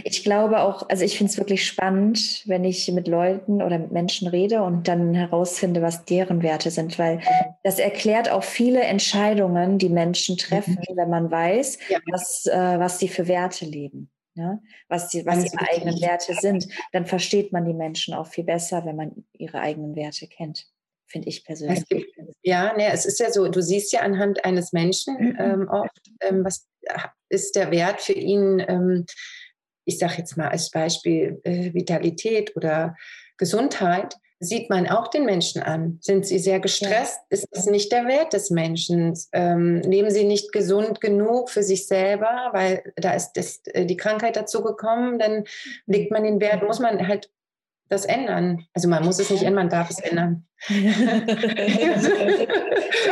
ich 0.04 0.24
glaube 0.24 0.60
auch, 0.62 0.88
also 0.90 1.04
ich 1.04 1.18
finde 1.18 1.32
es 1.32 1.38
wirklich 1.38 1.66
spannend, 1.66 2.44
wenn 2.46 2.64
ich 2.64 2.92
mit 2.92 3.08
Leuten 3.08 3.62
oder 3.62 3.80
mit 3.80 3.92
Menschen 3.92 4.28
rede 4.28 4.62
und 4.64 4.88
dann 4.88 5.14
herausfinde, 5.14 5.82
was 5.82 6.06
deren 6.06 6.44
Werte 6.44 6.72
sind, 6.72 6.98
weil 7.00 7.22
das 7.64 7.80
erklärt 7.80 8.30
auch 8.30 8.44
viele 8.44 8.82
Entscheidungen, 8.82 9.78
die 9.78 9.90
Menschen 9.90 10.38
treffen, 10.38 10.78
mhm. 10.90 10.98
wenn 10.98 11.10
man 11.10 11.32
weiß, 11.32 11.80
ja. 11.90 12.00
was, 12.12 12.46
äh, 12.46 12.80
was 12.80 13.00
sie 13.00 13.08
für 13.08 13.28
Werte 13.28 13.66
leben. 13.66 14.10
Ne? 14.36 14.62
Was, 14.88 15.10
die, 15.10 15.26
was 15.26 15.46
ihre 15.46 15.68
eigenen 15.72 16.00
Werte 16.00 16.36
sind, 16.36 16.68
dann 16.92 17.08
versteht 17.08 17.52
man 17.52 17.66
die 17.66 17.74
Menschen 17.74 18.14
auch 18.14 18.28
viel 18.28 18.44
besser, 18.44 18.86
wenn 18.86 18.96
man 18.96 19.26
ihre 19.34 19.60
eigenen 19.60 19.96
Werte 19.96 20.28
kennt 20.28 20.68
finde 21.08 21.30
ich 21.30 21.44
persönlich. 21.44 21.88
Gibt, 21.88 22.12
ja, 22.44 22.74
ne, 22.76 22.92
es 22.92 23.06
ist 23.06 23.20
ja 23.20 23.32
so, 23.32 23.48
du 23.48 23.62
siehst 23.62 23.92
ja 23.94 24.02
anhand 24.02 24.46
eines 24.46 24.74
Menschen 24.74 25.16
mhm. 25.16 25.38
ähm, 25.40 25.70
oft, 25.70 26.12
ähm, 26.22 26.44
was 26.44 26.68
ist 27.30 27.56
der 27.56 27.72
Wert 27.72 28.02
für 28.02 28.14
ihn, 28.14 28.64
ähm, 28.68 29.06
ich 29.86 30.00
sage 30.00 30.16
jetzt 30.18 30.38
mal 30.38 30.50
als 30.50 30.72
Beispiel 30.72 31.40
äh, 31.44 31.74
Vitalität 31.74 32.56
oder 32.56 32.96
Gesundheit, 33.38 34.16
sieht 34.40 34.70
man 34.70 34.88
auch 34.88 35.08
den 35.08 35.26
Menschen 35.26 35.64
an. 35.64 35.98
Sind 36.02 36.26
sie 36.26 36.38
sehr 36.38 36.60
gestresst? 36.60 37.20
Ja. 37.30 37.38
Ist 37.38 37.48
es 37.52 37.66
nicht 37.66 37.92
der 37.92 38.06
Wert 38.06 38.34
des 38.34 38.52
Menschen? 38.52 39.18
Ähm, 39.32 39.82
leben 39.82 40.12
sie 40.12 40.26
nicht 40.26 40.52
gesund 40.52 41.02
genug 41.02 41.50
für 41.50 41.64
sich 41.64 41.88
selber, 41.88 42.50
weil 42.52 42.94
da 42.98 43.14
ist 43.14 43.34
das, 43.34 43.62
äh, 43.66 43.86
die 43.86 43.98
Krankheit 43.98 44.36
dazu 44.36 44.62
gekommen? 44.62 45.18
Dann 45.18 45.46
legt 45.88 46.12
man 46.12 46.24
den 46.24 46.40
Wert, 46.40 46.64
muss 46.64 46.80
man 46.80 47.08
halt 47.08 47.32
das 47.90 48.06
ändern. 48.06 48.66
Also 48.74 48.88
man 48.88 49.04
muss 49.04 49.20
es 49.20 49.30
nicht 49.30 49.44
ändern, 49.44 49.66
man 49.66 49.70
darf 49.70 49.90
es 49.90 50.00
ändern. 50.00 50.48
ja, 50.70 50.78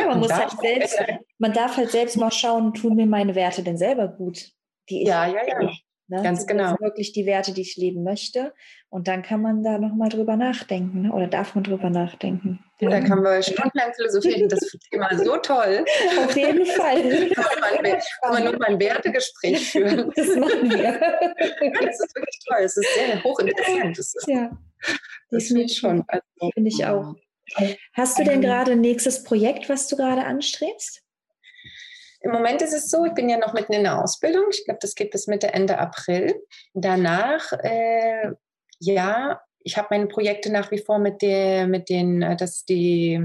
man, 0.06 0.18
muss 0.20 0.32
halt 0.32 0.52
selbst, 0.60 0.98
man 1.38 1.52
darf 1.52 1.76
halt 1.76 1.90
selbst 1.90 2.16
mal 2.16 2.30
schauen, 2.30 2.74
tun 2.74 2.96
mir 2.96 3.06
meine 3.06 3.34
Werte 3.34 3.62
denn 3.62 3.78
selber 3.78 4.08
gut? 4.08 4.50
Die 4.88 5.02
ich 5.02 5.08
ja, 5.08 5.26
ja, 5.26 5.46
ja. 5.46 5.70
Ne? 6.08 6.22
Ganz 6.22 6.40
sind 6.40 6.48
genau. 6.48 6.70
Das 6.70 6.80
wirklich 6.80 7.12
die 7.12 7.26
Werte, 7.26 7.52
die 7.52 7.62
ich 7.62 7.76
leben 7.76 8.04
möchte. 8.04 8.54
Und 8.88 9.08
dann 9.08 9.22
kann 9.22 9.42
man 9.42 9.64
da 9.64 9.78
nochmal 9.78 10.08
drüber 10.08 10.36
nachdenken 10.36 11.10
oder 11.10 11.26
darf 11.26 11.56
man 11.56 11.64
drüber 11.64 11.90
nachdenken. 11.90 12.64
Ja. 12.80 12.90
Da 12.90 13.00
kann 13.00 13.22
man 13.22 13.42
stundenlang 13.42 13.92
philosophieren. 13.94 14.48
Das 14.48 14.60
Thema 14.90 15.10
so 15.18 15.36
toll. 15.38 15.84
Auf 16.24 16.36
jeden 16.36 16.64
Fall. 16.64 17.02
kann 17.34 18.32
man 18.32 18.44
nur 18.44 18.58
mal 18.58 18.68
ein 18.68 18.80
Wertegespräch 18.80 19.72
führen. 19.72 20.12
Das 20.14 20.28
machen 20.36 20.70
wir. 20.70 20.92
Das 21.82 22.00
ist 22.00 22.14
wirklich 22.14 22.38
toll. 22.46 22.58
Es 22.62 22.76
ist 22.76 22.94
sehr 22.94 23.24
hochinteressant. 23.24 23.98
Das 23.98 24.14
ist, 24.14 24.28
ja, 24.28 24.50
das 25.30 25.48
finde 25.48 25.62
ich 25.62 25.76
schon. 25.76 26.04
Also, 26.06 26.50
finde 26.54 26.68
ich 26.68 26.86
auch. 26.86 27.14
Hast 27.94 28.18
du 28.18 28.24
denn 28.24 28.34
ähm, 28.34 28.40
gerade 28.42 28.72
ein 28.72 28.80
nächstes 28.80 29.24
Projekt, 29.24 29.68
was 29.68 29.88
du 29.88 29.96
gerade 29.96 30.24
anstrebst? 30.24 31.02
Im 32.26 32.32
Moment 32.32 32.60
ist 32.60 32.72
es 32.72 32.90
so, 32.90 33.04
ich 33.04 33.14
bin 33.14 33.28
ja 33.28 33.38
noch 33.38 33.54
mitten 33.54 33.72
in 33.72 33.84
der 33.84 34.02
Ausbildung. 34.02 34.46
Ich 34.50 34.64
glaube, 34.64 34.80
das 34.82 34.96
geht 34.96 35.12
bis 35.12 35.28
Mitte, 35.28 35.54
Ende 35.54 35.78
April. 35.78 36.34
Danach, 36.74 37.52
äh, 37.62 38.32
ja, 38.80 39.40
ich 39.60 39.76
habe 39.76 39.86
meine 39.90 40.08
Projekte 40.08 40.50
nach 40.50 40.72
wie 40.72 40.78
vor 40.78 40.98
mit 40.98 41.22
der, 41.22 41.68
mit 41.68 41.88
den, 41.88 42.22
äh, 42.22 42.36
dass 42.36 42.64
die, 42.64 43.24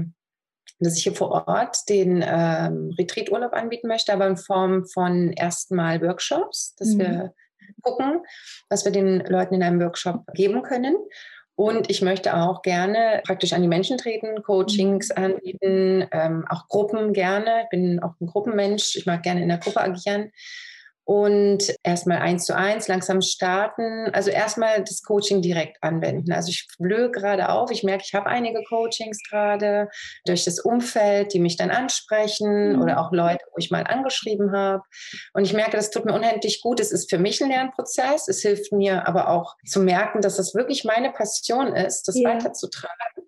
dass 0.78 0.96
ich 0.96 1.02
hier 1.02 1.16
vor 1.16 1.48
Ort 1.48 1.88
den 1.88 2.24
ähm, 2.24 2.94
Retreat-Urlaub 2.96 3.54
anbieten 3.54 3.88
möchte, 3.88 4.12
aber 4.12 4.28
in 4.28 4.36
Form 4.36 4.86
von 4.86 5.32
erstmal 5.32 6.00
Workshops, 6.00 6.76
dass 6.76 6.90
mhm. 6.90 6.98
wir 7.00 7.34
gucken, 7.82 8.22
was 8.70 8.84
wir 8.84 8.92
den 8.92 9.18
Leuten 9.26 9.54
in 9.54 9.64
einem 9.64 9.80
Workshop 9.80 10.26
geben 10.32 10.62
können. 10.62 10.94
Und 11.54 11.90
ich 11.90 12.02
möchte 12.02 12.34
auch 12.34 12.62
gerne 12.62 13.22
praktisch 13.26 13.52
an 13.52 13.62
die 13.62 13.68
Menschen 13.68 13.98
treten, 13.98 14.42
Coachings 14.42 15.10
mhm. 15.10 15.24
anbieten, 15.24 16.08
ähm, 16.10 16.44
auch 16.48 16.68
Gruppen 16.68 17.12
gerne. 17.12 17.62
Ich 17.64 17.68
bin 17.68 18.00
auch 18.00 18.14
ein 18.20 18.26
Gruppenmensch. 18.26 18.96
Ich 18.96 19.06
mag 19.06 19.22
gerne 19.22 19.42
in 19.42 19.48
der 19.48 19.58
Gruppe 19.58 19.80
agieren 19.80 20.32
und 21.04 21.74
erstmal 21.82 22.18
eins 22.18 22.46
zu 22.46 22.56
eins 22.56 22.86
langsam 22.86 23.22
starten. 23.22 24.08
Also 24.12 24.30
erstmal 24.30 24.84
das 24.84 25.02
Coaching 25.02 25.42
direkt 25.42 25.82
anwenden. 25.82 26.32
Also 26.32 26.50
ich 26.50 26.68
blühe 26.78 27.10
gerade 27.10 27.48
auf. 27.48 27.70
Ich 27.70 27.82
merke, 27.82 28.04
ich 28.06 28.14
habe 28.14 28.26
einige 28.26 28.62
Coachings 28.68 29.18
gerade 29.28 29.88
durch 30.24 30.44
das 30.44 30.60
Umfeld, 30.60 31.32
die 31.34 31.40
mich 31.40 31.56
dann 31.56 31.70
ansprechen 31.70 32.74
mhm. 32.74 32.82
oder 32.82 33.00
auch 33.00 33.12
Leute, 33.12 33.44
wo 33.50 33.58
ich 33.58 33.70
mal 33.70 33.84
angeschrieben 33.84 34.52
habe. 34.52 34.82
Und 35.32 35.44
ich 35.44 35.52
merke, 35.52 35.76
das 35.76 35.90
tut 35.90 36.04
mir 36.04 36.14
unendlich 36.14 36.62
gut. 36.62 36.78
Es 36.78 36.92
ist 36.92 37.10
für 37.10 37.18
mich 37.18 37.42
ein 37.42 37.50
Lernprozess. 37.50 38.28
Es 38.28 38.42
hilft 38.42 38.72
mir 38.72 39.08
aber 39.08 39.28
auch 39.28 39.56
zu 39.66 39.80
merken, 39.80 40.20
dass 40.20 40.36
das 40.36 40.54
wirklich 40.54 40.84
meine 40.84 41.10
Passion 41.10 41.74
ist, 41.74 42.06
das 42.06 42.18
ja. 42.18 42.30
weiterzutragen. 42.30 43.26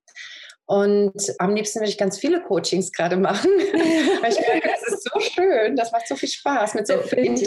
Und 0.66 1.14
am 1.38 1.54
liebsten 1.54 1.80
würde 1.80 1.90
ich 1.90 1.98
ganz 1.98 2.18
viele 2.18 2.42
Coachings 2.42 2.90
gerade 2.92 3.16
machen, 3.16 3.50
weil 4.22 4.32
ich 4.32 4.40
merke, 4.40 4.68
das 4.68 4.94
ist 4.94 5.08
so 5.12 5.20
schön, 5.20 5.76
das 5.76 5.92
macht 5.92 6.08
so 6.08 6.16
viel 6.16 6.28
Spaß 6.28 6.74
mit 6.74 6.86
so 6.86 6.94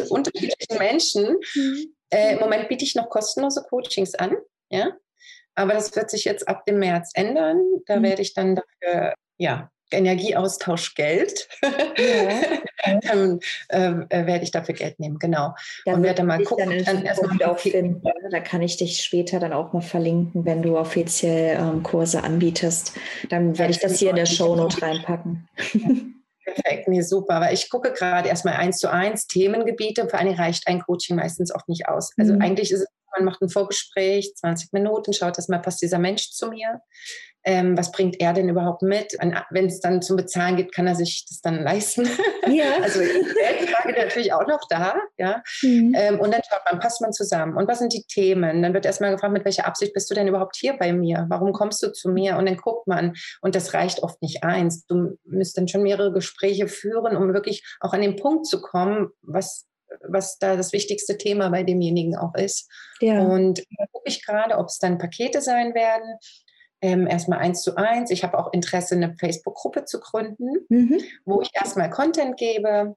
unterschiedlichen 0.10 0.78
Menschen. 0.78 1.38
Mhm. 1.56 1.96
Äh, 2.12 2.34
Im 2.34 2.40
Moment 2.40 2.70
biete 2.70 2.86
ich 2.86 2.96
noch 2.96 3.10
kostenlose 3.10 3.66
Coachings 3.70 4.14
an, 4.16 4.36
ja. 4.70 4.92
Aber 5.56 5.74
das 5.74 5.96
wird 5.96 6.12
sich 6.12 6.26
jetzt 6.26 6.48
ab 6.48 6.66
dem 6.66 6.78
März 6.78 7.10
ändern. 7.16 7.60
Da 7.88 7.98
mhm. 7.98 8.04
werde 8.04 8.22
ich 8.22 8.36
dann 8.36 8.56
dafür, 8.56 9.16
ja, 9.40 9.72
Energieaustausch 9.92 10.96
Geld. 10.96 11.48
Ja. 11.62 13.00
dann 13.02 13.40
äh, 13.70 14.26
werde 14.26 14.44
ich 14.44 14.52
dafür 14.52 14.76
Geld 14.76 15.00
nehmen, 15.00 15.20
genau. 15.20 15.56
Dann 15.86 15.96
und 15.96 16.04
werde 16.04 16.24
mal 16.24 16.44
gucken. 16.44 16.70
Dann, 16.70 16.84
dann 16.84 17.06
erstmal 17.06 17.42
auch 17.44 17.60
finden. 17.60 18.02
Da 18.30 18.40
kann 18.40 18.62
ich 18.62 18.78
dich 18.78 19.02
später 19.04 19.40
dann 19.40 19.54
auch 19.54 19.74
mal 19.74 19.82
verlinken, 19.82 20.46
wenn 20.46 20.62
du 20.62 20.78
offiziell 20.78 21.58
ähm, 21.60 21.84
Kurse 21.84 22.24
anbietest. 22.24 22.94
Dann 23.30 23.58
werde 23.58 23.72
ich 23.72 23.80
das 23.80 24.00
hier 24.00 24.12
in 24.12 24.16
der 24.18 24.26
Shownote 24.26 24.82
reinpacken. 24.82 25.48
Perfekt, 26.44 26.88
nee, 26.88 27.02
super. 27.02 27.36
Aber 27.36 27.52
ich 27.52 27.70
gucke 27.70 27.92
gerade 27.92 28.30
erstmal 28.30 28.56
eins 28.56 28.78
zu 28.78 28.90
eins 28.90 29.28
Themengebiete. 29.28 30.08
Vor 30.08 30.20
allem 30.20 30.34
reicht 30.34 30.68
ein 30.68 30.82
Coaching 30.82 31.18
meistens 31.18 31.52
auch 31.52 31.68
nicht 31.68 31.90
aus. 31.90 32.12
Also 32.18 32.34
mhm. 32.34 32.42
eigentlich 32.42 32.72
ist 32.72 32.82
es, 32.82 32.88
man 33.18 33.26
macht 33.26 33.42
ein 33.42 33.50
Vorgespräch, 33.50 34.34
20 34.36 34.72
Minuten, 34.74 35.12
schaut 35.12 35.38
erstmal, 35.38 35.62
passt 35.62 35.82
dieser 35.82 36.00
Mensch 36.00 36.32
zu 36.32 36.50
mir 36.50 36.82
ähm, 37.44 37.78
was 37.78 37.92
bringt 37.92 38.20
er 38.20 38.34
denn 38.34 38.50
überhaupt 38.50 38.82
mit? 38.82 39.18
Wenn 39.52 39.66
es 39.68 39.80
dann 39.80 40.02
zum 40.02 40.18
Bezahlen 40.18 40.58
geht, 40.58 40.74
kann 40.74 40.86
er 40.86 40.96
sich 40.96 41.26
das 41.28 41.42
dann 41.42 41.64
leisten. 41.64 42.08
Ja. 42.48 42.82
also 42.82 43.00
Geldfrage 43.00 43.92
natürlich 43.92 44.32
auch 44.32 44.48
noch 44.48 44.62
da. 44.70 44.96
Ja? 45.18 45.44
Mhm. 45.62 45.94
Ähm, 45.98 46.20
und 46.20 46.34
dann 46.34 46.42
schaut 46.50 46.62
man, 46.70 46.80
passt 46.80 47.02
man 47.02 47.12
zusammen? 47.12 47.58
Und 47.58 47.68
was 47.68 47.80
sind 47.80 47.92
die 47.92 48.06
Themen? 48.08 48.62
Dann 48.62 48.74
wird 48.74 48.86
erstmal 48.86 49.12
gefragt, 49.12 49.34
mit 49.34 49.44
welcher 49.44 49.66
Absicht 49.66 49.94
bist 49.94 50.10
du 50.10 50.16
denn 50.16 50.30
überhaupt 50.30 50.56
hier 50.56 50.78
bei 50.78 50.94
mir? 50.94 51.26
Warum 51.28 51.52
kommst 51.52 51.84
du 51.84 51.92
zu 51.92 52.10
mir? 52.10 52.38
Und 52.38 52.46
dann 52.46 52.56
guckt 52.56 52.88
man, 52.88 53.16
und 53.42 53.54
das 53.54 53.74
reicht 53.74 54.02
oft 54.02 54.22
nicht 54.22 54.46
eins. 54.46 54.86
Du 54.86 55.18
müsst 55.26 55.58
dann 55.58 55.68
schon 55.68 55.84
mehrere 55.84 56.14
Gespräche 56.14 56.70
führen, 56.70 57.18
um 57.18 57.34
wirklich 57.34 57.66
auch 57.82 57.92
an 57.92 58.02
den 58.02 58.16
Punkt 58.16 58.46
zu 58.48 58.62
kommen, 58.62 59.10
was 59.22 59.66
was 60.08 60.38
da 60.38 60.56
das 60.56 60.74
wichtigste 60.74 61.18
Thema 61.18 61.50
bei 61.50 61.64
demjenigen 61.64 62.18
auch 62.18 62.36
ist. 62.36 62.70
Ja. 63.00 63.22
Und 63.22 63.60
da 63.60 63.86
gucke 63.92 64.10
ich 64.10 64.26
gerade, 64.26 64.58
ob 64.58 64.68
es 64.68 64.80
dann 64.80 64.98
Pakete 64.98 65.42
sein 65.42 65.74
werden 65.74 66.18
ähm, 66.82 67.08
erstmal 67.08 67.40
eins 67.40 67.64
zu 67.64 67.76
eins. 67.76 68.12
Ich 68.12 68.24
habe 68.24 68.38
auch 68.38 68.54
Interesse, 68.54 68.96
eine 68.96 69.16
Facebook-Gruppe 69.16 69.86
zu 69.86 70.00
gründen, 70.00 70.66
mhm. 70.70 71.02
wo 71.26 71.42
ich 71.42 71.50
erstmal 71.54 71.90
Content 71.90 72.38
gebe. 72.38 72.96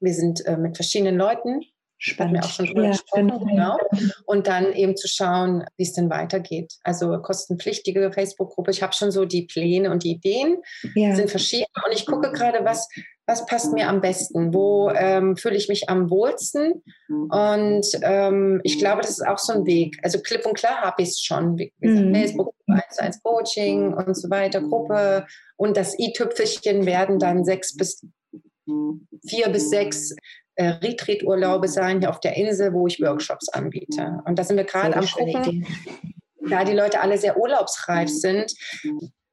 Wir 0.00 0.14
sind 0.14 0.44
äh, 0.46 0.56
mit 0.56 0.76
verschiedenen 0.76 1.16
Leuten. 1.16 1.62
Spannend. 2.02 2.32
Mir 2.32 2.44
auch 2.44 2.50
schon 2.50 2.64
drüber 2.64 2.84
ja, 2.84 2.90
gesprochen, 2.92 3.46
genau. 3.46 3.76
Und 4.24 4.46
dann 4.46 4.72
eben 4.72 4.96
zu 4.96 5.06
schauen, 5.06 5.66
wie 5.76 5.82
es 5.82 5.92
denn 5.92 6.08
weitergeht. 6.08 6.72
Also 6.82 7.18
kostenpflichtige 7.18 8.10
Facebook-Gruppe. 8.10 8.70
Ich 8.70 8.82
habe 8.82 8.94
schon 8.94 9.10
so 9.10 9.26
die 9.26 9.42
Pläne 9.42 9.90
und 9.90 10.02
die 10.02 10.12
Ideen, 10.12 10.62
ja. 10.94 11.14
sind 11.14 11.30
verschieden. 11.30 11.66
Und 11.84 11.92
ich 11.92 12.06
gucke 12.06 12.32
gerade, 12.32 12.64
was, 12.64 12.88
was 13.26 13.44
passt 13.44 13.74
mir 13.74 13.86
am 13.86 14.00
besten, 14.00 14.54
wo 14.54 14.88
ähm, 14.88 15.36
fühle 15.36 15.56
ich 15.56 15.68
mich 15.68 15.90
am 15.90 16.08
wohlsten. 16.08 16.82
Und 17.10 17.86
ähm, 18.00 18.62
ich 18.64 18.78
glaube, 18.78 19.02
das 19.02 19.10
ist 19.10 19.26
auch 19.26 19.38
so 19.38 19.52
ein 19.52 19.66
Weg. 19.66 19.98
Also 20.02 20.20
klipp 20.20 20.46
und 20.46 20.54
klar 20.54 20.80
habe 20.80 21.02
ich 21.02 21.10
es 21.10 21.20
schon. 21.20 21.58
Wie 21.58 21.70
gesagt, 21.80 22.06
mhm. 22.06 22.14
Facebook, 22.14 22.54
1 22.66 22.82
zu 22.92 23.02
1 23.02 23.22
Coaching 23.22 23.92
und 23.92 24.14
so 24.16 24.30
weiter, 24.30 24.62
Gruppe. 24.62 25.26
Und 25.56 25.76
das 25.76 25.98
i-Tüpfelchen 25.98 26.86
werden 26.86 27.18
dann 27.18 27.44
sechs 27.44 27.76
bis 27.76 28.06
vier 29.26 29.48
bis 29.50 29.68
sechs 29.68 30.14
äh, 30.60 30.68
Retreat-Urlaube 30.82 31.68
sein 31.68 32.00
hier 32.00 32.10
auf 32.10 32.20
der 32.20 32.36
Insel, 32.36 32.74
wo 32.74 32.86
ich 32.86 33.00
Workshops 33.00 33.48
anbiete. 33.48 34.20
Und 34.26 34.38
da 34.38 34.44
sind 34.44 34.58
wir 34.58 34.64
gerade 34.64 34.94
am 34.94 35.06
gucken. 35.06 35.66
Da 36.50 36.64
die 36.64 36.74
Leute 36.74 37.00
alle 37.00 37.16
sehr 37.16 37.38
urlaubsreif 37.38 38.10
sind, 38.10 38.52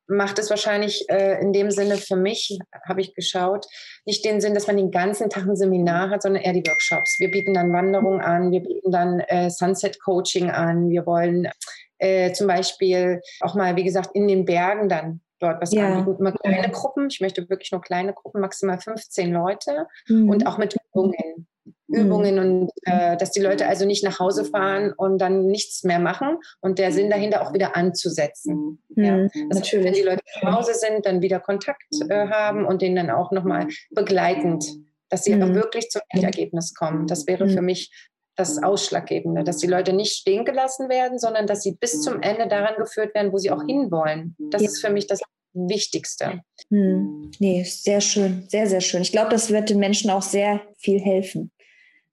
macht 0.08 0.40
es 0.40 0.50
wahrscheinlich 0.50 1.06
äh, 1.10 1.42
in 1.42 1.52
dem 1.52 1.70
Sinne 1.70 1.98
für 1.98 2.16
mich, 2.16 2.58
habe 2.88 3.02
ich 3.02 3.14
geschaut, 3.14 3.66
nicht 4.06 4.24
den 4.24 4.40
Sinn, 4.40 4.54
dass 4.54 4.68
man 4.68 4.78
den 4.78 4.92
ganzen 4.92 5.30
Tag 5.30 5.46
ein 5.46 5.58
Seminar 5.58 6.10
hat, 6.10 6.22
sondern 6.22 6.44
eher 6.44 6.54
die 6.54 6.66
Workshops. 6.66 7.18
Wir 7.20 7.30
bieten 7.30 7.56
dann 7.56 7.74
Wanderung 7.74 8.22
an, 8.22 8.52
wir 8.52 8.62
bieten 8.62 8.92
dann 8.92 9.20
äh, 9.20 9.50
Sunset 9.50 10.02
Coaching 10.02 10.50
an, 10.50 10.90
wir 10.90 11.06
wollen 11.06 11.50
äh, 11.98 12.32
zum 12.32 12.48
Beispiel 12.48 13.22
auch 13.42 13.54
mal, 13.54 13.76
wie 13.76 13.84
gesagt, 13.84 14.12
in 14.14 14.30
den 14.30 14.46
Bergen 14.46 14.88
dann 14.88 15.20
dort 15.40 15.62
was 15.62 15.74
ja. 15.74 15.94
anbieten. 15.94 16.20
Immer 16.20 16.32
kleine 16.34 16.70
Gruppen. 16.72 17.08
Ich 17.10 17.22
möchte 17.22 17.50
wirklich 17.50 17.72
nur 17.72 17.82
kleine 17.82 18.14
Gruppen, 18.14 18.42
maximal 18.42 18.80
15 18.80 19.32
Leute 19.32 19.88
mhm. 20.08 20.30
und 20.30 20.48
auch 20.48 20.58
mit 20.58 20.76
Übungen. 20.76 21.48
Übungen 21.88 22.36
mhm. 22.36 22.42
und 22.42 22.72
äh, 22.84 23.18
dass 23.18 23.32
die 23.32 23.40
Leute 23.40 23.68
also 23.68 23.86
nicht 23.86 24.04
nach 24.04 24.20
Hause 24.20 24.46
fahren 24.46 24.94
und 24.96 25.20
dann 25.20 25.48
nichts 25.48 25.84
mehr 25.84 26.00
machen 26.00 26.38
und 26.62 26.80
der 26.80 26.92
Sinn 26.92 27.10
dahinter 27.10 27.42
auch 27.42 27.54
wieder 27.54 27.76
anzusetzen. 27.76 28.82
Mhm. 28.90 29.04
Ja. 29.04 29.24
Das 29.50 29.60
Natürlich. 29.60 29.74
Heißt, 29.74 29.84
wenn 29.86 29.94
die 29.94 30.02
Leute 30.02 30.24
zu 30.40 30.52
Hause 30.52 30.74
sind, 30.74 31.06
dann 31.06 31.22
wieder 31.22 31.40
Kontakt 31.40 31.88
äh, 32.10 32.28
haben 32.28 32.66
und 32.66 32.82
den 32.82 32.96
dann 32.96 33.10
auch 33.10 33.32
nochmal 33.32 33.68
begleitend, 33.92 34.66
dass 35.10 35.24
sie 35.24 35.36
mhm. 35.36 35.44
aber 35.44 35.56
wirklich 35.56 35.90
zum 35.90 36.02
Endergebnis 36.10 36.74
kommen. 36.74 37.08
Das 37.08 37.28
wäre 37.28 37.48
für 37.48 37.62
mhm. 37.62 37.66
mich 37.66 37.92
das 38.38 38.62
Ausschlaggebende, 38.62 39.44
dass 39.44 39.58
die 39.58 39.68
Leute 39.68 39.94
nicht 39.94 40.14
stehen 40.14 40.46
gelassen 40.46 40.90
werden, 40.90 41.20
sondern 41.20 41.48
dass 41.48 41.64
sie 41.64 41.74
bis 41.74 42.02
zum 42.02 42.22
Ende 42.22 42.48
daran 42.48 42.76
geführt 42.78 43.14
werden, 43.16 43.34
wo 43.34 43.38
sie 43.38 43.52
auch 43.52 43.64
hinwollen. 43.66 44.36
Das 44.52 44.62
ja. 44.62 44.68
ist 44.70 44.80
für 44.80 44.92
mich 44.92 45.08
das 45.08 45.22
Wichtigste. 45.54 46.42
Hm. 46.70 47.32
Nee, 47.40 47.64
sehr 47.64 48.00
schön, 48.00 48.46
sehr, 48.48 48.68
sehr 48.68 48.82
schön. 48.82 49.02
Ich 49.02 49.12
glaube, 49.12 49.32
das 49.32 49.52
wird 49.52 49.70
den 49.70 49.80
Menschen 49.80 50.12
auch 50.12 50.22
sehr 50.22 50.62
viel 50.78 51.00
helfen. 51.00 51.52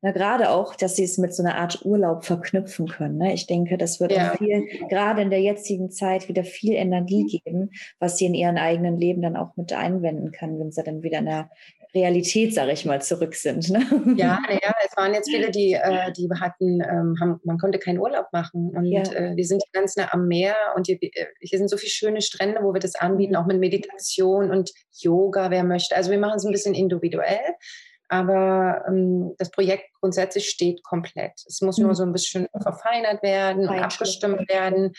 Na, 0.01 0.13
gerade 0.13 0.51
auch, 0.51 0.75
dass 0.75 0.97
sie 0.97 1.05
es 1.05 1.17
mit 1.17 1.35
so 1.35 1.43
einer 1.43 1.57
Art 1.57 1.85
Urlaub 1.85 2.25
verknüpfen 2.25 2.89
können. 2.89 3.17
Ne? 3.17 3.33
Ich 3.33 3.47
denke, 3.47 3.79
das 3.79 4.01
wird 4.01 4.13
ja. 4.13 4.33
auch 4.33 4.37
viel, 4.37 4.67
gerade 4.91 5.23
in 5.23 5.31
der 5.31 5.41
jetzigen 5.41 5.91
Zeit, 5.91 6.29
wieder 6.29 6.45
viel 6.45 6.75
Energie 6.75 7.25
geben, 7.25 7.71
was 7.99 8.19
sie 8.19 8.27
in 8.27 8.35
ihren 8.35 8.59
eigenen 8.59 8.99
Leben 8.99 9.23
dann 9.23 9.37
auch 9.37 9.57
mit 9.57 9.73
einwenden 9.73 10.31
kann, 10.31 10.59
wenn 10.59 10.73
sie 10.73 10.83
dann 10.83 11.03
wieder 11.03 11.21
in 11.21 11.27
der 11.27 11.51
Realität, 11.95 12.53
sage 12.55 12.73
ich 12.73 12.85
mal, 12.85 13.01
zurück 13.01 13.35
sind. 13.35 13.71
Ne? 13.71 13.81
Ja, 14.17 14.39
ja, 14.51 14.73
es 14.85 14.97
waren 14.97 15.15
jetzt 15.15 15.31
viele, 15.31 15.51
die, 15.51 15.75
äh, 15.75 16.13
die 16.13 16.29
hatten, 16.41 16.81
ähm, 16.81 17.17
haben, 17.21 17.41
man 17.45 17.59
konnte 17.59 17.79
keinen 17.79 17.99
Urlaub 17.99 18.27
machen 18.33 18.71
und 18.77 18.87
ja. 18.87 19.03
äh, 19.13 19.37
die 19.37 19.45
sind 19.45 19.63
ganz 19.73 19.97
nah 19.97 20.13
am 20.13 20.27
Meer 20.27 20.57
und 20.77 20.87
hier, 20.87 20.99
äh, 21.01 21.27
hier, 21.41 21.59
sind 21.59 21.69
so 21.69 21.77
viele 21.77 21.91
schöne 21.91 22.21
Strände, 22.21 22.61
wo 22.63 22.73
wir 22.73 22.81
das 22.81 22.95
anbieten, 22.97 23.37
auch 23.37 23.47
mit 23.47 23.61
Meditation 23.61 24.51
und 24.51 24.73
Yoga, 25.01 25.51
wer 25.51 25.65
möchte. 25.65 25.95
Also 25.97 26.11
wir 26.11 26.19
machen 26.19 26.37
es 26.37 26.45
ein 26.45 26.53
bisschen 26.53 26.75
individuell, 26.75 27.55
aber 28.09 28.85
ähm, 28.89 29.35
das 29.39 29.51
Projekt 29.51 29.85
grundsätzlich 30.01 30.49
steht 30.49 30.83
komplett. 30.83 31.33
Es 31.47 31.61
muss 31.61 31.79
mhm. 31.79 31.87
nur 31.87 31.95
so 31.95 32.03
ein 32.03 32.13
bisschen 32.13 32.49
verfeinert 32.61 33.23
werden 33.23 33.69
und 33.69 33.79
abgestimmt 33.79 34.49
werden. 34.49 34.93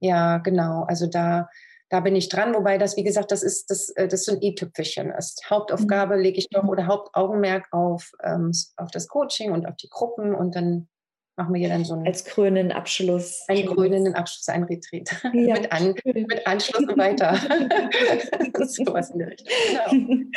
Ja, 0.00 0.38
genau. 0.38 0.84
Also 0.88 1.06
da 1.06 1.48
da 1.90 1.98
bin 2.00 2.14
ich 2.14 2.28
dran, 2.28 2.54
wobei 2.54 2.78
das, 2.78 2.96
wie 2.96 3.02
gesagt, 3.02 3.32
das 3.32 3.42
ist, 3.42 3.68
das, 3.68 3.90
äh, 3.90 4.08
das 4.08 4.24
so 4.24 4.32
ein 4.32 4.42
i-Tüpfelchen 4.42 5.10
ist. 5.10 5.50
Hauptaufgabe 5.50 6.16
mhm. 6.16 6.22
lege 6.22 6.38
ich 6.38 6.48
doch 6.48 6.64
oder 6.64 6.86
Hauptaugenmerk 6.86 7.66
auf, 7.72 8.12
ähm, 8.22 8.52
auf 8.76 8.90
das 8.92 9.08
Coaching 9.08 9.52
und 9.52 9.66
auf 9.66 9.76
die 9.76 9.88
Gruppen 9.88 10.34
und 10.34 10.54
dann 10.54 10.88
machen 11.36 11.54
wir 11.54 11.60
hier 11.60 11.68
dann 11.68 11.84
so 11.84 11.94
einen 11.94 12.06
als 12.06 12.24
krönenden 12.24 12.70
Abschluss. 12.70 13.44
Einen 13.48 13.66
krönenden 13.66 14.14
Abschluss, 14.14 14.48
ein 14.48 14.64
Retreat. 14.64 15.10
Ja, 15.32 15.54
mit, 15.60 15.72
An, 15.72 15.94
mit 16.04 16.46
Anschluss 16.46 16.86
und 16.86 16.96
weiter. 16.96 17.32
was 18.92 19.10
in 19.10 19.18
der 19.18 19.30
Richtung. 19.30 19.48
Genau. 19.90 20.30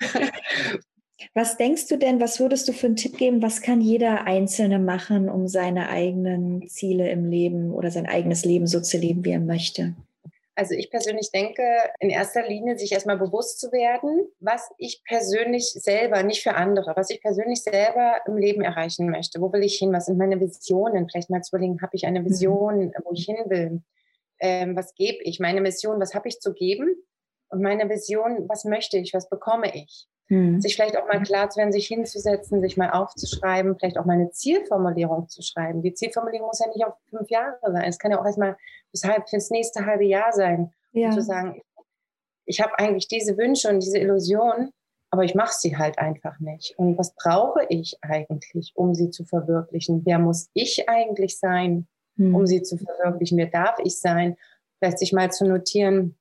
Was 1.34 1.58
denkst 1.58 1.86
du 1.88 1.98
denn, 1.98 2.18
was 2.18 2.40
würdest 2.40 2.66
du 2.66 2.72
für 2.72 2.86
einen 2.86 2.96
Tipp 2.96 3.18
geben, 3.18 3.42
was 3.42 3.60
kann 3.60 3.82
jeder 3.82 4.24
Einzelne 4.24 4.78
machen, 4.78 5.28
um 5.28 5.48
seine 5.48 5.90
eigenen 5.90 6.66
Ziele 6.66 7.10
im 7.10 7.28
Leben 7.28 7.72
oder 7.72 7.90
sein 7.90 8.06
eigenes 8.06 8.46
Leben 8.46 8.66
so 8.66 8.80
zu 8.80 8.96
leben, 8.96 9.22
wie 9.24 9.32
er 9.32 9.38
möchte? 9.38 9.94
Also 10.56 10.74
ich 10.74 10.90
persönlich 10.90 11.30
denke, 11.30 11.62
in 12.00 12.10
erster 12.10 12.46
Linie 12.46 12.76
sich 12.76 12.92
erstmal 12.92 13.16
bewusst 13.16 13.60
zu 13.60 13.72
werden, 13.72 14.26
was 14.40 14.70
ich 14.78 15.02
persönlich 15.04 15.72
selber, 15.72 16.22
nicht 16.22 16.42
für 16.42 16.54
andere, 16.54 16.92
was 16.96 17.10
ich 17.10 17.22
persönlich 17.22 17.62
selber 17.62 18.20
im 18.26 18.36
Leben 18.36 18.62
erreichen 18.62 19.08
möchte. 19.08 19.40
Wo 19.40 19.52
will 19.52 19.62
ich 19.62 19.78
hin? 19.78 19.92
Was 19.92 20.06
sind 20.06 20.18
meine 20.18 20.40
Visionen? 20.40 21.08
Vielleicht 21.08 21.30
mal 21.30 21.42
zu 21.42 21.56
überlegen, 21.56 21.80
habe 21.80 21.96
ich 21.96 22.06
eine 22.06 22.20
mhm. 22.20 22.26
Vision, 22.26 22.92
wo 23.04 23.12
ich 23.12 23.24
hin 23.24 23.38
will? 23.46 23.82
Ähm, 24.40 24.76
was 24.76 24.94
gebe 24.94 25.22
ich? 25.22 25.38
Meine 25.38 25.60
Mission, 25.60 26.00
was 26.00 26.14
habe 26.14 26.28
ich 26.28 26.40
zu 26.40 26.52
geben? 26.52 26.96
Und 27.48 27.62
meine 27.62 27.88
Vision, 27.88 28.48
was 28.48 28.64
möchte 28.64 28.98
ich? 28.98 29.12
Was 29.14 29.28
bekomme 29.28 29.74
ich? 29.74 30.08
Mhm. 30.30 30.60
Sich 30.60 30.76
vielleicht 30.76 30.96
auch 30.96 31.06
mal 31.06 31.22
klar 31.22 31.50
zu 31.50 31.58
werden, 31.58 31.72
sich 31.72 31.88
hinzusetzen, 31.88 32.62
sich 32.62 32.76
mal 32.76 32.90
aufzuschreiben, 32.90 33.76
vielleicht 33.76 33.98
auch 33.98 34.04
mal 34.04 34.14
eine 34.14 34.30
Zielformulierung 34.30 35.28
zu 35.28 35.42
schreiben. 35.42 35.82
Die 35.82 35.92
Zielformulierung 35.92 36.46
muss 36.46 36.60
ja 36.60 36.68
nicht 36.68 36.86
auf 36.86 36.94
fünf 37.10 37.28
Jahre 37.28 37.58
sein. 37.62 37.84
Es 37.84 37.98
kann 37.98 38.12
ja 38.12 38.20
auch 38.20 38.24
erstmal 38.24 38.56
für 38.94 39.36
das 39.36 39.50
nächste 39.50 39.84
halbe 39.84 40.04
Jahr 40.04 40.32
sein. 40.32 40.72
Ja. 40.92 41.10
zu 41.10 41.22
sagen, 41.22 41.62
ich 42.46 42.60
habe 42.60 42.76
eigentlich 42.78 43.06
diese 43.06 43.36
Wünsche 43.38 43.68
und 43.68 43.80
diese 43.80 43.98
Illusionen, 43.98 44.70
aber 45.10 45.24
ich 45.24 45.34
mache 45.34 45.54
sie 45.56 45.76
halt 45.76 45.98
einfach 45.98 46.38
nicht. 46.40 46.76
Und 46.78 46.98
was 46.98 47.14
brauche 47.14 47.64
ich 47.68 47.96
eigentlich, 48.02 48.72
um 48.74 48.94
sie 48.94 49.10
zu 49.10 49.24
verwirklichen? 49.24 50.02
Wer 50.04 50.18
muss 50.18 50.50
ich 50.52 50.88
eigentlich 50.88 51.38
sein, 51.38 51.86
mhm. 52.16 52.34
um 52.34 52.46
sie 52.46 52.62
zu 52.62 52.76
verwirklichen? 52.76 53.38
Wer 53.38 53.46
darf 53.46 53.78
ich 53.84 53.98
sein? 53.98 54.36
Vielleicht 54.78 54.98
sich 54.98 55.12
mal 55.12 55.30
zu 55.30 55.46
notieren, 55.46 56.16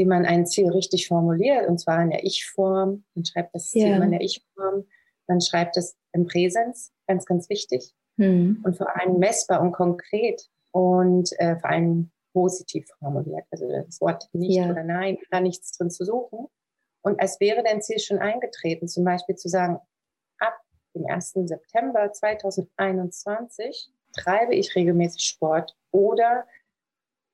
wie 0.00 0.06
man 0.06 0.24
ein 0.24 0.46
Ziel 0.46 0.70
richtig 0.70 1.08
formuliert, 1.08 1.68
und 1.68 1.78
zwar 1.78 2.02
in 2.02 2.08
der 2.08 2.24
Ich-Form. 2.24 3.04
Man 3.14 3.24
schreibt 3.26 3.54
das 3.54 3.68
Ziel 3.68 3.88
ja. 3.88 4.02
in 4.02 4.10
der 4.10 4.22
Ich-Form, 4.22 4.86
man 5.26 5.42
schreibt 5.42 5.76
es 5.76 5.94
im 6.12 6.26
Präsens, 6.26 6.90
ganz, 7.06 7.26
ganz 7.26 7.50
wichtig. 7.50 7.92
Mhm. 8.16 8.62
Und 8.64 8.78
vor 8.78 8.96
allem 8.96 9.18
messbar 9.18 9.60
und 9.60 9.72
konkret 9.72 10.48
und 10.72 11.30
äh, 11.38 11.58
vor 11.58 11.68
allem 11.68 12.10
positiv 12.32 12.88
formuliert. 12.98 13.44
Also 13.50 13.70
das 13.70 14.00
Wort 14.00 14.26
nicht 14.32 14.56
ja. 14.56 14.70
oder 14.70 14.84
nein, 14.84 15.18
da 15.30 15.40
nichts 15.40 15.76
drin 15.76 15.90
zu 15.90 16.06
suchen. 16.06 16.46
Und 17.02 17.20
als 17.20 17.38
wäre 17.38 17.62
dein 17.62 17.82
Ziel 17.82 17.98
schon 17.98 18.18
eingetreten, 18.18 18.88
zum 18.88 19.04
Beispiel 19.04 19.36
zu 19.36 19.50
sagen, 19.50 19.80
ab 20.38 20.58
dem 20.94 21.04
1. 21.04 21.32
September 21.44 22.10
2021 22.10 23.92
treibe 24.16 24.54
ich 24.54 24.74
regelmäßig 24.74 25.24
Sport 25.24 25.76
oder 25.90 26.46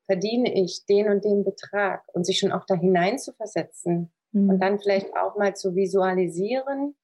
verdiene 0.06 0.54
ich 0.54 0.86
den 0.86 1.08
und 1.08 1.24
den 1.24 1.44
Betrag 1.44 2.02
und 2.12 2.24
sich 2.24 2.38
schon 2.38 2.52
auch 2.52 2.64
da 2.66 2.74
hinein 2.74 3.18
zu 3.18 3.32
versetzen 3.32 4.12
mhm. 4.32 4.50
und 4.50 4.60
dann 4.60 4.78
vielleicht 4.78 5.14
auch 5.16 5.36
mal 5.36 5.54
zu 5.54 5.74
visualisieren, 5.74 6.94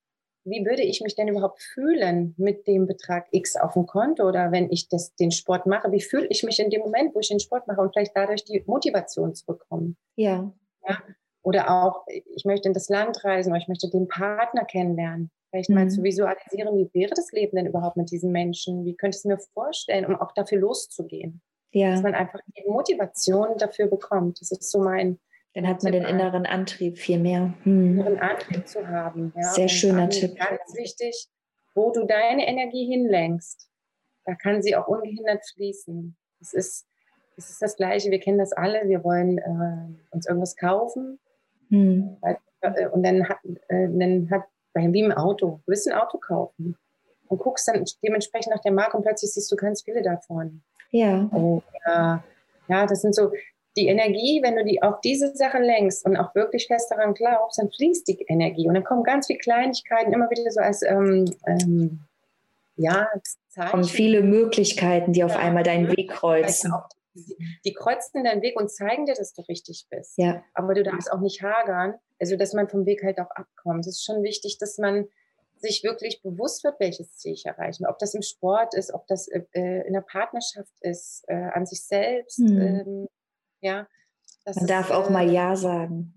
wie 0.45 0.65
würde 0.65 0.83
ich 0.83 1.01
mich 1.01 1.15
denn 1.15 1.29
überhaupt 1.29 1.61
fühlen 1.63 2.35
mit 2.37 2.67
dem 2.67 2.87
Betrag 2.87 3.27
X 3.31 3.57
auf 3.57 3.75
dem 3.75 3.87
Konto 3.87 4.27
oder 4.27 4.51
wenn 4.51 4.71
ich 4.71 4.89
das, 4.89 5.15
den 5.15 5.31
Sport 5.31 5.67
mache, 5.67 5.93
wie 5.93 6.01
fühle 6.01 6.27
ich 6.31 6.43
mich 6.43 6.59
in 6.59 6.71
dem 6.71 6.81
Moment, 6.81 7.15
wo 7.15 7.21
ich 7.21 7.29
den 7.29 7.41
Sport 7.41 7.69
mache 7.69 7.81
und 7.81 7.93
vielleicht 7.93 8.17
dadurch 8.17 8.45
die 8.45 8.63
Motivation 8.67 9.35
zu 9.35 9.47
bekommen. 9.47 9.97
Ja. 10.17 10.53
ja? 10.89 10.99
Oder 11.43 11.71
auch, 11.71 12.07
ich 12.09 12.45
möchte 12.45 12.69
in 12.69 12.75
das 12.75 12.89
Land 12.89 13.25
reisen 13.25 13.51
oder 13.53 13.61
ich 13.61 13.69
möchte 13.69 13.91
den 13.91 14.09
Partner 14.09 14.65
kennenlernen. 14.65 15.31
Vielleicht 15.51 15.71
mhm. 15.71 15.77
mal 15.77 15.91
zu 15.91 16.03
visualisieren, 16.03 16.77
wie 16.77 16.91
wäre 16.93 17.13
das 17.15 17.31
Leben 17.33 17.57
denn 17.57 17.67
überhaupt 17.67 17.97
mit 17.97 18.11
diesen 18.11 18.33
Menschen? 18.33 18.85
Wie 18.85 18.97
könnte 18.97 19.17
ich 19.17 19.21
es 19.21 19.25
mir 19.25 19.39
vorstellen, 19.39 20.07
um 20.07 20.17
auch 20.17 20.33
dafür 20.33 20.59
loszugehen? 20.59 21.43
Ja. 21.73 21.93
Dass 21.93 22.03
man 22.03 22.15
einfach 22.15 22.41
die 22.57 22.69
Motivation 22.69 23.57
dafür 23.59 23.87
bekommt. 23.87 24.41
Das 24.41 24.53
ist 24.53 24.71
so 24.71 24.81
mein. 24.81 25.19
Dann 25.55 25.67
hat 25.67 25.83
man 25.83 25.93
den 25.93 26.05
inneren 26.05 26.47
Antrieb 26.47 26.99
viel 26.99 27.19
mehr. 27.19 27.55
Hm. 27.65 27.99
Inneren 27.99 28.19
Antrieb 28.19 28.67
zu 28.67 28.87
haben. 28.89 29.33
Ja. 29.37 29.43
Sehr 29.43 29.65
Und 29.65 29.71
schöner 29.71 30.09
Tipp. 30.09 30.37
Ganz 30.37 30.75
wichtig, 30.77 31.29
wo 31.75 31.91
du 31.91 32.05
deine 32.05 32.47
Energie 32.47 32.87
hinlenkst, 32.87 33.69
da 34.25 34.35
kann 34.35 34.63
sie 34.63 34.77
auch 34.77 34.87
ungehindert 34.89 35.45
fließen. 35.55 36.17
Das 36.39 36.53
ist, 36.53 36.87
das 37.37 37.51
ist 37.51 37.63
das 37.63 37.77
Gleiche, 37.77 38.11
wir 38.11 38.21
kennen 38.21 38.39
das 38.39 38.53
alle, 38.53 38.89
wir 38.89 39.05
wollen 39.05 39.39
äh, 39.39 40.15
uns 40.15 40.27
irgendwas 40.27 40.57
kaufen. 40.57 41.19
Hm. 41.69 42.17
Äh, 42.23 42.89
und 42.89 43.03
dann 43.03 43.29
hat, 43.29 43.39
äh, 43.69 43.89
dann 43.89 44.31
hat, 44.31 44.45
wie 44.75 45.01
im 45.01 45.13
Auto, 45.13 45.47
du 45.47 45.63
willst 45.67 45.89
ein 45.89 45.99
Auto 45.99 46.19
kaufen 46.19 46.77
und 47.27 47.39
guckst 47.39 47.69
dann 47.69 47.85
dementsprechend 48.03 48.55
nach 48.55 48.63
der 48.63 48.73
Marke 48.73 48.97
und 48.97 49.03
plötzlich 49.03 49.33
siehst 49.33 49.51
du 49.51 49.57
ganz 49.57 49.83
viele 49.83 50.03
davon. 50.03 50.63
Ja. 50.93 51.29
Und, 51.33 51.65
äh, 51.85 52.17
ja, 52.69 52.87
das 52.87 53.03
sind 53.03 53.15
so 53.15 53.33
die 53.77 53.89
Energie, 53.89 54.41
wenn 54.43 54.57
du 54.57 54.65
die 54.65 54.83
auf 54.83 55.01
diese 55.01 55.35
Sachen 55.35 55.63
lenkst 55.63 56.05
und 56.05 56.17
auch 56.17 56.35
wirklich 56.35 56.67
fest 56.67 56.91
daran 56.91 57.15
glaubst, 57.15 57.59
dann 57.59 57.71
fließt 57.71 58.07
die 58.07 58.25
Energie 58.29 58.69
und 58.69 58.75
dann 58.75 58.85
kommen 58.85 59.03
ganz 59.03 59.27
viele 59.27 59.39
Kleinigkeiten 59.39 60.13
immer 60.13 60.31
wieder 60.31 60.51
so 60.51 60.61
als 60.61 60.83
ähm, 60.83 61.35
ähm, 61.47 62.01
ja, 62.77 63.09
Zeichen. 63.49 63.75
Und 63.75 63.91
viele 63.91 64.23
Möglichkeiten, 64.23 65.13
die 65.13 65.25
auf 65.25 65.33
ja, 65.33 65.39
einmal 65.39 65.63
deinen 65.63 65.89
Weg 65.89 66.11
kreuzen. 66.11 66.73
Die, 67.15 67.37
die 67.65 67.73
kreuzen 67.75 68.25
deinen 68.25 68.41
Weg 68.43 68.59
und 68.59 68.71
zeigen 68.71 69.05
dir, 69.05 69.15
dass 69.15 69.35
du 69.35 69.43
richtig 69.43 69.87
bist. 69.91 70.17
Ja. 70.17 70.43
Aber 70.55 70.75
du 70.75 70.83
darfst 70.83 71.13
auch 71.13 71.21
nicht 71.21 71.43
hagern, 71.43 71.95
also 72.19 72.37
dass 72.37 72.55
man 72.55 72.69
vom 72.69 72.87
Weg 72.87 73.03
halt 73.03 73.19
auch 73.21 73.31
abkommt. 73.31 73.87
Es 73.87 73.99
ist 73.99 74.05
schon 74.05 74.23
wichtig, 74.23 74.59
dass 74.59 74.79
man 74.79 75.09
sich 75.63 75.83
wirklich 75.85 76.23
bewusst 76.23 76.65
wird, 76.65 76.79
welches 76.81 77.17
Ziel 77.17 77.33
ich 77.33 77.47
erreichen. 77.47 77.87
Ob 77.87 77.99
das 77.99 78.15
im 78.15 78.23
Sport 78.23 78.75
ist, 78.75 78.93
ob 78.93 79.07
das 79.07 79.29
äh, 79.29 79.43
äh 79.53 79.87
in 79.87 79.93
der 79.95 80.03
Partnerschaft 80.03 80.73
ist, 80.81 81.25
äh, 81.29 81.35
an 81.35 81.67
sich 81.67 81.83
selbst. 81.85 82.41
Mhm. 82.41 82.61
Ähm, 82.61 83.09
ja, 83.61 83.87
man 84.45 84.57
ist, 84.57 84.71
darf 84.71 84.91
auch 84.91 85.09
mal 85.09 85.29
äh, 85.29 85.33
Ja 85.33 85.57
sagen. 85.57 86.15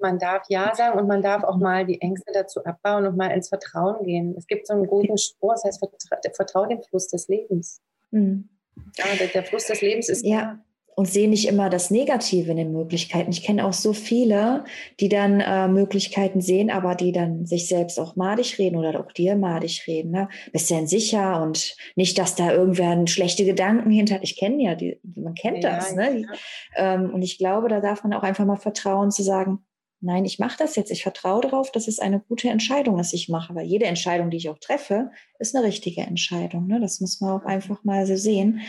Man 0.00 0.18
darf 0.20 0.44
Ja 0.48 0.72
sagen 0.74 0.98
und 0.98 1.08
man 1.08 1.20
darf 1.20 1.42
auch 1.42 1.56
mal 1.56 1.84
die 1.84 2.00
Ängste 2.00 2.30
dazu 2.32 2.64
abbauen 2.64 3.06
und 3.06 3.16
mal 3.16 3.32
ins 3.32 3.48
Vertrauen 3.48 4.04
gehen. 4.04 4.34
Es 4.38 4.46
gibt 4.46 4.68
so 4.68 4.72
einen 4.72 4.86
guten 4.86 5.18
Spruch, 5.18 5.54
das 5.54 5.64
heißt, 5.64 5.80
vertra 5.80 6.20
vertrau 6.32 6.66
dem 6.66 6.80
Fluss 6.82 7.08
des 7.08 7.26
Lebens. 7.26 7.82
Mhm. 8.12 8.48
Ja, 8.96 9.04
der, 9.18 9.28
der, 9.28 9.44
Fluss 9.44 9.66
des 9.66 9.80
Lebens 9.80 10.08
ist 10.08 10.24
ja 10.24 10.60
und 10.96 11.08
sehe 11.08 11.28
nicht 11.28 11.48
immer 11.48 11.70
das 11.70 11.90
Negative 11.90 12.50
in 12.50 12.56
den 12.56 12.72
Möglichkeiten. 12.72 13.30
Ich 13.30 13.42
kenne 13.42 13.64
auch 13.66 13.72
so 13.72 13.92
viele, 13.92 14.64
die 15.00 15.08
dann 15.08 15.40
äh, 15.40 15.68
Möglichkeiten 15.68 16.40
sehen, 16.40 16.70
aber 16.70 16.94
die 16.94 17.12
dann 17.12 17.46
sich 17.46 17.68
selbst 17.68 17.98
auch 17.98 18.16
madig 18.16 18.58
reden 18.58 18.76
oder 18.76 19.00
auch 19.00 19.12
dir 19.12 19.36
madig 19.36 19.86
reden. 19.86 20.12
Ne? 20.12 20.28
Bist 20.52 20.70
du 20.70 20.74
denn 20.74 20.86
sicher 20.86 21.42
und 21.42 21.76
nicht, 21.96 22.18
dass 22.18 22.36
da 22.36 22.52
irgendwer 22.52 23.06
schlechte 23.06 23.44
Gedanken 23.44 23.90
hinter. 23.90 24.22
Ich 24.22 24.36
kenne 24.36 24.62
ja, 24.62 24.74
die, 24.74 25.00
man 25.16 25.34
kennt 25.34 25.64
ja, 25.64 25.76
das. 25.76 25.94
Ne? 25.94 26.20
Ja. 26.20 26.94
Ähm, 26.94 27.12
und 27.12 27.22
ich 27.22 27.38
glaube, 27.38 27.68
da 27.68 27.80
darf 27.80 28.04
man 28.04 28.12
auch 28.12 28.22
einfach 28.22 28.44
mal 28.44 28.56
vertrauen 28.56 29.10
zu 29.10 29.22
sagen, 29.22 29.64
nein, 30.00 30.24
ich 30.24 30.38
mache 30.38 30.56
das 30.58 30.76
jetzt. 30.76 30.90
Ich 30.90 31.02
vertraue 31.02 31.40
darauf, 31.40 31.72
dass 31.72 31.88
es 31.88 31.98
eine 31.98 32.20
gute 32.20 32.50
Entscheidung 32.50 32.98
ist, 32.98 33.12
ich 33.14 33.28
mache. 33.28 33.54
Weil 33.54 33.66
jede 33.66 33.86
Entscheidung, 33.86 34.30
die 34.30 34.36
ich 34.36 34.48
auch 34.50 34.58
treffe, 34.58 35.10
ist 35.38 35.56
eine 35.56 35.64
richtige 35.64 36.02
Entscheidung. 36.02 36.66
Ne? 36.66 36.80
Das 36.80 37.00
muss 37.00 37.20
man 37.20 37.40
auch 37.40 37.44
einfach 37.44 37.82
mal 37.84 38.06
so 38.06 38.14
sehen. 38.14 38.60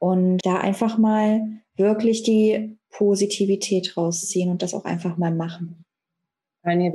Und 0.00 0.38
da 0.44 0.56
einfach 0.56 0.98
mal 0.98 1.46
wirklich 1.76 2.22
die 2.22 2.78
Positivität 2.90 3.96
rausziehen 3.96 4.50
und 4.50 4.62
das 4.62 4.74
auch 4.74 4.84
einfach 4.84 5.16
mal 5.16 5.32
machen. 5.32 5.84
Der 6.64 6.92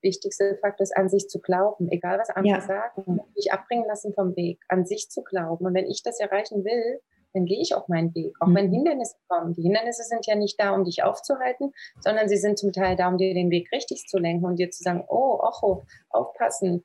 wichtigste 0.00 0.56
Faktor 0.62 0.84
ist, 0.84 0.96
an 0.96 1.10
sich 1.10 1.28
zu 1.28 1.40
glauben, 1.40 1.90
egal 1.90 2.18
was 2.18 2.30
andere 2.30 2.54
ja. 2.54 2.60
sagen, 2.60 3.20
nicht 3.34 3.52
abbringen 3.52 3.84
lassen 3.86 4.14
vom 4.14 4.34
Weg, 4.34 4.60
an 4.68 4.86
sich 4.86 5.10
zu 5.10 5.22
glauben. 5.22 5.66
Und 5.66 5.74
wenn 5.74 5.86
ich 5.86 6.02
das 6.02 6.20
erreichen 6.20 6.64
will, 6.64 7.00
dann 7.34 7.44
gehe 7.44 7.60
ich 7.60 7.74
auch 7.74 7.88
meinen 7.88 8.14
Weg, 8.14 8.34
auch 8.40 8.46
mhm. 8.46 8.54
wenn 8.54 8.70
Hindernisse 8.70 9.16
kommen. 9.28 9.54
Die 9.54 9.62
Hindernisse 9.62 10.04
sind 10.04 10.26
ja 10.26 10.36
nicht 10.36 10.58
da, 10.58 10.72
um 10.74 10.84
dich 10.84 11.02
aufzuhalten, 11.02 11.72
sondern 12.00 12.28
sie 12.28 12.36
sind 12.36 12.58
zum 12.58 12.72
Teil 12.72 12.96
da, 12.96 13.08
um 13.08 13.18
dir 13.18 13.34
den 13.34 13.50
Weg 13.50 13.70
richtig 13.72 14.06
zu 14.06 14.18
lenken 14.18 14.46
und 14.46 14.56
dir 14.56 14.70
zu 14.70 14.82
sagen, 14.82 15.04
oh, 15.08 15.40
ocho, 15.42 15.84
aufpassen. 16.10 16.84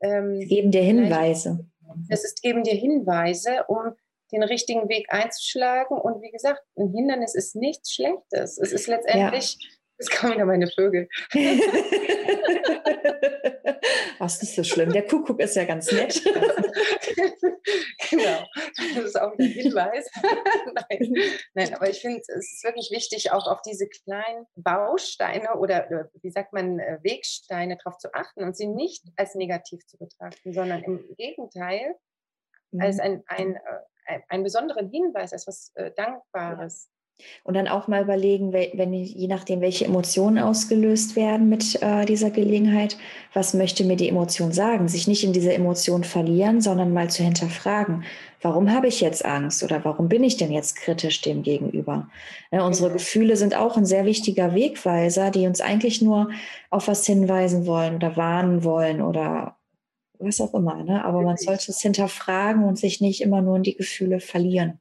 Ähm, 0.00 0.40
geben 0.40 0.70
dir 0.70 0.82
Hinweise. 0.82 1.66
Das 2.08 2.24
ist 2.24 2.42
geben 2.42 2.62
dir 2.64 2.74
Hinweise, 2.74 3.64
um 3.68 3.92
den 4.32 4.42
richtigen 4.42 4.88
Weg 4.88 5.06
einzuschlagen. 5.10 5.96
Und 5.98 6.22
wie 6.22 6.30
gesagt, 6.30 6.62
ein 6.76 6.92
Hindernis 6.92 7.34
ist 7.34 7.54
nichts 7.54 7.92
Schlechtes. 7.92 8.58
Es 8.58 8.72
ist 8.72 8.86
letztendlich 8.86 9.58
ja. 9.60 9.68
Kommen 10.10 10.34
wieder 10.34 10.46
meine 10.46 10.66
Vögel. 10.68 11.08
Was 14.18 14.34
ist 14.34 14.42
nicht 14.42 14.54
so 14.56 14.64
schlimm. 14.64 14.92
Der 14.92 15.06
Kuckuck 15.06 15.40
ist 15.40 15.56
ja 15.56 15.64
ganz 15.64 15.90
nett. 15.92 16.22
genau. 18.10 18.44
Das 18.94 19.04
ist 19.04 19.20
auch 19.20 19.32
ein 19.38 19.46
Hinweis. 19.46 20.10
Nein. 20.74 21.14
Nein, 21.54 21.74
aber 21.74 21.90
ich 21.90 22.00
finde, 22.00 22.20
es 22.20 22.52
ist 22.52 22.64
wirklich 22.64 22.90
wichtig, 22.90 23.32
auch 23.32 23.46
auf 23.46 23.62
diese 23.62 23.88
kleinen 23.88 24.46
Bausteine 24.56 25.56
oder, 25.56 26.08
wie 26.22 26.30
sagt 26.30 26.52
man, 26.52 26.78
äh, 26.78 26.98
Wegsteine 27.02 27.76
darauf 27.76 27.98
zu 27.98 28.12
achten 28.14 28.44
und 28.44 28.56
sie 28.56 28.68
nicht 28.68 29.04
als 29.16 29.34
negativ 29.34 29.84
zu 29.86 29.98
betrachten, 29.98 30.52
sondern 30.52 30.82
im 30.84 31.04
Gegenteil 31.16 31.96
als 32.78 32.96
mhm. 32.96 33.02
ein, 33.02 33.22
ein, 33.26 33.56
äh, 33.56 33.58
ein, 33.58 33.60
einen 34.28 34.42
besonderen 34.42 34.90
Hinweis, 34.90 35.32
als 35.32 35.46
was 35.46 35.72
äh, 35.74 35.90
Dankbares. 35.92 36.90
Und 37.44 37.54
dann 37.54 37.68
auch 37.68 37.88
mal 37.88 38.02
überlegen, 38.02 38.52
wenn, 38.52 38.92
je 38.92 39.26
nachdem, 39.28 39.60
welche 39.60 39.84
Emotionen 39.84 40.38
ausgelöst 40.38 41.14
werden 41.16 41.48
mit 41.48 41.80
äh, 41.82 42.04
dieser 42.04 42.30
Gelegenheit, 42.30 42.96
was 43.32 43.54
möchte 43.54 43.84
mir 43.84 43.96
die 43.96 44.08
Emotion 44.08 44.52
sagen? 44.52 44.88
Sich 44.88 45.06
nicht 45.06 45.22
in 45.22 45.32
diese 45.32 45.52
Emotion 45.52 46.04
verlieren, 46.04 46.60
sondern 46.60 46.92
mal 46.92 47.10
zu 47.10 47.22
hinterfragen, 47.22 48.04
warum 48.40 48.72
habe 48.72 48.88
ich 48.88 49.00
jetzt 49.00 49.24
Angst 49.24 49.62
oder 49.62 49.84
warum 49.84 50.08
bin 50.08 50.24
ich 50.24 50.36
denn 50.36 50.50
jetzt 50.50 50.76
kritisch 50.76 51.20
dem 51.20 51.42
gegenüber? 51.42 52.08
Ja, 52.50 52.66
unsere 52.66 52.88
genau. 52.88 52.98
Gefühle 52.98 53.36
sind 53.36 53.56
auch 53.56 53.76
ein 53.76 53.86
sehr 53.86 54.04
wichtiger 54.04 54.54
Wegweiser, 54.54 55.30
die 55.30 55.46
uns 55.46 55.60
eigentlich 55.60 56.02
nur 56.02 56.30
auf 56.70 56.88
was 56.88 57.06
hinweisen 57.06 57.66
wollen 57.66 57.96
oder 57.96 58.16
warnen 58.16 58.64
wollen 58.64 59.00
oder 59.00 59.56
was 60.22 60.40
auch 60.40 60.54
immer. 60.54 60.82
Ne? 60.82 61.04
Aber 61.04 61.22
man 61.22 61.36
sollte 61.36 61.70
es 61.70 61.80
hinterfragen 61.80 62.64
und 62.64 62.78
sich 62.78 63.00
nicht 63.00 63.20
immer 63.20 63.42
nur 63.42 63.56
in 63.56 63.62
die 63.62 63.76
Gefühle 63.76 64.20
verlieren. 64.20 64.80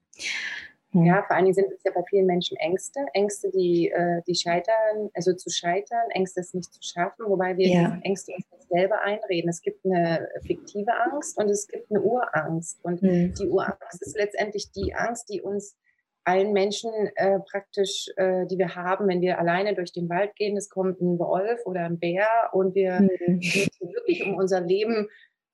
Hm. 0.91 1.05
Ja, 1.05 1.23
vor 1.23 1.35
allen 1.35 1.45
Dingen 1.45 1.55
sind 1.55 1.71
es 1.71 1.83
ja 1.83 1.91
bei 1.93 2.03
vielen 2.09 2.25
Menschen 2.25 2.57
Ängste. 2.57 2.99
Ängste, 3.13 3.49
die, 3.51 3.89
äh, 3.89 4.21
die 4.27 4.35
scheitern, 4.35 5.09
also 5.13 5.33
zu 5.33 5.49
scheitern, 5.49 6.09
Ängste, 6.09 6.41
es 6.41 6.53
nicht 6.53 6.73
zu 6.73 6.81
schaffen, 6.81 7.25
wobei 7.27 7.55
wir 7.57 7.67
ja. 7.67 7.99
Ängste 8.03 8.33
uns 8.33 8.67
selber 8.67 9.01
einreden. 9.01 9.49
Es 9.49 9.61
gibt 9.61 9.85
eine 9.85 10.27
fiktive 10.45 10.91
Angst 11.11 11.37
und 11.37 11.49
es 11.49 11.67
gibt 11.67 11.89
eine 11.91 12.01
Urangst. 12.01 12.79
Und 12.83 13.01
mhm. 13.01 13.33
die 13.39 13.47
Urangst 13.47 14.01
ist 14.01 14.17
letztendlich 14.17 14.71
die 14.71 14.93
Angst, 14.93 15.29
die 15.29 15.41
uns 15.41 15.77
allen 16.23 16.53
Menschen 16.53 16.91
äh, 17.15 17.39
praktisch, 17.39 18.09
äh, 18.15 18.45
die 18.45 18.57
wir 18.57 18.75
haben, 18.75 19.07
wenn 19.07 19.21
wir 19.21 19.39
alleine 19.39 19.73
durch 19.73 19.91
den 19.91 20.09
Wald 20.09 20.35
gehen, 20.35 20.55
es 20.55 20.69
kommt 20.69 21.01
ein 21.01 21.17
Wolf 21.17 21.61
oder 21.65 21.81
ein 21.85 21.99
Bär 21.99 22.27
und 22.51 22.75
wir 22.75 23.01
mhm. 23.01 23.39
wirklich 23.39 24.23
um 24.25 24.35
unser 24.35 24.61
Leben 24.61 25.07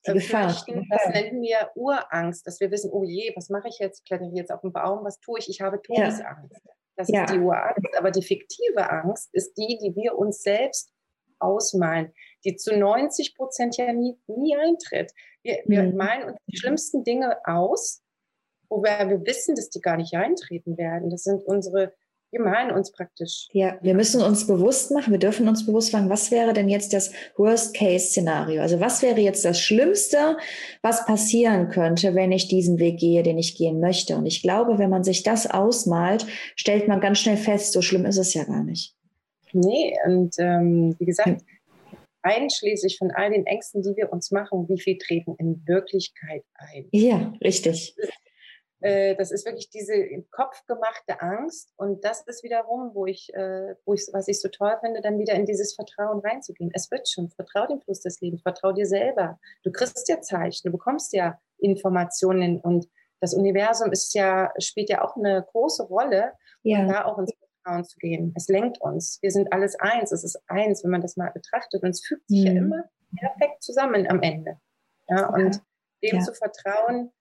die 0.05 0.19
Fürchten, 0.19 0.87
das 0.89 1.09
nennen 1.09 1.41
wir 1.41 1.71
Urangst, 1.75 2.45
dass 2.47 2.59
wir 2.59 2.71
wissen, 2.71 2.91
oh 2.91 3.03
je, 3.03 3.33
was 3.35 3.49
mache 3.49 3.67
ich 3.67 3.79
jetzt? 3.79 4.05
Klettere 4.05 4.29
ich 4.29 4.35
jetzt 4.35 4.51
auf 4.51 4.61
den 4.61 4.71
Baum? 4.71 5.03
Was 5.03 5.19
tue 5.19 5.39
ich? 5.39 5.49
Ich 5.49 5.61
habe 5.61 5.81
Todesangst. 5.81 6.61
Ja. 6.65 6.71
Das 6.95 7.09
ja. 7.09 7.23
ist 7.23 7.33
die 7.33 7.39
Urangst. 7.39 7.97
Aber 7.97 8.11
die 8.11 8.23
fiktive 8.23 8.89
Angst 8.89 9.29
ist 9.33 9.53
die, 9.57 9.77
die 9.81 9.95
wir 9.95 10.17
uns 10.17 10.41
selbst 10.41 10.91
ausmalen, 11.39 12.13
die 12.43 12.55
zu 12.55 12.75
90 12.75 13.35
Prozent 13.35 13.77
ja 13.77 13.93
nie, 13.93 14.17
nie 14.27 14.57
eintritt. 14.57 15.13
Wir, 15.43 15.61
wir 15.65 15.83
mhm. 15.83 15.95
malen 15.95 16.23
uns 16.29 16.37
die 16.47 16.57
schlimmsten 16.57 17.03
Dinge 17.03 17.37
aus, 17.45 18.01
wobei 18.69 19.07
wir 19.09 19.25
wissen, 19.25 19.55
dass 19.55 19.69
die 19.69 19.81
gar 19.81 19.97
nicht 19.97 20.13
eintreten 20.15 20.77
werden. 20.77 21.09
Das 21.09 21.23
sind 21.23 21.43
unsere 21.43 21.93
wir 22.31 22.41
malen 22.41 22.71
uns 22.71 22.91
praktisch. 22.91 23.47
Ja, 23.53 23.77
wir 23.81 23.93
müssen 23.93 24.21
uns 24.21 24.47
bewusst 24.47 24.91
machen, 24.91 25.11
wir 25.11 25.19
dürfen 25.19 25.47
uns 25.47 25.65
bewusst 25.65 25.93
machen, 25.93 26.09
was 26.09 26.29
wäre 26.29 26.53
denn 26.53 26.67
jetzt 26.67 26.93
das 26.93 27.11
Worst-Case-Szenario? 27.37 28.61
Also 28.61 28.79
was 28.79 29.01
wäre 29.01 29.19
jetzt 29.21 29.45
das 29.45 29.61
Schlimmste, 29.61 30.37
was 30.81 31.05
passieren 31.05 31.69
könnte, 31.69 32.15
wenn 32.15 32.31
ich 32.31 32.47
diesen 32.47 32.79
Weg 32.79 32.99
gehe, 32.99 33.23
den 33.23 33.37
ich 33.37 33.55
gehen 33.55 33.79
möchte? 33.79 34.17
Und 34.17 34.25
ich 34.25 34.41
glaube, 34.41 34.77
wenn 34.77 34.89
man 34.89 35.03
sich 35.03 35.23
das 35.23 35.49
ausmalt, 35.49 36.25
stellt 36.55 36.87
man 36.87 36.99
ganz 36.99 37.19
schnell 37.19 37.37
fest, 37.37 37.71
so 37.71 37.81
schlimm 37.81 38.05
ist 38.05 38.17
es 38.17 38.33
ja 38.33 38.43
gar 38.43 38.63
nicht. 38.63 38.93
Nee, 39.53 39.95
und 40.05 40.35
ähm, 40.39 40.95
wie 40.99 41.05
gesagt, 41.05 41.41
einschließlich 42.21 42.97
von 42.97 43.11
all 43.11 43.31
den 43.31 43.45
Ängsten, 43.45 43.81
die 43.81 43.95
wir 43.95 44.11
uns 44.11 44.31
machen, 44.31 44.67
wie 44.67 44.79
viel 44.79 44.97
treten 44.97 45.35
in 45.39 45.63
Wirklichkeit 45.65 46.43
ein? 46.55 46.87
Ja, 46.91 47.33
richtig. 47.41 47.95
Das 48.79 48.91
ist 48.91 48.95
äh, 48.95 49.15
das 49.15 49.31
ist 49.31 49.45
wirklich 49.45 49.69
diese 49.69 49.93
im 49.93 50.29
Kopf 50.29 50.65
gemachte 50.65 51.19
Angst. 51.21 51.73
Und 51.77 52.03
das 52.03 52.21
ist 52.21 52.43
wiederum, 52.43 52.91
wo 52.93 53.05
ich, 53.05 53.33
äh, 53.33 53.75
wo 53.85 53.93
ich, 53.93 54.07
was 54.13 54.27
ich 54.27 54.39
so 54.39 54.49
toll 54.49 54.75
finde, 54.81 55.01
dann 55.01 55.19
wieder 55.19 55.33
in 55.33 55.45
dieses 55.45 55.73
Vertrauen 55.73 56.19
reinzugehen. 56.19 56.71
Es 56.73 56.91
wird 56.91 57.07
schon. 57.09 57.29
Vertrau 57.29 57.67
dem 57.67 57.81
Fluss 57.81 58.01
des 58.01 58.21
Lebens. 58.21 58.41
Vertrau 58.41 58.71
dir 58.71 58.85
selber. 58.85 59.39
Du 59.63 59.71
kriegst 59.71 60.07
ja 60.09 60.21
Zeichen. 60.21 60.61
Du 60.65 60.71
bekommst 60.71 61.13
ja 61.13 61.39
Informationen 61.57 62.59
und 62.61 62.87
das 63.19 63.33
Universum 63.33 63.91
ist 63.91 64.13
ja, 64.13 64.51
spielt 64.59 64.89
ja 64.89 65.03
auch 65.03 65.15
eine 65.15 65.43
große 65.51 65.83
Rolle, 65.83 66.33
ja. 66.61 66.81
um 66.81 66.87
da 66.87 67.05
auch 67.05 67.17
ins 67.17 67.33
Vertrauen 67.63 67.83
zu 67.83 67.97
gehen. 67.97 68.33
Es 68.35 68.47
lenkt 68.47 68.79
uns. 68.79 69.17
Wir 69.21 69.31
sind 69.31 69.51
alles 69.51 69.75
eins. 69.79 70.11
Es 70.11 70.23
ist 70.23 70.39
eins, 70.47 70.83
wenn 70.83 70.91
man 70.91 71.01
das 71.01 71.17
mal 71.17 71.31
betrachtet. 71.31 71.81
Und 71.83 71.89
es 71.89 72.05
fügt 72.05 72.27
sich 72.27 72.41
mhm. 72.41 72.45
ja 72.45 72.51
immer 72.53 72.83
perfekt 73.17 73.63
zusammen 73.63 74.07
am 74.07 74.21
Ende. 74.21 74.59
Ja, 75.09 75.29
und 75.29 75.61
dem 76.03 76.17
ja. 76.17 76.19
zu 76.21 76.33
vertrauen, 76.33 77.11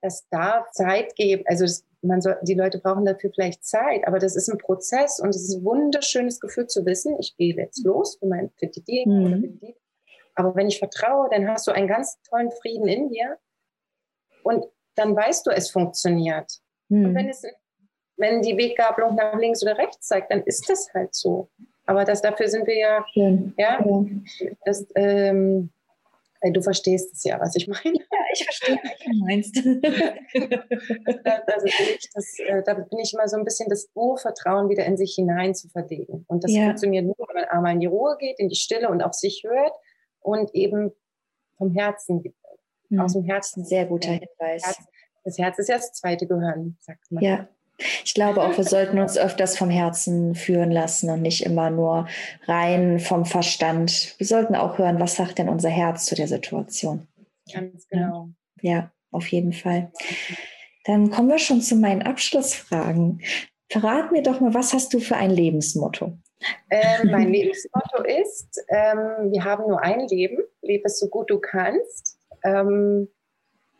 es 0.00 0.26
darf 0.30 0.70
Zeit 0.70 1.14
geben. 1.16 1.44
Also 1.46 1.64
das, 1.64 1.84
man 2.02 2.20
soll, 2.20 2.36
die 2.42 2.54
Leute 2.54 2.78
brauchen 2.78 3.04
dafür 3.04 3.30
vielleicht 3.34 3.64
Zeit, 3.64 4.06
aber 4.06 4.18
das 4.18 4.36
ist 4.36 4.48
ein 4.48 4.58
Prozess 4.58 5.20
und 5.20 5.30
es 5.30 5.48
ist 5.48 5.56
ein 5.56 5.64
wunderschönes 5.64 6.40
Gefühl 6.40 6.66
zu 6.66 6.84
wissen, 6.86 7.16
ich 7.20 7.36
gehe 7.36 7.54
jetzt 7.54 7.84
los 7.84 8.16
für, 8.18 8.26
mein, 8.26 8.50
für 8.56 8.66
die 8.66 8.82
Dinge 8.82 9.14
mhm. 9.14 9.26
oder 9.26 9.36
für 9.40 9.48
die. 9.48 9.76
Aber 10.34 10.54
wenn 10.56 10.68
ich 10.68 10.78
vertraue, 10.78 11.28
dann 11.30 11.48
hast 11.48 11.66
du 11.66 11.72
einen 11.72 11.88
ganz 11.88 12.18
tollen 12.22 12.50
Frieden 12.50 12.88
in 12.88 13.10
dir 13.10 13.38
und 14.42 14.64
dann 14.94 15.14
weißt 15.14 15.46
du, 15.46 15.50
es 15.50 15.70
funktioniert. 15.70 16.50
Mhm. 16.88 17.06
Und 17.06 17.14
wenn, 17.14 17.28
es, 17.28 17.42
wenn 18.16 18.42
die 18.42 18.56
Weggabelung 18.56 19.16
nach 19.16 19.38
links 19.38 19.62
oder 19.62 19.76
rechts 19.76 20.06
zeigt, 20.06 20.32
dann 20.32 20.42
ist 20.42 20.68
das 20.68 20.92
halt 20.94 21.14
so. 21.14 21.50
Aber 21.86 22.04
das, 22.04 22.22
dafür 22.22 22.48
sind 22.48 22.66
wir 22.66 22.78
ja, 22.78 23.04
ja, 23.14 23.38
ja. 23.58 24.06
Das, 24.64 24.86
ähm, 24.94 25.70
äh, 25.72 25.79
du 26.42 26.62
verstehst 26.62 27.12
es 27.12 27.24
ja, 27.24 27.38
was 27.40 27.54
ich 27.54 27.68
meine. 27.68 27.98
Ja, 27.98 28.18
ich 28.32 28.44
verstehe, 28.44 28.78
was 28.82 28.98
du 29.04 29.12
meinst. 29.24 29.56
also 31.46 31.66
das, 32.14 32.38
äh, 32.38 32.62
da 32.64 32.74
bin 32.74 32.98
ich 32.98 33.12
immer 33.12 33.28
so 33.28 33.36
ein 33.36 33.44
bisschen 33.44 33.68
das 33.68 33.90
Urvertrauen 33.94 34.68
wieder 34.68 34.84
in 34.86 34.96
sich 34.96 35.14
hinein 35.14 35.54
zu 35.54 35.68
verlegen. 35.68 36.24
Und 36.28 36.44
das 36.44 36.52
ja. 36.52 36.64
funktioniert 36.64 37.04
nur, 37.04 37.16
wenn 37.18 37.42
man 37.42 37.44
einmal 37.44 37.74
in 37.74 37.80
die 37.80 37.86
Ruhe 37.86 38.16
geht, 38.18 38.38
in 38.38 38.48
die 38.48 38.56
Stille 38.56 38.88
und 38.88 39.02
auf 39.02 39.14
sich 39.14 39.44
hört 39.44 39.72
und 40.20 40.54
eben 40.54 40.92
vom 41.56 41.72
Herzen, 41.72 42.22
mhm. 42.88 43.00
aus 43.00 43.12
dem 43.12 43.24
Herzen. 43.24 43.64
Sehr 43.64 43.86
guter 43.86 44.12
Hinweis. 44.12 44.78
Das 45.24 45.36
Herz 45.36 45.58
ist 45.58 45.68
ja 45.68 45.76
das 45.76 45.92
zweite 45.92 46.26
Gehirn, 46.26 46.78
sagt 46.80 47.10
man. 47.10 47.22
Ja, 47.22 47.48
ich 48.04 48.14
glaube 48.14 48.42
auch, 48.42 48.56
wir 48.56 48.64
sollten 48.64 48.98
uns 48.98 49.18
öfters 49.18 49.56
vom 49.56 49.70
Herzen 49.70 50.34
führen 50.34 50.70
lassen 50.70 51.10
und 51.10 51.22
nicht 51.22 51.44
immer 51.44 51.70
nur 51.70 52.08
rein 52.46 53.00
vom 53.00 53.24
Verstand. 53.24 54.14
Wir 54.18 54.26
sollten 54.26 54.54
auch 54.54 54.78
hören, 54.78 55.00
was 55.00 55.16
sagt 55.16 55.38
denn 55.38 55.48
unser 55.48 55.70
Herz 55.70 56.06
zu 56.06 56.14
der 56.14 56.28
Situation. 56.28 57.06
Ganz 57.52 57.88
genau. 57.88 58.28
Ja, 58.62 58.90
auf 59.10 59.26
jeden 59.28 59.52
Fall. 59.52 59.90
Dann 60.84 61.10
kommen 61.10 61.28
wir 61.28 61.38
schon 61.38 61.60
zu 61.60 61.76
meinen 61.76 62.02
Abschlussfragen. 62.02 63.22
Verrat 63.68 64.12
mir 64.12 64.22
doch 64.22 64.40
mal, 64.40 64.54
was 64.54 64.72
hast 64.72 64.92
du 64.92 65.00
für 65.00 65.16
ein 65.16 65.30
Lebensmotto? 65.30 66.12
Ähm, 66.70 67.10
mein 67.10 67.28
Lebensmotto 67.28 68.02
ist, 68.02 68.64
ähm, 68.68 69.30
wir 69.30 69.44
haben 69.44 69.68
nur 69.68 69.82
ein 69.82 70.08
Leben, 70.08 70.38
lebe 70.62 70.84
es 70.86 70.98
so 70.98 71.08
gut 71.08 71.30
du 71.30 71.38
kannst. 71.38 72.18
Ähm, 72.42 73.08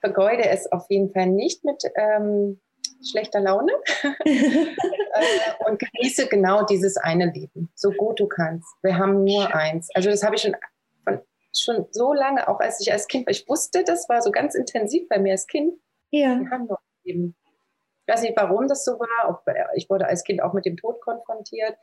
vergeude 0.01 0.49
es 0.49 0.71
auf 0.71 0.85
jeden 0.89 1.11
Fall 1.11 1.27
nicht 1.27 1.65
mit 1.65 1.83
ähm, 1.97 2.61
schlechter 3.09 3.41
Laune 3.41 3.73
äh, 4.03 4.67
und 5.67 5.79
genieße 5.79 6.29
genau 6.29 6.65
dieses 6.65 6.97
eine 6.97 7.33
Leben, 7.33 7.71
so 7.75 7.91
gut 7.91 8.21
du 8.21 8.27
kannst. 8.27 8.69
Wir 8.83 8.99
haben 8.99 9.25
nur 9.25 9.55
eins. 9.55 9.89
Also 9.95 10.11
das 10.11 10.23
habe 10.23 10.37
ich 10.37 10.43
schon, 10.43 10.57
von, 11.05 11.21
schon 11.57 11.87
so 11.91 12.13
lange, 12.13 12.49
auch 12.49 12.61
als 12.61 12.81
ich 12.81 12.93
als 12.93 13.07
Kind 13.09 13.27
war. 13.27 13.33
Ich 13.33 13.49
wusste, 13.49 13.85
das 13.85 14.09
war 14.09 14.23
so 14.23 14.31
ganz 14.31 14.55
intensiv 14.55 15.09
bei 15.09 15.19
mir 15.19 15.33
als 15.33 15.47
Kind. 15.47 15.75
Ja. 16.11 16.39
Wir 16.39 16.51
haben 16.51 16.67
nur 16.67 16.79
ein 16.79 17.05
Leben. 17.05 17.37
Ich 18.07 18.15
weiß 18.15 18.23
nicht, 18.23 18.37
warum 18.37 18.67
das 18.67 18.85
so 18.85 18.93
war. 18.93 19.43
Äh, 19.47 19.65
ich 19.75 19.89
wurde 19.89 20.07
als 20.07 20.25
Kind 20.25 20.43
auch 20.43 20.53
mit 20.53 20.67
dem 20.67 20.77
Tod 20.77 21.01
konfrontiert 21.01 21.77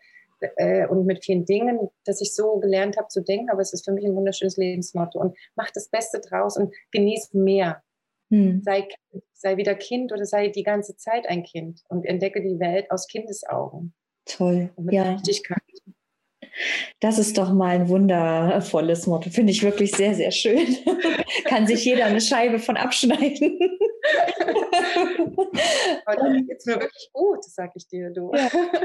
äh, 0.58 0.86
und 0.88 1.06
mit 1.06 1.24
vielen 1.24 1.46
Dingen, 1.46 1.90
dass 2.06 2.22
ich 2.22 2.36
so 2.36 2.60
gelernt 2.60 2.98
habe 2.98 3.08
zu 3.08 3.22
denken. 3.22 3.50
Aber 3.50 3.62
es 3.62 3.74
ist 3.74 3.86
für 3.86 3.92
mich 3.92 4.06
ein 4.06 4.16
wunderschönes 4.16 4.58
Lebensmotto. 4.58 5.20
Und 5.20 5.38
mach 5.56 5.72
das 5.72 5.90
Beste 5.90 6.20
draus 6.20 6.58
und 6.58 6.74
genieß 6.92 7.34
mehr. 7.34 7.82
Hm. 8.30 8.62
Sei, 8.64 8.88
sei 9.34 9.58
wieder 9.58 9.76
Kind 9.76 10.12
oder 10.12 10.26
sei 10.26 10.50
die 10.50 10.64
ganze 10.64 10.96
Zeit 10.98 11.28
ein 11.28 11.44
Kind 11.44 11.82
und 11.90 12.06
entdecke 12.06 12.42
die 12.42 12.60
Welt 12.60 12.92
aus 12.92 13.08
Kindesaugen. 13.08 13.94
Toll. 14.26 14.72
Und 14.76 14.86
mit 14.86 14.96
ja. 14.96 15.12
Leichtigkeit. 15.12 15.62
Das 17.00 17.20
ist 17.20 17.38
doch 17.38 17.54
mal 17.54 17.76
ein 17.76 17.88
wundervolles 17.88 19.06
Motto. 19.06 19.30
Finde 19.30 19.52
ich 19.52 19.62
wirklich 19.64 19.92
sehr, 19.92 20.16
sehr 20.16 20.32
schön. 20.32 20.78
Kann 21.46 21.68
sich 21.68 21.86
jeder 21.86 22.06
eine 22.06 22.22
Scheibe 22.22 22.58
von 22.60 22.78
abschneiden. 22.78 23.60
Aber 26.06 26.16
dann 26.16 26.34
geht 26.48 26.58
es 26.58 26.66
mir 26.66 26.80
wirklich 26.80 27.10
gut, 27.14 27.44
sag 27.44 27.72
ich 27.76 27.88
dir, 27.88 28.10
du. 28.12 28.32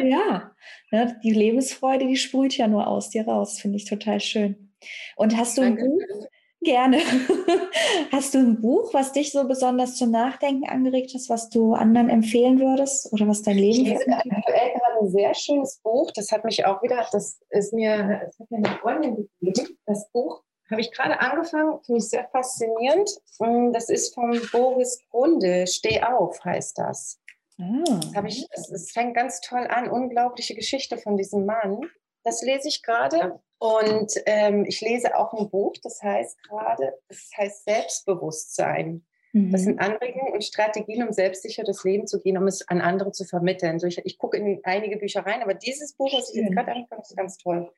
Ja, 0.03 0.53
ja. 0.91 1.13
die 1.23 1.33
Lebensfreude, 1.33 2.07
die 2.07 2.17
sprüht 2.17 2.57
ja 2.57 2.69
nur 2.69 2.87
aus 2.87 3.11
dir 3.11 3.27
raus. 3.27 3.59
Finde 3.59 3.77
ich 3.77 3.87
total 3.87 4.21
schön. 4.21 4.73
Und 5.17 5.37
hast 5.37 5.57
du 5.57 5.63
Danke. 5.63 5.83
ein 5.83 5.89
Buch, 5.89 6.27
Gerne. 6.65 6.99
Hast 8.13 8.35
du 8.35 8.39
ein 8.39 8.61
Buch, 8.61 8.95
was 8.95 9.13
dich 9.13 9.33
so 9.33 9.47
besonders 9.49 9.97
zum 9.97 10.11
Nachdenken 10.11 10.69
angeregt 10.69 11.13
hat, 11.15 11.29
was 11.29 11.49
du 11.49 11.75
anderen 11.75 12.09
empfehlen 12.09 12.61
würdest 12.61 13.13
oder 13.13 13.27
was 13.27 13.43
dein 13.43 13.59
Leben 13.59 13.87
Ich 13.87 13.93
lese 13.93 14.07
aktuell 14.09 14.73
gerade 14.73 15.11
sehr 15.11 15.35
schönes 15.35 15.81
Buch. 15.83 16.11
Das 16.15 16.31
hat 16.31 16.45
mich 16.45 16.65
auch 16.65 16.83
wieder, 16.83 17.05
das 17.11 17.41
ist 17.51 17.73
mir, 17.73 18.23
das 18.25 18.39
hat 18.39 18.51
mir 18.51 18.59
eine 18.59 18.79
Freundin 18.79 19.29
gegeben. 19.41 19.79
Das 19.87 20.09
Buch 20.13 20.43
habe 20.71 20.81
ich 20.81 20.93
gerade 20.93 21.21
angefangen, 21.21 21.81
finde 21.85 21.99
ich 21.99 22.09
sehr 22.09 22.29
faszinierend. 22.29 23.11
Mm, 23.41 23.73
das 23.73 23.89
ist 23.89 24.15
von 24.15 24.41
Boris 24.53 25.01
Grunde. 25.11 25.67
Steh 25.67 26.03
auf, 26.03 26.45
heißt 26.45 26.79
das. 26.79 27.19
Ah. 27.61 28.25
ich, 28.27 28.47
es, 28.51 28.71
es 28.71 28.93
fängt 28.93 29.15
ganz 29.15 29.41
toll 29.41 29.67
an. 29.69 29.91
Unglaubliche 29.91 30.55
Geschichte 30.55 30.97
von 30.97 31.17
diesem 31.17 31.45
Mann. 31.45 31.81
Das 32.25 32.43
lese 32.43 32.69
ich 32.69 32.83
gerade. 32.83 33.41
Und 33.63 34.15
ähm, 34.27 34.65
ich 34.65 34.81
lese 34.81 35.17
auch 35.17 35.33
ein 35.35 35.49
Buch, 35.49 35.75
das 35.85 36.03
heißt 36.03 36.43
gerade, 36.43 36.99
das 37.07 37.31
heißt 37.39 37.65
Selbstbewusstsein. 37.65 39.07
Das 39.33 39.63
sind 39.63 39.75
mhm. 39.75 39.83
Anregungen 39.83 40.33
und 40.33 40.43
Strategien, 40.43 41.07
um 41.07 41.13
selbstsicher 41.13 41.63
das 41.63 41.85
Leben 41.85 42.09
zu 42.09 42.21
gehen, 42.21 42.37
um 42.37 42.49
es 42.49 42.67
an 42.67 42.81
andere 42.81 43.13
zu 43.13 43.25
vermitteln. 43.25 43.79
So 43.79 43.87
ich, 43.87 43.99
ich 43.99 44.19
gucke 44.19 44.37
in 44.37 44.61
einige 44.65 44.97
Bücher 44.97 45.25
rein, 45.25 45.43
aber 45.43 45.55
dieses 45.55 45.95
Buch, 45.95 46.13
was 46.13 46.31
ich 46.31 46.43
jetzt 46.43 46.51
gerade 46.51 46.73
anfange, 46.73 47.03
ist 47.03 47.17
ganz 47.17 47.39
toll. 47.39 47.73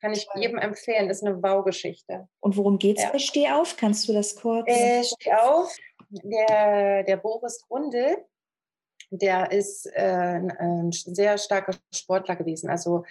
Kann 0.00 0.12
ich 0.12 0.28
jedem 0.36 0.58
empfehlen. 0.58 1.08
Das 1.08 1.16
ist 1.16 1.26
eine 1.26 1.42
Wow-Geschichte. 1.42 2.28
Und 2.38 2.56
worum 2.56 2.78
geht 2.78 2.98
es 2.98 3.02
ja. 3.02 3.10
bei 3.10 3.18
Steh 3.18 3.50
auf? 3.50 3.76
Kannst 3.76 4.08
du 4.08 4.12
das 4.12 4.36
kurz? 4.36 4.68
Äh, 4.68 5.02
Steh 5.02 5.32
auf. 5.32 5.76
Der, 6.08 7.02
der 7.02 7.16
Boris 7.16 7.66
Grundl, 7.66 8.16
der 9.10 9.50
ist 9.50 9.86
äh, 9.86 10.40
ein 10.56 10.92
sehr 10.92 11.36
starker 11.36 11.74
Sportler 11.92 12.36
gewesen. 12.36 12.70
Also 12.70 13.02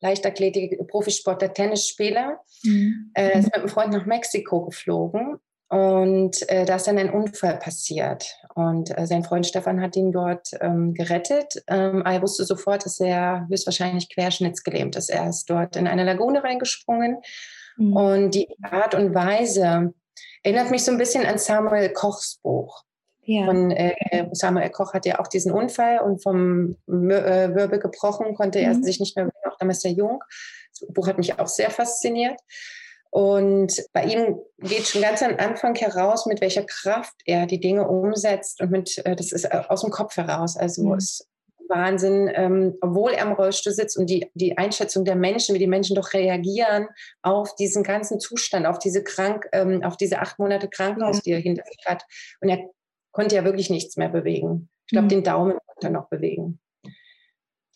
Leichtathletik, 0.00 0.78
Profisportler, 0.88 1.52
Tennisspieler. 1.52 2.40
Mhm. 2.62 3.10
Äh, 3.14 3.38
ist 3.38 3.46
mit 3.46 3.54
einem 3.54 3.68
Freund 3.68 3.92
nach 3.92 4.06
Mexiko 4.06 4.66
geflogen 4.66 5.38
und 5.68 6.48
äh, 6.48 6.64
da 6.64 6.76
ist 6.76 6.86
dann 6.86 6.98
ein 6.98 7.10
Unfall 7.10 7.58
passiert. 7.58 8.34
Und 8.54 8.96
äh, 8.96 9.06
sein 9.06 9.22
Freund 9.22 9.46
Stefan 9.46 9.82
hat 9.82 9.96
ihn 9.96 10.12
dort 10.12 10.50
ähm, 10.60 10.94
gerettet. 10.94 11.62
Ähm, 11.66 12.02
er 12.06 12.22
wusste 12.22 12.44
sofort, 12.44 12.86
dass 12.86 13.00
er 13.00 13.46
höchstwahrscheinlich 13.50 14.08
querschnittsgelähmt 14.08 14.96
ist. 14.96 15.10
Er 15.10 15.28
ist 15.28 15.48
dort 15.50 15.76
in 15.76 15.86
eine 15.86 16.04
Lagune 16.04 16.42
reingesprungen. 16.42 17.18
Mhm. 17.76 17.92
Und 17.92 18.30
die 18.34 18.48
Art 18.62 18.94
und 18.94 19.14
Weise 19.14 19.92
erinnert 20.42 20.70
mich 20.70 20.84
so 20.84 20.92
ein 20.92 20.98
bisschen 20.98 21.26
an 21.26 21.36
Samuel 21.36 21.90
Kochs 21.90 22.40
Buch. 22.42 22.84
Ja. 23.20 23.44
Von, 23.44 23.70
äh, 23.72 23.94
Samuel 24.32 24.70
Koch 24.70 24.94
hat 24.94 25.04
ja 25.04 25.20
auch 25.20 25.26
diesen 25.26 25.52
Unfall 25.52 26.00
und 26.00 26.22
vom 26.22 26.76
äh, 26.86 27.54
Wirbel 27.54 27.78
gebrochen, 27.78 28.34
konnte 28.34 28.58
er 28.58 28.72
mhm. 28.72 28.82
sich 28.82 29.00
nicht 29.00 29.16
mehr 29.16 29.28
damals 29.58 29.80
sehr 29.80 29.92
jung. 29.92 30.22
Das 30.70 30.88
Buch 30.92 31.08
hat 31.08 31.18
mich 31.18 31.38
auch 31.38 31.48
sehr 31.48 31.70
fasziniert. 31.70 32.38
Und 33.10 33.72
bei 33.92 34.04
ihm 34.04 34.38
geht 34.58 34.86
schon 34.86 35.02
ganz 35.02 35.22
am 35.22 35.36
Anfang 35.38 35.74
heraus, 35.76 36.26
mit 36.26 36.40
welcher 36.40 36.64
Kraft 36.64 37.14
er 37.24 37.46
die 37.46 37.60
Dinge 37.60 37.88
umsetzt 37.88 38.60
und 38.60 38.70
mit, 38.70 38.98
äh, 39.04 39.16
das 39.16 39.32
ist 39.32 39.44
äh, 39.44 39.62
aus 39.68 39.80
dem 39.80 39.90
Kopf 39.90 40.16
heraus. 40.16 40.56
Also 40.56 40.84
mhm. 40.84 40.98
ist 40.98 41.26
Wahnsinn, 41.68 42.30
ähm, 42.34 42.74
obwohl 42.80 43.12
er 43.12 43.26
im 43.26 43.32
Rollstuhl 43.32 43.72
sitzt 43.72 43.96
und 43.96 44.08
die, 44.08 44.30
die 44.34 44.56
Einschätzung 44.56 45.04
der 45.04 45.16
Menschen, 45.16 45.54
wie 45.54 45.58
die 45.58 45.66
Menschen 45.66 45.96
doch 45.96 46.12
reagieren 46.12 46.88
auf 47.22 47.54
diesen 47.56 47.82
ganzen 47.82 48.20
Zustand, 48.20 48.66
auf 48.66 48.78
diese 48.78 49.02
krank, 49.02 49.46
ähm, 49.52 49.82
auf 49.82 49.96
diese 49.96 50.18
acht 50.18 50.38
Monate 50.38 50.68
Krankenhaus, 50.68 51.16
ja. 51.16 51.22
die 51.24 51.32
er 51.32 51.40
hinter 51.40 51.64
sich 51.64 51.84
hat. 51.86 52.04
Und 52.40 52.48
er 52.48 52.58
konnte 53.12 53.36
ja 53.36 53.44
wirklich 53.44 53.70
nichts 53.70 53.96
mehr 53.96 54.08
bewegen. 54.08 54.68
Ich 54.86 54.92
glaube, 54.92 55.06
mhm. 55.06 55.10
den 55.10 55.24
Daumen 55.24 55.58
konnte 55.66 55.88
er 55.88 55.90
noch 55.90 56.08
bewegen. 56.08 56.60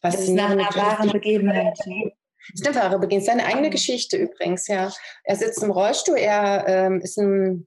Das 0.03 0.21
ist 0.21 0.31
nach 0.31 0.51
einer 0.51 0.65
wahren 0.75 1.11
Begebenheit. 1.11 1.79
Das 1.79 2.61
ist 2.61 2.67
eine 2.67 2.77
wahre 2.77 2.99
Beginn. 2.99 3.21
Seine 3.21 3.47
eigene 3.47 3.71
Geschichte 3.71 4.17
übrigens, 4.17 4.67
ja. 4.67 4.93
Er 5.25 5.37
sitzt 5.37 5.63
im 5.63 5.71
Rollstuhl, 5.71 6.19
er 6.19 6.65
ähm, 6.67 7.01
ist, 7.01 7.17
ein, 7.19 7.67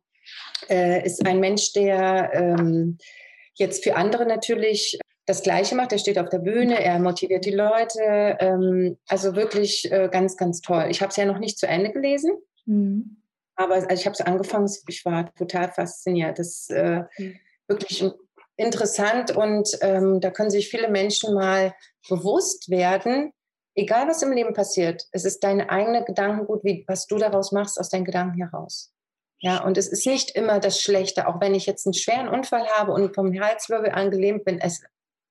äh, 0.69 1.05
ist 1.05 1.25
ein 1.25 1.39
Mensch, 1.39 1.71
der 1.73 2.31
ähm, 2.33 2.97
jetzt 3.55 3.83
für 3.83 3.95
andere 3.95 4.25
natürlich 4.25 4.99
das 5.25 5.43
Gleiche 5.43 5.75
macht. 5.75 5.93
Er 5.93 5.97
steht 5.97 6.19
auf 6.19 6.29
der 6.29 6.39
Bühne, 6.39 6.83
er 6.83 6.99
motiviert 6.99 7.45
die 7.45 7.51
Leute. 7.51 8.37
Ähm, 8.39 8.97
also 9.07 9.35
wirklich 9.35 9.89
äh, 9.91 10.09
ganz, 10.11 10.35
ganz 10.35 10.61
toll. 10.61 10.87
Ich 10.89 11.01
habe 11.01 11.09
es 11.09 11.15
ja 11.15 11.25
noch 11.25 11.39
nicht 11.39 11.57
zu 11.57 11.67
Ende 11.67 11.91
gelesen. 11.91 12.31
Mhm. 12.65 13.17
Aber 13.55 13.75
also 13.75 13.87
ich 13.89 14.05
habe 14.05 14.13
es 14.13 14.21
angefangen, 14.21 14.69
ich 14.87 15.05
war 15.05 15.33
total 15.35 15.71
fasziniert. 15.71 16.37
Das 16.37 16.47
ist 16.47 16.71
äh, 16.71 17.03
mhm. 17.17 17.39
wirklich 17.67 18.03
interessant 18.57 19.35
und 19.35 19.69
ähm, 19.81 20.21
da 20.21 20.31
können 20.31 20.49
sich 20.49 20.69
viele 20.69 20.89
Menschen 20.89 21.33
mal 21.33 21.75
bewusst 22.07 22.69
werden, 22.69 23.31
egal 23.75 24.07
was 24.07 24.21
im 24.21 24.31
Leben 24.31 24.53
passiert, 24.53 25.07
es 25.11 25.25
ist 25.25 25.43
deine 25.43 25.69
eigene 25.69 26.03
Gedankengut, 26.03 26.63
wie, 26.63 26.85
was 26.87 27.07
du 27.07 27.17
daraus 27.17 27.51
machst, 27.51 27.79
aus 27.79 27.89
deinen 27.89 28.05
Gedanken 28.05 28.37
heraus. 28.37 28.91
Ja, 29.39 29.63
und 29.63 29.77
es 29.77 29.87
ist 29.87 30.07
nicht 30.07 30.31
immer 30.31 30.59
das 30.59 30.81
Schlechte, 30.81 31.27
auch 31.27 31.41
wenn 31.41 31.53
ich 31.53 31.65
jetzt 31.65 31.85
einen 31.85 31.93
schweren 31.93 32.29
Unfall 32.29 32.65
habe 32.67 32.93
und 32.93 33.13
vom 33.13 33.37
Halswirbel 33.37 33.91
angelähmt 33.91 34.45
bin, 34.45 34.59
es 34.59 34.81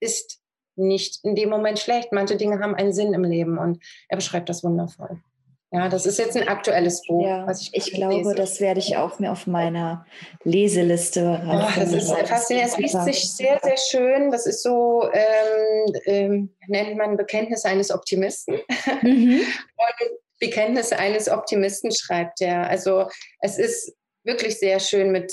ist 0.00 0.40
nicht 0.76 1.24
in 1.24 1.34
dem 1.34 1.48
Moment 1.48 1.78
schlecht. 1.78 2.12
Manche 2.12 2.36
Dinge 2.36 2.58
haben 2.60 2.74
einen 2.74 2.92
Sinn 2.92 3.14
im 3.14 3.24
Leben 3.24 3.58
und 3.58 3.82
er 4.08 4.16
beschreibt 4.16 4.48
das 4.48 4.62
wundervoll. 4.62 5.22
Ja, 5.74 5.88
das 5.88 6.06
ist 6.06 6.20
jetzt 6.20 6.36
ein 6.36 6.46
aktuelles 6.46 7.02
Buch. 7.02 7.26
Ja, 7.26 7.48
was 7.48 7.62
ich, 7.62 7.74
ich 7.74 7.92
glaube, 7.92 8.14
lese. 8.14 8.36
das 8.36 8.60
werde 8.60 8.78
ich 8.78 8.96
auch 8.96 9.18
mir 9.18 9.32
auf 9.32 9.48
meiner 9.48 10.06
Leseliste 10.44 11.42
oh, 11.44 11.66
Das 11.74 11.92
ist 11.92 12.12
faszinierend. 12.12 12.70
Es 12.70 12.78
liest 12.78 13.04
sich 13.04 13.32
sehr, 13.32 13.58
sehr 13.60 13.76
schön. 13.76 14.30
Das 14.30 14.46
ist 14.46 14.62
so, 14.62 15.10
ähm, 15.12 15.94
ähm, 16.04 16.56
nennt 16.68 16.96
man 16.96 17.16
Bekenntnis 17.16 17.64
eines 17.64 17.90
Optimisten. 17.90 18.60
Mhm. 19.02 19.40
Und 19.76 20.10
Bekenntnisse 20.38 20.96
eines 20.96 21.28
Optimisten 21.28 21.90
schreibt 21.90 22.40
er. 22.40 22.68
Also 22.68 23.08
es 23.40 23.58
ist 23.58 23.96
wirklich 24.22 24.60
sehr 24.60 24.78
schön 24.78 25.10
mit, 25.10 25.32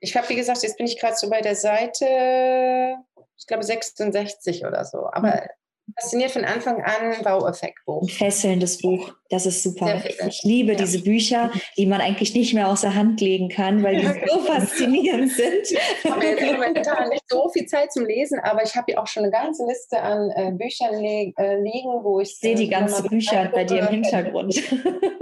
ich 0.00 0.16
habe, 0.16 0.28
wie 0.30 0.36
gesagt, 0.36 0.64
jetzt 0.64 0.78
bin 0.78 0.86
ich 0.86 0.98
gerade 0.98 1.14
so 1.14 1.30
bei 1.30 1.42
der 1.42 1.54
Seite, 1.54 2.96
ich 3.38 3.46
glaube 3.46 3.62
66 3.62 4.66
oder 4.66 4.84
so. 4.84 5.06
Aber 5.12 5.28
mhm 5.28 5.59
fasziniert 5.98 6.30
von 6.30 6.44
Anfang 6.44 6.82
an 6.82 7.22
Baueffektbuch. 7.22 8.02
Ein 8.02 8.08
fesselndes 8.08 8.78
Buch, 8.78 9.14
das 9.28 9.46
ist 9.46 9.62
super. 9.62 10.02
Ich 10.26 10.42
liebe 10.42 10.72
ja. 10.72 10.78
diese 10.78 11.02
Bücher, 11.02 11.50
die 11.76 11.86
man 11.86 12.00
eigentlich 12.00 12.34
nicht 12.34 12.54
mehr 12.54 12.68
außer 12.68 12.94
Hand 12.94 13.20
legen 13.20 13.48
kann, 13.48 13.82
weil 13.82 13.96
die 13.96 14.06
so 14.28 14.40
faszinierend 14.46 15.32
sind. 15.32 15.70
Ich 15.70 16.10
habe 16.10 16.24
jetzt 16.24 16.42
momentan 16.42 17.08
nicht 17.08 17.24
so 17.28 17.48
viel 17.50 17.66
Zeit 17.66 17.92
zum 17.92 18.06
Lesen, 18.06 18.38
aber 18.40 18.62
ich 18.62 18.74
habe 18.76 18.86
hier 18.88 19.00
auch 19.00 19.06
schon 19.06 19.24
eine 19.24 19.32
ganze 19.32 19.66
Liste 19.66 20.00
an 20.00 20.30
äh, 20.34 20.52
Büchern 20.52 21.00
li 21.00 21.34
äh, 21.36 21.56
liegen, 21.56 22.02
wo 22.02 22.20
ich 22.20 22.36
sehe 22.38 22.54
die 22.54 22.68
ganzen 22.68 23.08
Bücher 23.08 23.50
bei 23.52 23.64
dir 23.64 23.80
im 23.80 23.88
Hintergrund. 23.88 24.54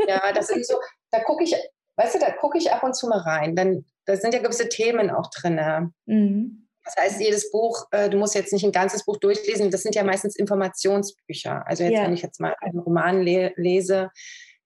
ja, 0.09 0.32
das 0.35 0.49
sind 0.49 0.66
so, 0.66 0.74
da 1.11 1.20
gucke 1.20 1.45
ich, 1.45 1.55
weißt 1.97 2.15
du, 2.15 2.19
da 2.19 2.31
gucke 2.32 2.59
ich 2.59 2.73
ab 2.73 2.82
und 2.82 2.95
zu 2.95 3.09
mal 3.09 3.19
rein. 3.19 3.57
Dann, 3.57 3.85
da 4.07 4.16
sind 4.16 4.35
ja 4.35 4.40
gewisse 4.40 4.69
Themen 4.69 5.11
auch 5.11 5.31
drin. 5.31 5.93
Mhm. 6.07 6.68
Das 6.94 7.05
heißt, 7.05 7.20
jedes 7.20 7.51
Buch, 7.51 7.86
äh, 7.90 8.09
du 8.09 8.16
musst 8.16 8.35
jetzt 8.35 8.52
nicht 8.52 8.65
ein 8.65 8.73
ganzes 8.73 9.05
Buch 9.05 9.19
durchlesen, 9.19 9.70
das 9.70 9.82
sind 9.82 9.94
ja 9.94 10.05
meistens 10.05 10.36
Informationsbücher. 10.36 11.66
Also 11.66 11.85
jetzt, 11.85 11.94
ja. 11.94 12.05
wenn 12.05 12.15
ich 12.15 12.23
jetzt 12.23 12.40
mal 12.40 12.55
einen 12.60 12.78
Roman 12.78 13.23
le 13.23 13.52
lese, 13.56 14.10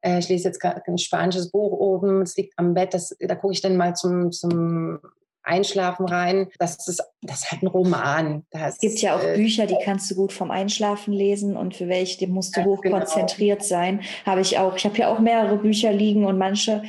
äh, 0.02 0.18
ich 0.18 0.28
lese 0.28 0.48
jetzt 0.48 0.60
gerade 0.60 0.82
ein 0.86 0.98
spanisches 0.98 1.50
Buch 1.50 1.72
oben, 1.72 2.22
es 2.22 2.36
liegt 2.36 2.54
am 2.56 2.74
Bett, 2.74 2.94
das, 2.94 3.16
da 3.18 3.34
gucke 3.34 3.54
ich 3.54 3.60
dann 3.60 3.76
mal 3.76 3.94
zum, 3.94 4.30
zum 4.30 5.00
Einschlafen 5.42 6.06
rein. 6.06 6.48
Das 6.58 6.86
ist, 6.86 7.02
das 7.20 7.40
ist 7.40 7.50
halt 7.50 7.62
ein 7.62 7.66
Roman. 7.66 8.44
Das, 8.50 8.74
es 8.74 8.80
gibt 8.80 9.00
ja 9.00 9.16
auch 9.16 9.22
äh, 9.22 9.36
Bücher, 9.36 9.66
die 9.66 9.76
kannst 9.82 10.10
du 10.10 10.14
gut 10.14 10.32
vom 10.32 10.50
Einschlafen 10.50 11.12
lesen 11.12 11.56
und 11.56 11.74
für 11.74 11.88
welche 11.88 12.26
musst 12.28 12.56
du 12.56 12.64
hoch 12.64 12.80
genau. 12.80 12.98
konzentriert 12.98 13.64
sein. 13.64 14.02
Habe 14.24 14.40
ich 14.40 14.58
auch. 14.58 14.76
Ich 14.76 14.84
habe 14.84 14.96
ja 14.98 15.08
auch 15.08 15.18
mehrere 15.18 15.56
Bücher 15.56 15.92
liegen 15.92 16.24
und 16.26 16.38
manche 16.38 16.82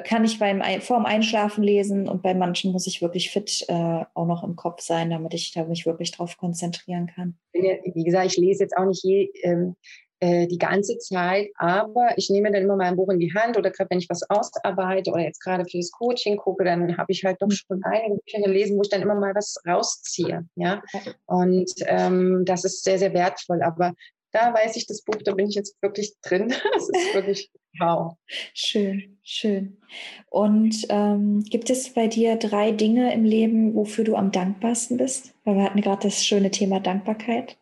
kann 0.00 0.24
ich 0.24 0.38
beim 0.38 0.62
vorm 0.80 1.06
Einschlafen 1.06 1.62
lesen 1.62 2.08
und 2.08 2.22
bei 2.22 2.34
manchen 2.34 2.72
muss 2.72 2.86
ich 2.86 3.02
wirklich 3.02 3.30
fit 3.30 3.64
äh, 3.68 4.04
auch 4.14 4.26
noch 4.26 4.44
im 4.44 4.56
Kopf 4.56 4.80
sein, 4.80 5.10
damit 5.10 5.34
ich 5.34 5.52
da 5.52 5.64
mich 5.64 5.86
wirklich 5.86 6.12
drauf 6.12 6.36
konzentrieren 6.36 7.06
kann. 7.06 7.36
Wie 7.52 8.04
gesagt, 8.04 8.26
ich 8.26 8.36
lese 8.36 8.64
jetzt 8.64 8.76
auch 8.76 8.86
nicht 8.86 9.02
je, 9.04 9.30
ähm, 9.42 9.76
äh, 10.20 10.46
die 10.46 10.58
ganze 10.58 10.96
Zeit, 10.96 11.50
aber 11.56 12.08
ich 12.16 12.30
nehme 12.30 12.50
dann 12.50 12.62
immer 12.62 12.76
mein 12.76 12.96
Buch 12.96 13.10
in 13.10 13.18
die 13.18 13.34
Hand 13.34 13.58
oder 13.58 13.70
gerade 13.70 13.90
wenn 13.90 13.98
ich 13.98 14.08
was 14.08 14.22
ausarbeite 14.30 15.10
oder 15.10 15.22
jetzt 15.22 15.42
gerade 15.42 15.66
für 15.66 15.76
das 15.76 15.90
Coaching 15.90 16.38
gucke, 16.38 16.64
dann 16.64 16.96
habe 16.96 17.12
ich 17.12 17.22
halt 17.22 17.36
doch 17.40 17.50
schon 17.50 17.82
einige 17.84 18.16
Bücher 18.16 18.40
gelesen, 18.42 18.78
wo 18.78 18.82
ich 18.82 18.88
dann 18.88 19.02
immer 19.02 19.14
mal 19.14 19.34
was 19.34 19.56
rausziehe. 19.68 20.46
Ja? 20.54 20.82
Und 21.26 21.70
ähm, 21.84 22.44
das 22.46 22.64
ist 22.64 22.84
sehr, 22.84 22.98
sehr 22.98 23.12
wertvoll. 23.12 23.62
Aber 23.62 23.92
da 24.36 24.52
weiß 24.52 24.76
ich 24.76 24.86
das 24.86 25.02
Buch, 25.02 25.16
da 25.24 25.32
bin 25.32 25.48
ich 25.48 25.54
jetzt 25.54 25.80
wirklich 25.82 26.14
drin. 26.20 26.52
Das 26.74 26.88
ist 26.88 27.14
wirklich 27.14 27.50
wow. 27.78 28.14
Schön, 28.54 29.18
schön. 29.22 29.78
Und 30.28 30.86
ähm, 30.90 31.42
gibt 31.42 31.70
es 31.70 31.92
bei 31.94 32.06
dir 32.06 32.36
drei 32.36 32.70
Dinge 32.70 33.12
im 33.14 33.24
Leben, 33.24 33.74
wofür 33.74 34.04
du 34.04 34.14
am 34.16 34.30
dankbarsten 34.30 34.98
bist? 34.98 35.34
Weil 35.44 35.56
wir 35.56 35.64
hatten 35.64 35.80
gerade 35.80 36.02
das 36.02 36.24
schöne 36.24 36.50
Thema 36.50 36.80
Dankbarkeit. 36.80 37.56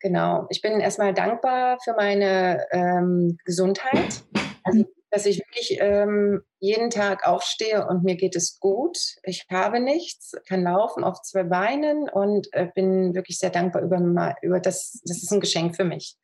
Genau. 0.00 0.46
Ich 0.50 0.62
bin 0.62 0.80
erstmal 0.80 1.12
dankbar 1.12 1.78
für 1.82 1.94
meine 1.94 2.64
ähm, 2.70 3.38
Gesundheit. 3.44 4.22
Also 4.62 4.84
dass 5.10 5.26
ich 5.26 5.38
wirklich 5.38 5.78
ähm, 5.80 6.42
jeden 6.58 6.90
Tag 6.90 7.26
aufstehe 7.26 7.86
und 7.86 8.02
mir 8.02 8.16
geht 8.16 8.36
es 8.36 8.58
gut. 8.58 8.98
Ich 9.22 9.46
habe 9.50 9.80
nichts, 9.80 10.32
kann 10.48 10.64
laufen 10.64 11.04
auf 11.04 11.22
zwei 11.22 11.44
Beinen 11.44 12.08
und 12.08 12.48
äh, 12.52 12.68
bin 12.74 13.14
wirklich 13.14 13.38
sehr 13.38 13.50
dankbar 13.50 13.82
über, 13.82 14.36
über 14.42 14.60
das. 14.60 15.00
Das 15.04 15.22
ist 15.22 15.30
ein 15.30 15.40
Geschenk 15.40 15.76
für 15.76 15.84
mich. 15.84 16.16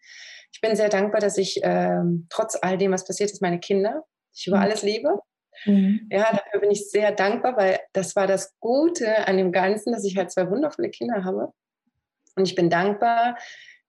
Ich 0.52 0.60
bin 0.60 0.76
sehr 0.76 0.88
dankbar, 0.88 1.20
dass 1.20 1.38
ich 1.38 1.60
ähm, 1.62 2.26
trotz 2.28 2.58
all 2.60 2.76
dem, 2.76 2.92
was 2.92 3.06
passiert 3.06 3.30
ist, 3.30 3.40
meine 3.40 3.60
Kinder, 3.60 4.04
ich 4.34 4.46
über 4.46 4.58
mhm. 4.58 4.62
alles 4.62 4.82
liebe. 4.82 5.18
Mhm. 5.64 6.08
Ja, 6.10 6.30
dafür 6.30 6.60
bin 6.60 6.70
ich 6.70 6.90
sehr 6.90 7.12
dankbar, 7.12 7.56
weil 7.56 7.78
das 7.92 8.16
war 8.16 8.26
das 8.26 8.58
Gute 8.58 9.26
an 9.28 9.36
dem 9.36 9.52
Ganzen, 9.52 9.92
dass 9.92 10.04
ich 10.04 10.16
halt 10.16 10.30
zwei 10.30 10.50
wundervolle 10.50 10.90
Kinder 10.90 11.24
habe. 11.24 11.52
Und 12.34 12.46
ich 12.46 12.54
bin 12.54 12.70
dankbar, 12.70 13.36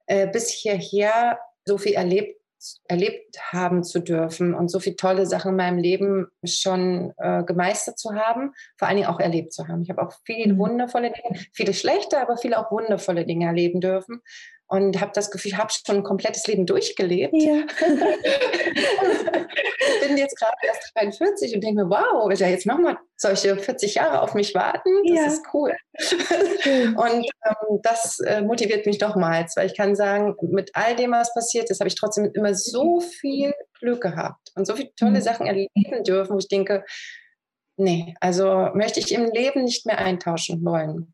äh, 0.06 0.28
bis 0.28 0.50
hierher 0.50 1.40
so 1.66 1.78
viel 1.78 1.94
erlebt 1.94 2.40
erlebt 2.88 3.38
haben 3.52 3.84
zu 3.84 4.00
dürfen 4.00 4.54
und 4.54 4.70
so 4.70 4.80
viele 4.80 4.96
tolle 4.96 5.26
Sachen 5.26 5.52
in 5.52 5.58
meinem 5.58 5.78
Leben 5.78 6.28
schon 6.44 7.14
äh, 7.18 7.44
gemeistert 7.44 8.00
zu 8.00 8.16
haben, 8.16 8.54
vor 8.78 8.88
allen 8.88 8.98
Dingen 8.98 9.10
auch 9.10 9.20
erlebt 9.20 9.54
zu 9.54 9.68
haben. 9.68 9.82
Ich 9.82 9.90
habe 9.90 10.02
auch 10.02 10.14
viele 10.26 10.54
mhm. 10.54 10.60
wundervolle 10.60 11.12
Dinge, 11.12 11.40
viele 11.54 11.74
schlechte, 11.74 12.20
aber 12.20 12.38
viele 12.38 12.58
auch 12.58 12.72
wundervolle 12.72 13.26
Dinge 13.26 13.46
erleben 13.46 13.82
dürfen 13.82 14.22
und 14.74 15.00
habe 15.00 15.12
das 15.14 15.30
Gefühl, 15.30 15.52
ich 15.52 15.58
habe 15.58 15.72
schon 15.72 15.98
ein 15.98 16.04
komplettes 16.04 16.48
Leben 16.48 16.66
durchgelebt. 16.66 17.34
Ja. 17.36 17.62
bin 20.02 20.18
jetzt 20.18 20.36
gerade 20.38 20.58
erst 20.64 20.92
43 20.96 21.54
und 21.54 21.64
denke 21.64 21.84
mir, 21.84 21.90
wow, 21.90 22.28
will 22.28 22.38
ja 22.38 22.48
jetzt 22.48 22.66
nochmal 22.66 22.98
solche 23.16 23.56
40 23.56 23.96
Jahre 23.96 24.22
auf 24.22 24.34
mich 24.34 24.56
warten? 24.56 24.90
Das 25.08 25.16
ja. 25.16 25.26
ist 25.28 25.44
cool. 25.54 25.76
und 26.98 27.26
ähm, 27.46 27.80
das 27.84 28.20
äh, 28.22 28.42
motiviert 28.42 28.88
mich 28.88 29.00
nochmals, 29.00 29.56
weil 29.56 29.68
ich 29.68 29.78
kann 29.78 29.96
sagen, 29.96 30.36
mit 30.50 30.72
all 30.74 30.96
dem, 30.96 31.12
was 31.12 31.32
passiert 31.36 31.70
ist, 31.70 31.80
habe 31.80 31.88
ich 31.88 31.96
trotzdem 31.96 32.32
immer 32.34 32.56
so 32.56 33.00
viel 33.00 33.54
Glück 33.80 34.02
gehabt 34.02 34.52
und 34.56 34.66
so 34.66 34.76
viele 34.76 34.94
tolle 34.96 35.20
mhm. 35.20 35.22
Sachen 35.22 35.46
erleben 35.46 36.04
dürfen, 36.04 36.34
wo 36.34 36.40
ich 36.40 36.48
denke, 36.48 36.84
nee, 37.78 38.16
also 38.22 38.70
möchte 38.74 39.00
ich 39.00 39.14
im 39.14 39.26
Leben 39.26 39.66
nicht 39.66 39.86
mehr 39.86 40.00
eintauschen 40.00 40.66
wollen. 40.66 41.14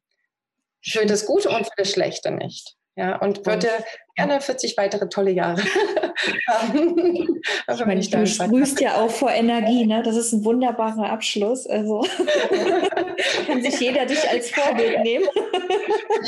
Für 0.81 1.05
das 1.05 1.25
Gute 1.25 1.49
und 1.49 1.65
für 1.65 1.73
das 1.75 1.91
Schlechte 1.91 2.31
nicht. 2.31 2.78
Ja, 2.99 3.15
und 3.19 3.45
würde 3.45 3.69
gerne 4.17 4.41
40 4.41 4.75
weitere 4.75 5.07
tolle 5.07 5.31
Jahre 5.31 5.61
haben. 6.47 7.41
ich 7.65 7.85
meine, 7.85 8.01
du 8.01 8.27
sprühst 8.27 8.81
ja 8.81 8.95
auch 8.95 9.09
vor 9.09 9.31
Energie, 9.31 9.85
ne? 9.85 10.03
Das 10.03 10.17
ist 10.17 10.33
ein 10.33 10.43
wunderbarer 10.43 11.09
Abschluss. 11.09 11.65
Also 11.65 12.01
kann 13.47 13.61
sich 13.61 13.79
jeder 13.79 14.05
dich 14.05 14.29
als 14.29 14.51
Vorbild 14.51 14.99
nehmen. 15.03 15.29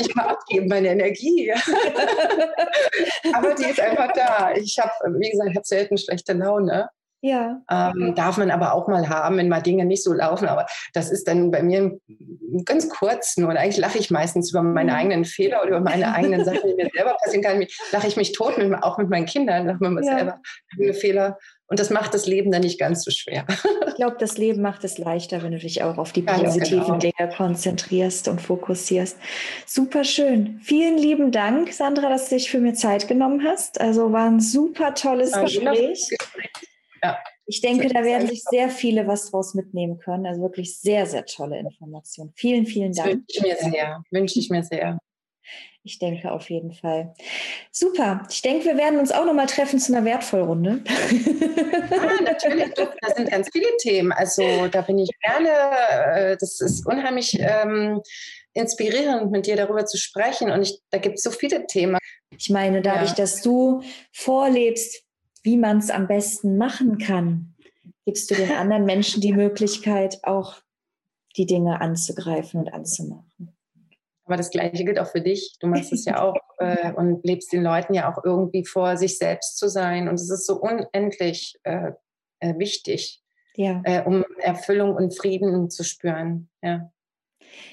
ich 0.00 0.14
mal 0.14 0.28
abgeben, 0.28 0.68
meine 0.68 0.88
Energie. 0.88 1.52
Aber 3.34 3.54
die 3.54 3.64
ist 3.64 3.80
einfach 3.80 4.10
da. 4.14 4.52
Ich 4.54 4.78
habe, 4.78 4.92
wie 5.18 5.30
gesagt, 5.30 5.50
ich 5.50 5.56
habe 5.56 5.66
selten 5.66 5.98
schlechte 5.98 6.32
Laune. 6.32 6.88
Ja. 7.24 7.62
Ähm, 7.70 8.14
darf 8.16 8.36
man 8.36 8.50
aber 8.50 8.74
auch 8.74 8.88
mal 8.88 9.08
haben, 9.08 9.36
wenn 9.36 9.48
mal 9.48 9.62
Dinge 9.62 9.84
nicht 9.84 10.02
so 10.02 10.12
laufen. 10.12 10.48
Aber 10.48 10.66
das 10.92 11.08
ist 11.08 11.28
dann 11.28 11.52
bei 11.52 11.62
mir 11.62 11.96
ganz 12.64 12.88
kurz 12.88 13.36
nur. 13.36 13.48
Und 13.48 13.56
eigentlich 13.56 13.78
lache 13.78 13.98
ich 13.98 14.10
meistens 14.10 14.50
über 14.50 14.62
meine 14.62 14.90
mhm. 14.90 14.98
eigenen 14.98 15.24
Fehler 15.24 15.62
oder 15.62 15.70
über 15.70 15.80
meine 15.80 16.12
eigenen 16.12 16.44
Sachen, 16.44 16.62
die 16.64 16.74
mir 16.74 16.90
selber 16.92 17.16
passieren 17.22 17.44
kann. 17.44 17.64
Lache 17.92 18.08
ich 18.08 18.16
mich 18.16 18.32
tot, 18.32 18.58
mit, 18.58 18.74
auch 18.82 18.98
mit 18.98 19.08
meinen 19.08 19.26
Kindern, 19.26 19.66
lache 19.66 19.88
mir 19.88 20.04
ja. 20.04 20.16
selber 20.16 20.40
eigene 20.74 20.94
Fehler. 20.94 21.38
Und 21.68 21.78
das 21.78 21.90
macht 21.90 22.12
das 22.12 22.26
Leben 22.26 22.50
dann 22.50 22.62
nicht 22.62 22.78
ganz 22.78 23.04
so 23.04 23.10
schwer. 23.10 23.46
Ich 23.86 23.96
glaube, 23.96 24.16
das 24.18 24.36
Leben 24.36 24.62
macht 24.62 24.84
es 24.84 24.98
leichter, 24.98 25.42
wenn 25.42 25.52
du 25.52 25.58
dich 25.58 25.82
auch 25.82 25.98
auf 25.98 26.12
die 26.12 26.22
positiven 26.22 26.98
genau. 26.98 26.98
Dinge 26.98 27.30
konzentrierst 27.36 28.26
und 28.26 28.40
fokussierst. 28.40 29.16
Super 29.66 30.02
schön. 30.04 30.60
Vielen 30.62 30.98
lieben 30.98 31.30
Dank, 31.30 31.72
Sandra, 31.72 32.08
dass 32.08 32.28
du 32.28 32.34
dich 32.34 32.50
für 32.50 32.58
mir 32.58 32.74
Zeit 32.74 33.06
genommen 33.06 33.44
hast. 33.44 33.80
Also 33.80 34.10
war 34.10 34.26
ein 34.26 34.40
super 34.40 34.94
tolles 34.94 35.32
Gespräch. 35.32 36.08
Gespräch. 36.08 36.71
Ja. 37.02 37.18
Ich 37.46 37.60
denke, 37.60 37.88
da 37.88 38.04
werden 38.04 38.28
sich 38.28 38.42
sehr 38.44 38.68
viele 38.70 39.06
was 39.06 39.30
draus 39.30 39.54
mitnehmen 39.54 39.98
können. 39.98 40.26
Also 40.26 40.40
wirklich 40.40 40.78
sehr, 40.78 41.06
sehr 41.06 41.26
tolle 41.26 41.58
Informationen. 41.58 42.32
Vielen, 42.36 42.66
vielen 42.66 42.92
Dank. 42.92 43.08
Wünsche 43.14 43.24
ich 43.28 43.42
mir 43.42 43.56
sehr. 43.56 44.02
Wünsche 44.10 44.38
ich 44.38 44.50
mir 44.50 44.62
sehr. 44.62 44.98
Ich 45.84 45.98
denke 45.98 46.30
auf 46.30 46.48
jeden 46.48 46.72
Fall. 46.72 47.12
Super. 47.72 48.22
Ich 48.30 48.40
denke, 48.40 48.66
wir 48.66 48.76
werden 48.76 49.00
uns 49.00 49.10
auch 49.10 49.24
noch 49.24 49.34
mal 49.34 49.46
treffen 49.46 49.80
zu 49.80 49.92
einer 49.92 50.04
Wertvollrunde. 50.04 50.82
Ja, 51.90 52.22
natürlich. 52.22 52.72
Da 52.74 53.14
sind 53.16 53.30
ganz 53.30 53.48
viele 53.52 53.76
Themen. 53.78 54.12
Also 54.12 54.68
da 54.68 54.82
bin 54.82 54.98
ich 54.98 55.10
gerne. 55.20 55.48
Äh, 55.50 56.36
das 56.38 56.60
ist 56.60 56.86
unheimlich 56.86 57.36
ähm, 57.40 58.00
inspirierend, 58.54 59.32
mit 59.32 59.46
dir 59.46 59.56
darüber 59.56 59.84
zu 59.84 59.98
sprechen. 59.98 60.50
Und 60.52 60.62
ich, 60.62 60.78
da 60.90 60.98
gibt 60.98 61.18
es 61.18 61.24
so 61.24 61.30
viele 61.30 61.66
Themen. 61.66 61.98
Ich 62.36 62.48
meine, 62.48 62.80
dadurch, 62.80 63.10
ja. 63.10 63.16
dass 63.16 63.42
du 63.42 63.82
vorlebst, 64.12 65.02
wie 65.42 65.56
man 65.56 65.78
es 65.78 65.90
am 65.90 66.06
besten 66.06 66.56
machen 66.56 66.98
kann, 66.98 67.54
gibst 68.04 68.30
du 68.30 68.34
den 68.34 68.52
anderen 68.52 68.84
Menschen 68.84 69.20
die 69.20 69.32
Möglichkeit, 69.32 70.20
auch 70.22 70.56
die 71.36 71.46
Dinge 71.46 71.80
anzugreifen 71.80 72.60
und 72.60 72.72
anzumachen. 72.72 73.56
Aber 74.24 74.36
das 74.36 74.50
Gleiche 74.50 74.84
gilt 74.84 74.98
auch 74.98 75.10
für 75.10 75.20
dich. 75.20 75.56
Du 75.60 75.66
machst 75.66 75.92
es 75.92 76.04
ja 76.04 76.22
auch 76.22 76.36
äh, 76.58 76.92
und 76.92 77.24
lebst 77.24 77.52
den 77.52 77.62
Leuten 77.62 77.94
ja 77.94 78.12
auch 78.12 78.24
irgendwie 78.24 78.64
vor, 78.64 78.96
sich 78.96 79.18
selbst 79.18 79.58
zu 79.58 79.68
sein. 79.68 80.08
Und 80.08 80.14
es 80.14 80.30
ist 80.30 80.46
so 80.46 80.60
unendlich 80.60 81.58
äh, 81.64 81.92
äh, 82.40 82.58
wichtig, 82.58 83.22
ja. 83.54 83.82
Äh, 83.84 84.02
um 84.04 84.24
Erfüllung 84.38 84.94
und 84.94 85.16
Frieden 85.16 85.68
zu 85.68 85.84
spüren. 85.84 86.48
Ja, 86.62 86.90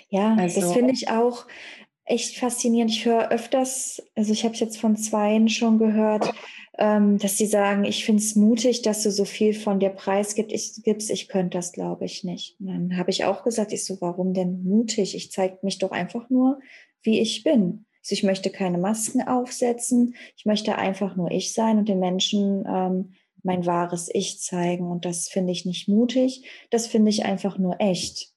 ja 0.09 0.35
also, 0.37 0.61
das 0.61 0.73
finde 0.73 0.93
ich 0.93 1.09
auch 1.09 1.47
echt 2.05 2.37
faszinierend. 2.37 2.91
Ich 2.91 3.05
höre 3.05 3.31
öfters, 3.31 4.03
also 4.15 4.33
ich 4.33 4.43
habe 4.43 4.53
es 4.53 4.59
jetzt 4.59 4.79
von 4.79 4.97
zweien 4.97 5.47
schon 5.47 5.77
gehört, 5.77 6.33
dass 6.79 7.37
sie 7.37 7.45
sagen, 7.45 7.83
ich 7.83 8.05
finde 8.05 8.23
es 8.23 8.35
mutig, 8.35 8.81
dass 8.83 9.03
du 9.03 9.11
so 9.11 9.25
viel 9.25 9.53
von 9.53 9.81
dir 9.81 9.89
preisgibst. 9.89 10.53
Ich, 10.53 11.09
ich 11.09 11.27
könnte 11.27 11.57
das, 11.57 11.73
glaube 11.73 12.05
ich, 12.05 12.23
nicht. 12.23 12.57
Und 12.61 12.67
dann 12.67 12.97
habe 12.97 13.09
ich 13.09 13.25
auch 13.25 13.43
gesagt, 13.43 13.73
ich 13.73 13.83
so, 13.83 13.99
warum 13.99 14.33
denn 14.33 14.63
mutig? 14.63 15.13
Ich 15.13 15.29
zeige 15.29 15.57
mich 15.61 15.79
doch 15.79 15.91
einfach 15.91 16.29
nur, 16.29 16.59
wie 17.03 17.19
ich 17.19 17.43
bin. 17.43 17.85
Also 18.01 18.13
ich 18.13 18.23
möchte 18.23 18.49
keine 18.49 18.77
Masken 18.77 19.21
aufsetzen. 19.21 20.15
Ich 20.37 20.45
möchte 20.45 20.77
einfach 20.77 21.17
nur 21.17 21.31
ich 21.31 21.53
sein 21.53 21.79
und 21.79 21.89
den 21.89 21.99
Menschen 21.99 22.63
ähm, 22.65 23.13
mein 23.43 23.65
wahres 23.65 24.09
Ich 24.13 24.39
zeigen. 24.39 24.89
Und 24.89 25.03
das 25.03 25.27
finde 25.27 25.51
ich 25.51 25.65
nicht 25.65 25.89
mutig. 25.89 26.45
Das 26.69 26.87
finde 26.87 27.09
ich 27.09 27.25
einfach 27.25 27.57
nur 27.57 27.75
echt. 27.81 28.33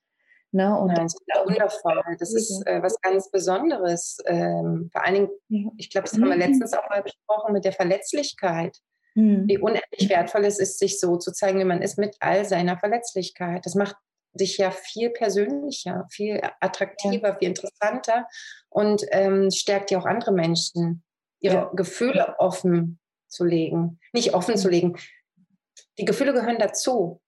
Ne? 0.53 0.79
Und 0.79 0.89
Nein, 0.89 1.07
das 1.07 1.15
ist 1.15 1.47
wundervoll. 1.47 2.17
Das 2.19 2.35
ist 2.35 2.67
äh, 2.67 2.83
was 2.83 3.01
ganz 3.01 3.31
Besonderes. 3.31 4.19
Ähm, 4.27 4.91
vor 4.93 5.03
allen 5.03 5.15
Dingen, 5.15 5.29
ja. 5.49 5.71
ich 5.79 5.89
glaube, 5.89 6.09
das 6.09 6.13
haben 6.13 6.29
wir 6.29 6.37
letztens 6.37 6.75
auch 6.75 6.89
mal 6.91 7.03
besprochen 7.03 7.55
mit 7.55 7.65
der 7.65 7.73
Verletzlichkeit. 7.73 8.77
Mhm. 9.15 9.49
Wie 9.49 9.59
unendlich 9.59 10.11
wertvoll 10.11 10.45
es 10.45 10.59
ist, 10.59 10.79
sich 10.79 11.01
so 11.01 11.17
zu 11.17 11.33
zeigen, 11.33 11.59
wie 11.59 11.65
man 11.65 11.81
ist, 11.81 11.99
mit 11.99 12.17
all 12.21 12.45
seiner 12.45 12.79
Verletzlichkeit. 12.79 13.65
Das 13.65 13.75
macht 13.75 13.97
dich 14.35 14.59
ja 14.59 14.71
viel 14.71 15.11
persönlicher, 15.11 16.07
viel 16.11 16.41
attraktiver, 16.61 17.29
ja. 17.29 17.37
viel 17.39 17.49
interessanter 17.49 18.27
und 18.69 19.05
ähm, 19.11 19.51
stärkt 19.51 19.91
ja 19.91 19.99
auch 19.99 20.07
andere 20.07 20.33
Menschen, 20.33 21.03
ihre 21.41 21.55
ja. 21.55 21.71
Gefühle 21.75 22.37
offen 22.39 23.01
zu 23.27 23.45
legen. 23.45 23.99
Nicht 24.13 24.35
offen 24.35 24.59
zu 24.59 24.69
legen. 24.69 24.99
Die 25.99 26.05
Gefühle 26.05 26.35
gehören 26.35 26.59
dazu 26.59 27.22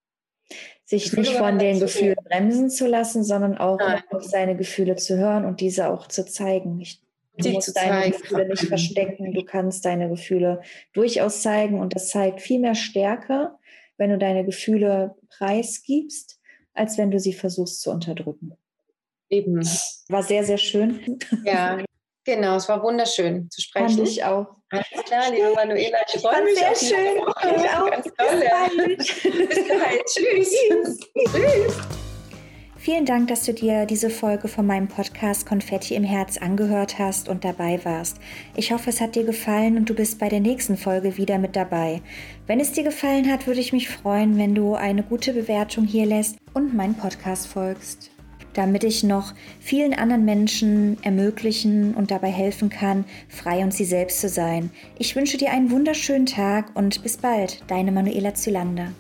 sich 0.85 1.13
nicht 1.17 1.33
von 1.33 1.59
den 1.59 1.81
Gefühlen 1.81 2.17
bremsen 2.25 2.71
zu 2.71 2.87
lassen, 2.87 3.25
sondern 3.25 3.57
auch 3.57 3.81
auf 4.11 4.25
seine 4.25 4.57
Gefühle 4.57 4.97
zu 4.97 5.17
hören 5.17 5.45
und 5.45 5.61
diese 5.61 5.89
auch 5.89 6.09
zu 6.09 6.25
zeigen. 6.27 6.81
Ich, 6.81 7.01
du 7.39 7.51
musst 7.51 7.77
deine 7.77 8.03
zeigen. 8.03 8.13
Gefühle 8.13 8.49
nicht 8.49 8.65
verstecken, 8.65 9.33
du 9.33 9.45
kannst 9.45 9.85
deine 9.85 10.09
Gefühle 10.09 10.61
durchaus 10.93 11.43
zeigen 11.43 11.81
und 11.81 11.95
das 11.95 12.11
zeigt 12.11 12.41
viel 12.41 12.61
mehr 12.61 12.75
Stärke, 12.75 13.53
wenn 13.97 14.11
du 14.11 14.19
deine 14.19 14.45
Gefühle 14.45 15.15
preisgibst, 15.31 16.39
als 16.75 16.99
wenn 16.99 17.11
du 17.11 17.19
sie 17.19 17.33
versuchst 17.33 17.81
zu 17.81 17.91
unterdrücken. 17.91 18.53
Eben. 19.31 19.67
War 20.09 20.23
sehr, 20.23 20.45
sehr 20.45 20.59
schön. 20.59 21.19
Ja, 21.45 21.79
Genau, 22.25 22.57
es 22.57 22.69
war 22.69 22.83
wunderschön 22.83 23.51
zu 23.51 23.61
sprechen. 23.61 23.97
Fand 23.99 24.09
ich 24.09 24.25
auch. 24.25 24.47
Alles 24.71 25.05
klar, 25.05 25.31
liebe 25.31 25.53
Manuela, 25.55 25.99
ich 26.13 26.21
freue 26.21 26.43
mich. 26.43 26.59
Sehr 26.59 26.75
schön. 26.75 27.19
Ich 27.19 27.71
auch. 27.71 27.91
Ganz 27.91 28.07
toll. 28.17 28.97
Bis 28.97 29.69
bald. 29.69 30.05
Tschüss. 30.07 30.57
Tschüss. 31.31 31.79
Vielen 32.79 33.07
Dank, 33.07 33.29
dass 33.29 33.45
du 33.45 33.55
dir 33.55 33.87
diese 33.87 34.11
Folge 34.11 34.49
von 34.49 34.67
meinem 34.67 34.89
Podcast 34.89 35.47
Konfetti 35.47 35.95
im 35.95 36.05
Herz 36.05 36.37
angehört 36.37 36.99
hast 36.99 37.29
und 37.29 37.45
dabei 37.45 37.83
warst. 37.85 38.19
Ich 38.57 38.73
hoffe, 38.73 38.91
es 38.91 39.01
hat 39.01 39.15
dir 39.15 39.25
gefallen 39.25 39.77
und 39.77 39.89
du 39.89 39.95
bist 39.95 40.19
bei 40.19 40.29
der 40.29 40.41
nächsten 40.41 40.77
Folge 40.77 41.17
wieder 41.17 41.39
mit 41.39 41.57
dabei. 41.57 42.03
Wenn 42.47 42.61
es 42.61 42.73
dir 42.73 42.85
gefallen 42.85 43.31
hat, 43.31 43.47
würde 43.47 43.61
ich 43.61 43.73
mich 43.73 43.89
freuen, 43.89 44.39
wenn 44.39 44.55
du 44.55 44.75
eine 44.75 45.03
gute 45.03 45.33
Bewertung 45.33 45.85
hier 45.85 46.05
lässt 46.05 46.37
und 46.53 46.75
meinen 46.75 46.95
Podcast 46.95 47.47
folgst 47.47 48.14
damit 48.55 48.85
ich 48.85 49.05
noch 49.05 49.35
vielen 49.61 49.95
anderen 49.95 50.25
Menschen 50.25 50.97
ermöglichen 51.03 51.95
und 51.95 52.11
dabei 52.11 52.31
helfen 52.31 52.71
kann, 52.71 53.05
frei 53.29 53.63
und 53.63 53.75
sie 53.75 53.85
selbst 53.85 54.21
zu 54.21 54.29
sein. 54.29 54.71
Ich 54.99 55.15
wünsche 55.15 55.37
dir 55.37 55.51
einen 55.51 55.71
wunderschönen 55.71 56.27
Tag 56.27 56.71
und 56.75 57.03
bis 57.03 57.19
bald, 57.19 57.63
deine 57.69 57.93
Manuela 57.93 58.35
Zylander. 58.35 58.93